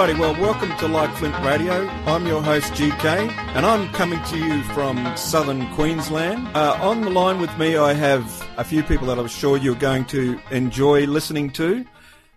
Alrighty, 0.00 0.18
well, 0.18 0.40
welcome 0.40 0.74
to 0.78 0.88
Like 0.88 1.14
Flint 1.16 1.38
Radio. 1.44 1.86
I'm 2.06 2.26
your 2.26 2.40
host, 2.40 2.72
GK, 2.72 3.28
and 3.54 3.66
I'm 3.66 3.86
coming 3.92 4.18
to 4.28 4.38
you 4.38 4.62
from 4.62 5.14
southern 5.14 5.70
Queensland. 5.74 6.48
Uh, 6.56 6.78
on 6.80 7.02
the 7.02 7.10
line 7.10 7.38
with 7.38 7.54
me, 7.58 7.76
I 7.76 7.92
have 7.92 8.50
a 8.56 8.64
few 8.64 8.82
people 8.82 9.08
that 9.08 9.18
I'm 9.18 9.28
sure 9.28 9.58
you're 9.58 9.74
going 9.74 10.06
to 10.06 10.40
enjoy 10.50 11.04
listening 11.04 11.50
to. 11.50 11.84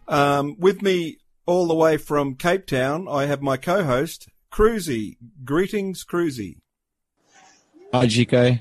Um, 0.09 0.57
with 0.59 0.81
me, 0.81 1.19
all 1.45 1.65
the 1.65 1.73
way 1.73 1.95
from 1.95 2.35
Cape 2.35 2.67
Town, 2.67 3.07
I 3.09 3.27
have 3.27 3.41
my 3.41 3.55
co-host, 3.55 4.27
Crusy. 4.51 5.15
Greetings, 5.45 6.03
Crusy. 6.03 6.57
Hi, 7.93 8.07
GK. 8.07 8.59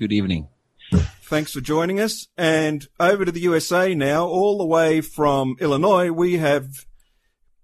Good 0.00 0.12
evening. 0.12 0.48
Thanks 0.90 1.52
for 1.52 1.60
joining 1.60 2.00
us. 2.00 2.26
And 2.36 2.88
over 2.98 3.24
to 3.24 3.30
the 3.30 3.42
USA 3.42 3.94
now, 3.94 4.26
all 4.26 4.58
the 4.58 4.66
way 4.66 5.00
from 5.00 5.54
Illinois, 5.60 6.10
we 6.10 6.38
have 6.38 6.86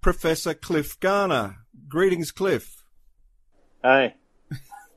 Professor 0.09 0.55
Cliff 0.55 0.99
Garner. 1.01 1.57
Greetings, 1.87 2.33
Cliff. 2.33 2.83
Hey, 3.83 4.15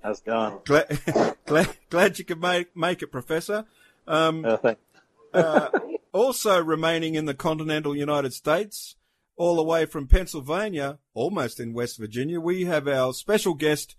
how's 0.02 0.20
it 0.20 0.26
going? 0.26 0.60
glad, 0.64 1.02
glad, 1.46 1.70
glad 1.90 2.18
you 2.18 2.24
could 2.24 2.42
make, 2.42 2.78
make 2.78 3.02
it, 3.02 3.12
Professor. 3.12 3.66
Um, 4.08 4.46
uh, 4.46 4.56
thanks. 4.56 4.82
uh, 5.34 5.68
also 6.14 6.64
remaining 6.64 7.16
in 7.16 7.26
the 7.26 7.34
continental 7.34 7.94
United 7.94 8.32
States, 8.32 8.96
all 9.36 9.58
the 9.58 9.64
way 9.64 9.86
from 9.86 10.08
Pennsylvania, 10.08 11.00
almost 11.14 11.60
in 11.60 11.74
West 11.74 11.98
Virginia, 11.98 12.40
we 12.40 12.64
have 12.64 12.88
our 12.88 13.12
special 13.12 13.54
guest, 13.54 13.98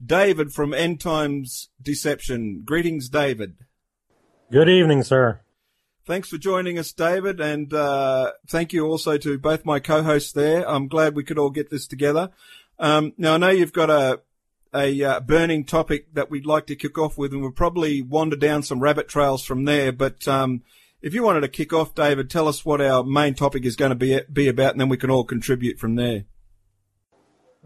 David 0.00 0.52
from 0.52 0.72
End 0.72 1.00
Times 1.00 1.70
Deception. 1.82 2.62
Greetings, 2.64 3.08
David. 3.08 3.56
Good 4.52 4.68
evening, 4.68 5.02
sir. 5.02 5.40
Thanks 6.06 6.28
for 6.28 6.36
joining 6.36 6.78
us, 6.78 6.92
David, 6.92 7.40
and 7.40 7.72
uh, 7.72 8.32
thank 8.46 8.74
you 8.74 8.84
also 8.84 9.16
to 9.16 9.38
both 9.38 9.64
my 9.64 9.80
co-hosts 9.80 10.32
there. 10.32 10.68
I'm 10.68 10.86
glad 10.86 11.16
we 11.16 11.24
could 11.24 11.38
all 11.38 11.48
get 11.48 11.70
this 11.70 11.86
together. 11.86 12.28
Um, 12.78 13.14
now 13.16 13.34
I 13.34 13.36
know 13.38 13.48
you've 13.48 13.72
got 13.72 13.88
a 13.88 14.20
a 14.74 15.02
uh, 15.02 15.20
burning 15.20 15.64
topic 15.64 16.12
that 16.12 16.30
we'd 16.30 16.44
like 16.44 16.66
to 16.66 16.76
kick 16.76 16.98
off 16.98 17.16
with, 17.16 17.32
and 17.32 17.40
we'll 17.40 17.52
probably 17.52 18.02
wander 18.02 18.36
down 18.36 18.62
some 18.62 18.80
rabbit 18.80 19.08
trails 19.08 19.42
from 19.44 19.64
there. 19.64 19.92
But 19.92 20.28
um, 20.28 20.62
if 21.00 21.14
you 21.14 21.22
wanted 21.22 21.40
to 21.40 21.48
kick 21.48 21.72
off, 21.72 21.94
David, 21.94 22.28
tell 22.28 22.48
us 22.48 22.66
what 22.66 22.82
our 22.82 23.02
main 23.02 23.32
topic 23.32 23.64
is 23.64 23.74
going 23.74 23.90
to 23.90 23.94
be 23.94 24.20
be 24.30 24.46
about, 24.46 24.72
and 24.72 24.80
then 24.82 24.90
we 24.90 24.98
can 24.98 25.10
all 25.10 25.24
contribute 25.24 25.78
from 25.78 25.94
there. 25.94 26.24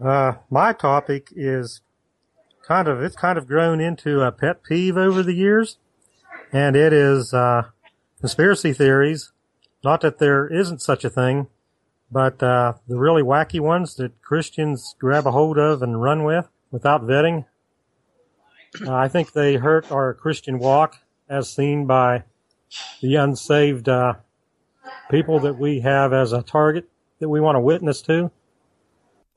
Uh, 0.01 0.35
my 0.49 0.71
topic 0.71 1.27
is 1.35 1.81
kind 2.65 2.87
of 2.87 3.01
it's 3.01 3.17
kind 3.17 3.37
of 3.37 3.47
grown 3.47 3.81
into 3.81 4.21
a 4.21 4.31
pet 4.31 4.63
peeve 4.63 4.95
over 4.95 5.23
the 5.23 5.33
years, 5.33 5.77
and 6.53 6.77
it 6.77 6.93
is 6.93 7.33
uh, 7.33 7.63
conspiracy 8.19 8.73
theories. 8.73 9.31
Not 9.83 10.01
that 10.01 10.19
there 10.19 10.47
isn't 10.47 10.81
such 10.81 11.05
a 11.05 11.09
thing, 11.09 11.47
but 12.11 12.41
uh, 12.43 12.73
the 12.87 12.97
really 12.97 13.21
wacky 13.21 13.59
ones 13.59 13.95
that 13.95 14.21
Christians 14.21 14.95
grab 14.99 15.25
a 15.25 15.31
hold 15.31 15.57
of 15.57 15.81
and 15.81 16.01
run 16.01 16.23
with 16.23 16.47
without 16.71 17.03
vetting. 17.03 17.45
Uh, 18.85 18.93
I 18.93 19.07
think 19.07 19.31
they 19.31 19.55
hurt 19.55 19.91
our 19.91 20.13
Christian 20.13 20.59
walk, 20.59 20.97
as 21.27 21.49
seen 21.49 21.85
by 21.85 22.23
the 23.01 23.15
unsaved 23.15 23.87
uh, 23.87 24.15
people 25.09 25.39
that 25.39 25.57
we 25.57 25.79
have 25.79 26.13
as 26.13 26.33
a 26.33 26.43
target 26.43 26.89
that 27.19 27.29
we 27.29 27.39
want 27.39 27.55
to 27.55 27.61
witness 27.61 28.01
to. 28.03 28.31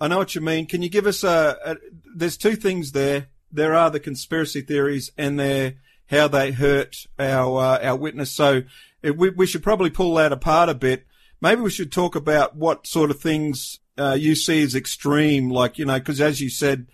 I 0.01 0.09
know 0.09 0.19
what 0.19 0.35
you 0.35 0.41
mean. 0.41 0.67
Can 0.67 0.83
you 0.83 0.89
give 0.89 1.07
us 1.07 1.23
a, 1.23 1.57
a 1.65 1.77
there's 2.15 2.37
two 2.37 2.57
things 2.57 2.93
there. 2.93 3.29
There 3.51 3.75
are 3.75 3.91
the 3.91 4.01
conspiracy 4.01 4.61
theories 4.61 5.13
and 5.17 5.39
there 5.39 5.75
how 6.13 6.29
they 6.29 6.53
hurt 6.53 7.07
our 7.19 7.59
uh, 7.59 7.79
our 7.83 7.97
witness. 7.97 8.31
So 8.31 8.63
it, 9.03 9.17
we 9.17 9.31
we 9.31 9.47
should 9.47 9.63
probably 9.63 9.91
pull 9.91 10.15
that 10.15 10.31
apart 10.33 10.69
a 10.69 10.75
bit. 10.75 11.07
Maybe 11.41 11.63
we 11.63 11.71
should 11.71 11.91
talk 11.91 12.15
about 12.15 12.55
what 12.55 12.87
sort 12.87 13.11
of 13.11 13.19
things 13.19 13.81
uh, 13.99 14.17
you 14.19 14.37
see 14.37 14.63
as 14.63 14.77
extreme, 14.77 15.51
like 15.51 15.79
you 15.79 15.87
know, 15.87 15.99
because 15.99 16.21
as 16.21 16.41
you 16.41 16.51
said, 16.51 16.87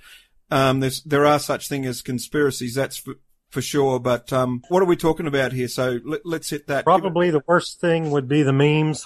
um, 0.51 0.81
there's 0.81 1.03
there 1.03 1.27
are 1.27 1.39
such 1.39 1.69
things 1.69 1.87
as 1.87 2.01
conspiracies. 2.01 2.77
That's 2.77 2.97
for, 2.97 3.17
for 3.51 3.61
sure. 3.61 3.99
But 3.99 4.33
um, 4.33 4.63
what 4.69 4.83
are 4.83 4.87
we 4.87 4.97
talking 4.97 5.27
about 5.27 5.53
here? 5.53 5.69
So 5.69 5.99
let, 6.05 6.25
us 6.25 6.51
hit 6.51 6.69
that. 6.69 6.85
Probably 6.85 7.31
the 7.31 7.43
worst 7.47 7.81
thing 7.81 8.11
would 8.13 8.29
be 8.29 8.43
the 8.43 8.53
memes. 8.53 9.05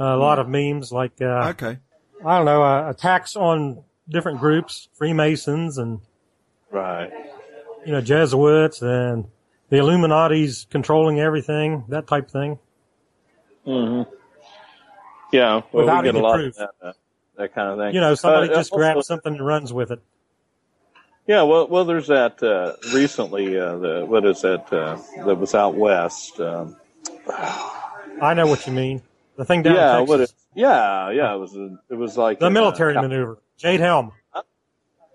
a 0.00 0.16
lot 0.16 0.38
of 0.38 0.48
memes, 0.48 0.90
like 0.90 1.20
uh, 1.20 1.50
okay, 1.50 1.78
I 2.24 2.36
don't 2.38 2.46
know, 2.46 2.62
uh, 2.62 2.88
attacks 2.88 3.36
on 3.36 3.84
different 4.08 4.40
groups, 4.40 4.88
Freemasons 4.94 5.76
and 5.76 6.00
right 6.70 7.12
you 7.86 7.92
know, 7.92 8.00
Jesuits 8.00 8.82
and 8.82 9.26
the 9.70 9.76
Illuminati's 9.78 10.66
controlling 10.70 11.20
everything, 11.20 11.84
that 11.88 12.06
type 12.06 12.30
thing. 12.30 12.58
Mm-hmm. 13.66 14.10
Yeah, 15.32 15.62
well, 15.72 15.84
Without 15.84 16.04
we 16.04 16.08
get 16.12 16.14
a 16.14 16.20
lot 16.20 16.34
proof. 16.36 16.58
of 16.58 16.70
that, 16.80 16.86
uh, 16.88 16.92
that 17.36 17.54
kind 17.54 17.68
of 17.70 17.78
thing. 17.78 17.94
You 17.94 18.00
know, 18.00 18.14
somebody 18.14 18.50
Uh, 18.50 18.54
just 18.54 18.72
also- 18.72 18.76
grabs 18.78 19.06
something 19.06 19.34
and 19.34 19.46
runs 19.46 19.72
with 19.72 19.90
it. 19.90 20.00
Yeah, 21.26 21.42
well, 21.42 21.68
well, 21.68 21.84
there's 21.84 22.06
that 22.06 22.42
uh, 22.42 22.72
recently. 22.94 23.58
Uh, 23.58 23.76
the 23.76 24.04
what 24.06 24.24
is 24.24 24.40
that 24.40 24.72
uh, 24.72 24.96
that 25.26 25.34
was 25.34 25.54
out 25.54 25.74
west? 25.74 26.40
Um, 26.40 26.74
I 28.22 28.32
know 28.32 28.46
what 28.46 28.66
you 28.66 28.72
mean. 28.72 29.02
The 29.36 29.44
thing 29.44 29.62
down 29.62 29.74
yeah, 29.74 30.00
what 30.00 30.16
Texas. 30.20 30.34
it, 30.54 30.60
yeah, 30.60 31.10
yeah. 31.10 31.34
It 31.34 31.36
was 31.36 31.54
a, 31.54 31.78
it 31.90 31.96
was 31.96 32.16
like 32.16 32.38
the 32.38 32.48
military 32.48 32.94
maneuver. 32.94 33.38
Jade 33.58 33.80
Helm. 33.80 34.12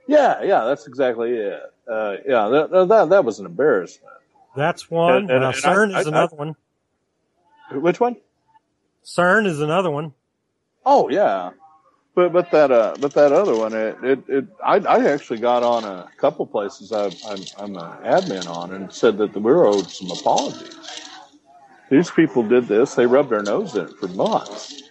Yeah, 0.07 0.43
yeah, 0.43 0.65
that's 0.65 0.85
exactly 0.85 1.31
it. 1.31 1.72
Uh, 1.87 2.17
yeah, 2.27 2.47
that, 2.47 2.87
that 2.87 3.09
that 3.09 3.25
was 3.25 3.39
an 3.39 3.45
embarrassment. 3.45 4.13
That's 4.55 4.89
one. 4.89 5.23
And- 5.23 5.31
and- 5.31 5.43
uh, 5.43 5.47
and 5.47 5.55
CERN 5.55 5.95
I- 5.95 5.99
is 5.99 6.05
I- 6.05 6.09
another 6.09 6.35
one. 6.35 6.55
Which 7.71 7.99
one? 7.99 8.17
CERN 9.03 9.45
is 9.47 9.59
another 9.61 9.89
one. 9.91 10.13
Oh 10.85 11.09
yeah, 11.09 11.51
but 12.15 12.31
but 12.33 12.51
that 12.51 12.71
uh 12.71 12.95
but 12.99 13.13
that 13.13 13.31
other 13.31 13.55
one 13.55 13.73
it 13.73 13.97
it, 14.03 14.29
it 14.29 14.45
I 14.63 14.75
I 14.77 15.05
actually 15.07 15.39
got 15.39 15.63
on 15.63 15.83
a 15.85 16.07
couple 16.17 16.45
places 16.45 16.91
I, 16.91 17.05
I'm 17.27 17.43
I'm 17.57 17.75
an 17.77 18.03
admin 18.03 18.47
on 18.47 18.73
and 18.73 18.91
said 18.91 19.17
that 19.17 19.33
we 19.33 19.41
were 19.41 19.65
owed 19.65 19.89
some 19.89 20.11
apologies. 20.11 20.75
These 21.89 22.11
people 22.11 22.43
did 22.43 22.67
this; 22.67 22.95
they 22.95 23.05
rubbed 23.05 23.29
their 23.29 23.43
nose 23.43 23.75
in 23.75 23.85
it 23.85 23.95
for 23.99 24.07
months, 24.09 24.83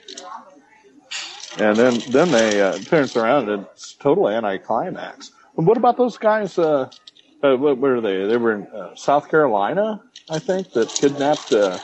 and 1.59 1.77
then 1.77 2.01
then 2.11 2.31
they 2.31 2.61
uh, 2.61 2.79
turns 2.79 3.17
around 3.17 3.49
and 3.51 3.67
it's 3.73 3.95
total 3.95 4.29
anticlimax. 4.29 5.31
And 5.57 5.67
what 5.67 5.77
about 5.77 5.97
those 5.97 6.19
guys? 6.19 6.59
Uh, 6.59 6.91
uh 7.43 7.57
what 7.57 7.79
were 7.79 8.01
they? 8.01 8.27
They 8.27 8.37
were 8.37 8.53
in 8.53 8.67
uh, 8.69 8.95
South 8.95 9.29
Carolina, 9.29 10.03
I 10.31 10.39
think, 10.39 10.73
that 10.73 10.89
kidnapped 10.89 11.53
uh, 11.53 11.79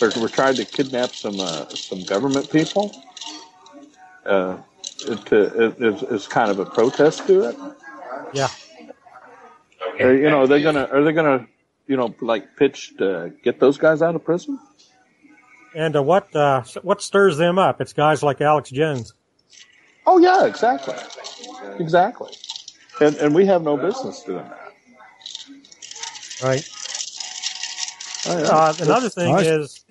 or 0.00 0.10
were 0.20 0.28
trying 0.28 0.56
to 0.56 0.64
kidnap 0.64 1.10
some 1.10 1.38
uh, 1.40 1.68
some 1.70 2.02
government 2.04 2.50
people 2.50 2.92
uh, 4.26 4.58
it, 5.06 5.32
it, 5.32 5.74
it's, 5.78 6.02
it's 6.02 6.26
kind 6.26 6.50
of 6.50 6.58
a 6.58 6.66
protest 6.66 7.26
to 7.26 7.44
it. 7.48 7.56
Yeah. 8.32 8.48
Are, 10.00 10.14
you 10.14 10.28
know, 10.28 10.42
are 10.42 10.46
they 10.46 10.62
gonna 10.62 10.88
are 10.92 11.02
they 11.04 11.12
gonna 11.12 11.46
you 11.86 11.96
know 11.96 12.14
like 12.20 12.56
pitch 12.56 12.96
to 12.98 13.32
get 13.42 13.60
those 13.60 13.78
guys 13.78 14.02
out 14.02 14.14
of 14.14 14.24
prison? 14.24 14.58
And 15.74 15.96
uh, 15.96 16.02
what 16.02 16.34
uh, 16.34 16.64
what 16.82 17.02
stirs 17.02 17.36
them 17.36 17.58
up? 17.58 17.80
It's 17.80 17.92
guys 17.92 18.22
like 18.22 18.40
Alex 18.40 18.70
Jones. 18.70 19.14
Oh 20.06 20.18
yeah, 20.18 20.44
exactly, 20.46 20.94
exactly. 21.78 22.32
And 23.00 23.16
and 23.16 23.34
we 23.34 23.46
have 23.46 23.62
no 23.62 23.76
business 23.76 24.22
doing 24.22 24.44
that. 24.44 24.72
Right. 26.42 26.68
Oh, 28.26 28.38
yeah. 28.38 28.44
Uh, 28.50 28.74
another 28.80 29.08
thing 29.08 29.34
Nice. 29.34 29.46
is 29.46 29.84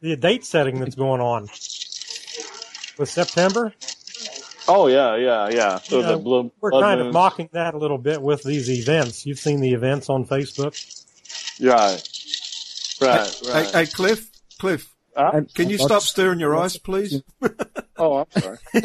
the 0.00 0.16
date 0.16 0.44
setting 0.44 0.80
that's 0.80 0.94
going 0.94 1.20
on 1.20 1.48
with 2.98 3.08
September. 3.08 3.72
oh 4.68 4.88
yeah, 4.88 5.16
yeah, 5.16 5.48
yeah. 5.48 5.78
So 5.78 5.98
You 5.98 6.02
know, 6.02 6.16
the 6.16 6.22
blue, 6.22 6.52
We're 6.60 6.70
blood 6.72 6.82
kind 6.82 7.00
of 7.00 7.06
moons. 7.06 7.14
mocking 7.14 7.48
that 7.52 7.74
a 7.74 7.78
little 7.78 7.98
bit 7.98 8.20
with 8.20 8.42
these 8.42 8.68
events. 8.70 9.24
You've 9.26 9.38
seen 9.38 9.60
the 9.60 9.72
events 9.72 10.10
on 10.10 10.26
Facebook. 10.26 10.74
Right, 11.60 12.02
right, 13.00 13.40
Hey, 13.42 13.62
right. 13.62 13.74
hey, 13.74 13.86
Cliff, 13.86 14.30
Cliff, 14.58 14.94
Huh? 15.16 15.42
can 15.54 15.70
you 15.70 15.78
stop 15.78 16.02
stirring 16.02 16.40
your 16.40 16.56
eyes, 16.56 16.76
please? 16.76 17.22
Oh, 17.98 18.16
I'm 18.18 18.26
sorry. 18.30 18.58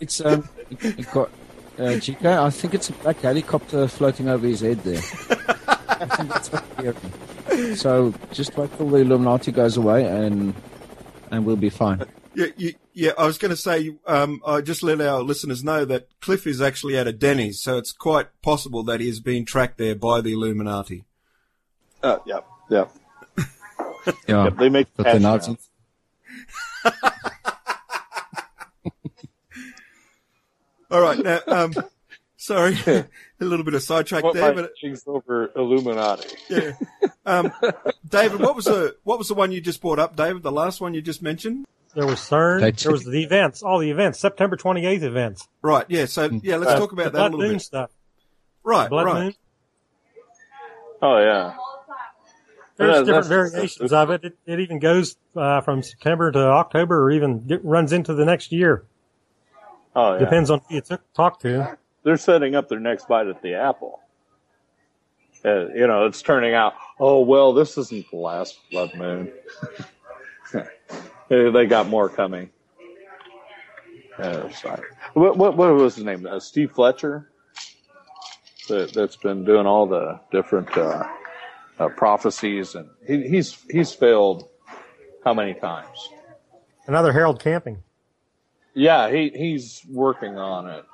It's 0.00 0.20
um, 0.20 0.46
it, 0.70 0.84
it 0.84 1.10
got 1.10 1.30
uh, 1.78 1.98
GK. 1.98 2.24
I 2.24 2.50
think 2.50 2.74
it's 2.74 2.88
a 2.88 2.92
black 2.94 3.20
helicopter 3.20 3.88
floating 3.88 4.28
over 4.28 4.46
his 4.46 4.60
head 4.60 4.78
there. 4.80 4.98
I 4.98 6.06
think 6.16 6.28
that's 6.28 6.52
what 6.52 6.64
I'm 6.78 6.84
hearing. 6.84 7.76
So 7.76 8.14
just 8.32 8.56
wait 8.56 8.76
till 8.76 8.88
the 8.88 8.98
Illuminati 8.98 9.52
goes 9.52 9.76
away, 9.76 10.04
and 10.06 10.54
and 11.30 11.44
we'll 11.46 11.56
be 11.56 11.70
fine. 11.70 12.04
Yeah, 12.34 12.46
you, 12.56 12.74
yeah. 12.92 13.12
I 13.16 13.26
was 13.26 13.38
going 13.38 13.50
to 13.50 13.56
say, 13.56 13.94
um, 14.06 14.40
I 14.44 14.60
just 14.60 14.82
let 14.82 15.00
our 15.00 15.22
listeners 15.22 15.62
know 15.62 15.84
that 15.84 16.08
Cliff 16.20 16.46
is 16.46 16.60
actually 16.60 16.96
at 16.96 17.06
a 17.06 17.12
Denny's, 17.12 17.62
so 17.62 17.78
it's 17.78 17.92
quite 17.92 18.26
possible 18.42 18.82
that 18.84 19.00
he 19.00 19.08
is 19.08 19.20
being 19.20 19.44
tracked 19.44 19.78
there 19.78 19.94
by 19.94 20.20
the 20.20 20.32
Illuminati. 20.32 21.04
Uh, 22.02 22.18
yeah, 22.26 22.40
yeah. 22.68 22.86
Yeah, 24.28 24.50
They 24.50 24.68
make 24.68 24.88
but 24.96 25.04
the 25.04 25.12
cash 25.12 25.22
Nazis. 25.22 25.70
All 30.90 31.00
right, 31.00 31.18
now, 31.18 31.40
um, 31.46 31.72
sorry, 32.36 32.76
a 32.86 33.06
little 33.40 33.64
bit 33.64 33.74
of 33.74 33.82
sidetrack 33.82 34.22
What 34.24 34.34
there, 34.34 34.52
but 34.54 34.72
things 34.80 35.02
over 35.06 35.50
Illuminati? 35.56 36.28
yeah. 36.50 36.72
Um, 37.26 37.52
David, 38.08 38.40
what 38.40 38.54
was 38.54 38.66
the 38.66 38.96
what 39.04 39.18
was 39.18 39.28
the 39.28 39.34
one 39.34 39.50
you 39.52 39.60
just 39.60 39.80
brought 39.80 39.98
up, 39.98 40.14
David? 40.16 40.42
The 40.42 40.52
last 40.52 40.80
one 40.80 40.94
you 40.94 41.02
just 41.02 41.22
mentioned? 41.22 41.64
there 41.94 42.06
was 42.06 42.18
CERN, 42.18 42.76
there 42.82 42.90
was 42.92 43.04
the 43.04 43.22
events, 43.22 43.62
all 43.62 43.78
the 43.78 43.90
events, 43.90 44.18
September 44.18 44.56
28th 44.56 45.02
events. 45.04 45.46
Right. 45.62 45.86
Yeah. 45.88 46.06
So 46.06 46.28
yeah, 46.42 46.56
let's 46.56 46.72
Uh, 46.72 46.78
talk 46.78 46.90
about 46.92 47.12
the 47.12 47.18
that 47.18 47.20
a 47.20 47.24
little 47.24 47.38
Moon 47.40 47.52
bit. 47.52 47.62
stuff. 47.62 47.90
Right. 48.64 48.90
Blood 48.90 49.06
right. 49.06 49.22
Moon. 49.24 49.34
Oh 51.00 51.18
yeah. 51.18 51.54
There's 52.76 52.96
Yeah, 52.96 53.02
different 53.04 53.26
variations 53.26 53.92
of 53.92 54.10
it. 54.10 54.24
It, 54.24 54.36
it 54.46 54.58
even 54.60 54.80
goes 54.80 55.16
uh, 55.36 55.60
from 55.60 55.82
September 55.84 56.32
to 56.32 56.38
October, 56.40 57.04
or 57.04 57.10
even 57.12 57.46
get, 57.46 57.64
runs 57.64 57.92
into 57.92 58.14
the 58.14 58.24
next 58.24 58.50
year. 58.50 58.84
Oh 59.96 60.14
yeah. 60.14 60.18
Depends 60.18 60.50
on 60.50 60.60
who 60.68 60.76
you 60.76 60.80
took, 60.80 61.12
talk 61.12 61.40
to. 61.40 61.76
They're 62.02 62.16
setting 62.16 62.54
up 62.54 62.68
their 62.68 62.80
next 62.80 63.08
bite 63.08 63.26
at 63.26 63.42
the 63.42 63.54
apple. 63.54 64.00
Uh, 65.44 65.68
you 65.68 65.86
know, 65.86 66.06
it's 66.06 66.22
turning 66.22 66.54
out. 66.54 66.74
Oh 66.98 67.20
well, 67.20 67.52
this 67.52 67.76
isn't 67.76 68.10
the 68.10 68.16
last 68.16 68.58
blood 68.70 68.94
moon. 68.94 69.32
they 71.28 71.50
they 71.50 71.66
got 71.66 71.88
more 71.88 72.08
coming. 72.08 72.50
Uh, 74.18 74.48
sorry. 74.50 74.82
What, 75.14 75.36
what 75.36 75.56
what 75.56 75.74
was 75.74 75.96
his 75.96 76.04
name? 76.04 76.26
Uh, 76.26 76.40
Steve 76.40 76.72
Fletcher. 76.72 77.30
That 78.68 78.94
that's 78.94 79.16
been 79.16 79.44
doing 79.44 79.66
all 79.66 79.86
the 79.86 80.18
different 80.32 80.74
uh, 80.76 81.06
uh, 81.78 81.88
prophecies, 81.88 82.74
and 82.74 82.88
he, 83.06 83.28
he's 83.28 83.58
he's 83.70 83.92
failed 83.92 84.48
how 85.24 85.34
many 85.34 85.52
times? 85.54 86.08
Another 86.86 87.12
Harold 87.12 87.40
Camping. 87.40 87.82
Yeah, 88.74 89.10
he 89.10 89.30
he's 89.30 89.82
working 89.88 90.36
on 90.36 90.68
it, 90.68 90.84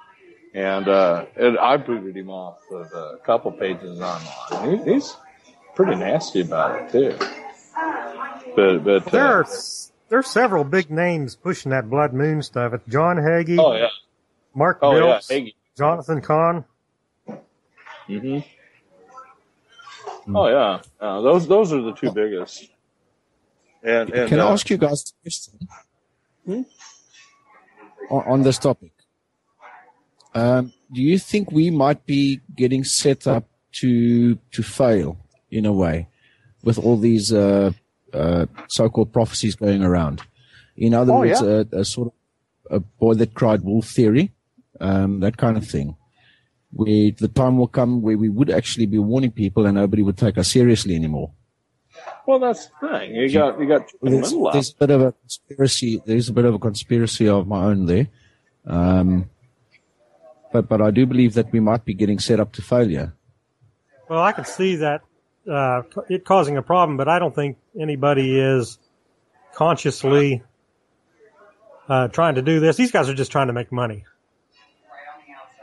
and 0.55 0.87
uh, 0.89 1.25
and 1.37 1.59
I 1.59 1.77
booted 1.79 2.17
him 2.17 2.29
off 2.31 2.59
of 2.71 2.93
a 2.93 3.19
couple 3.25 3.53
pages 3.53 4.01
online. 4.01 4.85
He, 4.85 4.93
he's 4.93 5.17
pretty 5.75 5.95
nasty 5.97 6.43
about 6.43 6.83
it 6.83 6.93
too. 6.93 7.17
But 8.55 8.79
but 8.85 9.11
There 9.11 9.25
uh, 9.25 9.31
are 9.39 9.43
s- 9.45 9.93
there's 10.11 10.27
several 10.29 10.65
big 10.65 10.91
names 10.91 11.37
pushing 11.37 11.71
that 11.71 11.89
Blood 11.89 12.13
Moon 12.13 12.43
stuff. 12.43 12.75
It's 12.75 12.87
John 12.87 13.17
Hagee, 13.17 13.59
oh 13.59 13.75
yeah, 13.75 13.89
Mark 14.55 14.79
oh 14.83 14.97
yeah, 14.97 15.13
Biltz, 15.13 15.29
Hagee. 15.31 15.55
Jonathan 15.79 16.21
Cahn. 16.21 16.65
hmm 18.07 18.39
Oh 20.35 20.49
yeah, 20.49 20.81
uh, 21.01 21.21
those 21.23 21.49
those 21.49 21.73
are 21.73 21.81
the 21.81 21.93
two 21.93 22.11
biggest. 22.13 22.69
And 23.83 24.11
and 24.11 24.29
Can 24.29 24.41
I 24.41 24.49
uh, 24.49 24.53
ask 24.53 24.69
you 24.69 24.77
guys 24.77 25.03
a 25.03 25.23
question? 25.25 25.69
Hmm? 26.45 26.63
On, 28.11 28.23
on 28.27 28.43
this 28.43 28.59
topic? 28.59 28.93
Um, 30.35 30.73
do 30.93 31.01
you 31.03 31.19
think 31.19 31.51
we 31.51 31.71
might 31.71 32.07
be 32.07 32.41
getting 32.57 32.85
set 32.85 33.27
up 33.27 33.45
to 33.73 34.37
to 34.53 34.63
fail 34.63 35.17
in 35.51 35.67
a 35.67 35.73
way 35.73 36.09
with 36.63 36.79
all 36.79 36.97
these 36.97 37.33
uh, 37.33 37.73
uh, 38.13 38.47
so-called 38.69 39.13
prophecies 39.13 39.55
going 39.55 39.83
around? 39.83 40.23
In 40.77 40.95
other 40.95 41.13
Oh, 41.13 41.21
words, 41.21 41.41
yeah. 41.43 41.63
a, 41.73 41.81
a 41.81 41.85
sort 41.85 42.09
of 42.09 42.15
a 42.77 42.81
boy 42.81 43.15
that 43.15 43.35
cried 43.35 43.63
wolf 43.63 43.87
theory, 43.87 44.31
um, 44.81 45.21
that 45.21 45.37
kind 45.37 45.57
of 45.57 45.67
thing. 45.67 45.97
Where 46.73 47.11
the 47.19 47.27
time 47.29 47.59
will 47.59 47.67
come 47.67 48.01
where 48.01 48.17
we 48.17 48.29
would 48.29 48.49
actually 48.51 48.87
be 48.87 48.99
warning 48.99 49.33
people 49.33 49.67
and 49.67 49.75
nobody 49.75 50.03
would 50.03 50.17
take 50.17 50.39
us 50.39 50.49
seriously 50.53 50.95
anymore. 50.95 51.33
Well, 52.27 52.39
that's 52.39 52.71
the 52.81 52.89
thing. 52.89 53.15
You 53.15 53.33
got 53.33 53.59
you 53.61 53.67
got 53.67 53.89
chicken 53.89 54.13
there's, 54.13 54.33
little 54.33 54.53
there's 54.53 54.71
a 54.71 54.77
bit 54.77 54.91
of 54.91 55.01
a 55.03 55.13
conspiracy. 55.13 56.03
There's 56.05 56.29
a 56.29 56.33
bit 56.33 56.45
of 56.45 56.55
a 56.55 56.59
conspiracy 56.59 57.29
of 57.29 57.47
my 57.47 57.65
own 57.65 57.87
there, 57.87 58.09
um, 58.67 59.29
but 60.53 60.69
but 60.69 60.81
I 60.81 60.91
do 60.91 61.07
believe 61.07 61.35
that 61.35 61.53
we 61.53 61.61
might 61.61 61.85
be 61.85 61.95
getting 61.95 62.19
set 62.19 62.41
up 62.41 62.53
to 62.53 62.63
failure. 62.63 63.15
Well, 64.09 64.23
I 64.23 64.33
can 64.33 64.45
see 64.45 64.77
that 64.77 65.03
uh, 65.51 65.83
it 66.09 66.25
causing 66.25 66.57
a 66.57 66.63
problem, 66.63 66.97
but 66.97 67.09
I 67.09 67.19
don't 67.19 67.35
think 67.35 67.57
anybody 67.79 68.39
is 68.39 68.79
consciously 69.55 70.43
uh, 71.89 72.09
trying 72.09 72.37
to 72.37 72.43
do 72.43 72.61
this. 72.61 72.77
These 72.77 72.93
guys 72.93 73.09
are 73.09 73.15
just 73.15 73.33
trying 73.33 73.49
to 73.49 73.53
make 73.53 73.73
money. 73.73 74.05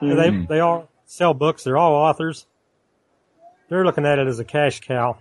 They 0.02 0.46
they 0.48 0.60
all 0.60 0.90
sell 1.06 1.34
books. 1.34 1.64
They're 1.64 1.78
all 1.78 1.94
authors. 1.94 2.46
They're 3.70 3.84
looking 3.84 4.06
at 4.06 4.20
it 4.20 4.28
as 4.28 4.40
a 4.40 4.46
cash 4.46 4.82
cow. 4.82 5.18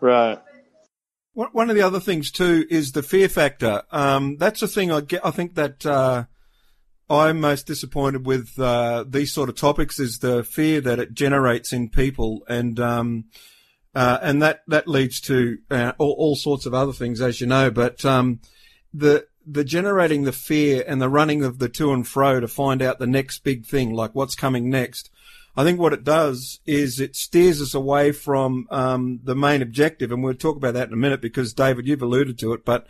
Right. 0.00 0.38
One 1.34 1.68
of 1.68 1.76
the 1.76 1.82
other 1.82 2.00
things 2.00 2.30
too 2.30 2.64
is 2.70 2.92
the 2.92 3.02
fear 3.02 3.28
factor. 3.28 3.82
Um, 3.90 4.38
that's 4.38 4.62
a 4.62 4.68
thing 4.68 4.90
I 4.90 5.02
get. 5.02 5.24
I 5.24 5.30
think 5.30 5.54
that 5.56 5.84
uh, 5.84 6.24
I'm 7.10 7.40
most 7.40 7.66
disappointed 7.66 8.24
with 8.24 8.58
uh, 8.58 9.04
these 9.06 9.32
sort 9.32 9.50
of 9.50 9.56
topics 9.56 10.00
is 10.00 10.18
the 10.18 10.42
fear 10.42 10.80
that 10.80 10.98
it 10.98 11.12
generates 11.12 11.74
in 11.74 11.90
people, 11.90 12.42
and 12.48 12.80
um, 12.80 13.26
uh, 13.94 14.18
and 14.22 14.40
that 14.40 14.62
that 14.66 14.88
leads 14.88 15.20
to 15.22 15.58
uh, 15.70 15.92
all, 15.98 16.14
all 16.18 16.36
sorts 16.36 16.64
of 16.64 16.72
other 16.72 16.92
things, 16.92 17.20
as 17.20 17.40
you 17.40 17.46
know. 17.46 17.70
But 17.70 18.02
um, 18.04 18.40
the 18.94 19.26
the 19.46 19.62
generating 19.62 20.24
the 20.24 20.32
fear 20.32 20.84
and 20.88 21.00
the 21.00 21.08
running 21.08 21.44
of 21.44 21.58
the 21.58 21.68
to 21.68 21.92
and 21.92 22.06
fro 22.06 22.40
to 22.40 22.48
find 22.48 22.82
out 22.82 22.98
the 22.98 23.06
next 23.06 23.44
big 23.44 23.66
thing, 23.66 23.92
like 23.92 24.14
what's 24.14 24.34
coming 24.34 24.68
next. 24.68 25.10
I 25.56 25.64
think 25.64 25.80
what 25.80 25.94
it 25.94 26.04
does 26.04 26.60
is 26.66 27.00
it 27.00 27.16
steers 27.16 27.62
us 27.62 27.72
away 27.72 28.12
from 28.12 28.68
um, 28.70 29.20
the 29.24 29.34
main 29.34 29.62
objective, 29.62 30.12
and 30.12 30.22
we'll 30.22 30.34
talk 30.34 30.56
about 30.56 30.74
that 30.74 30.88
in 30.88 30.94
a 30.94 30.98
minute 30.98 31.22
because 31.22 31.54
David, 31.54 31.86
you've 31.86 32.02
alluded 32.02 32.38
to 32.40 32.52
it, 32.52 32.64
but 32.64 32.86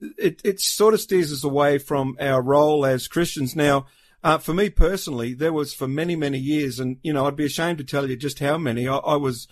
it 0.00 0.40
it 0.44 0.60
sort 0.60 0.94
of 0.94 1.00
steers 1.00 1.32
us 1.32 1.44
away 1.44 1.78
from 1.78 2.16
our 2.20 2.42
role 2.42 2.84
as 2.84 3.08
Christians. 3.08 3.54
Now, 3.54 3.86
uh, 4.24 4.38
for 4.38 4.52
me 4.52 4.68
personally, 4.68 5.32
there 5.32 5.52
was 5.52 5.72
for 5.72 5.86
many 5.86 6.16
many 6.16 6.38
years, 6.38 6.80
and 6.80 6.98
you 7.02 7.12
know, 7.12 7.26
I'd 7.26 7.36
be 7.36 7.46
ashamed 7.46 7.78
to 7.78 7.84
tell 7.84 8.08
you 8.08 8.16
just 8.16 8.40
how 8.40 8.58
many. 8.58 8.88
I, 8.88 8.96
I 8.96 9.16
was 9.16 9.46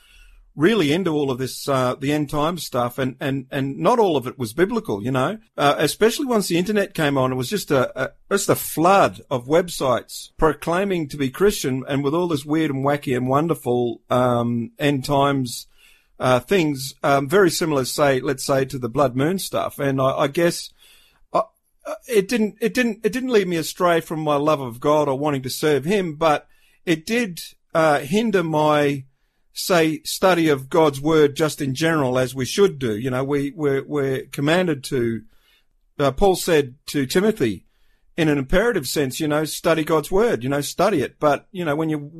really 0.56 0.90
into 0.90 1.10
all 1.10 1.30
of 1.30 1.36
this, 1.36 1.68
uh, 1.68 1.94
the 1.94 2.12
end 2.12 2.30
time 2.30 2.56
stuff, 2.56 2.98
and, 2.98 3.14
and, 3.20 3.46
and 3.50 3.76
not 3.76 3.98
all 3.98 4.16
of 4.16 4.26
it 4.26 4.38
was 4.38 4.54
biblical, 4.54 5.04
you 5.04 5.10
know, 5.10 5.38
uh, 5.58 5.74
especially 5.78 6.24
once 6.24 6.48
the 6.48 6.56
internet 6.56 6.94
came 6.94 7.18
on, 7.18 7.30
it 7.30 7.36
was 7.36 7.50
just 7.50 7.70
a, 7.70 8.02
a, 8.04 8.12
just 8.30 8.48
a 8.48 8.56
flood 8.56 9.20
of 9.30 9.46
websites 9.46 10.30
proclaiming 10.38 11.08
to 11.08 11.18
be 11.18 11.28
Christian 11.28 11.84
and 11.86 12.02
with 12.02 12.14
all 12.14 12.26
this 12.26 12.46
weird 12.46 12.70
and 12.70 12.84
wacky 12.84 13.14
and 13.14 13.28
wonderful, 13.28 14.00
um, 14.08 14.72
end 14.78 15.04
times, 15.04 15.66
uh, 16.18 16.40
things, 16.40 16.94
um, 17.02 17.28
very 17.28 17.50
similar, 17.50 17.84
say, 17.84 18.20
let's 18.20 18.44
say 18.44 18.64
to 18.64 18.78
the 18.78 18.88
blood 18.88 19.14
moon 19.14 19.38
stuff. 19.38 19.78
And 19.78 20.00
I, 20.00 20.20
I 20.20 20.28
guess, 20.28 20.72
uh, 21.34 21.42
it 22.08 22.28
didn't, 22.28 22.56
it 22.62 22.72
didn't, 22.72 23.04
it 23.04 23.12
didn't 23.12 23.28
lead 23.28 23.46
me 23.46 23.56
astray 23.56 24.00
from 24.00 24.20
my 24.20 24.36
love 24.36 24.62
of 24.62 24.80
God 24.80 25.06
or 25.06 25.18
wanting 25.18 25.42
to 25.42 25.50
serve 25.50 25.84
Him, 25.84 26.14
but 26.14 26.48
it 26.86 27.04
did, 27.04 27.42
uh, 27.74 27.98
hinder 27.98 28.42
my, 28.42 29.04
say 29.56 30.02
study 30.02 30.48
of 30.50 30.68
God's 30.68 31.00
word 31.00 31.34
just 31.34 31.62
in 31.62 31.74
general 31.74 32.18
as 32.18 32.34
we 32.34 32.44
should 32.44 32.78
do. 32.78 32.96
You 32.96 33.10
know, 33.10 33.24
we 33.24 33.52
we're, 33.56 33.82
we're 33.82 34.26
commanded 34.26 34.84
to. 34.84 35.22
Uh, 35.98 36.12
Paul 36.12 36.36
said 36.36 36.74
to 36.88 37.06
Timothy, 37.06 37.64
in 38.18 38.28
an 38.28 38.36
imperative 38.36 38.86
sense, 38.86 39.18
you 39.18 39.26
know, 39.26 39.44
study 39.44 39.82
God's 39.82 40.10
word. 40.10 40.44
You 40.44 40.50
know, 40.50 40.60
study 40.60 41.00
it. 41.00 41.18
But 41.18 41.48
you 41.52 41.64
know, 41.64 41.74
when 41.74 41.88
you're 41.88 42.10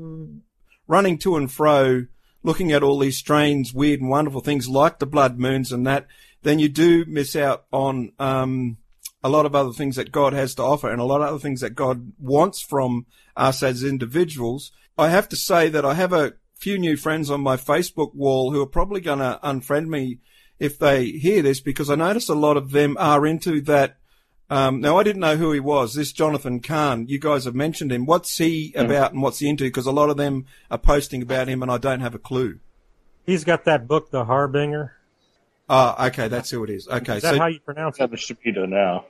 running 0.88 1.19
to 1.19 1.37
and 1.37 1.52
fro, 1.52 2.07
looking 2.43 2.73
at 2.73 2.83
all 2.83 2.99
these 2.99 3.19
strange, 3.19 3.75
weird, 3.75 4.00
and 4.00 4.09
wonderful 4.09 4.40
things 4.40 4.69
like 4.69 4.99
the 4.99 5.07
blood 5.07 5.38
moons 5.38 5.73
and 5.73 5.87
that, 5.87 6.07
then 6.43 6.59
you 6.59 6.71
do 6.71 7.05
miss 7.07 7.37
out 7.37 7.66
on 7.71 8.12
um, 8.19 8.78
a 9.23 9.28
lot 9.28 9.45
of 9.45 9.55
other 9.55 9.73
things 9.73 9.97
that 9.97 10.12
God 10.12 10.33
has 10.33 10.55
to 10.55 10.62
offer 10.62 10.90
and 10.90 11.00
a 11.00 11.05
lot 11.05 11.21
of 11.21 11.28
other 11.28 11.38
things 11.38 11.61
that 11.61 11.75
God 11.75 12.12
wants 12.19 12.62
from 12.62 13.05
us 13.37 13.62
as 13.62 13.85
individuals. 13.85 14.73
I 14.97 15.11
have 15.11 15.28
to 15.31 15.37
say 15.37 15.69
that 15.69 15.85
I 15.85 15.95
have 15.95 16.14
a 16.14 16.35
few 16.58 16.78
new 16.78 16.96
friends 16.96 17.30
on 17.30 17.40
my 17.40 17.56
Facebook 17.56 18.14
wall 18.14 18.50
who 18.52 18.60
are 18.62 18.66
probably 18.66 19.00
going 19.00 19.18
to 19.18 19.38
unfriend 19.42 19.88
me 19.88 20.18
if 20.58 20.78
they 20.78 21.06
hear 21.06 21.42
this 21.42 21.60
because 21.60 21.90
I 21.90 21.94
notice 21.96 22.28
a 22.28 22.34
lot 22.34 22.56
of 22.56 22.70
them 22.70 22.96
are 22.98 23.26
into 23.26 23.60
that. 23.62 23.98
Um, 24.48 24.80
now 24.80 24.96
I 24.96 25.02
didn't 25.02 25.20
know 25.20 25.36
who 25.36 25.52
he 25.52 25.60
was. 25.60 25.94
This 25.94 26.12
Jonathan 26.12 26.60
Cahn, 26.60 27.08
you 27.08 27.18
guys 27.18 27.44
have 27.44 27.54
mentioned 27.54 27.90
him. 27.92 28.06
What's 28.06 28.38
he 28.38 28.72
about 28.76 29.12
and 29.12 29.20
what's 29.20 29.40
he 29.40 29.48
into? 29.48 29.64
Because 29.64 29.86
a 29.86 29.92
lot 29.92 30.08
of 30.08 30.16
them 30.16 30.46
are 30.70 30.78
posting 30.78 31.20
about 31.20 31.48
him 31.48 31.62
and 31.62 31.70
I 31.70 31.78
don't 31.78 32.00
have 32.00 32.14
a 32.14 32.18
clue. 32.18 32.60
He's 33.26 33.42
got 33.44 33.64
that 33.64 33.88
book, 33.88 34.10
The 34.10 34.25
Harbinger. 34.25 34.92
Ah, 35.68 36.06
okay, 36.06 36.28
that's 36.28 36.48
who 36.48 36.62
it 36.62 36.70
is. 36.70 36.86
Okay, 36.86 37.16
Is 37.16 37.22
that 37.25 37.34
so 37.34 37.40
how 37.40 37.46
you 37.48 37.58
pronounce 37.58 37.98
Got 37.98 38.04
it? 38.04 38.10
the 38.12 38.16
Shemitah 38.18 38.68
now. 38.68 39.04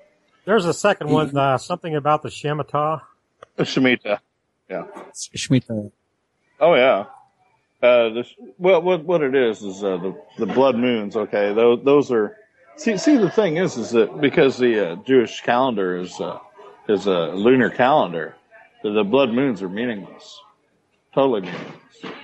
There's 0.47 0.65
a 0.65 0.73
second 0.73 1.11
one, 1.11 1.37
uh, 1.37 1.59
something 1.59 1.95
about 1.95 2.23
the 2.23 2.31
Shemitah. 2.31 3.03
The 3.57 3.65
Shemitah. 3.65 4.21
Yeah. 4.71 4.87
Shemitah. 5.13 5.93
Oh 6.59 6.75
yeah. 6.75 7.05
Uh, 7.83 8.23
well, 8.59 8.81
what 8.83 9.05
what 9.05 9.23
it 9.23 9.35
is 9.35 9.63
is 9.63 9.85
uh, 9.85 9.97
the 9.99 10.17
the 10.39 10.47
blood 10.47 10.77
moons. 10.77 11.17
Okay, 11.17 11.53
those 11.53 11.85
those 11.85 12.11
are. 12.11 12.37
See, 12.77 12.97
see, 12.99 13.17
the 13.17 13.31
thing 13.31 13.57
is, 13.57 13.77
is 13.77 13.91
that 13.91 14.21
because 14.21 14.59
the 14.59 14.93
uh, 14.93 14.97
Jewish 14.97 15.41
calendar 15.43 15.97
is 15.97 16.19
uh, 16.21 16.39
is 16.89 17.07
a 17.07 17.29
lunar 17.33 17.71
calendar, 17.71 18.35
the, 18.83 19.03
blood 19.03 19.31
moons 19.31 19.63
are 19.63 19.69
meaningless, 19.69 20.41
totally 21.15 21.43
meaningless. 21.43 21.73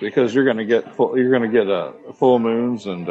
Because 0.01 0.35
you're 0.35 0.45
going 0.45 0.59
to 0.59 0.67
get 0.67 0.95
full, 0.95 1.19
you're 1.19 1.31
going 1.31 1.51
to 1.51 1.59
get 1.59 1.71
uh, 1.71 1.93
full 2.13 2.39
moons, 2.39 2.87
and 2.87 3.07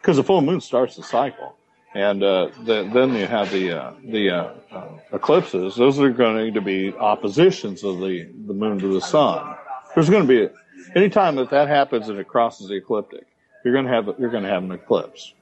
because 0.00 0.16
the 0.16 0.24
full 0.24 0.40
moon 0.40 0.60
starts 0.60 0.96
the 0.96 1.02
cycle, 1.02 1.56
and 1.94 2.22
uh, 2.22 2.50
the, 2.64 2.88
then 2.92 3.14
you 3.14 3.26
have 3.26 3.50
the 3.50 3.72
uh, 3.72 3.92
the 4.04 4.30
uh, 4.30 4.52
uh, 4.70 4.88
eclipses. 5.12 5.76
Those 5.76 5.98
are 5.98 6.10
going 6.10 6.54
to 6.54 6.60
be 6.60 6.94
oppositions 6.94 7.82
of 7.82 7.98
the 7.98 8.28
the 8.46 8.54
moon 8.54 8.78
to 8.78 8.92
the 8.92 9.00
sun. 9.00 9.56
There's 9.94 10.08
going 10.08 10.26
to 10.26 10.28
be 10.28 10.54
anytime 10.94 11.36
that 11.36 11.50
that 11.50 11.68
happens 11.68 12.08
and 12.08 12.18
it 12.18 12.28
crosses 12.28 12.68
the 12.68 12.74
ecliptic, 12.74 13.26
you're 13.64 13.74
going 13.74 13.86
to 13.86 13.92
have 13.92 14.06
you're 14.18 14.30
going 14.30 14.44
to 14.44 14.50
have 14.50 14.62
an 14.62 14.72
eclipse. 14.72 15.32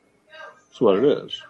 That's 0.68 0.80
what 0.80 0.98
it 0.98 1.04
is. 1.04 1.42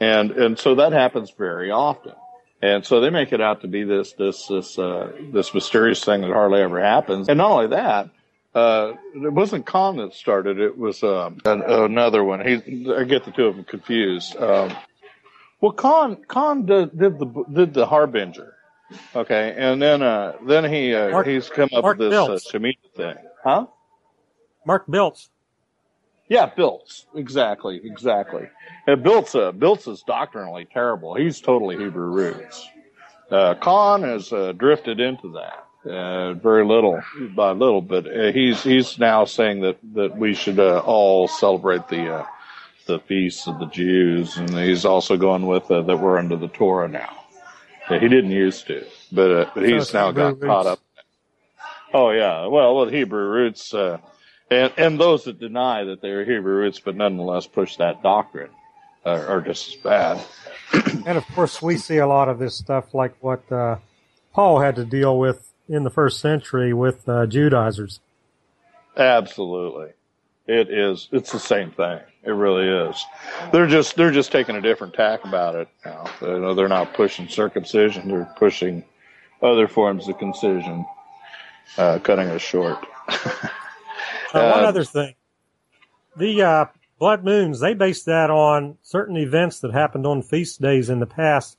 and 0.00 0.30
and 0.32 0.58
so 0.58 0.76
that 0.76 0.92
happens 0.92 1.30
very 1.30 1.70
often. 1.70 2.12
And 2.60 2.84
so 2.84 3.00
they 3.00 3.10
make 3.10 3.32
it 3.32 3.40
out 3.40 3.60
to 3.60 3.68
be 3.68 3.84
this 3.84 4.12
this 4.14 4.46
this 4.48 4.78
uh, 4.78 5.12
this 5.32 5.54
mysterious 5.54 6.04
thing 6.04 6.22
that 6.22 6.30
hardly 6.32 6.60
ever 6.60 6.82
happens. 6.82 7.28
And 7.28 7.38
not 7.38 7.50
only 7.50 7.66
that, 7.68 8.10
uh, 8.54 8.94
it 9.14 9.32
wasn't 9.32 9.64
Cahn 9.64 9.96
that 9.98 10.12
started. 10.14 10.58
It 10.58 10.76
was 10.76 11.02
um, 11.04 11.38
an, 11.44 11.62
another 11.62 12.24
one. 12.24 12.44
He 12.44 12.92
I 12.92 13.04
get 13.04 13.24
the 13.24 13.30
two 13.30 13.46
of 13.46 13.56
them 13.56 13.64
confused. 13.64 14.36
Um, 14.36 14.72
well, 15.60 15.72
Cahn 15.72 16.16
Cahn 16.26 16.66
did, 16.66 16.98
did 16.98 17.18
the 17.20 17.44
did 17.52 17.74
the 17.74 17.86
Harbinger, 17.86 18.54
okay, 19.14 19.54
and 19.56 19.80
then 19.80 20.02
uh, 20.02 20.34
then 20.44 20.64
he 20.64 20.94
uh, 20.94 21.22
he's 21.22 21.48
come 21.48 21.68
up 21.72 21.84
Mark 21.84 21.98
with 21.98 22.10
this 22.10 22.18
uh, 22.18 22.52
Shemitah 22.52 22.92
thing, 22.96 23.16
huh? 23.48 23.66
Mark 24.66 24.84
Biltz. 24.88 25.30
Yeah, 26.28 26.46
Biltz. 26.54 27.06
Exactly, 27.14 27.80
exactly. 27.82 28.48
And 28.86 29.02
Biltz, 29.02 29.34
uh, 29.34 29.52
Biltz 29.52 29.86
is 29.86 30.02
doctrinally 30.02 30.66
terrible. 30.70 31.14
He's 31.14 31.40
totally 31.40 31.78
Hebrew 31.78 32.10
roots. 32.10 32.68
Uh, 33.30 33.54
Cahn 33.54 34.02
has 34.02 34.32
uh, 34.32 34.52
drifted 34.52 35.00
into 35.00 35.32
that. 35.32 35.64
Uh, 35.90 36.34
very 36.34 36.66
little 36.66 37.00
by 37.34 37.52
little, 37.52 37.80
but 37.80 38.04
uh, 38.06 38.32
he's 38.32 38.62
he's 38.62 38.98
now 38.98 39.24
saying 39.24 39.62
that 39.62 39.78
that 39.94 40.14
we 40.16 40.34
should 40.34 40.58
uh, 40.58 40.80
all 40.80 41.28
celebrate 41.28 41.88
the 41.88 42.12
uh, 42.12 42.26
the 42.86 42.98
feasts 42.98 43.46
of 43.46 43.58
the 43.58 43.66
Jews, 43.66 44.36
and 44.36 44.50
he's 44.50 44.84
also 44.84 45.16
going 45.16 45.46
with 45.46 45.70
uh, 45.70 45.82
that 45.82 45.96
we're 45.96 46.18
under 46.18 46.36
the 46.36 46.48
Torah 46.48 46.88
now. 46.88 47.16
Yeah, 47.88 48.00
he 48.00 48.08
didn't 48.08 48.32
used 48.32 48.66
to, 48.66 48.84
but 49.12 49.30
uh, 49.30 49.50
but 49.54 49.64
he's 49.66 49.94
now 49.94 50.10
got 50.10 50.40
caught 50.40 50.66
up. 50.66 50.80
Oh 51.92 52.10
yeah, 52.10 52.46
well, 52.46 52.76
with 52.76 52.92
Hebrew 52.92 53.28
roots, 53.28 53.72
uh, 53.72 53.98
and 54.50 54.72
and 54.76 55.00
those 55.00 55.24
that 55.24 55.38
deny 55.38 55.84
that 55.84 56.02
they're 56.02 56.24
Hebrew 56.24 56.54
roots, 56.54 56.80
but 56.80 56.96
nonetheless 56.96 57.46
push 57.46 57.76
that 57.76 58.02
doctrine, 58.02 58.50
are, 59.04 59.26
are 59.26 59.40
just 59.40 59.68
as 59.68 59.76
bad. 59.76 60.24
And 61.06 61.16
of 61.16 61.26
course, 61.28 61.62
we 61.62 61.78
see 61.78 61.96
a 61.96 62.06
lot 62.06 62.28
of 62.28 62.38
this 62.38 62.54
stuff 62.54 62.92
like 62.92 63.14
what 63.20 63.50
uh, 63.50 63.76
Paul 64.34 64.60
had 64.60 64.76
to 64.76 64.84
deal 64.84 65.18
with 65.18 65.50
in 65.66 65.84
the 65.84 65.90
first 65.90 66.20
century 66.20 66.74
with 66.74 67.08
uh, 67.08 67.26
Judaizers. 67.26 68.00
Absolutely, 68.96 69.92
it 70.46 70.70
is. 70.70 71.08
It's 71.10 71.32
the 71.32 71.38
same 71.38 71.70
thing. 71.70 72.00
It 72.22 72.32
really 72.32 72.68
is. 72.68 73.02
They're 73.52 73.66
just 73.66 73.96
they're 73.96 74.10
just 74.10 74.30
taking 74.30 74.56
a 74.56 74.60
different 74.60 74.92
tack 74.92 75.24
about 75.24 75.54
it 75.54 75.68
now. 75.84 76.04
You 76.20 76.40
know, 76.40 76.54
they're 76.54 76.68
not 76.68 76.92
pushing 76.92 77.28
circumcision. 77.28 78.08
They're 78.08 78.30
pushing 78.36 78.84
other 79.40 79.68
forms 79.68 80.08
of 80.08 80.18
concision, 80.18 80.84
uh, 81.76 81.98
cutting 82.00 82.28
us 82.28 82.42
short. 82.42 82.78
Uh, 83.08 83.18
one 84.32 84.64
Uh, 84.64 84.66
other 84.68 84.84
thing, 84.84 85.14
the 86.16 86.42
uh, 86.42 86.64
blood 86.98 87.24
moons 87.24 87.60
they 87.60 87.74
base 87.74 88.04
that 88.04 88.30
on 88.30 88.78
certain 88.82 89.16
events 89.16 89.60
that 89.60 89.72
happened 89.72 90.06
on 90.06 90.22
feast 90.22 90.60
days 90.60 90.90
in 90.90 91.00
the 91.00 91.06
past, 91.06 91.58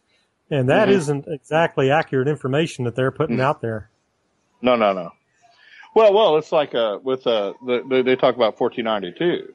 and 0.50 0.70
that 0.70 0.88
Mhm. 0.88 0.92
not 1.26 1.28
exactly 1.28 1.92
accurate 1.92 2.28
information 2.28 2.86
that 2.86 2.96
they're 2.96 3.12
putting 3.12 3.38
Mm. 3.38 3.44
out 3.44 3.62
there. 3.62 3.90
No, 4.62 4.76
no, 4.76 4.94
no. 4.94 5.12
Well, 5.96 6.14
well, 6.14 6.38
it's 6.38 6.52
like 6.52 6.76
uh, 6.76 7.00
with 7.02 7.26
uh, 7.26 7.54
the, 7.66 7.84
they, 7.90 8.02
they 8.04 8.16
talk 8.16 8.36
about 8.36 8.60
1492, 8.60 9.54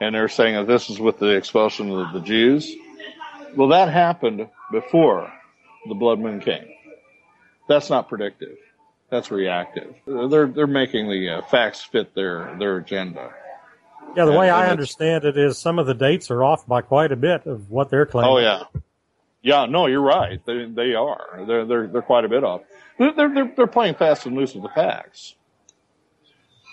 and 0.00 0.14
they're 0.14 0.28
saying 0.28 0.54
that 0.54 0.66
this 0.66 0.88
is 0.90 0.98
with 0.98 1.18
the 1.18 1.30
expulsion 1.36 1.90
of 1.90 2.12
the 2.12 2.20
Jews. 2.20 2.74
Well, 3.56 3.68
that 3.68 3.88
happened 3.90 4.48
before 4.72 5.30
the 5.86 5.94
blood 5.94 6.18
moon 6.18 6.40
came. 6.40 6.66
That's 7.68 7.90
not 7.90 8.08
predictive. 8.08 8.56
That's 9.10 9.30
reactive. 9.30 9.94
They're 10.06 10.46
they're 10.46 10.66
making 10.66 11.08
the 11.08 11.28
uh, 11.28 11.42
facts 11.42 11.82
fit 11.82 12.14
their 12.14 12.56
their 12.58 12.78
agenda. 12.78 13.32
Yeah, 14.16 14.24
the 14.24 14.30
And- 14.30 14.38
way 14.38 14.48
and 14.48 14.56
I 14.56 14.66
understand 14.68 15.24
it 15.24 15.36
is 15.36 15.58
some 15.58 15.78
of 15.78 15.86
the 15.86 15.94
dates 15.94 16.30
are 16.30 16.42
off 16.42 16.66
by 16.66 16.80
quite 16.82 17.12
a 17.12 17.16
bit 17.16 17.46
of 17.46 17.70
what 17.70 17.90
they're 17.90 18.06
claiming. 18.06 18.30
Oh 18.30 18.38
yeah, 18.38 18.62
yeah. 19.42 19.66
No, 19.66 19.86
you're 19.86 20.00
right. 20.00 20.44
They 20.44 20.64
they 20.66 20.94
are. 20.94 21.44
They're 21.46 21.64
they're 21.64 21.86
they're 21.86 22.02
quite 22.02 22.24
a 22.24 22.28
bit 22.28 22.42
off. 22.44 22.62
They're 22.98 23.12
they're 23.12 23.52
they're 23.56 23.66
playing 23.66 23.94
fast 23.94 24.26
and 24.26 24.34
loose 24.36 24.54
with 24.54 24.62
the 24.62 24.68
facts. 24.70 25.34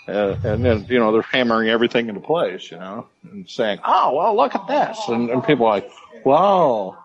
Uh, 0.08 0.34
and 0.42 0.64
then 0.64 0.84
you 0.88 0.98
know 0.98 1.12
they're 1.12 1.22
hammering 1.22 1.68
everything 1.68 2.08
into 2.08 2.20
place, 2.20 2.72
you 2.72 2.76
know, 2.78 3.06
and 3.30 3.48
saying, 3.48 3.78
"Oh, 3.84 4.16
well, 4.16 4.34
look 4.36 4.54
at 4.56 4.66
this," 4.66 4.98
and, 5.08 5.30
and 5.30 5.44
people 5.44 5.66
are 5.66 5.74
like, 5.74 5.88
"Wow, 6.24 6.98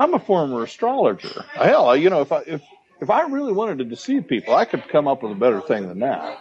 I'm 0.00 0.14
a 0.14 0.18
former 0.18 0.62
astrologer. 0.62 1.44
Hell, 1.52 1.94
you 1.94 2.08
know, 2.08 2.22
if 2.22 2.32
I 2.32 2.38
if 2.46 2.62
if 3.00 3.10
I 3.10 3.22
really 3.22 3.52
wanted 3.52 3.78
to 3.78 3.84
deceive 3.84 4.26
people, 4.28 4.54
I 4.54 4.64
could 4.64 4.88
come 4.88 5.06
up 5.08 5.22
with 5.22 5.32
a 5.32 5.36
better 5.36 5.60
thing 5.60 5.88
than 5.88 5.98
that." 6.00 6.38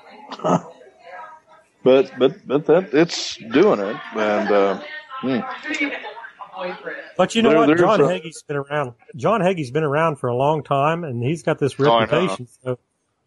but 1.84 2.12
but 2.18 2.48
but 2.48 2.66
that 2.68 2.94
it's 2.94 3.38
doing 3.38 3.80
it, 3.80 3.98
and 4.16 4.52
uh, 4.52 4.82
hmm. 5.22 5.40
But 7.18 7.36
you 7.36 7.42
know 7.42 7.50
There- 7.66 7.68
what? 7.68 7.78
John 7.78 8.02
a- 8.02 8.06
Hagee's 8.06 8.44
been 8.44 8.58
around. 8.58 8.94
John 9.16 9.42
Hagee's 9.42 9.72
been 9.72 9.84
around 9.84 10.18
for 10.18 10.28
a 10.30 10.36
long 10.36 10.64
time, 10.64 11.04
and 11.04 11.24
he's 11.24 11.44
got 11.44 11.60
this 11.60 11.76
Oh, 11.80 12.00
reputation. 12.00 12.48
so 12.64 12.78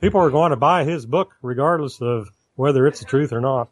people 0.01 0.21
are 0.21 0.31
going 0.31 0.51
to 0.51 0.57
buy 0.57 0.85
his 0.85 1.07
book 1.07 1.35
regardless 1.43 2.01
of 2.01 2.29
whether 2.55 2.87
it's 2.87 3.01
the 3.01 3.07
truth 3.07 3.33
or 3.33 3.41
not. 3.41 3.69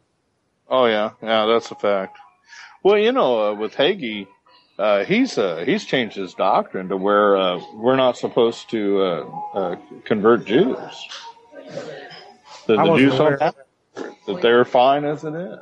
Oh 0.69 0.85
yeah, 0.85 1.11
yeah, 1.21 1.45
that's 1.45 1.71
a 1.71 1.75
fact. 1.75 2.17
Well, 2.83 2.97
you 2.97 3.11
know, 3.11 3.49
uh, 3.51 3.53
with 3.55 3.73
Hagee, 3.75 4.27
uh, 4.77 5.05
he's 5.05 5.37
uh, 5.37 5.63
he's 5.65 5.85
changed 5.85 6.15
his 6.15 6.33
doctrine 6.33 6.89
to 6.89 6.97
where 6.97 7.37
uh, 7.37 7.61
we're 7.73 7.95
not 7.95 8.17
supposed 8.17 8.69
to 8.71 9.01
uh, 9.01 9.29
uh, 9.53 9.75
convert 10.03 10.45
Jews. 10.45 10.77
That 12.67 12.77
the 12.77 12.95
Jews 12.97 13.13
aware 13.13 13.37
don't 13.37 13.55
that 14.27 14.41
they're 14.41 14.65
fine 14.65 15.05
as 15.05 15.23
it 15.23 15.35
is. 15.35 15.59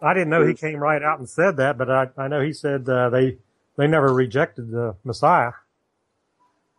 I 0.00 0.14
didn't 0.14 0.30
know 0.30 0.46
he 0.46 0.54
came 0.54 0.78
right 0.78 1.02
out 1.02 1.18
and 1.18 1.28
said 1.28 1.56
that, 1.58 1.78
but 1.78 1.90
I, 1.90 2.08
I 2.16 2.28
know 2.28 2.40
he 2.40 2.52
said 2.52 2.88
uh, 2.88 3.10
they 3.10 3.38
they 3.76 3.86
never 3.86 4.12
rejected 4.12 4.70
the 4.70 4.96
Messiah. 5.04 5.52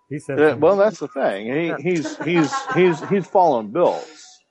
He 0.10 0.20
said, 0.20 0.40
Yeah, 0.40 0.54
well, 0.54 0.76
that's 0.76 1.00
the 1.00 1.08
thing. 1.08 1.48
He, 1.48 1.92
he's 1.92 2.18
he's 2.20 2.54
he's 2.74 3.10
he's 3.10 3.28
following 3.28 3.68
Biltz, 3.70 4.42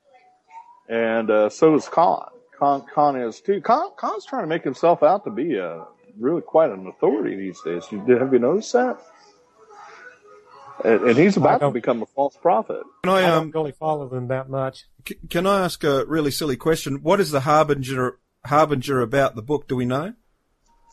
and 0.89 1.31
uh, 1.31 1.49
so 1.51 1.75
is 1.75 1.89
Cahn. 1.89 2.29
Cahn 2.59 2.85
Cahn 2.95 3.17
is 3.17 3.41
too. 3.41 3.61
Cahn 3.61 3.91
Cahn's 3.97 4.25
trying 4.25 4.45
to 4.45 4.49
make 4.49 4.65
himself 4.65 5.03
out 5.03 5.25
to 5.25 5.31
be 5.31 5.57
a 5.57 5.85
really 6.19 6.43
quite 6.43 6.71
an 6.71 6.87
authority 6.87 7.37
these 7.37 7.61
days. 7.63 7.87
Have 7.87 8.33
you 8.33 8.39
noticed 8.39 8.73
that? 8.73 8.99
And, 10.85 11.03
and 11.03 11.17
he's 11.17 11.37
about 11.37 11.61
to 11.61 11.71
become 11.71 12.03
a 12.03 12.07
false 12.07 12.37
prophet. 12.37 12.83
Can 13.05 13.13
I, 13.13 13.21
I 13.21 13.31
um, 13.31 13.51
don't 13.51 13.63
really 13.63 13.73
follow 13.73 14.09
them 14.09 14.29
that 14.29 14.49
much. 14.49 14.87
c- 15.07 15.19
can 15.29 15.47
I 15.47 15.65
ask 15.65 15.85
a 15.85 16.05
really 16.07 16.31
silly 16.31 16.57
question? 16.57 17.03
What 17.03 17.21
is 17.21 17.31
the 17.31 17.41
harbinger 17.41 18.19
harbinger 18.47 19.01
about 19.01 19.37
the 19.37 19.43
book? 19.43 19.69
Do 19.69 19.77
we 19.77 19.85
know? 19.85 20.15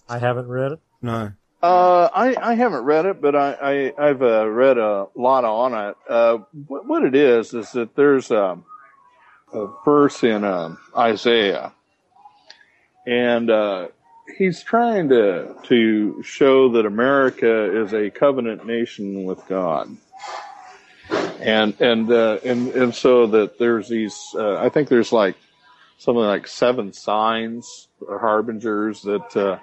I 0.08 0.20
haven't 0.20 0.48
read 0.48 0.74
it. 0.74 0.80
No. 1.02 1.32
Uh, 1.62 2.10
I, 2.14 2.52
I 2.52 2.54
haven't 2.56 2.84
read 2.84 3.06
it, 3.06 3.22
but 3.22 3.36
I, 3.36 3.94
I 3.98 4.10
I've 4.10 4.22
uh, 4.22 4.48
read 4.48 4.78
a 4.78 5.08
lot 5.16 5.44
on 5.44 5.90
it. 5.90 5.96
Uh, 6.08 6.38
what, 6.68 6.88
what 6.88 7.04
it 7.04 7.16
is 7.16 7.54
is 7.54 7.72
that 7.74 7.96
there's 7.96 8.32
um, 8.32 8.64
a 9.54 9.68
verse 9.84 10.24
in 10.24 10.44
um, 10.46 10.78
Isaiah, 10.96 11.74
and 13.06 13.50
uh, 13.50 13.88
he's 14.38 14.64
trying 14.64 15.10
to 15.10 15.56
to 15.64 16.24
show 16.24 16.70
that 16.74 16.86
America 16.86 17.82
is 17.82 17.94
a 17.94 18.10
covenant 18.10 18.66
nation 18.66 19.24
with 19.24 19.46
God, 19.48 19.96
and 21.40 21.80
and 21.80 22.12
uh, 22.12 22.40
and 22.44 22.70
and 22.70 22.96
so 22.96 23.28
that 23.28 23.60
there's 23.60 23.90
these. 23.90 24.18
Uh, 24.34 24.58
I 24.58 24.70
think 24.70 24.90
there's 24.90 25.12
like 25.12 25.36
something 25.98 26.24
like 26.24 26.48
seven 26.48 26.94
signs 26.94 27.88
or 28.06 28.20
harbingers 28.20 29.02
that. 29.04 29.36
Uh, 29.36 29.60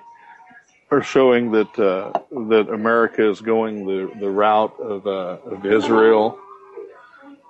are 0.88 1.02
showing 1.02 1.50
that 1.50 1.78
uh, 1.78 2.12
that 2.30 2.68
America 2.72 3.28
is 3.28 3.40
going 3.40 3.86
the 3.86 4.08
the 4.20 4.30
route 4.30 4.78
of 4.78 5.04
uh, 5.06 5.38
of 5.44 5.66
Israel 5.66 6.38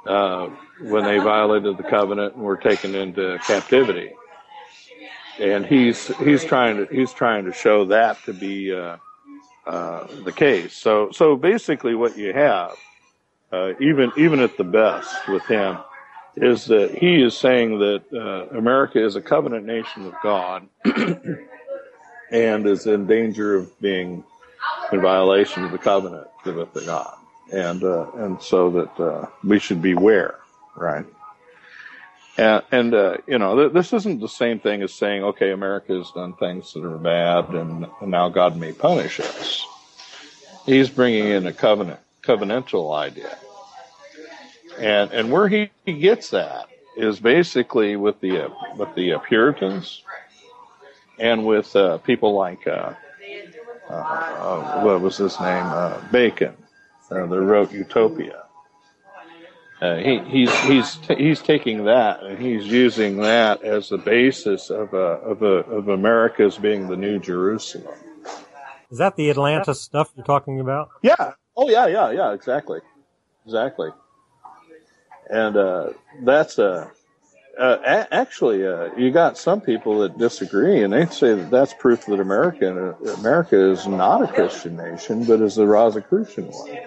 uh, 0.06 0.48
when 0.80 1.04
they 1.04 1.18
violated 1.18 1.76
the 1.76 1.82
covenant 1.82 2.34
and 2.34 2.42
were 2.42 2.56
taken 2.56 2.94
into 2.94 3.38
captivity. 3.46 4.10
And 5.40 5.66
he's 5.66 6.06
he's 6.18 6.44
trying 6.44 6.78
to 6.78 6.86
he's 6.94 7.12
trying 7.12 7.44
to 7.44 7.52
show 7.52 7.84
that 7.86 8.22
to 8.24 8.32
be 8.32 8.74
uh, 8.74 8.96
uh, 9.66 10.06
the 10.24 10.32
case. 10.32 10.74
So 10.74 11.10
so 11.12 11.36
basically, 11.36 11.94
what 11.94 12.16
you 12.16 12.32
have, 12.32 12.76
uh, 13.52 13.72
even 13.80 14.12
even 14.16 14.40
at 14.40 14.56
the 14.56 14.64
best 14.64 15.28
with 15.28 15.44
him, 15.46 15.78
is 16.36 16.64
that 16.66 16.96
he 16.96 17.22
is 17.22 17.36
saying 17.36 17.78
that 17.80 18.02
uh, 18.12 18.56
America 18.56 19.04
is 19.04 19.16
a 19.16 19.22
covenant 19.22 19.66
nation 19.66 20.06
of 20.06 20.14
God. 20.22 20.68
and 22.30 22.66
is 22.66 22.86
in 22.86 23.06
danger 23.06 23.54
of 23.54 23.80
being 23.80 24.24
in 24.92 25.00
violation 25.00 25.64
of 25.64 25.72
the 25.72 25.78
covenant 25.78 26.26
with 26.44 26.72
the 26.72 26.82
God, 26.82 27.16
and 27.52 27.82
uh, 27.82 28.10
and 28.16 28.40
so 28.42 28.70
that 28.70 29.00
uh, 29.00 29.26
we 29.44 29.58
should 29.58 29.82
beware, 29.82 30.36
right? 30.76 31.06
And, 32.38 32.62
and 32.70 32.94
uh, 32.94 33.16
you 33.26 33.38
know, 33.38 33.56
th- 33.56 33.72
this 33.72 33.92
isn't 33.92 34.20
the 34.20 34.28
same 34.28 34.58
thing 34.60 34.82
as 34.82 34.92
saying, 34.92 35.24
okay, 35.24 35.52
America 35.52 35.94
has 35.96 36.10
done 36.10 36.34
things 36.34 36.72
that 36.74 36.84
are 36.84 36.98
bad, 36.98 37.48
and, 37.50 37.86
and 38.00 38.10
now 38.10 38.28
God 38.28 38.56
may 38.56 38.72
punish 38.72 39.20
us. 39.20 39.64
He's 40.66 40.90
bringing 40.90 41.28
in 41.28 41.46
a 41.46 41.52
covenant, 41.52 42.00
covenantal 42.22 42.94
idea, 42.94 43.38
and 44.78 45.12
and 45.12 45.30
where 45.30 45.48
he, 45.48 45.70
he 45.84 45.94
gets 45.94 46.30
that 46.30 46.68
is 46.96 47.20
basically 47.20 47.96
with 47.96 48.20
the 48.20 48.46
uh, 48.46 48.48
with 48.76 48.94
the 48.96 49.14
uh, 49.14 49.18
Puritans 49.20 50.02
and 51.18 51.46
with 51.46 51.74
uh, 51.76 51.98
people 51.98 52.34
like 52.34 52.66
uh, 52.66 52.92
uh, 53.88 54.82
what 54.82 55.00
was 55.00 55.16
his 55.16 55.38
name? 55.40 55.92
Bacon, 56.10 56.56
that 57.08 57.26
wrote 57.28 57.72
Utopia. 57.72 58.45
Uh, 59.80 59.96
he, 59.96 60.18
he's 60.20 60.60
he's 60.60 60.98
he's 61.18 61.42
taking 61.42 61.84
that 61.84 62.22
and 62.22 62.38
he's 62.38 62.66
using 62.66 63.18
that 63.18 63.62
as 63.62 63.90
the 63.90 63.98
basis 63.98 64.70
of 64.70 64.94
a, 64.94 64.96
of 64.96 65.42
a, 65.42 65.46
of 65.46 65.88
America's 65.88 66.56
being 66.56 66.88
the 66.88 66.96
new 66.96 67.18
Jerusalem. 67.18 67.94
Is 68.90 68.98
that 68.98 69.16
the 69.16 69.28
Atlantis 69.28 69.82
stuff 69.82 70.12
you're 70.16 70.24
talking 70.24 70.60
about? 70.60 70.88
Yeah. 71.02 71.34
Oh 71.56 71.68
yeah, 71.68 71.86
yeah, 71.88 72.10
yeah. 72.10 72.32
Exactly, 72.32 72.80
exactly. 73.44 73.90
And 75.28 75.56
uh, 75.58 75.90
that's 76.22 76.58
uh, 76.58 76.88
uh, 77.58 77.76
a- 77.84 78.14
actually 78.14 78.66
uh, 78.66 78.94
you 78.96 79.10
got 79.10 79.36
some 79.36 79.60
people 79.60 79.98
that 80.00 80.16
disagree, 80.16 80.84
and 80.84 80.92
they 80.92 81.04
say 81.06 81.34
that 81.34 81.50
that's 81.50 81.74
proof 81.74 82.06
that 82.06 82.20
America 82.20 82.96
America 83.18 83.72
is 83.72 83.86
not 83.86 84.22
a 84.22 84.32
Christian 84.32 84.76
nation, 84.76 85.24
but 85.24 85.42
is 85.42 85.58
a 85.58 85.66
Rosicrucian 85.66 86.46
one. 86.46 86.78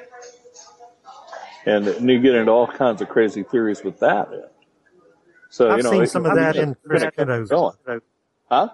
And, 1.65 1.87
and 1.87 2.09
you 2.09 2.19
get 2.19 2.35
into 2.35 2.51
all 2.51 2.67
kinds 2.67 3.01
of 3.01 3.09
crazy 3.09 3.43
theories 3.43 3.83
with 3.83 3.99
that. 3.99 4.51
So 5.49 5.69
I've 5.69 5.77
you 5.77 5.83
know, 5.83 5.91
seen 5.91 6.07
some 6.07 6.25
of 6.25 6.35
that 6.35 6.55
in 6.55 6.75
Chris 6.85 7.03
Pinto's. 7.15 7.49
going. 7.49 8.01
Huh? 8.49 8.69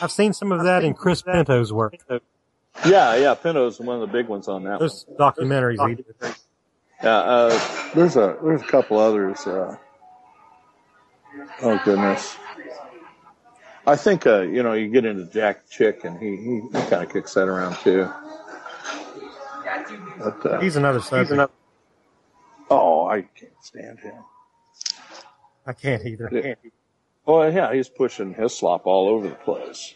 I've 0.00 0.12
seen 0.12 0.32
some 0.32 0.52
of 0.52 0.64
that 0.64 0.84
in 0.84 0.94
Chris 0.94 1.22
Pinto's 1.22 1.72
work. 1.72 1.96
Yeah, 2.86 3.16
yeah. 3.16 3.34
Pinto's 3.34 3.80
one 3.80 4.00
of 4.00 4.00
the 4.00 4.12
big 4.12 4.28
ones 4.28 4.48
on 4.48 4.64
that. 4.64 4.70
one. 4.70 4.78
Those 4.80 5.06
documentaries 5.18 5.88
he 5.88 5.94
did. 5.96 6.06
Yeah, 7.02 7.16
uh, 7.16 7.90
there's 7.94 8.16
a 8.16 8.38
there's 8.42 8.62
a 8.62 8.66
couple 8.66 8.98
others. 8.98 9.46
Uh, 9.46 9.76
oh 11.62 11.80
goodness, 11.84 12.36
I 13.86 13.96
think 13.96 14.26
uh, 14.26 14.42
you 14.42 14.62
know 14.62 14.72
you 14.72 14.88
get 14.88 15.04
into 15.04 15.26
Jack 15.26 15.68
Chick 15.68 16.04
and 16.04 16.18
he 16.18 16.36
he, 16.36 16.60
he 16.60 16.88
kind 16.88 17.02
of 17.04 17.12
kicks 17.12 17.34
that 17.34 17.48
around 17.48 17.76
too. 17.76 18.08
But, 20.18 20.46
uh, 20.46 20.60
He's 20.60 20.76
another 20.76 21.00
subject. 21.00 21.50
Oh, 22.70 23.06
I 23.06 23.22
can't 23.22 23.52
stand 23.62 24.00
him. 24.00 24.14
I 25.66 25.72
can't 25.72 26.04
either. 26.06 26.56
Oh 27.26 27.46
yeah, 27.48 27.72
he's 27.74 27.88
pushing 27.88 28.34
his 28.34 28.56
slop 28.56 28.86
all 28.86 29.08
over 29.08 29.28
the 29.28 29.34
place. 29.34 29.94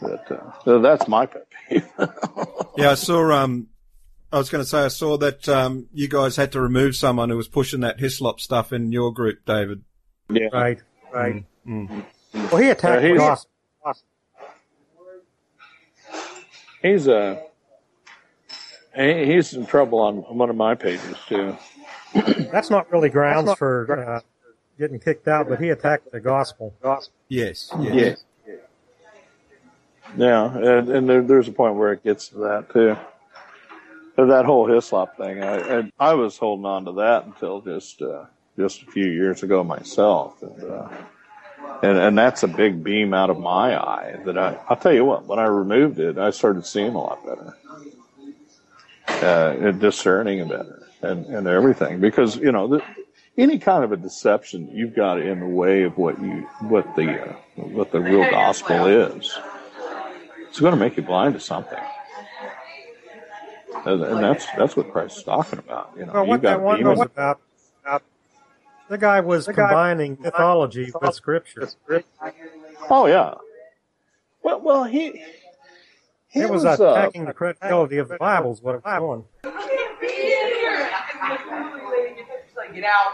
But 0.00 0.30
uh, 0.66 0.78
that's 0.78 1.08
my 1.08 1.26
pet 1.26 1.46
peeve. 1.68 1.88
Yeah, 2.76 2.92
I 2.92 2.94
saw. 2.94 3.32
Um, 3.32 3.66
I 4.32 4.38
was 4.38 4.50
going 4.50 4.62
to 4.62 4.68
say 4.68 4.84
I 4.84 4.88
saw 4.88 5.16
that 5.18 5.48
um, 5.48 5.88
you 5.92 6.06
guys 6.06 6.36
had 6.36 6.52
to 6.52 6.60
remove 6.60 6.94
someone 6.94 7.28
who 7.30 7.36
was 7.36 7.48
pushing 7.48 7.80
that 7.80 7.98
Hislop 7.98 8.38
stuff 8.40 8.72
in 8.72 8.92
your 8.92 9.12
group, 9.12 9.38
David. 9.44 9.82
yeah, 10.30 10.46
Right, 10.52 10.78
right. 11.12 11.44
Mm. 11.66 12.04
Well, 12.34 12.58
he 12.58 12.68
attacked 12.70 13.02
Yeah, 13.02 13.14
the 13.14 13.14
he's- 13.14 13.18
gospel. 13.18 13.50
he's 16.82 17.08
uh, 17.08 17.36
he- 17.36 17.47
he's 18.98 19.54
in 19.54 19.66
trouble 19.66 20.00
on 20.00 20.16
one 20.36 20.50
of 20.50 20.56
my 20.56 20.74
pages 20.74 21.16
too. 21.28 21.56
That's 22.52 22.70
not 22.70 22.90
really 22.90 23.08
grounds 23.08 23.54
for 23.54 23.90
uh, 23.92 24.20
getting 24.78 24.98
kicked 24.98 25.28
out, 25.28 25.48
but 25.48 25.60
he 25.60 25.70
attacked 25.70 26.10
the 26.10 26.20
gospel. 26.20 26.74
Yes, 27.28 27.70
yes. 27.80 28.24
Yeah, 30.16 30.56
and, 30.56 30.88
and 30.88 31.08
there, 31.08 31.22
there's 31.22 31.48
a 31.48 31.52
point 31.52 31.74
where 31.74 31.92
it 31.92 32.02
gets 32.02 32.28
to 32.28 32.38
that 32.38 32.72
too. 32.72 32.96
That 34.16 34.46
whole 34.46 34.66
Hislop 34.66 35.16
thing, 35.16 35.44
I, 35.44 35.78
I, 35.78 35.92
I 36.00 36.14
was 36.14 36.36
holding 36.38 36.64
on 36.66 36.86
to 36.86 36.92
that 36.92 37.26
until 37.26 37.60
just 37.60 38.02
uh, 38.02 38.24
just 38.58 38.82
a 38.82 38.86
few 38.86 39.06
years 39.06 39.44
ago 39.44 39.62
myself, 39.62 40.42
and, 40.42 40.64
uh, 40.64 40.88
and 41.84 41.98
and 41.98 42.18
that's 42.18 42.42
a 42.42 42.48
big 42.48 42.82
beam 42.82 43.14
out 43.14 43.30
of 43.30 43.38
my 43.38 43.76
eye. 43.80 44.16
That 44.24 44.36
I, 44.36 44.58
I'll 44.68 44.76
tell 44.76 44.92
you 44.92 45.04
what, 45.04 45.26
when 45.26 45.38
I 45.38 45.44
removed 45.44 46.00
it, 46.00 46.18
I 46.18 46.30
started 46.30 46.66
seeing 46.66 46.94
a 46.94 46.98
lot 47.00 47.24
better, 47.24 47.56
uh, 49.22 49.56
and 49.60 49.80
discerning 49.80 50.46
better, 50.48 50.82
and 51.02 51.26
and 51.26 51.46
everything 51.46 52.00
because 52.00 52.36
you 52.36 52.52
know 52.52 52.68
the, 52.68 52.82
any 53.36 53.58
kind 53.58 53.84
of 53.84 53.92
a 53.92 53.96
deception 53.96 54.68
you've 54.72 54.94
got 54.94 55.20
in 55.20 55.40
the 55.40 55.46
way 55.46 55.82
of 55.82 55.96
what 55.98 56.20
you 56.20 56.48
what 56.60 56.96
the 56.96 57.30
uh, 57.30 57.32
what 57.56 57.90
the 57.92 58.00
real 58.00 58.28
gospel 58.30 58.86
is 58.86 59.38
it's 60.48 60.60
going 60.60 60.72
to 60.72 60.80
make 60.80 60.96
you 60.96 61.02
blind 61.02 61.34
to 61.34 61.40
something. 61.40 61.78
And, 63.84 64.02
and 64.02 64.24
that's 64.24 64.46
that's 64.56 64.76
what 64.76 64.90
Christ 64.90 65.18
is 65.18 65.22
talking 65.22 65.58
about. 65.60 65.92
You 65.96 66.06
know, 66.06 66.12
Well, 66.14 66.22
you've 66.22 66.30
what 66.30 66.42
that 66.42 66.60
one 66.60 66.82
was 66.82 66.98
demons. 66.98 67.10
about, 67.12 67.40
the 68.88 68.98
guy 68.98 69.20
was 69.20 69.46
combining 69.46 70.16
mythology 70.20 70.90
with 71.00 71.14
scripture. 71.14 71.68
Oh 72.90 73.06
yeah. 73.06 73.34
Well, 74.42 74.60
well, 74.60 74.84
he. 74.84 75.22
He 76.28 76.40
It 76.40 76.50
was 76.50 76.64
uh, 76.64 76.76
attacking 76.78 77.24
the 77.24 77.32
credibility 77.32 77.98
of 77.98 78.08
the 78.08 78.16
Bible 78.16 78.52
is 78.52 78.62
what 78.62 78.74
it 78.74 78.84
was 78.84 78.98
doing. 79.00 79.24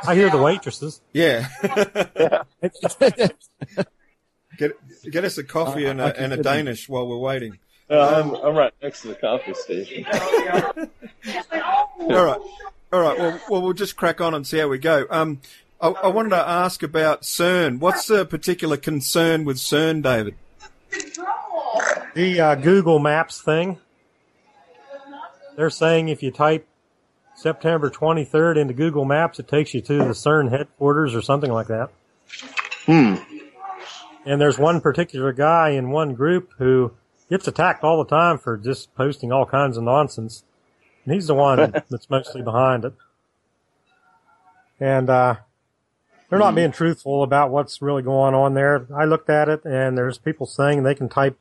I 0.07 0.15
hear 0.15 0.31
the 0.31 0.39
waitresses. 0.39 1.01
Yeah. 1.13 1.49
get 4.59 4.73
get 5.11 5.25
us 5.25 5.39
a 5.39 5.45
coffee 5.45 5.87
and 5.87 6.01
a, 6.01 6.17
and 6.19 6.33
a 6.33 6.43
Danish 6.43 6.89
while 6.89 7.07
we're 7.07 7.17
waiting. 7.19 7.59
uh, 7.91 8.23
I'm, 8.23 8.35
I'm 8.35 8.57
right 8.57 8.73
next 8.83 9.03
to 9.03 9.09
the 9.09 9.15
coffee 9.15 9.55
station. 9.55 10.05
All 12.01 12.25
right, 12.25 12.41
all 12.93 13.01
right. 13.01 13.19
Well, 13.19 13.41
well, 13.49 13.63
we'll 13.63 13.73
just 13.73 13.97
crack 13.97 14.21
on 14.21 14.35
and 14.35 14.47
see 14.47 14.59
how 14.59 14.69
we 14.69 14.77
go. 14.79 15.07
Um, 15.09 15.41
I, 15.81 15.89
I 15.89 16.09
wanted 16.09 16.31
to 16.31 16.47
ask 16.49 16.83
about 16.83 17.23
CERN. 17.23 17.79
What's 17.79 18.07
the 18.09 18.27
particular 18.27 18.77
concern 18.77 19.45
with 19.47 19.57
CERN, 19.57 20.03
David? 20.03 20.35
The 22.15 22.41
uh, 22.41 22.55
Google 22.57 22.99
Maps 22.99 23.41
thing. 23.41 23.79
They're 25.57 25.71
saying 25.71 26.09
if 26.09 26.23
you 26.23 26.31
type 26.31 26.67
September 27.35 27.91
23rd 27.91 28.57
into 28.57 28.75
Google 28.75 29.05
Maps, 29.05 29.39
it 29.39 29.49
takes 29.49 29.75
you 29.75 29.81
to 29.83 29.99
the 29.99 30.15
CERN 30.15 30.51
headquarters 30.51 31.15
or 31.15 31.23
something 31.23 31.53
like 31.53 31.69
that. 31.69 31.91
Hmm. 32.87 33.17
And 34.25 34.41
there's 34.41 34.59
one 34.59 34.81
particular 34.81 35.33
guy 35.33 35.71
in 35.71 35.91
one 35.91 36.15
group 36.15 36.53
who 36.59 36.93
gets 37.29 37.47
attacked 37.47 37.85
all 37.85 38.03
the 38.03 38.09
time 38.09 38.39
for 38.39 38.57
just 38.57 38.95
posting 38.95 39.33
all 39.33 39.47
kinds 39.47 39.77
of 39.77 39.85
nonsense. 39.85 40.45
And 41.05 41.15
he's 41.15 41.27
the 41.27 41.35
one 41.35 41.59
that's 41.91 42.09
mostly 42.09 42.43
behind 42.43 42.85
it. 42.85 42.95
And, 44.81 45.11
uh, 45.11 45.37
they're 46.29 46.39
not 46.39 46.55
being 46.55 46.73
truthful 46.73 47.23
about 47.23 47.51
what's 47.51 47.81
really 47.83 48.03
going 48.03 48.35
on 48.35 48.55
there. 48.55 48.87
I 48.93 49.05
looked 49.05 49.31
at 49.31 49.49
it 49.49 49.65
and 49.65 49.97
there's 49.97 50.19
people 50.19 50.47
saying 50.47 50.83
they 50.83 50.95
can 50.95 51.09
type, 51.09 51.39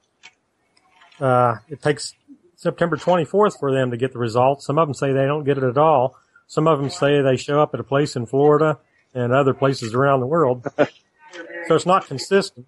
uh, 1.19 1.55
it 1.69 1.81
takes 1.81 2.13
September 2.55 2.97
24th 2.97 3.59
for 3.59 3.73
them 3.73 3.91
to 3.91 3.97
get 3.97 4.13
the 4.13 4.19
results. 4.19 4.65
Some 4.65 4.77
of 4.77 4.87
them 4.87 4.93
say 4.93 5.11
they 5.13 5.25
don't 5.25 5.43
get 5.43 5.57
it 5.57 5.63
at 5.63 5.77
all. 5.77 6.15
Some 6.47 6.67
of 6.67 6.79
them 6.79 6.89
say 6.89 7.21
they 7.21 7.35
show 7.37 7.61
up 7.61 7.73
at 7.73 7.79
a 7.79 7.83
place 7.83 8.15
in 8.15 8.25
Florida 8.25 8.79
and 9.13 9.31
other 9.33 9.53
places 9.53 9.93
around 9.93 10.19
the 10.21 10.25
world. 10.27 10.65
so 10.77 11.75
it's 11.75 11.85
not 11.85 12.07
consistent. 12.07 12.65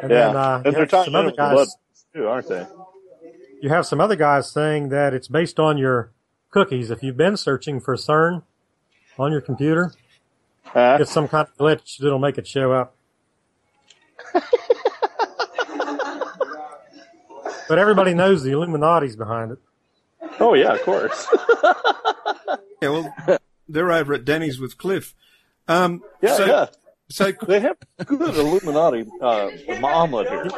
And 0.00 0.10
Yeah, 0.10 0.28
then, 0.28 0.36
uh, 0.36 0.54
and 0.56 0.64
you 0.66 0.70
they're 0.72 0.80
have 0.80 0.88
talking 0.90 1.12
some 1.12 1.14
other 1.20 1.28
about 1.30 1.52
blood 1.52 1.68
guys, 1.68 2.04
too, 2.14 2.26
aren't 2.26 2.48
they? 2.48 2.66
you 3.60 3.68
have 3.68 3.86
some 3.86 4.00
other 4.00 4.16
guys 4.16 4.50
saying 4.52 4.88
that 4.88 5.14
it's 5.14 5.28
based 5.28 5.60
on 5.60 5.78
your 5.78 6.10
cookies. 6.50 6.90
If 6.90 7.02
you've 7.02 7.16
been 7.16 7.36
searching 7.36 7.78
for 7.80 7.94
CERN 7.96 8.42
on 9.18 9.32
your 9.32 9.40
computer, 9.40 9.92
Huh? 10.64 10.98
it's 11.00 11.12
some 11.12 11.28
kind 11.28 11.46
of 11.46 11.56
glitch 11.58 11.98
that'll 11.98 12.18
make 12.18 12.38
it 12.38 12.46
show 12.46 12.72
up. 12.72 12.94
but 17.68 17.78
everybody 17.78 18.14
knows 18.14 18.42
the 18.42 18.52
Illuminati's 18.52 19.16
behind 19.16 19.52
it. 19.52 19.58
Oh 20.40 20.54
yeah, 20.54 20.74
of 20.74 20.82
course. 20.82 21.26
Yeah, 22.82 22.88
well, 22.88 23.14
they're 23.68 23.92
over 23.92 24.14
at 24.14 24.24
Denny's 24.24 24.58
with 24.58 24.76
Cliff. 24.76 25.14
Um, 25.68 26.02
Yeah, 26.20 26.36
so, 26.36 26.46
yeah. 26.46 26.66
so 27.08 27.30
They 27.46 27.60
have 27.60 27.76
good 28.04 28.34
Illuminati 28.34 29.06
uh, 29.20 29.50
omelet 29.84 30.28
here. 30.28 30.50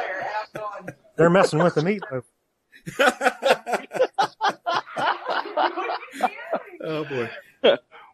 They're 1.16 1.28
messing 1.28 1.62
with 1.62 1.74
the 1.74 1.82
meatloaf. 1.82 2.22
oh 6.82 7.04
boy. 7.04 7.30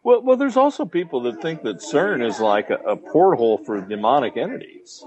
Well, 0.03 0.23
well, 0.23 0.35
there's 0.35 0.57
also 0.57 0.85
people 0.85 1.21
that 1.21 1.41
think 1.41 1.63
that 1.63 1.77
CERN 1.77 2.27
is 2.27 2.39
like 2.39 2.69
a, 2.69 2.75
a 2.79 2.97
porthole 2.97 3.59
for 3.59 3.79
demonic 3.79 4.35
entities. 4.35 5.05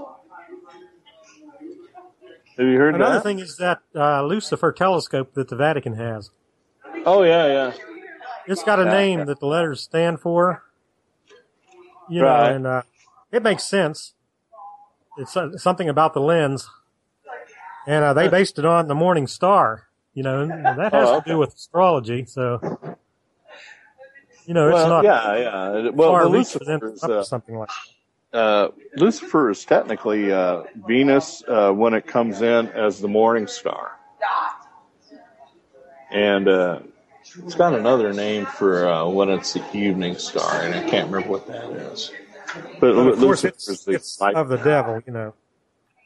Have 2.58 2.66
you 2.68 2.78
heard 2.78 2.94
Another 2.94 3.16
that? 3.16 3.24
thing 3.24 3.38
is 3.40 3.56
that 3.56 3.80
uh, 3.96 4.24
Lucifer 4.24 4.70
telescope 4.72 5.34
that 5.34 5.48
the 5.48 5.56
Vatican 5.56 5.94
has. 5.94 6.30
Oh 7.04 7.22
yeah, 7.22 7.46
yeah. 7.46 7.72
It's 8.46 8.62
got 8.62 8.78
a 8.78 8.84
Yeah. 8.84 8.90
name 8.92 9.26
that 9.26 9.40
the 9.40 9.46
letters 9.46 9.82
stand 9.82 10.20
for. 10.20 10.62
You 12.08 12.22
Right. 12.22 12.50
know, 12.50 12.54
and 12.54 12.66
uh, 12.66 12.82
it 13.32 13.42
makes 13.42 13.64
sense. 13.64 14.14
It's 15.18 15.36
uh, 15.36 15.56
something 15.56 15.88
about 15.88 16.14
the 16.14 16.20
lens, 16.20 16.68
and 17.86 18.04
uh, 18.04 18.12
they 18.12 18.28
based 18.28 18.58
it 18.58 18.64
on 18.64 18.88
the 18.88 18.94
morning 18.94 19.26
star. 19.26 19.88
You 20.12 20.22
know, 20.22 20.42
and 20.42 20.78
that 20.78 20.92
has 20.92 21.10
Oh, 21.10 21.20
to 21.20 21.30
do 21.30 21.38
with 21.38 21.54
astrology. 21.54 22.24
So, 22.26 22.60
you 24.46 24.54
know, 24.54 24.68
it's 24.68 24.74
well, 24.74 24.88
not 24.90 25.04
yeah, 25.04 25.36
yeah. 25.36 25.90
Well, 25.90 26.10
far 26.10 26.22
the 26.24 26.28
reach 26.28 26.48
for 26.48 26.64
them 26.64 26.78
to 26.80 26.86
Lucifer's, 26.86 27.00
come 27.00 27.10
up 27.10 27.18
uh, 27.18 27.24
something 27.24 27.56
like 27.56 27.70
uh, 28.34 28.68
Lucifer 28.96 29.50
is 29.50 29.64
technically 29.64 30.32
uh, 30.32 30.64
Venus 30.86 31.42
uh, 31.46 31.70
when 31.72 31.94
it 31.94 32.06
comes 32.06 32.42
in 32.42 32.68
as 32.68 33.00
the 33.00 33.08
morning 33.08 33.46
star, 33.46 33.92
and 36.10 36.48
uh, 36.48 36.80
it's 37.44 37.54
got 37.54 37.72
another 37.74 38.12
name 38.12 38.44
for 38.46 38.88
uh, 38.88 39.06
when 39.08 39.30
it's 39.30 39.52
the 39.54 39.64
evening 39.76 40.16
star, 40.16 40.62
and 40.62 40.74
I 40.74 40.88
can't 40.88 41.06
remember 41.10 41.30
what 41.30 41.46
that 41.46 41.70
is. 41.70 42.10
But, 42.54 42.80
But 42.80 42.88
of 42.96 43.18
course, 43.18 43.44
Lucifer 43.44 43.48
it's, 43.48 43.68
is 43.68 43.84
the 43.84 43.92
it's 43.92 44.20
light- 44.20 44.36
of 44.36 44.48
the 44.48 44.58
devil, 44.58 45.02
you 45.06 45.12
know. 45.12 45.34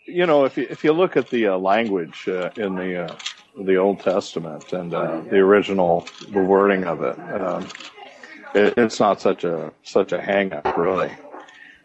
you 0.07 0.27
know, 0.27 0.45
if 0.45 0.57
you 0.57 0.67
if 0.71 0.85
you 0.85 0.93
look 0.93 1.17
at 1.17 1.31
the 1.31 1.49
uh, 1.49 1.59
language 1.59 2.29
uh, 2.29 2.51
in 2.57 2.75
the 2.75 3.05
uh, 3.07 3.17
the 3.59 3.77
Old 3.77 4.01
Testament 4.01 4.73
and 4.73 4.95
uh, 4.95 5.21
the 5.23 5.39
original 5.39 6.07
the 6.31 6.41
wording 6.41 6.85
of 6.85 7.03
it, 7.03 7.19
um, 7.41 7.67
it, 8.55 8.75
it's 8.77 9.01
not 9.01 9.21
such 9.21 9.45
a 9.45 9.73
such 9.83 10.13
a 10.13 10.21
hang 10.21 10.53
up 10.53 10.77
really. 10.77 11.11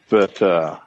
But 0.09 0.41
uh, 0.41 0.79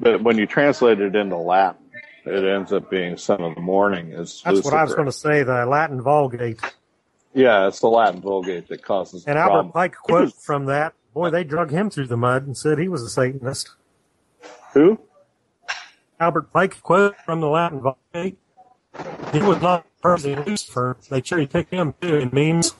but 0.00 0.22
when 0.22 0.38
you 0.38 0.46
translate 0.46 1.00
it 1.00 1.14
into 1.14 1.36
Latin, 1.36 1.82
it 2.24 2.44
ends 2.44 2.72
up 2.72 2.90
being 2.90 3.16
son 3.16 3.40
of 3.40 3.54
the 3.54 3.60
morning. 3.60 4.12
Is 4.12 4.42
That's 4.44 4.64
what 4.64 4.74
I 4.74 4.82
was 4.82 4.94
going 4.94 5.06
to 5.06 5.12
say. 5.12 5.42
The 5.42 5.66
Latin 5.66 6.00
Vulgate 6.00 6.60
Yeah, 7.34 7.68
it's 7.68 7.80
the 7.80 7.88
Latin 7.88 8.20
Vulgate 8.20 8.68
that 8.68 8.82
causes 8.82 9.24
the 9.24 9.30
and 9.30 9.38
Albert 9.38 9.52
problem. 9.52 9.72
Pike 9.72 9.96
quote 9.96 10.34
from 10.42 10.66
that. 10.66 10.94
Boy, 11.14 11.30
they 11.30 11.44
drug 11.44 11.70
him 11.70 11.88
through 11.88 12.08
the 12.08 12.16
mud 12.16 12.46
and 12.46 12.56
said 12.56 12.78
he 12.78 12.88
was 12.88 13.02
a 13.02 13.08
Satanist. 13.08 13.70
Who? 14.74 15.00
Albert 16.20 16.52
Pike 16.52 16.82
quote 16.82 17.16
from 17.24 17.40
the 17.40 17.48
Latin 17.48 17.80
Vulgate. 17.80 18.38
He 19.32 19.40
was 19.40 19.60
not 19.60 19.86
Percy 20.02 20.34
Lucifer. 20.34 20.96
They 21.10 21.20
cherry 21.20 21.46
pick 21.46 21.70
him 21.70 21.94
too 22.00 22.16
in 22.16 22.30
memes. 22.32 22.74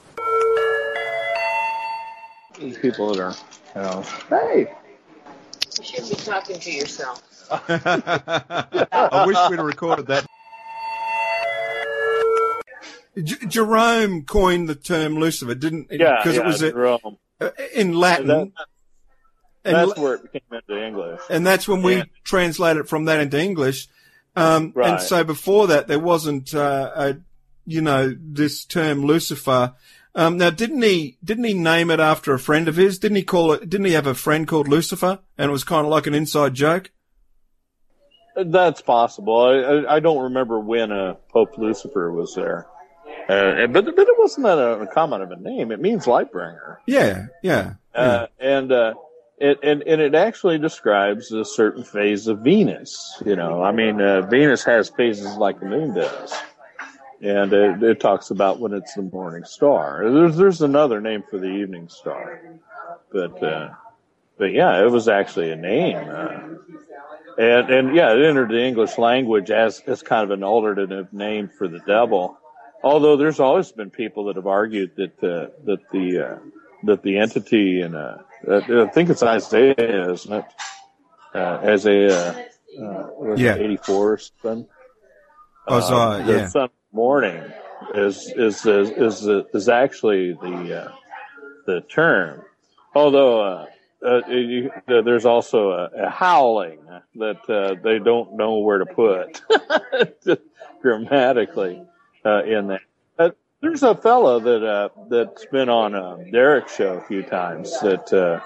These 2.59 2.77
people 2.79 3.13
that 3.13 3.19
are, 3.19 3.35
you 3.75 3.81
know, 3.81 4.01
hey, 4.29 4.73
You 5.79 5.83
should 5.83 6.09
be 6.09 6.15
talking 6.15 6.59
to 6.59 6.71
yourself. 6.71 7.23
I 7.51 9.23
wish 9.27 9.37
we'd 9.49 9.59
recorded 9.59 10.07
that. 10.07 10.25
J- 13.23 13.47
Jerome 13.47 14.23
coined 14.25 14.69
the 14.69 14.75
term 14.75 15.15
Lucifer, 15.15 15.55
didn't? 15.55 15.87
yeah, 15.91 16.17
because 16.21 16.35
yeah, 16.35 16.41
it 16.41 16.45
was 16.45 16.61
a, 16.61 16.71
Jerome. 16.71 17.17
in 17.73 17.93
Latin, 17.93 18.27
That- 18.27 18.51
and, 19.65 19.75
that's 19.75 19.99
where 19.99 20.13
it 20.15 20.23
became 20.31 20.41
into 20.51 20.81
English. 20.85 21.19
and 21.29 21.45
that's 21.45 21.67
when 21.67 21.81
we 21.81 21.97
Yeah. 21.97 22.03
translated 22.23 22.87
from 22.87 23.05
that 23.05 23.19
into 23.19 23.39
English. 23.39 23.87
Um, 24.35 24.71
Right. 24.75 24.91
And 24.91 25.01
so 25.01 25.23
before 25.23 25.67
that, 25.67 25.87
there 25.87 25.99
wasn't, 25.99 26.53
uh, 26.53 26.91
a, 26.95 27.15
you 27.65 27.81
know, 27.81 28.15
this 28.17 28.65
term 28.65 29.03
Lucifer. 29.03 29.73
Um, 30.17 30.37
now, 30.37 30.49
didn't 30.49 30.81
he? 30.81 31.19
Didn't 31.23 31.43
he 31.43 31.53
name 31.53 31.91
it 31.91 31.99
after 31.99 32.33
a 32.33 32.39
friend 32.39 32.67
of 32.67 32.75
his? 32.75 32.97
Didn't 32.97 33.17
he 33.17 33.23
call 33.23 33.51
it? 33.51 33.69
Didn't 33.69 33.85
he 33.85 33.93
have 33.93 34.07
a 34.07 34.15
friend 34.15 34.47
called 34.47 34.67
Lucifer? 34.67 35.19
And 35.37 35.49
it 35.49 35.51
was 35.51 35.63
kind 35.63 35.85
of 35.85 35.91
like 35.91 36.07
an 36.07 36.15
inside 36.15 36.55
joke. 36.55 36.89
That's 38.35 38.81
possible. 38.81 39.39
I, 39.39 39.95
I, 39.95 39.99
don't 39.99 40.23
remember 40.23 40.59
when 40.59 40.91
uh, 40.91 41.15
Pope 41.29 41.57
Lucifer 41.57 42.11
was 42.11 42.33
there, 42.35 42.67
uh, 43.29 43.67
but 43.67 43.85
but 43.85 44.07
it 44.07 44.15
wasn't 44.17 44.45
that 44.45 44.57
a, 44.57 44.87
common 44.87 45.21
of 45.21 45.31
a 45.31 45.35
name. 45.35 45.71
It 45.71 45.79
means 45.79 46.05
light 46.05 46.31
bringer, 46.31 46.79
Yeah, 46.85 47.27
yeah. 47.41 47.73
yeah. 47.95 47.99
uh, 47.99 48.27
and 48.39 48.71
uh, 48.71 48.93
it 49.39 49.59
and, 49.63 49.81
and 49.83 50.01
it 50.01 50.13
actually 50.13 50.59
describes 50.59 51.31
a 51.31 51.45
certain 51.45 51.83
phase 51.83 52.27
of 52.27 52.39
Venus. 52.39 53.21
You 53.25 53.35
know, 53.35 53.63
I 53.63 53.71
mean, 53.71 53.99
uh, 54.01 54.21
Venus 54.21 54.63
has 54.65 54.89
phases 54.89 55.35
like 55.37 55.59
the 55.59 55.65
moon 55.65 55.95
does, 55.95 56.33
and 57.21 57.53
it, 57.53 57.83
it 57.83 57.99
talks 57.99 58.29
about 58.29 58.59
when 58.59 58.73
it's 58.73 58.93
the 58.93 59.01
morning 59.01 59.43
star. 59.43 60.09
There's 60.11 60.37
there's 60.37 60.61
another 60.61 61.01
name 61.01 61.23
for 61.29 61.37
the 61.37 61.47
evening 61.47 61.89
star, 61.89 62.41
but 63.11 63.41
uh, 63.43 63.69
but 64.37 64.51
yeah, 64.51 64.83
it 64.83 64.91
was 64.91 65.07
actually 65.07 65.51
a 65.51 65.55
name. 65.55 65.97
Uh, 65.97 66.39
and 67.37 67.69
and 67.69 67.95
yeah, 67.95 68.13
it 68.13 68.23
entered 68.23 68.49
the 68.49 68.61
English 68.61 68.97
language 68.97 69.51
as 69.51 69.81
as 69.87 70.01
kind 70.03 70.23
of 70.23 70.31
an 70.31 70.43
alternative 70.43 71.11
name 71.13 71.49
for 71.49 71.67
the 71.67 71.79
devil. 71.79 72.37
Although 72.83 73.17
there's 73.17 73.39
always 73.39 73.71
been 73.71 73.89
people 73.89 74.25
that 74.25 74.35
have 74.35 74.47
argued 74.47 74.95
that 74.97 75.23
uh, 75.23 75.49
that 75.65 75.79
the 75.91 76.19
uh, 76.19 76.37
that 76.83 77.01
the 77.01 77.17
entity 77.17 77.81
in 77.81 77.95
uh, 77.95 78.21
I 78.49 78.85
think 78.87 79.09
it's 79.09 79.23
Isaiah, 79.23 80.11
isn't 80.11 80.33
it? 80.33 80.45
Uh, 81.33 81.59
Isaiah, 81.63 82.47
uh, 82.81 83.35
Yeah. 83.35 83.55
84 83.55 84.11
or 84.13 84.17
something. 84.17 84.67
Uh, 85.67 86.23
the 86.23 86.33
yeah. 86.33 86.47
son 86.47 86.69
morning 86.97 87.43
is 87.93 88.27
is 88.35 88.65
is 88.65 88.89
is, 88.89 89.23
is 89.53 89.69
actually 89.69 90.33
the 90.33 90.83
uh, 90.85 90.91
the 91.67 91.81
term. 91.81 92.41
Although 92.95 93.41
uh, 93.41 93.65
uh, 94.03 94.27
you, 94.27 94.71
uh, 94.87 95.01
there's 95.01 95.25
also 95.25 95.71
a, 95.71 96.07
a 96.07 96.09
howling 96.09 96.79
that 97.15 97.37
uh, 97.49 97.75
they 97.83 97.99
don't 97.99 98.35
know 98.35 98.57
where 98.57 98.79
to 98.79 98.85
put 98.87 99.41
grammatically 100.81 101.83
uh, 102.25 102.43
in 102.43 102.67
that. 102.67 102.81
Uh, 103.19 103.29
there's 103.61 103.83
a 103.83 103.93
fellow 103.95 104.39
that 104.39 104.63
uh, 104.65 104.89
that's 105.09 105.45
been 105.47 105.69
on 105.69 105.93
uh, 105.93 106.17
Derek's 106.31 106.75
show 106.75 106.93
a 106.97 107.01
few 107.01 107.21
times 107.23 107.71
that 107.81 108.11
uh, 108.11 108.39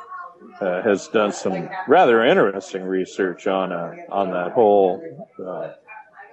uh, 0.64 0.82
has 0.82 1.08
done 1.10 1.32
some 1.32 1.70
rather 1.88 2.24
interesting 2.26 2.84
research 2.84 3.48
on 3.48 3.72
uh, 3.72 3.96
on 4.10 4.32
that 4.32 4.52
whole 4.52 5.02
uh, 5.40 5.74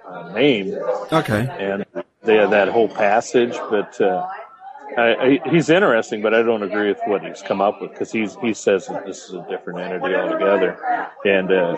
uh, 0.09 0.33
name 0.33 0.73
Okay. 1.11 1.47
and 1.59 1.85
had 2.35 2.51
that 2.51 2.69
whole 2.69 2.89
passage. 2.89 3.55
But 3.69 3.99
uh, 4.01 4.27
I, 4.97 5.01
I, 5.01 5.39
he's 5.49 5.69
interesting, 5.69 6.21
but 6.21 6.33
I 6.33 6.41
don't 6.41 6.63
agree 6.63 6.89
with 6.89 6.99
what 7.05 7.23
he's 7.23 7.41
come 7.41 7.61
up 7.61 7.81
with 7.81 7.91
because 7.91 8.11
he's 8.11 8.35
he 8.37 8.53
says 8.53 8.87
that 8.87 9.05
this 9.05 9.25
is 9.25 9.33
a 9.33 9.45
different 9.49 9.79
entity 9.79 10.15
altogether, 10.15 10.77
and 11.25 11.51
uh, 11.51 11.77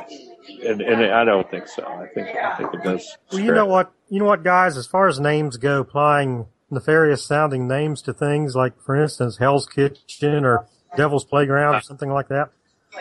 and 0.66 0.82
and 0.82 1.06
I 1.14 1.24
don't 1.24 1.50
think 1.50 1.68
so. 1.68 1.84
I 1.84 2.08
think 2.14 2.36
I 2.36 2.58
think 2.58 2.74
it 2.74 2.84
does. 2.84 3.18
Well, 3.32 3.42
you 3.42 3.54
know 3.54 3.66
what? 3.66 3.92
You 4.10 4.20
know 4.20 4.26
what, 4.26 4.44
guys? 4.44 4.78
As 4.78 4.88
far 4.88 5.08
as 5.08 5.20
names 5.20 5.58
go, 5.58 5.82
applying 5.82 6.48
nefarious 6.72 7.26
sounding 7.26 7.68
names 7.68 8.02
to 8.04 8.14
things 8.14 8.56
like, 8.56 8.82
for 8.82 8.96
instance, 8.96 9.38
Hell's 9.38 9.68
Kitchen 9.68 10.46
or 10.46 10.68
Devil's 10.96 11.26
Playground 11.26 11.76
or 11.76 11.82
something 11.82 12.10
like 12.10 12.30
that, 12.30 12.50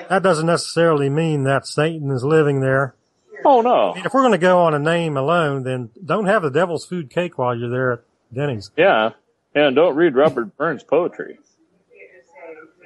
that 0.09 0.23
doesn't 0.23 0.47
necessarily 0.47 1.09
mean 1.09 1.45
that 1.45 1.67
Satan 1.67 2.11
is 2.11 2.25
living 2.25 2.61
there. 2.61 2.95
Oh 3.45 3.61
no, 3.61 3.93
I 3.93 3.95
mean, 3.97 4.07
if 4.07 4.13
we're 4.15 4.21
going 4.23 4.33
to 4.33 4.39
go 4.39 4.61
on 4.61 4.75
a 4.75 4.79
name 4.79 5.17
alone, 5.17 5.63
then 5.63 5.91
don't 6.05 6.27
have 6.27 6.43
the 6.43 6.51
Devil's 6.51 6.85
Food 6.85 7.11
Cake 7.11 7.39
while 7.39 7.57
you're 7.57 7.71
there 7.71 7.93
at 7.93 8.01
Denny's. 8.35 8.71
yeah, 8.77 9.11
and 9.55 9.75
don't 9.77 9.97
read 9.97 10.15
Robert 10.15 10.57
Burns 10.57 10.83
poetry. 10.83 11.39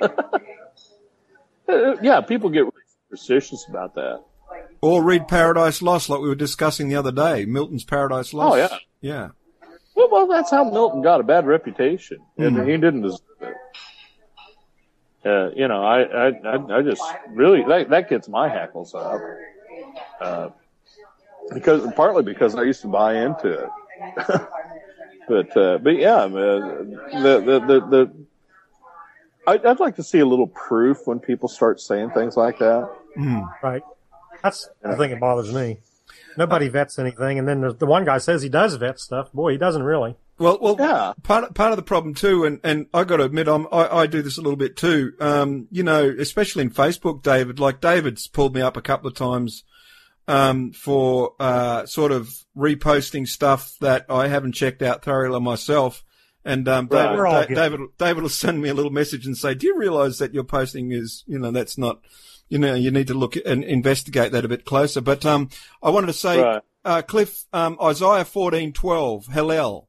Yeah, 2.03 2.21
people 2.21 2.51
get 2.51 2.61
really 2.61 2.73
superstitious 3.09 3.67
about 3.69 3.95
that. 3.95 4.23
Or 4.83 5.03
read 5.03 5.29
Paradise 5.29 5.81
Lost, 5.81 6.11
like 6.11 6.21
we 6.21 6.29
were 6.29 6.35
discussing 6.35 6.89
the 6.89 6.97
other 6.97 7.11
day. 7.11 7.47
Milton's 7.47 7.85
Paradise 7.85 8.35
Lost. 8.35 8.53
Oh, 8.53 8.57
yeah. 8.57 8.79
Yeah. 9.01 9.29
Well, 9.97 10.09
well, 10.11 10.27
that's 10.27 10.51
how 10.51 10.65
Milton 10.71 11.01
got 11.01 11.21
a 11.21 11.23
bad 11.23 11.47
reputation, 11.47 12.19
and 12.37 12.59
he 12.69 12.73
didn't 12.77 13.03
deserve 13.03 13.21
it. 13.41 13.55
Uh, 15.25 15.51
you 15.57 15.67
know, 15.69 15.83
I, 15.83 16.03
I, 16.03 16.27
I, 16.29 16.79
I 16.79 16.83
just 16.83 17.03
really 17.31 17.65
that 17.67 17.89
that 17.89 18.11
gets 18.11 18.29
my 18.29 18.47
hackles 18.47 18.95
up, 18.95 19.19
uh, 20.21 20.49
because 21.53 21.87
partly 21.95 22.23
because 22.23 22.55
I 22.55 22.63
used 22.63 22.81
to 22.83 22.89
buy 22.89 23.15
into 23.25 23.53
it, 23.53 23.71
but 25.29 25.57
uh, 25.57 25.79
but 25.79 25.97
yeah, 25.97 26.27
the 26.27 26.97
the 27.13 27.61
the, 27.67 27.81
the 27.89 28.27
I'd, 29.47 29.65
I'd 29.67 29.81
like 29.81 29.97
to 29.97 30.03
see 30.03 30.21
a 30.21 30.27
little 30.27 30.47
proof 30.47 31.07
when 31.07 31.21
people 31.21 31.49
start 31.49 31.81
saying 31.81 32.11
things 32.11 32.37
like 32.37 32.59
that. 32.59 32.91
Right. 33.63 33.83
That's 34.43 34.69
the 34.83 34.97
thing 34.97 35.11
that 35.11 35.21
bothers 35.21 35.53
me. 35.53 35.79
Nobody 36.37 36.69
vets 36.69 36.99
anything, 36.99 37.39
and 37.39 37.47
then 37.47 37.61
the 37.79 37.87
one 37.87 38.05
guy 38.05 38.19
says 38.19 38.43
he 38.43 38.49
does 38.49 38.75
vet 38.75 38.99
stuff. 38.99 39.33
Boy, 39.33 39.53
he 39.53 39.59
doesn't 39.59 39.83
really. 39.83 40.17
Well, 40.39 40.59
well, 40.61 40.77
Yeah. 40.79 41.13
part 41.23 41.55
part 41.55 41.71
of 41.73 41.77
the 41.77 41.83
problem 41.83 42.15
too, 42.15 42.45
and 42.45 42.59
and 42.65 42.87
I 42.93 43.05
got 43.05 43.19
to 43.19 43.25
admit, 43.25 43.47
I'm, 43.49 43.67
I 43.71 43.89
I 44.01 44.07
do 44.07 44.21
this 44.23 44.37
a 44.39 44.41
little 44.43 44.57
bit 44.57 44.77
too. 44.77 45.13
Um, 45.21 45.69
you 45.71 45.83
know, 45.85 46.13
especially 46.19 46.63
in 46.63 46.71
Facebook, 46.71 47.23
David. 47.23 47.61
Like 47.61 47.81
David's 47.81 48.27
pulled 48.27 48.55
me 48.55 48.61
up 48.61 48.77
a 48.77 48.83
couple 48.83 49.07
of 49.09 49.15
times, 49.15 49.63
um, 50.27 50.73
for 50.73 51.35
uh, 51.39 51.87
sort 51.87 52.11
of 52.11 52.35
reposting 52.57 53.29
stuff 53.29 53.77
that 53.81 54.07
I 54.09 54.27
haven't 54.29 54.53
checked 54.53 54.83
out 54.83 55.05
thoroughly 55.05 55.41
myself. 55.41 56.03
And 56.45 56.69
um, 56.69 56.89
Right. 56.91 57.17
David, 57.49 57.55
Da- 57.55 57.63
David, 57.63 57.81
David 57.99 58.23
will 58.23 58.29
send 58.29 58.61
me 58.61 58.69
a 58.69 58.75
little 58.75 58.91
message 58.93 59.25
and 59.27 59.37
say, 59.37 59.55
"Do 59.55 59.67
you 59.69 59.79
realise 59.79 60.19
that 60.19 60.35
your 60.35 60.45
posting 60.45 60.91
is, 60.93 61.23
you 61.27 61.39
know, 61.39 61.51
that's 61.53 61.79
not, 61.79 62.01
you 62.49 62.59
know, 62.59 62.75
you 62.75 62.91
need 62.91 63.07
to 63.07 63.15
look 63.15 63.37
and 63.47 63.63
investigate 63.65 64.33
that 64.33 64.45
a 64.45 64.49
bit 64.49 64.65
closer." 64.65 65.01
But 65.01 65.25
um, 65.25 65.49
I 65.83 65.91
wanted 65.91 66.09
to 66.09 66.13
say, 66.13 66.43
Right. 66.43 66.63
uh, 66.85 67.03
Cliff, 67.03 67.45
um, 67.53 67.79
Isaiah 67.81 68.25
fourteen 68.25 68.73
twelve, 68.73 69.27
Hillel. 69.29 69.89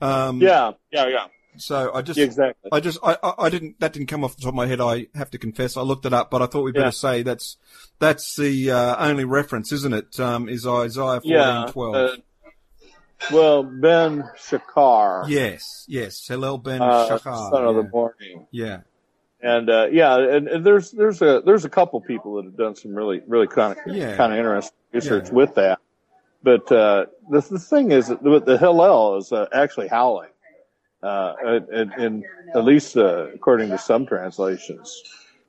Um, 0.00 0.40
Yeah, 0.40 0.72
yeah, 0.90 1.06
yeah, 1.08 1.26
So 1.56 1.92
I 1.94 2.02
just, 2.02 2.18
exactly. 2.18 2.70
I 2.72 2.80
just, 2.80 2.98
I, 3.02 3.16
I, 3.22 3.32
I 3.38 3.48
didn't, 3.50 3.78
that 3.80 3.92
didn't 3.92 4.08
come 4.08 4.24
off 4.24 4.36
the 4.36 4.42
top 4.42 4.48
of 4.50 4.54
my 4.54 4.66
head. 4.66 4.80
I 4.80 5.06
have 5.14 5.30
to 5.32 5.38
confess, 5.38 5.76
I 5.76 5.82
looked 5.82 6.06
it 6.06 6.12
up, 6.12 6.30
but 6.30 6.42
I 6.42 6.46
thought 6.46 6.62
we'd 6.62 6.74
better 6.74 6.86
Yeah. 6.86 6.90
say 6.90 7.22
that's, 7.22 7.56
that's 7.98 8.36
the 8.36 8.70
uh, 8.70 9.08
only 9.08 9.24
reference, 9.24 9.72
isn't 9.72 9.92
it? 9.94 10.18
Um, 10.20 10.48
is 10.48 10.66
Isaiah 10.66 11.20
fourteen 11.20 11.30
yeah. 11.32 11.66
twelve. 11.70 11.94
uh, 11.94 12.16
well, 13.30 13.62
Ben 13.62 14.24
Shachar. 14.38 15.28
yes, 15.28 15.84
yes. 15.86 16.26
Hillel 16.26 16.56
ben 16.58 16.80
uh, 16.80 17.06
Shachar. 17.08 17.50
son 17.50 17.64
of 17.66 17.74
the 17.76 17.82
yeah. 17.82 17.88
morning. 17.92 18.46
yeah. 18.50 18.80
and 19.42 19.68
uh, 19.68 19.88
yeah, 19.92 20.16
and, 20.16 20.48
and 20.48 20.64
there's 20.64 20.90
there's 20.92 21.20
a 21.20 21.42
there's 21.44 21.66
a 21.66 21.68
couple 21.68 22.00
people 22.00 22.36
that 22.36 22.46
have 22.46 22.56
done 22.56 22.74
some 22.74 22.94
really 22.94 23.20
really 23.26 23.46
kind 23.46 23.72
of 23.76 23.94
Yeah. 23.94 24.16
kind 24.16 24.32
of 24.32 24.38
interesting 24.38 24.76
research 24.92 25.26
Yeah. 25.28 25.34
with 25.34 25.54
that. 25.56 25.78
But 26.42 26.70
uh, 26.72 27.06
the 27.28 27.40
the 27.40 27.58
thing 27.58 27.92
is 27.92 28.08
that 28.08 28.22
the, 28.22 28.58
Hillel 28.58 29.18
is 29.18 29.32
uh, 29.32 29.46
actually 29.52 29.88
howling, 29.88 30.30
uh, 31.02 31.34
at 32.54 32.64
least 32.64 32.96
uh, 32.96 33.28
according 33.34 33.68
to 33.70 33.78
some 33.78 34.06
translations, 34.06 35.02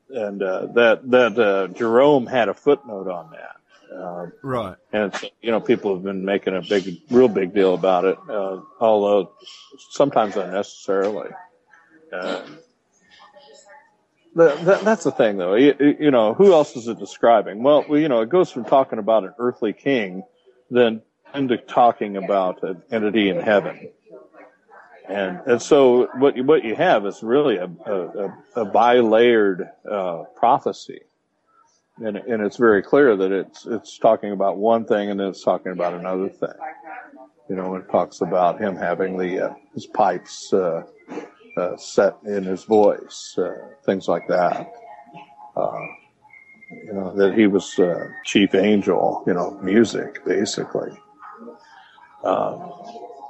and 0.09 0.43
uh, 0.43 0.67
that 0.73 1.09
that 1.09 1.39
uh, 1.39 1.67
Jerome 1.73 2.25
had 2.25 2.49
a 2.49 2.53
footnote 2.53 3.07
on 3.07 3.31
that. 3.31 3.55
Uh, 3.95 4.27
Right. 4.41 4.77
and 4.93 5.13
you 5.41 5.51
know 5.51 5.59
people 5.59 5.93
have 5.93 6.03
been 6.03 6.23
making 6.23 6.55
a 6.55 6.61
big, 6.61 7.01
real 7.09 7.27
big 7.27 7.53
deal 7.53 7.73
about 7.73 8.05
it, 8.05 8.17
uh, 8.29 8.61
although 8.79 9.31
sometimes 9.89 10.37
unnecessarily. 10.37 11.29
Uh, 12.11 12.41
that, 14.35 14.63
that, 14.65 14.81
that's 14.85 15.03
the 15.03 15.11
thing, 15.11 15.37
though. 15.37 15.55
You, 15.55 15.95
you 15.99 16.11
know, 16.11 16.33
who 16.33 16.53
else 16.53 16.75
is 16.75 16.87
it 16.87 16.99
describing? 16.99 17.63
Well, 17.63 17.85
you 17.89 18.07
know, 18.07 18.21
it 18.21 18.29
goes 18.29 18.49
from 18.49 18.63
talking 18.63 18.97
about 18.99 19.23
an 19.23 19.33
earthly 19.37 19.73
king, 19.73 20.23
then 20.71 21.01
into 21.35 21.57
talking 21.57 22.17
about 22.17 22.63
an 22.63 22.81
entity 22.91 23.29
in 23.29 23.39
heaven. 23.39 23.89
And, 25.07 25.39
and 25.45 25.61
so 25.61 26.07
what 26.17 26.35
you, 26.35 26.43
what 26.43 26.63
you 26.63 26.75
have 26.75 27.05
is 27.05 27.21
really 27.21 27.57
a, 27.57 27.69
a, 27.85 28.33
a, 28.55 28.65
bi-layered, 28.65 29.69
uh, 29.89 30.23
prophecy 30.35 31.01
and 31.97 32.17
and 32.17 32.41
it's 32.41 32.57
very 32.57 32.81
clear 32.81 33.15
that 33.15 33.31
it's 33.31 33.65
it's 33.65 33.97
talking 33.97 34.31
about 34.31 34.57
one 34.57 34.85
thing 34.85 35.09
and 35.11 35.19
then 35.19 35.27
it's 35.27 35.43
talking 35.43 35.71
about 35.71 35.93
another 35.93 36.29
thing. 36.29 36.49
You 37.49 37.55
know, 37.55 37.75
it 37.75 37.89
talks 37.89 38.21
about 38.21 38.59
him 38.59 38.75
having 38.75 39.17
the 39.17 39.49
uh, 39.49 39.53
his 39.73 39.85
pipes 39.85 40.51
uh, 40.53 40.83
uh, 41.57 41.77
set 41.77 42.15
in 42.25 42.43
his 42.43 42.63
voice, 42.63 43.35
uh, 43.37 43.57
things 43.85 44.07
like 44.07 44.27
that. 44.29 44.71
Uh, 46.71 46.75
you 46.85 46.93
know 46.93 47.15
that 47.15 47.37
he 47.37 47.47
was 47.47 47.77
uh, 47.79 48.07
chief 48.25 48.55
angel. 48.55 49.23
You 49.27 49.33
know, 49.33 49.59
music 49.61 50.23
basically. 50.25 50.91
Um, 52.23 52.71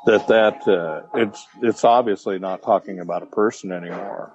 that 0.05 0.27
that 0.27 0.67
uh, 0.67 1.03
it's 1.13 1.47
it's 1.61 1.83
obviously 1.83 2.39
not 2.39 2.61
talking 2.61 2.99
about 2.99 3.23
a 3.23 3.27
person 3.27 3.71
anymore. 3.71 4.33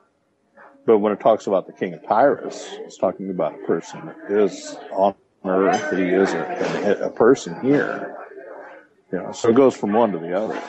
But 0.86 0.98
when 0.98 1.12
it 1.12 1.20
talks 1.20 1.48
about 1.48 1.66
the 1.66 1.72
king 1.72 1.94
of 1.94 2.06
Tyrus, 2.06 2.68
it's 2.78 2.96
talking 2.96 3.28
about 3.30 3.54
a 3.54 3.66
person 3.66 4.06
that 4.06 4.30
is 4.30 4.76
on 4.92 5.14
earth. 5.44 5.90
He 5.96 6.04
is 6.04 6.32
a, 6.32 7.00
a 7.02 7.10
person 7.10 7.60
here. 7.60 8.16
You 9.12 9.18
know, 9.18 9.32
so 9.32 9.48
it 9.48 9.56
goes 9.56 9.76
from 9.76 9.92
one 9.92 10.12
to 10.12 10.18
the 10.18 10.36
other. 10.36 10.60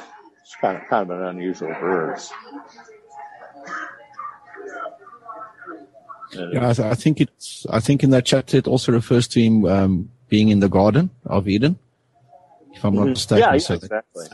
It's 0.41 0.55
kind 0.55 0.77
of 0.77 0.87
kind 0.87 1.09
of 1.09 1.19
an 1.19 1.25
unusual 1.25 1.69
verse. 1.69 2.31
Yeah, 6.33 6.69
I, 6.69 6.73
th- 6.73 6.79
I 6.79 6.93
think 6.93 7.21
it's. 7.21 7.65
I 7.69 7.79
think 7.79 8.03
in 8.03 8.09
that 8.11 8.25
chapter 8.25 8.57
it 8.57 8.67
also 8.67 8.91
refers 8.91 9.27
to 9.29 9.41
him 9.41 9.65
um, 9.65 10.09
being 10.29 10.49
in 10.49 10.59
the 10.59 10.69
Garden 10.69 11.09
of 11.25 11.47
Eden, 11.47 11.79
if 12.73 12.83
I'm 12.83 12.95
not 12.95 13.07
mistaken. 13.07 13.43
yeah, 13.43 13.53
yeah, 13.53 13.57
so, 13.59 13.73
that, 13.77 13.83
exactly. 13.83 14.25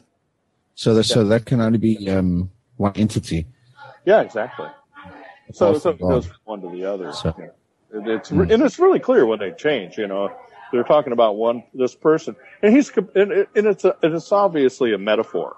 so 0.75 0.93
that 0.95 1.03
so 1.03 1.23
that 1.25 1.45
can 1.45 1.61
only 1.61 1.77
be 1.77 2.09
um, 2.09 2.49
one 2.77 2.93
entity. 2.95 3.45
Yeah, 4.05 4.21
exactly. 4.21 4.67
So, 5.53 5.67
apart 5.69 5.81
so 5.83 5.89
it 5.91 5.99
goes 5.99 6.25
from 6.25 6.35
one 6.45 6.61
to 6.61 6.69
the 6.71 6.85
other. 6.85 7.13
So- 7.13 7.35
It's 7.91 8.31
re- 8.31 8.51
and 8.51 8.63
it's 8.63 8.79
really 8.79 8.99
clear 8.99 9.25
when 9.27 9.37
they 9.37 9.51
change. 9.51 9.97
You 9.99 10.07
know, 10.07 10.31
they're 10.71 10.83
talking 10.83 11.13
about 11.13 11.35
one 11.35 11.63
this 11.75 11.93
person, 11.93 12.35
and 12.63 12.75
he's 12.75 12.89
and, 12.97 13.31
it- 13.31 13.49
and 13.55 13.67
it's 13.67 13.85
a, 13.85 13.95
and 14.01 14.15
it's 14.15 14.31
obviously 14.31 14.93
a 14.93 14.97
metaphor. 14.97 15.57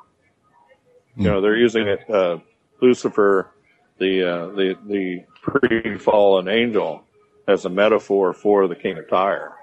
You 1.16 1.30
know, 1.30 1.40
they're 1.40 1.56
using 1.56 1.88
it. 1.88 2.10
Uh, 2.10 2.40
Lucifer, 2.82 3.50
the 3.98 4.24
uh, 4.24 4.48
the 4.48 4.76
the 4.88 5.24
pre-fallen 5.42 6.48
angel, 6.48 7.04
as 7.48 7.66
a 7.66 7.70
metaphor 7.70 8.34
for 8.34 8.68
the 8.68 8.76
king 8.76 8.98
of 8.98 9.10
Tyre, 9.10 9.54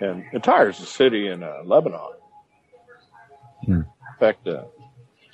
and, 0.00 0.24
and 0.32 0.42
Tyre 0.42 0.70
is 0.70 0.80
a 0.80 0.86
city 0.86 1.28
in 1.28 1.42
uh, 1.42 1.62
Lebanon. 1.64 2.12
Hmm. 3.64 3.72
In 3.72 3.84
fact, 4.18 4.46
uh, 4.46 4.64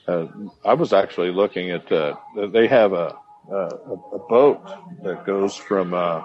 uh, 0.09 0.27
I 0.65 0.75
was 0.75 0.93
actually 0.93 1.31
looking 1.31 1.71
at. 1.71 1.91
Uh, 1.91 2.17
they 2.53 2.67
have 2.67 2.93
a 2.93 3.17
a, 3.51 3.55
a 4.13 4.19
boat 4.29 4.61
that 5.03 5.25
goes 5.27 5.55
from 5.55 5.95
uh, 5.95 6.23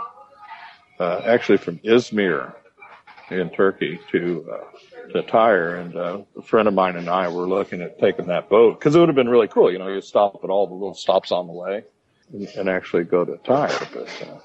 uh, 1.00 1.22
actually 1.26 1.58
from 1.58 1.80
Izmir 1.80 2.54
in 3.30 3.50
Turkey 3.50 4.00
to 4.12 4.46
to 5.14 5.22
Tyre, 5.24 5.76
and 5.76 5.96
uh, 5.96 6.22
a 6.38 6.42
friend 6.42 6.68
of 6.68 6.74
mine 6.74 6.96
and 6.96 7.10
I 7.10 7.28
were 7.28 7.48
looking 7.48 7.82
at 7.82 8.00
taking 8.00 8.28
that 8.28 8.50
boat 8.50 8.80
because 8.80 8.96
it 8.96 9.00
would 9.00 9.10
have 9.10 9.16
been 9.16 9.30
really 9.30 9.48
cool. 9.48 9.72
You 9.72 9.80
know, 9.80 9.88
you 9.88 10.02
stop 10.02 10.40
at 10.44 10.50
all 10.50 10.68
the 10.68 10.74
little 10.74 10.94
stops 10.94 11.32
on 11.32 11.48
the 11.48 11.54
way 11.54 11.84
and, 12.34 12.48
and 12.56 12.70
actually 12.70 13.04
go 13.04 13.26
to 13.26 13.38
Tyre, 13.38 13.70
but 13.94 14.28
uh, 14.28 14.40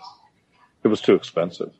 it 0.82 0.88
was 0.88 1.00
too 1.00 1.14
expensive. 1.14 1.72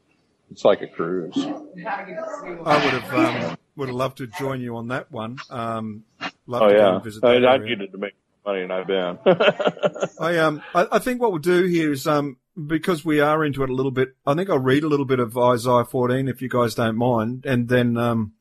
It's 0.51 0.65
like 0.65 0.83
a 0.83 0.87
cruise. 0.87 1.37
I 1.37 2.85
would 2.85 2.93
have 3.03 3.15
um, 3.15 3.57
would 3.77 3.89
have 3.89 3.97
loved 3.97 4.19
to 4.19 4.27
join 4.27 4.61
you 4.61 4.77
on 4.77 4.89
that 4.89 5.11
one. 5.11 5.39
Um, 5.51 6.05
love 6.47 6.63
Oh 6.63 6.69
yeah, 6.69 6.95
and 6.97 7.05
visit 7.05 7.25
I, 7.25 7.37
I 7.45 7.57
needed 7.59 7.93
to 7.93 7.99
make 7.99 8.13
money, 8.45 8.63
and 8.63 8.73
I've 8.73 8.87
been. 8.87 9.19
I 10.21 10.39
um 10.39 10.63
I, 10.75 10.87
I 10.93 10.99
think 10.99 11.21
what 11.21 11.33
we'll 11.33 11.41
do 11.41 11.65
here 11.65 11.93
is 11.93 12.07
um 12.07 12.37
because 12.67 13.05
we 13.05 13.21
are 13.21 13.45
into 13.45 13.63
it 13.63 13.71
a 13.71 13.75
little 13.75 13.91
bit. 13.91 14.11
I 14.27 14.35
think 14.35 14.51
I'll 14.51 14.59
read 14.59 14.85
a 14.85 14.89
little 14.89 15.07
bit 15.07 15.19
of 15.19 15.37
Isaiah 15.37 15.85
14 15.85 16.29
if 16.29 16.41
you 16.43 16.49
guys 16.49 16.75
don't 16.75 16.97
mind, 16.97 17.47
and 17.47 17.69
then 17.69 17.97
um 17.97 18.35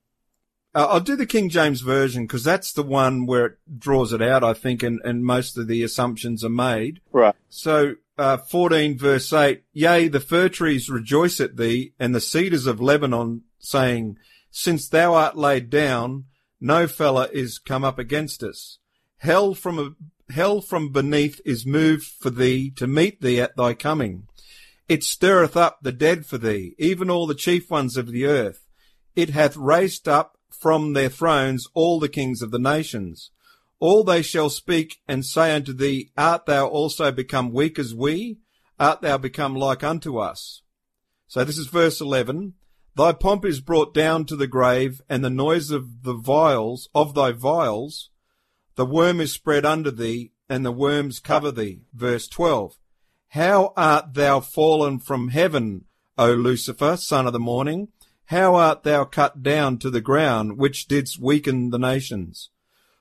uh, 0.75 0.87
I'll 0.89 0.99
do 0.99 1.15
the 1.15 1.25
King 1.25 1.49
James 1.49 1.81
version 1.81 2.25
because 2.25 2.43
that's 2.43 2.73
the 2.73 2.83
one 2.83 3.25
where 3.25 3.45
it 3.45 3.57
draws 3.79 4.13
it 4.13 4.21
out. 4.21 4.43
I 4.43 4.53
think, 4.53 4.83
and 4.83 4.99
and 5.03 5.23
most 5.23 5.57
of 5.57 5.67
the 5.67 5.83
assumptions 5.83 6.43
are 6.43 6.49
made. 6.49 7.01
right. 7.11 7.35
So, 7.49 7.95
uh, 8.17 8.37
14 8.37 8.97
verse 8.97 9.31
8, 9.31 9.63
Yea, 9.73 10.07
the 10.07 10.19
fir 10.19 10.49
trees 10.49 10.89
rejoice 10.89 11.39
at 11.39 11.57
thee, 11.57 11.93
and 11.99 12.13
the 12.13 12.21
cedars 12.21 12.65
of 12.65 12.81
Lebanon, 12.81 13.43
saying, 13.59 14.17
Since 14.51 14.89
thou 14.89 15.13
art 15.15 15.37
laid 15.37 15.69
down, 15.69 16.25
no 16.59 16.87
fella 16.87 17.27
is 17.31 17.59
come 17.59 17.83
up 17.83 17.99
against 17.99 18.41
us. 18.43 18.79
Hell 19.17 19.53
from 19.53 19.79
a, 19.79 20.33
hell 20.33 20.61
from 20.61 20.91
beneath 20.91 21.39
is 21.45 21.65
moved 21.65 22.05
for 22.05 22.29
thee 22.29 22.71
to 22.71 22.87
meet 22.87 23.21
thee 23.21 23.39
at 23.39 23.55
thy 23.55 23.73
coming. 23.73 24.27
It 24.89 25.03
stirreth 25.03 25.55
up 25.55 25.79
the 25.81 25.91
dead 25.91 26.25
for 26.25 26.37
thee, 26.37 26.75
even 26.77 27.09
all 27.09 27.27
the 27.27 27.35
chief 27.35 27.69
ones 27.69 27.97
of 27.97 28.11
the 28.11 28.25
earth. 28.25 28.67
It 29.15 29.29
hath 29.29 29.55
raised 29.55 30.07
up 30.07 30.32
from 30.53 30.93
their 30.93 31.09
thrones 31.09 31.67
all 31.73 31.99
the 31.99 32.09
kings 32.09 32.41
of 32.41 32.51
the 32.51 32.59
nations. 32.59 33.31
All 33.79 34.03
they 34.03 34.21
shall 34.21 34.49
speak 34.49 35.01
and 35.07 35.25
say 35.25 35.53
unto 35.53 35.73
thee, 35.73 36.11
Art 36.17 36.45
thou 36.45 36.67
also 36.67 37.11
become 37.11 37.51
weak 37.51 37.77
as 37.77 37.93
we? 37.93 38.37
Art 38.79 39.01
thou 39.01 39.17
become 39.17 39.55
like 39.55 39.83
unto 39.83 40.17
us? 40.17 40.61
So 41.27 41.43
this 41.43 41.57
is 41.57 41.67
verse 41.67 41.99
11. 41.99 42.53
Thy 42.95 43.11
pomp 43.11 43.43
is 43.43 43.59
brought 43.59 43.93
down 43.93 44.25
to 44.25 44.35
the 44.35 44.47
grave, 44.47 45.01
and 45.09 45.23
the 45.23 45.29
noise 45.29 45.71
of 45.71 46.03
the 46.03 46.13
viols, 46.13 46.89
of 46.93 47.15
thy 47.15 47.31
viols, 47.31 48.09
the 48.75 48.85
worm 48.85 49.19
is 49.19 49.31
spread 49.31 49.65
under 49.65 49.91
thee, 49.91 50.31
and 50.49 50.65
the 50.65 50.71
worms 50.71 51.19
cover 51.19 51.51
thee. 51.51 51.81
Verse 51.93 52.27
12. 52.27 52.77
How 53.29 53.73
art 53.77 54.13
thou 54.13 54.39
fallen 54.39 54.99
from 54.99 55.29
heaven, 55.29 55.85
O 56.17 56.33
Lucifer, 56.33 56.97
son 56.97 57.27
of 57.27 57.33
the 57.33 57.39
morning? 57.39 57.89
How 58.27 58.55
art 58.55 58.83
thou 58.83 59.03
cut 59.05 59.43
down 59.43 59.77
to 59.79 59.89
the 59.89 60.01
ground, 60.01 60.57
which 60.57 60.87
didst 60.87 61.19
weaken 61.19 61.69
the 61.71 61.77
nations? 61.79 62.49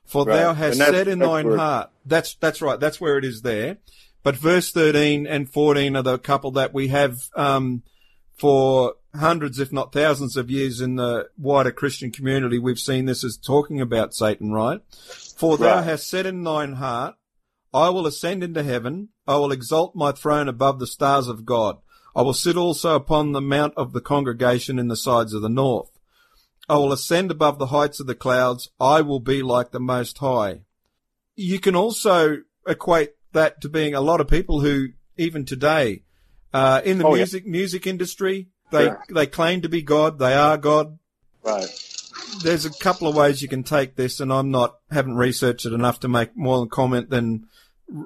For 0.05 0.25
Right. 0.25 0.35
thou 0.37 0.53
hast 0.53 0.77
said 0.77 1.07
in 1.07 1.19
thine 1.19 1.47
where- 1.47 1.57
heart. 1.57 1.89
That's 2.05 2.35
that's 2.35 2.61
right. 2.61 2.79
That's 2.79 2.99
where 2.99 3.17
it 3.17 3.23
is 3.25 3.41
there. 3.41 3.77
But 4.21 4.35
verse 4.35 4.71
thirteen 4.71 5.25
and 5.25 5.49
fourteen 5.49 5.95
are 5.95 6.03
the 6.03 6.17
couple 6.19 6.51
that 6.51 6.73
we 6.73 6.89
have 6.89 7.29
um, 7.35 7.83
for 8.37 8.95
hundreds, 9.15 9.59
if 9.59 9.71
not 9.71 9.93
thousands, 9.93 10.35
of 10.35 10.49
years 10.51 10.81
in 10.81 10.95
the 10.95 11.29
wider 11.37 11.71
Christian 11.71 12.11
community. 12.11 12.59
We've 12.59 12.79
seen 12.79 13.05
this 13.05 13.23
as 13.23 13.37
talking 13.37 13.79
about 13.79 14.13
Satan, 14.13 14.51
right? 14.51 14.81
For 15.37 15.57
thou 15.57 15.75
Right. 15.75 15.83
hast 15.85 16.09
said 16.09 16.25
in 16.25 16.43
thine 16.43 16.73
heart, 16.73 17.15
I 17.73 17.89
will 17.89 18.05
ascend 18.05 18.43
into 18.43 18.63
heaven. 18.63 19.09
I 19.27 19.37
will 19.37 19.51
exalt 19.51 19.95
my 19.95 20.11
throne 20.11 20.47
above 20.49 20.79
the 20.79 20.87
stars 20.87 21.27
of 21.27 21.45
God. 21.45 21.77
I 22.15 22.21
will 22.21 22.33
sit 22.33 22.55
also 22.57 22.95
upon 22.95 23.31
the 23.31 23.41
mount 23.41 23.73
of 23.75 23.93
the 23.93 24.01
congregation 24.01 24.77
in 24.79 24.87
the 24.87 24.95
sides 24.95 25.33
of 25.33 25.41
the 25.41 25.49
north. 25.49 25.89
I 26.69 26.75
will 26.77 26.93
ascend 26.93 27.31
above 27.31 27.59
the 27.59 27.67
heights 27.67 27.99
of 27.99 28.07
the 28.07 28.15
clouds. 28.15 28.69
I 28.79 29.01
will 29.01 29.19
be 29.19 29.41
like 29.41 29.71
the 29.71 29.79
Most 29.79 30.17
High. 30.19 30.61
You 31.35 31.59
can 31.59 31.75
also 31.75 32.37
equate 32.67 33.11
that 33.33 33.59
to 33.61 33.69
being 33.69 33.95
a 33.95 34.01
lot 34.01 34.21
of 34.21 34.27
people 34.27 34.61
who, 34.61 34.89
even 35.17 35.43
today, 35.45 36.03
uh, 36.53 36.81
in 36.85 36.99
the 36.99 37.05
Oh, 37.05 37.15
yeah. 37.15 37.21
music 37.21 37.45
music 37.47 37.87
industry, 37.87 38.49
they 38.71 38.91
they 39.09 39.25
claim 39.25 39.61
to 39.61 39.69
be 39.69 39.81
God. 39.81 40.19
They 40.19 40.35
are 40.35 40.57
God. 40.57 40.99
Right. 41.43 41.67
There's 42.43 42.65
a 42.65 42.69
couple 42.73 43.07
of 43.07 43.15
ways 43.15 43.41
you 43.41 43.47
can 43.47 43.63
take 43.63 43.95
this, 43.95 44.19
and 44.19 44.31
I'm 44.31 44.51
not 44.51 44.75
haven't 44.91 45.15
researched 45.15 45.65
it 45.65 45.73
enough 45.73 45.99
to 46.01 46.07
make 46.07 46.37
more 46.37 46.59
than 46.59 46.69
comment 46.69 47.09
than 47.09 47.47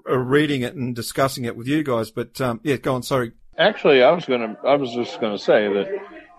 r- 0.08 0.18
reading 0.24 0.62
it 0.62 0.74
and 0.76 0.96
discussing 0.96 1.44
it 1.46 1.56
with 1.58 1.68
you 1.68 1.84
guys. 1.84 2.10
But 2.10 2.40
um, 2.42 2.60
yeah, 2.64 2.78
go 2.78 2.96
on. 2.96 3.04
Sorry. 3.04 3.34
Actually, 3.58 4.04
I 4.04 4.12
was 4.12 4.26
gonna, 4.26 4.56
I 4.66 4.76
was 4.76 4.94
just 4.94 5.20
gonna 5.20 5.40
say 5.40 5.68
that, 5.74 5.88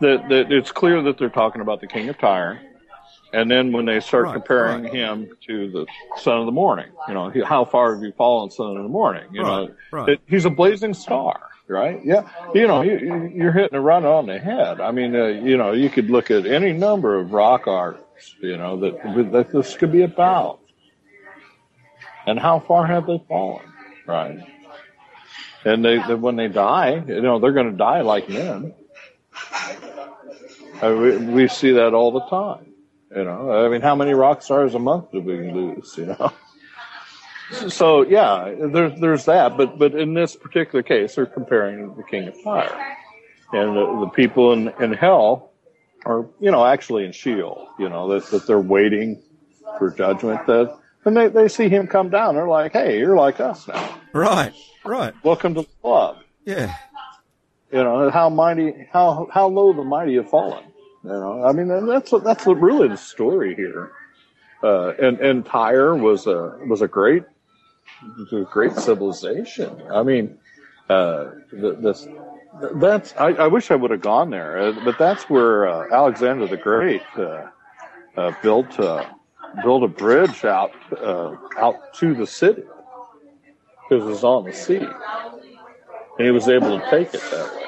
that, 0.00 0.28
that 0.28 0.52
it's 0.52 0.70
clear 0.72 1.02
that 1.02 1.18
they're 1.18 1.28
talking 1.30 1.60
about 1.62 1.80
the 1.80 1.86
king 1.88 2.08
of 2.08 2.18
Tyre, 2.18 2.62
And 3.32 3.50
then 3.50 3.72
when 3.72 3.84
they 3.86 4.00
start 4.00 4.26
Right, 4.26 4.34
comparing 4.34 4.84
right. 4.84 4.92
him 4.92 5.28
to 5.48 5.70
the 5.70 5.86
son 6.16 6.38
of 6.38 6.46
the 6.46 6.52
morning, 6.52 6.86
you 7.08 7.14
know, 7.14 7.28
he- 7.28 7.42
how 7.42 7.64
far 7.64 7.94
have 7.94 8.02
you 8.02 8.12
fallen, 8.12 8.50
son 8.50 8.76
of 8.76 8.82
the 8.82 8.88
morning? 8.88 9.24
You 9.32 9.42
Right, 9.42 9.70
know, 9.92 10.06
it- 10.06 10.20
he's 10.26 10.44
a 10.44 10.50
blazing 10.50 10.94
star, 10.94 11.40
right? 11.68 12.00
Yeah, 12.04 12.28
you 12.54 12.66
know, 12.68 12.82
you, 12.82 13.30
you're 13.34 13.52
hitting 13.52 13.76
a 13.76 13.80
run 13.80 14.04
on 14.06 14.26
the 14.26 14.38
head. 14.38 14.80
I 14.80 14.92
mean, 14.92 15.14
uh, 15.16 15.26
you 15.26 15.56
know, 15.56 15.72
you 15.72 15.90
could 15.90 16.10
look 16.10 16.30
at 16.30 16.46
any 16.46 16.72
number 16.72 17.18
of 17.18 17.32
rock 17.32 17.66
artists, 17.66 18.36
you 18.40 18.56
know, 18.56 18.78
that 18.80 19.32
that 19.32 19.50
this 19.52 19.76
could 19.76 19.92
be 19.92 20.02
about. 20.02 20.60
And 22.26 22.38
how 22.38 22.60
far 22.60 22.86
have 22.86 23.06
they 23.06 23.22
fallen, 23.28 23.64
right? 24.06 24.38
And 25.64 25.84
they, 25.84 25.98
they 26.06 26.14
when 26.14 26.36
they 26.36 26.48
die, 26.48 27.02
you 27.06 27.20
know, 27.20 27.38
they're 27.38 27.52
going 27.52 27.70
to 27.70 27.76
die 27.76 28.02
like 28.02 28.28
men. 28.28 28.74
We, 30.82 31.16
we 31.16 31.48
see 31.48 31.72
that 31.72 31.92
all 31.94 32.12
the 32.12 32.26
time. 32.28 32.72
You 33.14 33.24
know, 33.24 33.64
I 33.64 33.68
mean, 33.68 33.80
how 33.80 33.96
many 33.96 34.14
rock 34.14 34.42
stars 34.42 34.74
a 34.74 34.78
month 34.78 35.12
do 35.12 35.20
we 35.20 35.50
lose? 35.50 35.94
You 35.96 36.06
know. 36.06 36.32
So 37.70 38.02
yeah, 38.02 38.54
there's 38.58 39.00
there's 39.00 39.24
that, 39.24 39.56
but 39.56 39.78
but 39.78 39.94
in 39.94 40.12
this 40.12 40.36
particular 40.36 40.82
case, 40.82 41.14
they're 41.14 41.26
comparing 41.26 41.94
the 41.96 42.02
King 42.02 42.28
of 42.28 42.34
Tyre, 42.44 42.96
and 43.52 43.74
the, 43.74 44.00
the 44.00 44.10
people 44.14 44.52
in 44.52 44.70
in 44.80 44.92
hell 44.92 45.52
are 46.04 46.26
you 46.40 46.50
know 46.50 46.64
actually 46.64 47.06
in 47.06 47.12
Sheol. 47.12 47.68
You 47.78 47.88
know 47.88 48.10
that 48.10 48.26
that 48.30 48.46
they're 48.46 48.60
waiting 48.60 49.22
for 49.78 49.90
judgment. 49.90 50.46
That 50.46 50.78
and 51.06 51.16
they 51.16 51.28
they 51.28 51.48
see 51.48 51.70
him 51.70 51.86
come 51.86 52.10
down. 52.10 52.34
They're 52.34 52.46
like, 52.46 52.74
hey, 52.74 52.98
you're 52.98 53.16
like 53.16 53.40
us 53.40 53.66
now. 53.66 53.98
Right, 54.12 54.52
right. 54.88 55.14
Welcome 55.22 55.54
to 55.54 55.62
the 55.62 55.68
club. 55.82 56.18
Yeah. 56.44 56.74
You 57.70 57.84
know 57.84 58.10
how 58.10 58.30
mighty, 58.30 58.88
how 58.90 59.28
how 59.30 59.48
low 59.48 59.72
the 59.74 59.84
mighty 59.84 60.16
have 60.16 60.30
fallen. 60.30 60.64
You 61.04 61.10
know, 61.10 61.44
I 61.44 61.52
mean, 61.52 61.68
that's 61.86 62.10
what 62.10 62.24
that's 62.24 62.46
what 62.46 62.60
really 62.60 62.88
the 62.88 62.96
story 62.96 63.54
here. 63.54 63.92
Uh, 64.62 64.94
and 65.00 65.20
and 65.20 65.44
Tyre 65.44 65.94
was 65.94 66.26
a 66.26 66.58
was 66.66 66.80
a 66.80 66.88
great 66.88 67.24
a 68.32 68.40
great 68.42 68.72
civilization. 68.72 69.82
I 69.90 70.02
mean, 70.02 70.38
uh, 70.88 71.32
th- 71.50 71.76
this 71.80 72.08
that's 72.74 73.14
I, 73.18 73.28
I 73.32 73.46
wish 73.48 73.70
I 73.70 73.76
would 73.76 73.90
have 73.90 74.00
gone 74.00 74.30
there, 74.30 74.58
uh, 74.58 74.72
but 74.84 74.98
that's 74.98 75.28
where 75.28 75.68
uh, 75.68 75.86
Alexander 75.92 76.46
the 76.46 76.56
Great 76.56 77.02
uh, 77.16 77.48
uh, 78.16 78.32
built 78.42 78.80
uh, 78.80 79.04
built 79.62 79.82
a 79.84 79.88
bridge 79.88 80.46
out 80.46 80.72
uh, 80.96 81.36
out 81.58 81.92
to 81.94 82.14
the 82.14 82.26
city 82.26 82.64
because 83.88 84.04
it 84.04 84.08
was 84.10 84.24
on 84.24 84.44
the 84.44 84.52
sea 84.52 84.76
and 86.18 86.26
he 86.26 86.30
was 86.30 86.48
able 86.48 86.78
to 86.78 86.90
take 86.90 87.14
it 87.14 87.22
that 87.30 87.54
way. 87.56 87.64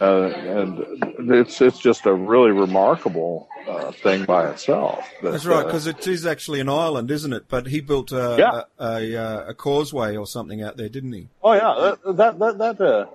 Uh, 0.00 0.26
and 0.26 1.32
it's 1.32 1.60
it's 1.60 1.78
just 1.78 2.06
a 2.06 2.12
really 2.12 2.50
remarkable 2.50 3.48
uh, 3.66 3.90
thing 3.90 4.24
by 4.24 4.48
itself. 4.50 5.04
That, 5.22 5.32
That's 5.32 5.46
right, 5.46 5.62
uh, 5.62 5.64
because 5.64 5.86
it 5.86 6.06
is 6.06 6.26
actually 6.26 6.60
an 6.60 6.68
island, 6.68 7.10
isn't 7.10 7.32
it? 7.32 7.46
But 7.48 7.66
he 7.68 7.80
built 7.80 8.12
a, 8.12 8.36
Yeah. 8.38 8.62
a, 8.78 8.84
a, 8.84 9.16
uh, 9.16 9.44
a 9.48 9.54
causeway 9.54 10.14
or 10.16 10.26
something 10.26 10.62
out 10.62 10.76
there, 10.76 10.88
didn't 10.90 11.12
he? 11.12 11.28
oh 11.42 11.54
yeah, 11.54 11.94
that 12.04 12.16
that 12.16 12.38
that 12.38 12.58
that, 12.58 12.80
uh, 12.80 13.06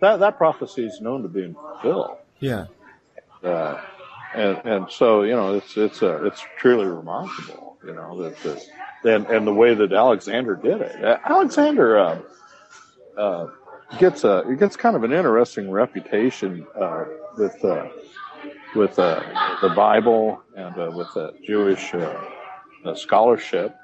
that 0.00 0.20
that 0.20 0.38
prophecy 0.38 0.86
is 0.86 1.00
known 1.00 1.22
to 1.22 1.28
be 1.28 1.52
fulfilled. 1.52 2.16
Yeah. 2.38 2.66
Uh, 3.42 3.80
and 4.34 4.58
and 4.64 4.90
so 4.90 5.22
you 5.22 5.34
know 5.34 5.56
it's 5.56 5.76
it's 5.76 6.02
uh, 6.02 6.24
it's 6.24 6.42
truly 6.56 6.86
remarkable. 6.86 7.67
You 7.84 7.94
know 7.94 8.22
that, 8.22 8.36
that 8.42 8.66
and 9.04 9.26
and 9.26 9.46
the 9.46 9.54
way 9.54 9.74
that 9.74 9.92
Alexander 9.92 10.56
did 10.56 10.80
it. 10.80 11.04
Uh, 11.04 11.18
Alexander 11.24 11.98
uh, 11.98 12.18
uh, 13.16 13.46
gets 13.98 14.24
a 14.24 14.44
he 14.48 14.56
gets 14.56 14.76
kind 14.76 14.96
of 14.96 15.04
an 15.04 15.12
interesting 15.12 15.70
reputation 15.70 16.66
uh, 16.78 17.04
with 17.36 17.64
uh, 17.64 17.86
with 18.74 18.98
uh, 18.98 19.20
the 19.62 19.68
Bible 19.70 20.42
and 20.56 20.76
uh, 20.76 20.90
with 20.92 21.16
uh, 21.16 21.30
Jewish 21.46 21.94
uh, 21.94 22.20
uh, 22.84 22.94
scholarship 22.94 23.74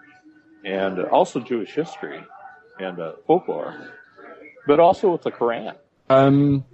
and 0.64 0.98
also 1.06 1.40
Jewish 1.40 1.70
history 1.74 2.20
and 2.80 2.98
uh, 2.98 3.12
folklore, 3.26 3.74
but 4.66 4.80
also 4.80 5.12
with 5.12 5.22
the 5.22 5.30
Quran. 5.30 5.76
Um, 6.10 6.64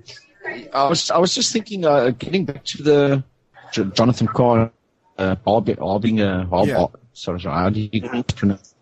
I 0.73 0.89
was 0.89 1.11
I 1.11 1.19
was 1.19 1.35
just 1.35 1.53
thinking, 1.53 1.85
uh, 1.85 2.11
getting 2.11 2.47
back 2.47 2.65
to 2.65 2.83
the 2.83 3.25
Jonathan 3.73 4.27
Cahn, 4.27 4.71
uh, 5.19 5.37
Albi- 5.47 5.75
Albinger, 5.77 6.51
Al- 6.51 6.67
Yeah. 6.67 6.87
Sorry, 7.13 7.41
sorry, 7.41 7.55
how 7.55 7.71
do 7.71 7.81
you 7.81 8.23
pronounce? 8.25 8.75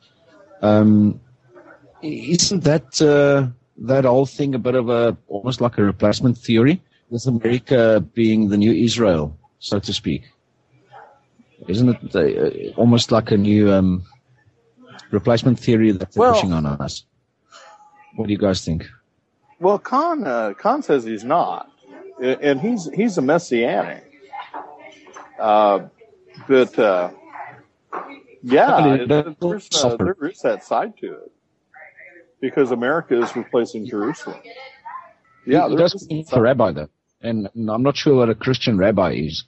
Um, 0.63 1.21
isn't 2.03 2.65
that 2.65 3.01
uh, 3.03 3.49
that 3.79 4.05
whole 4.05 4.27
thing 4.27 4.55
a 4.55 4.59
bit 4.59 4.75
of 4.75 4.89
a 4.89 5.17
almost 5.29 5.61
like 5.61 5.79
a 5.79 5.83
replacement 5.83 6.37
theory 6.39 6.83
with 7.11 7.27
America 7.27 8.05
being 8.15 8.49
the 8.49 8.57
new 8.57 8.73
Israel, 8.73 9.37
so 9.59 9.79
to 9.79 9.93
speak? 9.93 10.23
Isn't 11.67 11.89
it 11.89 12.17
uh, 12.17 12.73
almost 12.81 13.11
like 13.11 13.31
a 13.31 13.37
new 13.37 13.73
um, 13.73 14.05
replacement 15.11 15.59
theory 15.59 15.91
that 15.93 16.13
they're 16.13 16.21
Well- 16.21 16.35
pushing 16.35 16.53
on 16.53 16.67
us? 16.67 17.05
What 18.17 18.27
do 18.27 18.33
you 18.33 18.39
guys 18.39 18.65
think? 18.65 18.89
Well, 19.61 19.79
Cahn 19.79 20.25
uh, 20.27 20.55
Cahn 20.55 20.83
says 20.83 21.05
he's 21.05 21.25
not, 21.25 21.71
and 22.21 22.61
he's 22.61 22.89
he's 22.95 23.19
a 23.19 23.23
messianic. 23.23 24.05
Uh, 25.39 25.89
but 26.49 26.79
uh, 26.79 27.11
yeah, 28.43 28.79
Yeah, 28.79 28.95
it, 28.95 29.09
there's, 29.41 29.69
uh, 29.75 29.97
there 29.97 30.17
is 30.23 30.41
that 30.43 30.65
side 30.65 30.97
to 30.99 31.13
it 31.15 31.33
because 32.41 32.71
America 32.71 33.21
is 33.21 33.35
replacing 33.37 33.87
Jerusalem. 33.87 34.41
Yeah, 35.47 35.67
it 35.67 35.71
there 35.71 35.79
does 35.79 35.95
is 35.95 36.09
mean 36.11 36.25
that 36.25 36.31
for 36.31 36.43
rabbi 36.43 36.73
though, 36.73 36.89
and 37.23 37.49
I'm 37.57 37.83
not 37.83 37.97
sure 37.97 38.17
what 38.17 38.31
a 38.31 38.35
Christian 38.35 38.79
rabbi 38.79 39.13
is. 39.15 39.45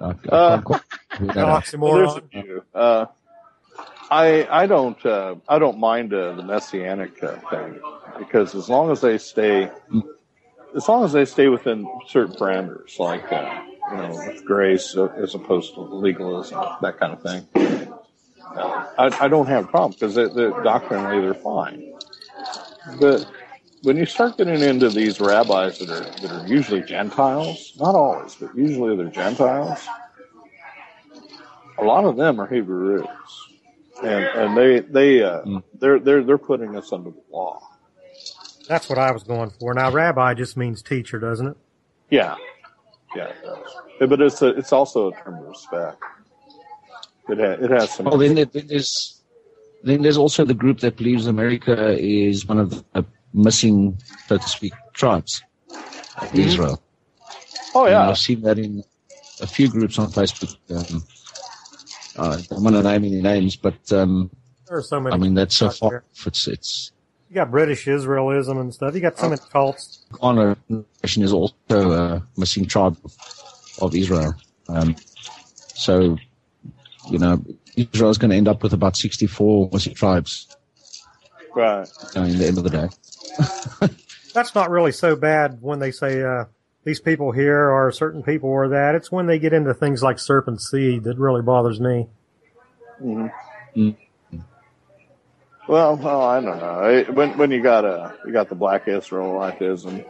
I, 0.00 0.10
I 0.10 0.12
Uh, 0.30 0.48
can't 0.48 0.64
quite 0.64 0.82
figure 1.12 1.32
that 1.34 1.48
out. 1.48 1.74
Well, 1.80 1.94
there's 1.94 2.16
a 2.16 2.22
few. 2.22 2.64
Uh, 2.74 3.06
I 4.10 4.46
I 4.50 4.66
don't 4.66 5.04
uh, 5.06 5.36
I 5.48 5.58
don't 5.58 5.78
mind 5.78 6.14
uh, 6.14 6.34
the 6.34 6.42
messianic 6.42 7.22
uh, 7.22 7.36
thing 7.50 7.80
because 8.18 8.54
as 8.54 8.68
long 8.68 8.90
as 8.90 9.00
they 9.00 9.18
stay, 9.18 9.70
as 10.76 10.88
long 10.88 11.04
as 11.04 11.12
they 11.12 11.24
stay 11.24 11.48
within 11.48 11.86
certain 12.08 12.34
parameters, 12.36 12.98
like 12.98 13.30
uh, 13.32 13.62
you 13.90 13.96
know, 13.96 14.24
with 14.26 14.44
grace 14.44 14.96
as 14.96 15.34
opposed 15.34 15.74
to 15.74 15.80
legalism, 15.80 16.60
that 16.80 16.98
kind 16.98 17.12
of 17.12 17.22
thing, 17.22 17.46
uh, 18.56 18.86
I, 18.98 19.24
I 19.24 19.28
don't 19.28 19.46
have 19.46 19.64
a 19.64 19.68
problem 19.68 19.92
because 19.92 20.14
they, 20.14 20.26
they, 20.26 20.50
doctrinally 20.62 21.20
they're 21.20 21.34
fine. 21.34 21.92
But 23.00 23.26
when 23.82 23.96
you 23.96 24.06
start 24.06 24.38
getting 24.38 24.60
into 24.60 24.88
these 24.88 25.20
rabbis 25.20 25.78
that 25.78 25.90
are 25.90 26.00
that 26.20 26.30
are 26.30 26.46
usually 26.46 26.82
Gentiles, 26.82 27.74
not 27.78 27.94
always, 27.94 28.34
but 28.34 28.56
usually 28.56 28.96
they're 28.96 29.08
Gentiles 29.08 29.86
a 31.78 31.84
lot 31.84 32.04
of 32.04 32.16
them 32.16 32.40
are 32.40 32.46
Hebrew 32.46 32.76
roots, 32.76 33.48
and 34.02 34.24
and 34.24 34.56
they 34.56 34.80
they 34.80 35.22
uh, 35.22 35.42
they're 35.78 35.98
they're 35.98 36.22
they're 36.22 36.38
putting 36.38 36.76
us 36.76 36.92
under 36.92 37.10
the 37.10 37.22
law. 37.30 37.60
That's 38.68 38.88
what 38.88 38.98
I 38.98 39.10
was 39.10 39.24
going 39.24 39.50
for. 39.50 39.74
Now, 39.74 39.90
rabbi 39.90 40.34
just 40.34 40.56
means 40.56 40.82
teacher, 40.82 41.18
doesn't 41.18 41.48
it? 41.48 41.56
Yeah, 42.10 42.36
yeah, 43.14 43.32
it 44.00 44.08
but 44.08 44.20
it's 44.20 44.42
a, 44.42 44.48
it's 44.48 44.72
also 44.72 45.08
a 45.12 45.14
term 45.22 45.34
of 45.38 45.46
respect. 45.48 46.02
It 47.28 47.38
ha- 47.38 47.64
it 47.64 47.70
has 47.70 47.90
some. 47.90 48.06
Well, 48.06 48.18
then, 48.18 48.34
then 48.34 48.66
there's 48.66 49.22
then 49.82 50.02
there's 50.02 50.18
also 50.18 50.44
the 50.44 50.54
group 50.54 50.80
that 50.80 50.96
believes 50.96 51.26
America 51.26 51.96
is 51.98 52.46
one 52.46 52.58
of 52.58 52.70
the 52.70 52.84
uh, 52.94 53.02
missing, 53.32 53.98
so 54.26 54.38
to 54.38 54.48
speak, 54.48 54.72
tribes 54.92 55.42
of 56.18 56.34
Israel. 56.38 56.82
oh 57.74 57.84
And 57.84 57.92
yeah, 57.92 58.08
I've 58.10 58.18
seen 58.18 58.42
that 58.42 58.58
in 58.58 58.82
a 59.40 59.46
few 59.46 59.68
groups 59.68 59.98
on 59.98 60.10
Facebook. 60.10 60.56
Um, 60.70 61.02
uh, 62.16 62.36
I 62.38 62.42
don't 62.42 62.62
want 62.62 62.76
to 62.76 62.82
name 62.82 63.04
any 63.04 63.20
names, 63.22 63.56
but 63.56 63.92
um, 63.92 64.30
There 64.68 64.78
are 64.78 64.82
so 64.82 65.00
many. 65.00 65.14
I 65.14 65.18
mean 65.18 65.34
that's 65.34 65.56
so 65.56 65.66
out 65.66 65.74
far. 65.76 65.90
there. 65.90 66.04
It's 66.26 66.46
it's 66.46 66.92
You 67.28 67.34
got 67.34 67.50
British 67.50 67.86
Israelism 67.86 68.60
and 68.60 68.72
stuff. 68.72 68.94
You 68.94 69.00
got 69.00 69.18
so 69.18 69.28
many 69.28 69.40
cults. 69.50 69.93
Honor 70.20 70.56
nation 71.02 71.22
is 71.22 71.32
also 71.32 71.54
a 71.70 72.26
missing 72.36 72.66
tribe 72.66 72.96
of, 73.04 73.12
of 73.80 73.94
Israel. 73.94 74.34
Um, 74.68 74.96
so, 75.74 76.16
you 77.10 77.18
know, 77.18 77.44
Israel's 77.76 78.18
going 78.18 78.30
to 78.30 78.36
end 78.36 78.48
up 78.48 78.62
with 78.62 78.72
about 78.72 78.96
64 78.96 79.70
missing 79.72 79.94
tribes 79.94 80.56
right. 81.54 81.88
in 82.14 82.38
the 82.38 82.46
end 82.46 82.58
of 82.58 82.64
the 82.64 82.70
day. 82.70 83.88
That's 84.34 84.54
not 84.54 84.70
really 84.70 84.92
so 84.92 85.16
bad 85.16 85.58
when 85.60 85.78
they 85.78 85.90
say 85.90 86.22
uh, 86.22 86.44
these 86.84 87.00
people 87.00 87.32
here 87.32 87.70
are 87.70 87.90
certain 87.92 88.22
people 88.22 88.50
or 88.50 88.68
that. 88.68 88.94
It's 88.94 89.10
when 89.10 89.26
they 89.26 89.38
get 89.38 89.52
into 89.52 89.74
things 89.74 90.02
like 90.02 90.18
serpent 90.18 90.60
seed 90.60 91.04
that 91.04 91.18
really 91.18 91.42
bothers 91.42 91.80
me. 91.80 92.08
Well, 95.74 95.96
well, 95.96 96.22
I 96.22 96.40
don't 96.40 96.58
know. 96.60 96.80
I- 96.88 97.10
When 97.10 97.36
when 97.36 97.50
you 97.50 97.60
got 97.60 97.84
uh, 97.84 98.12
you 98.24 98.32
got 98.32 98.48
the 98.48 98.54
Black 98.54 98.84
Israelitism, 98.86 100.04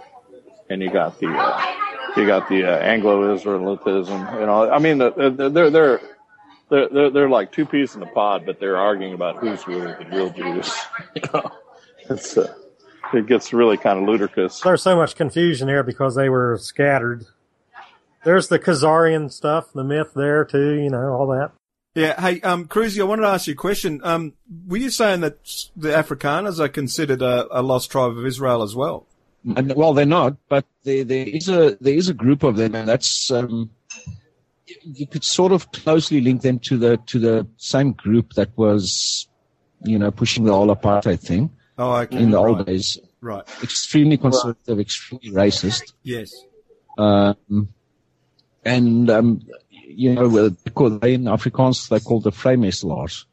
and 0.69 0.83
you 0.83 0.91
got 0.91 1.19
the 1.21 1.29
uh, 1.29 1.65
you 2.19 2.27
got 2.27 2.51
the 2.51 2.65
uh, 2.65 2.77
Anglo 2.81 3.35
Israelitism. 3.35 4.41
You 4.41 4.45
know, 4.47 4.71
I 4.71 4.79
mean, 4.79 4.99
the- 4.99 5.13
the- 5.13 5.49
they're 5.49 5.71
they're 5.71 6.01
they're 6.69 6.89
they're 6.91 7.11
they're 7.11 7.29
like 7.31 7.51
two 7.51 7.65
peas 7.65 7.97
in 7.97 8.03
a 8.03 8.07
pod, 8.07 8.45
but 8.45 8.61
they're 8.61 8.77
arguing 8.77 9.15
about 9.15 9.39
who's 9.39 9.67
really 9.67 9.93
the 10.05 10.07
real 10.11 10.29
Jews. 10.31 10.71
It's 12.11 12.37
uh, 12.37 12.53
it 13.15 13.27
gets 13.27 13.55
really 13.55 13.79
kind 13.79 13.99
of 13.99 14.05
ludicrous. 14.07 14.61
There's 14.61 14.83
so 14.83 14.95
much 14.95 15.17
confusion 15.17 15.69
here 15.69 15.83
because 15.83 16.15
they 16.15 16.29
were 16.29 16.59
scattered. 16.61 17.25
there's 18.25 18.49
the 18.49 18.59
Khazarian 18.59 19.33
stuff, 19.33 19.73
the 19.73 19.85
myth 19.85 20.11
there 20.15 20.45
too. 20.45 20.75
You 20.75 20.91
know 20.91 21.15
all 21.15 21.27
that. 21.29 21.53
Yeah. 21.95 22.21
Hey, 22.21 22.41
um, 22.41 22.67
Crusy, 22.67 23.01
I 23.01 23.05
wanted 23.05 23.23
to 23.23 23.29
ask 23.29 23.47
you 23.47 23.53
a 23.53 23.57
question. 23.57 24.01
Um, 24.03 24.33
were 24.67 24.79
you 24.79 24.91
saying 24.91 25.21
that 25.21 25.39
the 25.77 25.91
Afrikaners 25.91 26.59
are 26.59 26.69
considered 26.69 27.23
a, 27.23 27.47
a 27.57 27.63
lost 27.63 27.91
tribe 27.93 28.17
of 28.19 28.27
Israel 28.27 28.63
as 28.63 28.75
well? 28.75 29.07
And, 29.57 29.75
well, 29.77 29.93
they're 29.93 30.07
not, 30.07 30.37
but 30.49 30.65
there, 30.85 31.05
there 31.05 31.27
is 31.29 31.49
a 31.51 31.77
there 31.81 31.93
is 31.95 32.09
a 32.09 32.15
group 32.15 32.43
of 32.43 32.57
them, 32.57 32.75
and 32.75 32.89
that's 32.89 33.31
um, 33.31 33.71
you- 34.83 35.07
could 35.07 35.23
sort 35.23 35.53
of 35.53 35.71
closely 35.71 36.23
link 36.23 36.41
them 36.41 36.59
to 36.61 36.79
the 36.79 36.97
to 37.07 37.19
the 37.19 37.47
same 37.59 37.93
group 37.93 38.33
that 38.35 38.57
was, 38.57 39.29
you 39.85 39.99
know, 39.99 40.11
pushing 40.11 40.45
the 40.45 40.53
whole 40.53 40.75
apartheid 40.75 41.21
thing 41.21 41.51
Oh, 41.77 41.93
okay. 41.97 42.17
in 42.17 42.31
the 42.31 42.39
right. 42.39 42.49
old 42.49 42.67
days. 42.67 42.99
Right. 43.21 43.43
Extremely 43.63 44.17
conservative, 44.17 44.81
extremely 44.81 45.31
racist. 45.31 45.93
Yes. 46.03 46.33
Um, 46.97 47.69
and, 48.65 49.11
um, 49.11 49.43
you 49.97 50.13
know, 50.15 50.51
because 50.51 51.01
they 51.01 51.15
in 51.15 51.25
Afrikaans, 51.25 51.89
they 51.89 52.01
call 52.01 52.21
the 52.21 52.31
Vrymesselaars, 52.33 53.25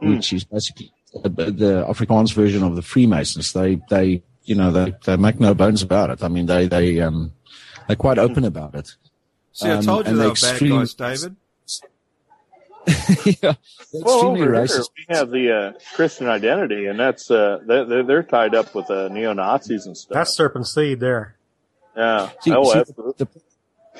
which 0.00 0.32
is 0.32 0.44
basically 0.44 0.92
the 1.12 1.84
Afrikaans 1.88 2.32
version 2.32 2.62
of 2.62 2.76
the 2.76 2.82
Freemasons. 2.82 3.52
They, 3.52 3.80
they, 3.90 4.22
you 4.44 4.54
know, 4.54 4.70
they, 4.70 4.94
they 5.04 5.16
make 5.16 5.40
no 5.40 5.54
bones 5.54 5.82
about 5.82 6.10
it. 6.10 6.22
I 6.22 6.28
mean, 6.28 6.46
they, 6.46 6.66
they, 6.68 7.00
um, 7.00 7.32
they're 7.86 7.96
quite 7.96 8.18
open 8.18 8.44
about 8.44 8.74
it. 8.74 8.94
See, 9.52 9.68
I 9.68 9.74
Um, 9.76 9.84
told 9.84 10.06
you 10.06 10.16
they 10.16 10.22
the 10.22 10.28
were 10.28 10.34
bad 10.34 10.60
guys, 10.70 10.94
David. 10.94 11.36
yeah, 13.42 13.54
Well, 13.92 14.02
extremely 14.02 14.42
over 14.42 14.54
here 14.54 14.62
racist. 14.64 14.88
we 14.96 15.14
have 15.14 15.30
the 15.30 15.52
uh, 15.52 15.72
Christian 15.94 16.28
identity, 16.28 16.86
and 16.86 16.98
that's 16.98 17.30
uh, 17.30 17.58
they're, 17.66 17.84
they're- 17.84 18.02
they're 18.04 18.22
tied 18.22 18.54
up 18.54 18.74
with 18.74 18.90
uh, 18.90 19.08
neo 19.08 19.32
Nazis 19.34 19.86
and 19.86 19.96
stuff. 19.96 20.14
That's 20.14 20.32
serpent 20.34 20.66
seed 20.66 20.98
there. 21.00 21.36
yeah. 21.96 22.30
See- 22.40 22.52
oh, 22.54 22.72
see, 22.72 22.78
absolutely. 22.78 23.14
the, 23.18 23.28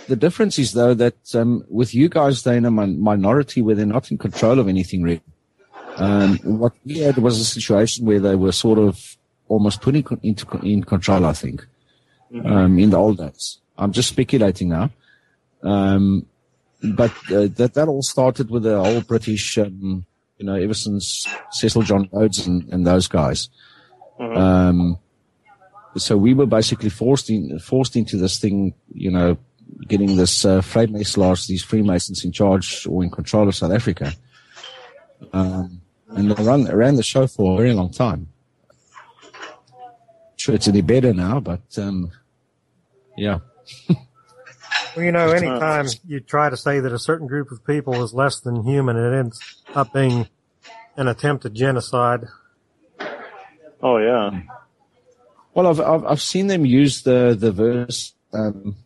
the 0.09 0.16
difference 0.16 0.59
is 0.59 0.72
though 0.72 0.95
that 0.95 1.34
um, 1.34 1.64
with 1.68 1.95
you 1.95 2.09
guys, 2.09 2.43
they're 2.43 2.57
in 2.57 2.64
a 2.64 2.70
min- 2.70 3.01
minority 3.01 3.62
where 3.62 3.74
they're 3.74 3.86
not 3.86 4.11
in 4.11 4.18
control 4.18 4.59
of 4.59 4.68
anything 4.68 5.03
really. 5.03 5.22
Um, 5.97 6.38
what 6.45 6.72
we 6.84 6.99
had 6.99 7.18
was 7.18 7.38
a 7.38 7.45
situation 7.45 8.07
where 8.07 8.20
they 8.20 8.36
were 8.36 8.53
sort 8.53 8.78
of 8.78 9.16
almost 9.49 9.82
putting 9.82 10.03
con- 10.03 10.20
into 10.22 10.47
in 10.62 10.84
control. 10.84 11.26
I 11.26 11.32
think 11.32 11.66
um, 12.45 12.78
in 12.78 12.91
the 12.91 12.97
old 12.97 13.18
days. 13.18 13.59
I'm 13.76 13.93
just 13.93 14.11
speculating 14.11 14.68
now. 14.68 14.91
Um, 15.62 16.26
but 16.82 17.11
uh, 17.30 17.49
that 17.57 17.72
that 17.74 17.88
all 17.88 18.03
started 18.03 18.51
with 18.51 18.62
the 18.62 18.82
whole 18.82 19.03
British, 19.03 19.59
um, 19.59 20.07
you 20.38 20.47
know, 20.47 20.55
ever 20.55 20.74
since 20.74 21.26
Cecil 21.51 21.82
John 21.82 22.09
Rhodes 22.12 22.47
and, 22.47 22.68
and 22.72 22.86
those 22.86 23.09
guys. 23.09 23.51
Um, 24.18 24.99
so 25.97 26.16
we 26.16 26.34
were 26.34 26.47
basically 26.47 26.91
forced 26.91 27.30
in, 27.30 27.59
forced 27.59 27.97
into 27.97 28.16
this 28.16 28.38
thing, 28.38 28.74
you 28.95 29.11
know, 29.11 29.36
getting 29.87 30.16
this 30.16 30.45
uh, 30.45 30.61
Freemasons, 30.61 31.47
these 31.47 31.62
Freemasons 31.62 32.24
in 32.24 32.33
charge 32.33 32.87
or 32.87 33.03
in 33.03 33.11
control 33.11 33.49
of 33.49 33.55
South 33.55 33.72
Africa. 33.72 34.12
Um, 35.33 35.81
and 36.09 36.31
they 36.31 36.43
run, 36.43 36.64
ran 36.64 36.97
the 36.97 37.03
show 37.03 37.26
for 37.26 37.55
a 37.55 37.57
very 37.59 37.72
long 37.72 37.91
time. 37.91 38.28
Sure, 40.37 40.55
it's 40.55 40.68
any 40.68 40.81
better 40.81 41.12
now, 41.12 41.41
but 41.41 41.62
um, 41.78 42.11
yeah. 43.16 43.39
Well, 44.97 45.05
you 45.05 45.12
know, 45.12 45.31
anytime 45.31 45.87
you 46.05 46.18
try 46.18 46.51
to 46.51 46.57
say 46.57 46.81
that 46.81 46.93
a 46.93 46.99
certain 46.99 47.28
group 47.28 47.53
of 47.53 47.64
people 47.64 48.03
is 48.03 48.12
less 48.12 48.41
than 48.41 48.64
human, 48.64 48.97
it 48.97 49.16
ends 49.16 49.62
up 49.72 49.93
being 49.93 50.26
an 50.97 51.07
attempt 51.07 51.45
at 51.45 51.53
genocide. 51.53 52.24
Oh 53.81 53.99
yeah. 53.99 54.41
Well, 55.55 55.68
I've, 55.68 55.81
I've 55.81 56.05
I've 56.05 56.20
seen 56.20 56.49
them 56.49 56.66
use 56.66 57.03
the 57.03 57.37
the 57.39 57.53
verse. 57.53 58.14
Um, 58.33 58.76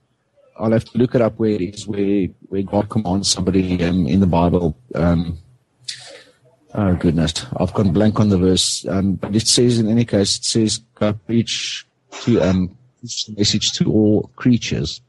I'll 0.56 0.72
have 0.72 0.84
to 0.86 0.98
look 0.98 1.14
it 1.14 1.20
up 1.20 1.38
where 1.38 1.50
it 1.50 1.62
is, 1.62 1.86
where 1.86 2.28
where 2.48 2.62
God 2.62 2.88
commands 2.88 3.30
somebody 3.30 3.82
um, 3.84 4.06
in 4.06 4.20
the 4.20 4.26
Bible. 4.26 4.76
Um, 4.94 5.38
oh 6.74 6.94
goodness, 6.94 7.46
I've 7.56 7.74
gone 7.74 7.92
blank 7.92 8.20
on 8.20 8.28
the 8.28 8.38
verse. 8.38 8.86
Um, 8.88 9.14
but 9.14 9.34
it 9.34 9.46
says 9.46 9.78
in 9.78 9.88
any 9.88 10.04
case, 10.04 10.38
it 10.38 10.44
says 10.44 10.78
God 10.94 11.18
preach 11.26 11.86
to 12.22 12.40
um 12.40 12.76
message 13.36 13.72
to 13.72 13.92
all 13.92 14.30
creatures. 14.36 15.00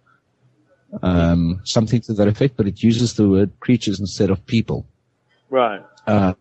Um, 1.01 1.59
something 1.65 1.99
to 2.01 2.13
that 2.13 2.27
effect, 2.27 2.55
but 2.55 2.67
it 2.67 2.81
uses 2.81 3.15
the 3.15 3.27
word 3.27 3.51
creatures 3.59 3.99
instead 3.99 4.29
of 4.29 4.45
people. 4.45 4.87
Right. 5.49 5.83
Uh, 6.07 6.33